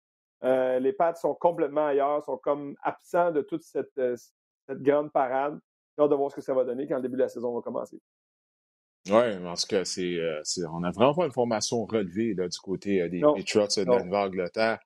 euh, 0.43 0.79
les 0.79 0.93
Pats 0.93 1.15
sont 1.15 1.35
complètement 1.35 1.87
ailleurs, 1.87 2.23
sont 2.23 2.37
comme 2.37 2.75
absents 2.81 3.31
de 3.31 3.41
toute 3.41 3.63
cette, 3.63 3.97
euh, 3.97 4.15
cette 4.67 4.81
grande 4.81 5.11
parade. 5.11 5.59
J'ai 5.97 6.03
hâte 6.03 6.09
de 6.09 6.15
voir 6.15 6.31
ce 6.31 6.37
que 6.37 6.41
ça 6.41 6.53
va 6.53 6.63
donner 6.63 6.87
quand 6.87 6.95
le 6.95 7.01
début 7.01 7.17
de 7.17 7.23
la 7.23 7.29
saison 7.29 7.53
va 7.53 7.61
commencer. 7.61 7.99
Oui, 9.07 9.39
parce 9.43 9.65
que 9.65 9.83
c'est, 9.83 10.15
euh, 10.15 10.41
on 10.71 10.83
a 10.83 10.91
vraiment 10.91 11.13
pas 11.13 11.25
une 11.25 11.31
formation 11.31 11.85
relevée 11.85 12.33
là, 12.33 12.47
du 12.47 12.59
côté 12.59 13.07
des 13.09 13.21
Patriots 13.21 13.67
de 13.67 13.85
Nouvelle-Angleterre. 13.85 14.79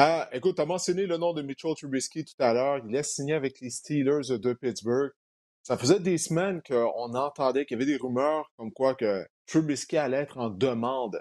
Ah, 0.00 0.28
écoute, 0.30 0.54
tu 0.54 0.62
as 0.62 0.64
mentionné 0.64 1.06
le 1.06 1.16
nom 1.16 1.32
de 1.32 1.42
Mitchell 1.42 1.74
Trubisky 1.74 2.24
tout 2.24 2.40
à 2.40 2.54
l'heure. 2.54 2.80
Il 2.86 2.94
est 2.94 3.02
signé 3.02 3.34
avec 3.34 3.58
les 3.58 3.68
Steelers 3.68 4.38
de 4.38 4.52
Pittsburgh. 4.52 5.10
Ça 5.64 5.76
faisait 5.76 5.98
des 5.98 6.18
semaines 6.18 6.62
qu'on 6.62 7.16
entendait 7.16 7.66
qu'il 7.66 7.76
y 7.76 7.82
avait 7.82 7.92
des 7.92 7.96
rumeurs 7.96 8.48
comme 8.56 8.72
quoi 8.72 8.94
que 8.94 9.26
Trubisky 9.46 9.96
allait 9.96 10.18
être 10.18 10.38
en 10.38 10.50
demande 10.50 11.20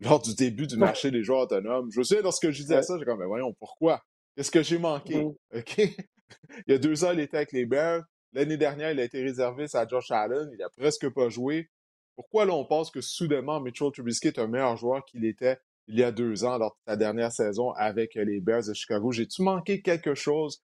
lors 0.00 0.22
du 0.22 0.34
début 0.34 0.66
du 0.66 0.78
marché 0.78 1.10
des 1.10 1.22
joueurs 1.22 1.40
autonomes. 1.40 1.90
Je 1.92 1.98
me 1.98 2.02
souviens, 2.02 2.22
lorsque 2.22 2.48
je 2.48 2.62
disais 2.62 2.80
ça, 2.82 2.96
j'ai 2.98 3.04
comme, 3.04 3.18
mais 3.18 3.26
voyons, 3.26 3.52
pourquoi? 3.58 4.00
Qu'est-ce 4.34 4.50
que 4.50 4.62
j'ai 4.62 4.78
manqué? 4.78 5.22
Mm. 5.22 5.58
OK? 5.58 5.76
il 6.66 6.72
y 6.72 6.72
a 6.72 6.78
deux 6.78 7.04
ans, 7.04 7.12
il 7.12 7.20
était 7.20 7.36
avec 7.36 7.52
les 7.52 7.66
Bears. 7.66 8.04
L'année 8.32 8.56
dernière, 8.56 8.90
il 8.90 9.00
a 9.00 9.04
été 9.04 9.22
réservé 9.22 9.66
à 9.74 9.86
Josh 9.86 10.10
Allen. 10.10 10.48
Il 10.54 10.62
a 10.62 10.70
presque 10.70 11.10
pas 11.10 11.28
joué. 11.28 11.68
Pourquoi 12.16 12.46
là, 12.46 12.54
on 12.54 12.64
pense 12.64 12.90
que 12.90 13.02
soudainement, 13.02 13.60
Mitchell 13.60 13.92
Trubisky 13.92 14.28
est 14.28 14.38
un 14.38 14.46
meilleur 14.46 14.78
joueur 14.78 15.04
qu'il 15.04 15.26
était 15.26 15.58
il 15.86 15.98
y 15.98 16.02
a 16.02 16.12
deux 16.12 16.44
ans 16.44 16.58
lors 16.58 16.72
de 16.72 16.92
ta 16.92 16.96
dernière 16.96 17.32
saison 17.32 17.70
avec 17.72 18.14
les 18.14 18.40
Bears 18.40 18.66
de 18.66 18.74
Chicago. 18.74 19.12
J'ai-tu 19.12 19.42
manqué 19.42 19.82
quelque 19.82 20.14
chose? 20.14 20.62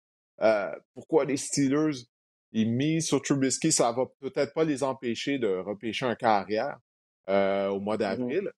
Euh, 0.41 0.71
pourquoi 0.93 1.25
les 1.25 1.37
Steelers, 1.37 2.05
ils 2.51 2.69
misent 2.69 3.07
sur 3.07 3.21
Trubisky, 3.21 3.71
ça 3.71 3.91
va 3.91 4.05
peut-être 4.19 4.53
pas 4.53 4.63
les 4.63 4.83
empêcher 4.83 5.37
de 5.37 5.47
repêcher 5.47 6.05
un 6.05 6.15
carrière 6.15 6.77
euh, 7.29 7.67
au 7.69 7.79
mois 7.79 7.95
mmh 7.95 7.99
d'avril. 7.99 8.51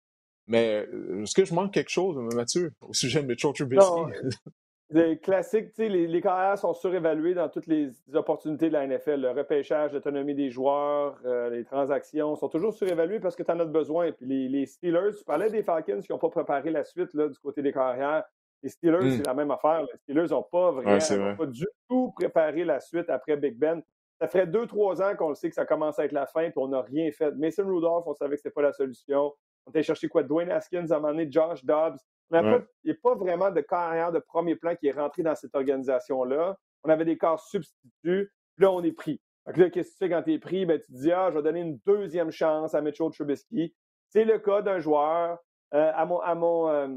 Mais 0.48 0.86
euh, 0.92 1.24
est-ce 1.24 1.34
que 1.34 1.46
je 1.46 1.54
manque 1.54 1.74
quelque 1.74 1.90
chose, 1.90 2.18
Mathieu, 2.36 2.72
au 2.82 2.94
sujet 2.94 3.22
de 3.22 3.28
Mitchell 3.28 3.54
Trubisky? 3.54 3.86
Les 4.92 5.18
classiques, 5.18 5.76
les, 5.80 6.06
les 6.06 6.22
carrières 6.22 6.60
sont 6.60 6.76
surévaluées 6.76 7.34
dans 7.34 7.50
toutes 7.50 7.66
les 7.66 7.90
opportunités 8.14 8.68
de 8.68 8.74
la 8.74 8.86
NFL. 8.86 9.20
Le 9.20 9.32
repêchage, 9.32 9.94
l'autonomie 9.94 10.36
des 10.36 10.52
joueurs, 10.52 11.18
euh, 11.26 11.50
les 11.50 11.66
transactions 11.66 12.36
sont 12.36 12.50
toujours 12.50 12.72
surévaluées 12.72 13.20
parce 13.20 13.36
que 13.36 13.42
tu 13.42 13.52
en 13.52 13.60
as 13.60 13.66
besoin. 13.66 14.12
Puis 14.12 14.48
les, 14.48 14.66
Steelers, 14.68 15.16
tu 15.18 15.24
parlais 15.24 15.50
des 15.50 15.64
Falcons 15.64 16.02
qui 16.02 16.12
n'ont 16.12 16.20
pas 16.20 16.30
préparé 16.30 16.70
la 16.70 16.84
suite 16.84 17.16
là, 17.16 17.28
du 17.28 17.40
côté 17.40 17.64
des 17.64 17.74
carrières. 17.74 18.24
Les 18.62 18.70
Steelers, 18.70 19.06
hmm. 19.06 19.12
c'est 19.18 19.26
la 19.26 19.34
même 19.34 19.50
affaire. 19.50 19.82
Les 19.82 19.98
Steelers 19.98 20.30
n'ont 20.30 20.44
pas 20.44 20.72
vraiment 20.72 21.36
pas 21.36 21.46
du 21.48 21.66
tout 21.90 22.12
préparé 22.16 22.64
la 22.64 22.80
suite 22.80 23.10
après 23.10 23.38
Big 23.38 23.58
Ben. 23.58 23.82
Ça 24.22 24.28
ferait 24.28 24.48
deux, 24.48 24.68
trois 24.68 25.02
ans 25.02 25.16
qu'on 25.16 25.30
le 25.30 25.36
sait 25.36 25.50
que 25.50 25.56
ça 25.56 25.66
commence 25.66 25.98
à 25.98 26.06
être 26.06 26.14
la 26.14 26.28
fin, 26.28 26.44
puis 26.44 26.54
on 26.58 26.68
n'a 26.68 26.82
rien 26.82 27.12
fait. 27.12 27.32
Mason 27.32 27.66
Rudolph, 27.66 28.06
on 28.06 28.14
savait 28.14 28.36
que 28.36 28.42
ce 28.42 28.48
n'était 28.48 28.54
pas 28.54 28.62
la 28.62 28.72
solution. 28.72 29.34
On 29.66 29.72
était 29.72 29.84
cherché 29.84 30.08
quoi? 30.08 30.22
Dwayne 30.22 30.52
Haskins, 30.52 30.86
à 30.92 30.96
un 30.96 31.00
moment 31.00 31.08
donné, 31.10 31.28
Josh 31.30 31.66
Dobbs. 31.66 31.98
Il 32.32 32.66
n'y 32.86 32.92
a 32.92 32.96
pas 33.02 33.16
vraiment 33.16 33.52
de 33.52 33.62
carrière 33.62 34.12
de 34.12 34.20
premier 34.20 34.56
plan 34.56 34.76
qui 34.76 34.88
est 34.88 34.92
rentré 34.92 35.24
dans 35.24 35.36
cette 35.36 35.56
organisation-là. 35.56 36.58
On 36.84 36.90
avait 36.90 37.06
des 37.06 37.18
corps 37.18 37.40
substituts. 37.40 38.32
Puis 38.56 38.64
là, 38.64 38.72
on 38.72 38.84
est 38.84 38.92
pris. 38.92 39.22
Donc 39.46 39.58
là, 39.58 39.70
qu'est-ce 39.70 39.90
que 39.90 39.94
tu 39.94 39.98
fais 40.00 40.10
quand 40.10 40.24
tu 40.24 40.34
es 40.34 40.40
pris? 40.40 40.66
Ben, 40.66 40.80
tu 40.80 40.92
te 40.92 40.98
dis, 40.98 41.12
ah, 41.12 41.30
je 41.30 41.38
vais 41.38 41.44
donner 41.44 41.62
une 41.62 41.80
deuxième 41.86 42.32
chance 42.32 42.74
à 42.74 42.82
Mitchell 42.82 43.12
Trubisky. 43.12 43.76
C'est 44.10 44.26
le 44.26 44.40
cas 44.40 44.62
d'un 44.62 44.80
joueur, 44.80 45.38
euh, 45.74 45.92
à 45.94 46.06
mon, 46.06 46.20
à 46.20 46.36
mon, 46.36 46.70
euh, 46.70 46.88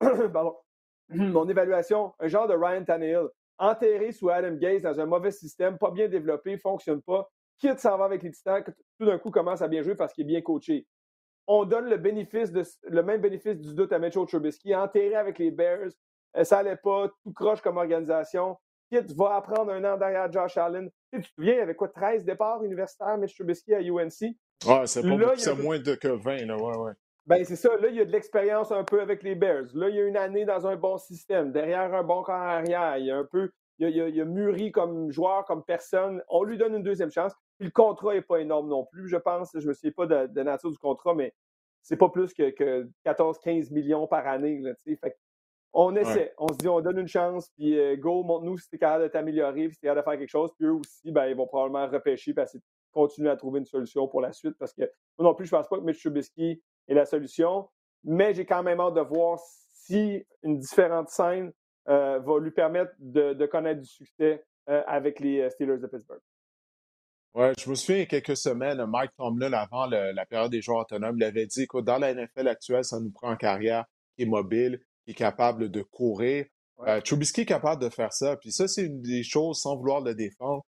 mon 1.08 1.48
évaluation, 1.48 2.14
un 2.18 2.28
genre 2.28 2.48
de 2.48 2.54
Ryan 2.54 2.84
Tannehill, 2.84 3.28
enterré 3.58 4.12
sous 4.12 4.28
Adam 4.30 4.54
Gaze 4.54 4.82
dans 4.82 5.00
un 5.00 5.06
mauvais 5.06 5.30
système, 5.30 5.78
pas 5.78 5.90
bien 5.90 6.08
développé, 6.08 6.58
fonctionne 6.58 7.02
pas, 7.02 7.28
quitte 7.58 7.78
s'en 7.80 7.96
va 7.98 8.04
avec 8.04 8.22
les 8.22 8.30
Titans, 8.30 8.62
tout 8.98 9.06
d'un 9.06 9.18
coup 9.18 9.30
commence 9.30 9.62
à 9.62 9.68
bien 9.68 9.82
jouer 9.82 9.94
parce 9.94 10.12
qu'il 10.12 10.24
est 10.24 10.28
bien 10.28 10.42
coaché 10.42 10.86
on 11.48 11.64
donne 11.64 11.88
le 11.88 11.96
bénéfice 11.96 12.52
de, 12.52 12.62
le 12.84 13.02
même 13.02 13.22
bénéfice 13.22 13.56
du 13.56 13.74
doute 13.74 13.92
à 13.92 13.98
Mitchell 13.98 14.26
Trubisky, 14.26 14.74
enterré 14.74 15.16
avec 15.16 15.38
les 15.38 15.50
Bears. 15.50 15.88
Euh, 16.36 16.44
ça 16.44 16.56
n'allait 16.56 16.76
pas, 16.76 17.08
tout 17.24 17.32
croche 17.32 17.62
comme 17.62 17.78
organisation. 17.78 18.56
Kit 18.92 19.14
va 19.16 19.36
apprendre 19.36 19.72
un 19.72 19.82
an 19.84 19.96
derrière 19.96 20.30
Josh 20.30 20.58
Allen. 20.58 20.90
Tu, 21.12 21.22
te 21.22 21.26
souviens, 21.34 21.62
avec 21.62 21.78
quoi, 21.78 21.88
13 21.88 22.24
départs 22.24 22.62
universitaires, 22.62 23.16
Mitch 23.16 23.34
Trubisky 23.34 23.74
à 23.74 23.80
UNC? 23.80 24.36
Ah, 24.66 24.82
c'est 24.86 25.02
moins 25.02 25.78
de 25.78 25.94
que 25.94 26.08
20, 26.08 26.46
là, 26.46 26.56
ouais, 26.56 26.76
ouais. 26.76 26.92
Ben, 27.26 27.44
c'est 27.44 27.56
ça. 27.56 27.70
Là, 27.76 27.88
il 27.88 27.96
y 27.96 28.00
a 28.00 28.04
de 28.04 28.12
l'expérience 28.12 28.70
un 28.70 28.84
peu 28.84 29.00
avec 29.00 29.22
les 29.22 29.34
Bears. 29.34 29.66
Là, 29.74 29.88
il 29.88 29.96
y 29.96 30.00
a 30.00 30.04
une 30.04 30.16
année 30.16 30.44
dans 30.44 30.66
un 30.66 30.76
bon 30.76 30.98
système, 30.98 31.52
derrière 31.52 31.94
un 31.94 32.02
bon 32.02 32.22
corps 32.22 32.34
arrière. 32.34 32.98
Il 32.98 33.06
y 33.06 33.10
a 33.10 33.16
un 33.16 33.24
peu, 33.24 33.50
il 33.78 33.88
y 33.88 34.00
a, 34.00 34.08
il 34.08 34.20
a 34.20 34.24
mûri 34.24 34.70
comme 34.70 35.10
joueur, 35.10 35.44
comme 35.44 35.64
personne. 35.64 36.22
On 36.28 36.42
lui 36.42 36.58
donne 36.58 36.74
une 36.74 36.82
deuxième 36.82 37.10
chance 37.10 37.32
le 37.58 37.70
contrat 37.70 38.14
n'est 38.14 38.22
pas 38.22 38.38
énorme 38.38 38.68
non 38.68 38.86
plus, 38.86 39.08
je 39.08 39.16
pense. 39.16 39.50
Je 39.54 39.58
ne 39.58 39.66
me 39.66 39.72
souviens 39.72 39.92
pas 39.92 40.06
de, 40.06 40.30
la 40.34 40.44
nature 40.44 40.70
du 40.70 40.78
contrat, 40.78 41.14
mais 41.14 41.34
c'est 41.82 41.96
pas 41.96 42.08
plus 42.08 42.32
que, 42.32 42.88
14-15 43.04 43.72
millions 43.72 44.06
par 44.06 44.26
année. 44.26 44.62
on 45.72 45.96
essaie. 45.96 46.34
On 46.38 46.48
se 46.48 46.58
dit, 46.58 46.68
on 46.68 46.80
donne 46.80 46.98
une 46.98 47.08
chance, 47.08 47.50
puis 47.56 47.78
euh, 47.78 47.96
go, 47.96 48.22
montre-nous 48.22 48.58
si 48.58 48.68
tu 48.68 48.76
es 48.76 48.78
capable 48.78 49.04
de 49.04 49.08
t'améliorer, 49.08 49.70
si 49.70 49.78
tu 49.78 49.86
es 49.86 49.88
capable 49.88 50.00
de 50.00 50.10
faire 50.10 50.18
quelque 50.18 50.30
chose. 50.30 50.50
Puis 50.56 50.66
eux 50.66 50.74
aussi, 50.74 51.10
ben, 51.10 51.26
ils 51.26 51.36
vont 51.36 51.46
probablement 51.46 51.86
repêcher, 51.88 52.32
et 52.32 52.58
continuer 52.92 53.30
à 53.30 53.36
trouver 53.36 53.60
une 53.60 53.66
solution 53.66 54.08
pour 54.08 54.20
la 54.20 54.32
suite. 54.32 54.56
Parce 54.58 54.72
que 54.72 54.82
moi 55.18 55.28
non 55.28 55.34
plus, 55.34 55.46
je 55.46 55.50
pense 55.50 55.68
pas 55.68 55.76
que 55.76 55.82
Mitch 55.82 56.00
Trubisky 56.00 56.62
est 56.86 56.94
la 56.94 57.06
solution. 57.06 57.68
Mais 58.04 58.32
j'ai 58.34 58.46
quand 58.46 58.62
même 58.62 58.80
hâte 58.80 58.94
de 58.94 59.00
voir 59.00 59.38
si 59.40 60.24
une 60.42 60.58
différente 60.58 61.08
scène 61.08 61.52
euh, 61.88 62.20
va 62.20 62.38
lui 62.38 62.52
permettre 62.52 62.92
de, 62.98 63.46
connaître 63.46 63.80
du 63.80 63.88
succès 63.88 64.44
euh, 64.68 64.82
avec 64.86 65.18
les 65.18 65.50
Steelers 65.50 65.78
de 65.78 65.86
Pittsburgh. 65.86 66.20
Ouais, 67.38 67.52
je 67.56 67.70
me 67.70 67.76
souviens 67.76 67.98
il 67.98 68.00
y 68.00 68.02
a 68.02 68.06
quelques 68.06 68.36
semaines, 68.36 68.84
Mike 68.86 69.12
Tomlin, 69.16 69.52
avant 69.52 69.86
la 69.86 70.26
période 70.26 70.50
des 70.50 70.60
joueurs 70.60 70.80
autonomes, 70.80 71.18
il 71.18 71.22
avait 71.22 71.46
dit 71.46 71.62
écoute, 71.62 71.84
dans 71.84 71.98
la 71.98 72.12
NFL 72.12 72.48
actuelle, 72.48 72.84
ça 72.84 72.98
nous 72.98 73.12
prend 73.12 73.30
un 73.30 73.36
carrière 73.36 73.84
qui 74.16 74.24
est 74.24 74.26
mobile, 74.26 74.80
qui 75.04 75.12
est 75.12 75.14
capable 75.14 75.70
de 75.70 75.82
courir. 75.82 76.46
Euh, 76.88 77.00
Trubisky 77.00 77.42
est 77.42 77.46
capable 77.46 77.80
de 77.80 77.90
faire 77.90 78.12
ça. 78.12 78.36
Puis 78.38 78.50
ça, 78.50 78.66
c'est 78.66 78.82
une 78.82 79.02
des 79.02 79.22
choses, 79.22 79.60
sans 79.60 79.76
vouloir 79.76 80.00
le 80.00 80.16
défendre, 80.16 80.64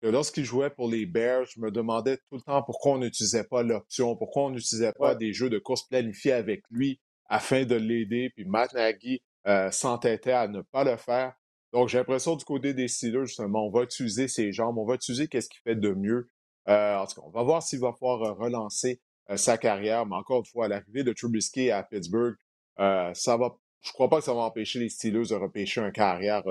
que 0.00 0.08
lorsqu'il 0.08 0.46
jouait 0.46 0.70
pour 0.70 0.88
les 0.88 1.04
Bears, 1.04 1.44
je 1.44 1.60
me 1.60 1.70
demandais 1.70 2.16
tout 2.16 2.36
le 2.36 2.40
temps 2.40 2.62
pourquoi 2.62 2.92
on 2.92 2.98
n'utilisait 3.00 3.44
pas 3.44 3.62
l'option, 3.62 4.16
pourquoi 4.16 4.44
on 4.44 4.50
n'utilisait 4.50 4.94
pas 4.98 5.14
des 5.14 5.34
jeux 5.34 5.50
de 5.50 5.58
course 5.58 5.86
planifiés 5.86 6.32
avec 6.32 6.62
lui 6.70 7.02
afin 7.26 7.66
de 7.66 7.74
l'aider. 7.74 8.30
Puis 8.34 8.46
Matt 8.46 8.72
Nagy 8.72 9.20
euh, 9.46 9.70
s'entêtait 9.70 10.32
à 10.32 10.48
ne 10.48 10.62
pas 10.62 10.84
le 10.84 10.96
faire. 10.96 11.34
Donc, 11.74 11.88
j'ai 11.88 11.98
l'impression 11.98 12.36
du 12.36 12.44
côté 12.44 12.72
des 12.72 12.86
Steelers, 12.86 13.26
justement, 13.26 13.66
on 13.66 13.70
va 13.70 13.82
utiliser 13.82 14.28
ses 14.28 14.52
jambes, 14.52 14.78
on 14.78 14.86
va 14.86 14.94
utiliser 14.94 15.26
qu'est-ce 15.26 15.48
qu'il 15.48 15.60
fait 15.60 15.74
de 15.74 15.90
mieux. 15.90 16.30
Euh, 16.68 16.96
en 16.96 17.04
tout 17.04 17.20
cas, 17.20 17.26
on 17.26 17.30
va 17.30 17.42
voir 17.42 17.64
s'il 17.64 17.80
va 17.80 17.90
pouvoir 17.90 18.22
euh, 18.22 18.32
relancer 18.32 19.00
euh, 19.28 19.36
sa 19.36 19.58
carrière. 19.58 20.06
Mais 20.06 20.14
encore 20.14 20.38
une 20.38 20.44
fois, 20.44 20.68
l'arrivée 20.68 21.02
de 21.02 21.12
Trubisky 21.12 21.72
à 21.72 21.82
Pittsburgh, 21.82 22.36
ça 22.78 23.36
va. 23.36 23.56
Je 23.82 23.90
crois 23.92 24.08
pas 24.08 24.18
que 24.18 24.24
ça 24.24 24.32
va 24.32 24.42
empêcher 24.42 24.78
les 24.78 24.88
Steelers 24.88 25.26
de 25.30 25.34
repêcher 25.34 25.80
un 25.80 25.90
carrière 25.90 26.44
tout 26.44 26.50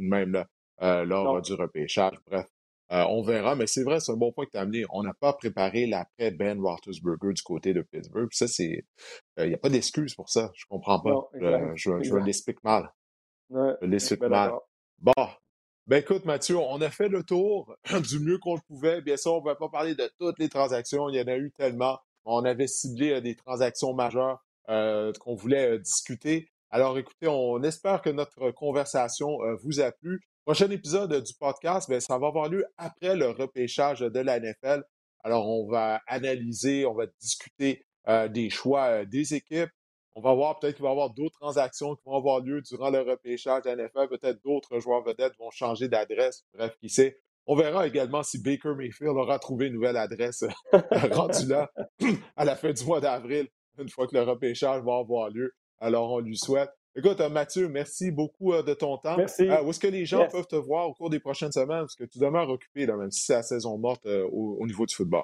de 0.00 0.08
même 0.08 0.32
là, 0.78 1.04
lors 1.04 1.42
du 1.42 1.52
repêchage. 1.54 2.14
Bref, 2.28 2.46
on 2.90 3.22
verra. 3.22 3.56
Mais 3.56 3.66
c'est 3.66 3.82
vrai, 3.82 3.98
c'est 3.98 4.12
un 4.12 4.16
bon 4.16 4.30
point 4.32 4.46
que 4.46 4.52
tu 4.52 4.56
as 4.56 4.60
amené. 4.60 4.84
On 4.90 5.02
n'a 5.02 5.14
pas 5.14 5.32
préparé 5.32 5.86
l'après 5.86 6.30
Ben 6.30 6.60
Roethlisberger 6.60 7.34
du 7.34 7.42
côté 7.42 7.74
de 7.74 7.82
Pittsburgh. 7.82 8.28
ça, 8.30 8.46
c'est. 8.46 8.84
Il 9.36 9.48
n'y 9.48 9.54
a 9.54 9.58
pas 9.58 9.68
d'excuse 9.68 10.14
pour 10.14 10.30
ça. 10.30 10.52
Je 10.54 10.64
comprends 10.70 11.00
pas. 11.00 11.28
je, 11.34 11.72
je, 11.74 12.02
je 12.02 12.14
l'explique 12.14 12.62
mal. 12.62 12.88
Ouais, 13.50 13.74
mal. 14.28 14.52
Bon. 15.00 15.12
Ben 15.88 15.96
écoute, 15.96 16.24
Mathieu, 16.24 16.56
on 16.56 16.80
a 16.82 16.88
fait 16.88 17.08
le 17.08 17.24
tour 17.24 17.74
du 18.08 18.20
mieux 18.20 18.38
qu'on 18.38 18.54
le 18.54 18.60
pouvait. 18.68 19.00
Bien 19.00 19.16
sûr, 19.16 19.34
on 19.34 19.40
ne 19.40 19.44
va 19.44 19.56
pas 19.56 19.68
parler 19.68 19.96
de 19.96 20.08
toutes 20.20 20.38
les 20.38 20.48
transactions. 20.48 21.08
Il 21.08 21.16
y 21.16 21.20
en 21.20 21.26
a 21.26 21.36
eu 21.36 21.50
tellement. 21.50 21.98
On 22.24 22.44
avait 22.44 22.68
ciblé 22.68 23.10
euh, 23.10 23.20
des 23.20 23.34
transactions 23.34 23.92
majeures 23.92 24.40
euh, 24.68 25.12
qu'on 25.18 25.34
voulait 25.34 25.72
euh, 25.72 25.78
discuter. 25.78 26.48
Alors 26.70 26.96
écoutez, 26.96 27.26
on 27.26 27.60
espère 27.64 28.02
que 28.02 28.10
notre 28.10 28.52
conversation 28.52 29.38
vous 29.64 29.80
a 29.80 29.90
plu. 29.90 30.20
Prochain 30.44 30.70
épisode 30.70 31.12
du 31.20 31.34
podcast, 31.34 31.90
bien, 31.90 31.98
ça 31.98 32.18
va 32.18 32.28
avoir 32.28 32.48
lieu 32.48 32.64
après 32.78 33.16
le 33.16 33.30
repêchage 33.30 33.98
de 33.98 34.20
la 34.20 34.38
NFL. 34.38 34.84
Alors 35.24 35.48
on 35.48 35.68
va 35.68 36.00
analyser, 36.06 36.86
on 36.86 36.94
va 36.94 37.06
discuter 37.20 37.84
des 38.06 38.50
choix 38.50 39.04
des 39.04 39.34
équipes. 39.34 39.70
On 40.14 40.20
va 40.20 40.34
voir 40.34 40.58
peut-être 40.58 40.76
qu'il 40.76 40.82
va 40.82 40.88
y 40.88 40.92
avoir 40.92 41.10
d'autres 41.10 41.38
transactions 41.38 41.94
qui 41.94 42.02
vont 42.04 42.16
avoir 42.16 42.40
lieu 42.40 42.60
durant 42.62 42.90
le 42.90 43.00
repêchage 43.00 43.62
de 43.62 43.70
la 43.70 43.76
NFL. 43.76 44.08
Peut-être 44.08 44.42
d'autres 44.44 44.80
joueurs 44.80 45.02
vedettes 45.02 45.36
vont 45.38 45.50
changer 45.50 45.88
d'adresse. 45.88 46.44
Bref, 46.54 46.76
qui 46.80 46.88
sait? 46.88 47.20
On 47.46 47.56
verra 47.56 47.86
également 47.86 48.22
si 48.22 48.40
Baker 48.40 48.74
Mayfield 48.76 49.16
aura 49.16 49.38
trouvé 49.38 49.66
une 49.66 49.74
nouvelle 49.74 49.96
adresse 49.96 50.44
rendue 51.12 51.46
là 51.48 51.70
à 52.36 52.44
la 52.44 52.54
fin 52.56 52.72
du 52.72 52.84
mois 52.84 53.00
d'avril, 53.00 53.48
une 53.78 53.88
fois 53.88 54.06
que 54.06 54.14
le 54.14 54.22
repêchage 54.22 54.82
va 54.82 54.98
avoir 54.98 55.30
lieu. 55.30 55.52
Alors, 55.80 56.12
on 56.12 56.20
lui 56.20 56.36
souhaite. 56.36 56.70
Écoute, 56.96 57.20
Mathieu, 57.20 57.68
merci 57.68 58.10
beaucoup 58.10 58.52
euh, 58.52 58.62
de 58.62 58.74
ton 58.74 58.98
temps. 58.98 59.16
Merci. 59.16 59.48
Euh, 59.48 59.62
où 59.62 59.70
est-ce 59.70 59.78
que 59.78 59.86
les 59.86 60.04
gens 60.04 60.26
peuvent 60.28 60.46
te 60.46 60.56
voir 60.56 60.88
au 60.88 60.94
cours 60.94 61.08
des 61.08 61.20
prochaines 61.20 61.52
semaines? 61.52 61.80
Parce 61.80 61.94
que 61.94 62.04
tu 62.04 62.18
demeures 62.18 62.48
occupé, 62.48 62.84
là, 62.84 62.96
même 62.96 63.12
si 63.12 63.24
c'est 63.24 63.34
la 63.34 63.42
saison 63.42 63.78
morte 63.78 64.04
euh, 64.06 64.28
au, 64.32 64.66
niveau 64.66 64.86
du 64.86 64.94
football. 64.94 65.22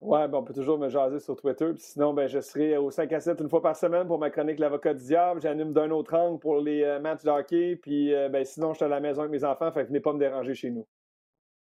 Ouais, 0.00 0.28
ben 0.28 0.38
on 0.38 0.44
peut 0.44 0.54
toujours 0.54 0.78
me 0.78 0.88
jaser 0.88 1.18
sur 1.18 1.34
Twitter. 1.36 1.72
sinon, 1.78 2.14
ben, 2.14 2.28
je 2.28 2.40
serai 2.40 2.76
au 2.76 2.90
5 2.90 3.12
à 3.12 3.20
7 3.20 3.40
une 3.40 3.48
fois 3.48 3.60
par 3.60 3.76
semaine 3.76 4.06
pour 4.06 4.18
ma 4.18 4.30
chronique 4.30 4.60
L'avocat 4.60 4.94
du 4.94 5.04
diable. 5.04 5.40
J'anime 5.42 5.72
d'un 5.72 5.90
autre 5.90 6.14
angle 6.14 6.38
pour 6.38 6.60
les 6.60 6.84
euh, 6.84 7.00
matchs 7.00 7.24
de 7.24 7.30
hockey. 7.30 7.76
Puis 7.76 8.12
ben, 8.30 8.44
sinon, 8.44 8.72
je 8.72 8.76
suis 8.76 8.84
à 8.84 8.88
la 8.88 9.00
maison 9.00 9.22
avec 9.22 9.32
mes 9.32 9.44
enfants. 9.44 9.72
Fait 9.72 9.82
que 9.82 9.88
venez 9.88 10.00
pas 10.00 10.12
me 10.12 10.20
déranger 10.20 10.54
chez 10.54 10.70
nous. 10.70 10.86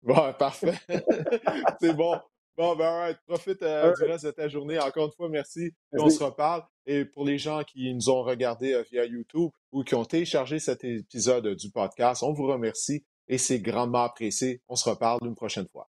Bon, 0.02 0.32
parfait. 0.38 0.74
C'est 1.80 1.94
bon. 1.94 2.18
Bon, 2.56 2.74
ben, 2.74 2.90
right. 2.90 3.18
profite 3.26 3.62
euh, 3.62 3.92
du 3.94 4.04
reste 4.04 4.24
de 4.24 4.30
ta 4.30 4.48
journée. 4.48 4.78
Encore 4.78 5.06
une 5.06 5.12
fois, 5.12 5.28
merci. 5.28 5.72
On 5.92 6.08
se 6.08 6.22
reparle. 6.22 6.62
Et 6.86 7.04
pour 7.04 7.24
les 7.24 7.36
gens 7.36 7.62
qui 7.64 7.92
nous 7.92 8.08
ont 8.08 8.22
regardés 8.22 8.72
euh, 8.72 8.82
via 8.90 9.04
YouTube 9.04 9.50
ou 9.72 9.82
qui 9.82 9.94
ont 9.94 10.04
téléchargé 10.04 10.58
cet 10.58 10.82
épisode 10.84 11.46
du 11.48 11.70
podcast, 11.70 12.22
on 12.22 12.32
vous 12.32 12.46
remercie 12.46 13.04
et 13.28 13.36
c'est 13.36 13.60
grandement 13.60 14.04
apprécié. 14.04 14.62
On 14.68 14.76
se 14.76 14.88
reparle 14.88 15.18
une 15.22 15.34
prochaine 15.34 15.66
fois. 15.70 15.90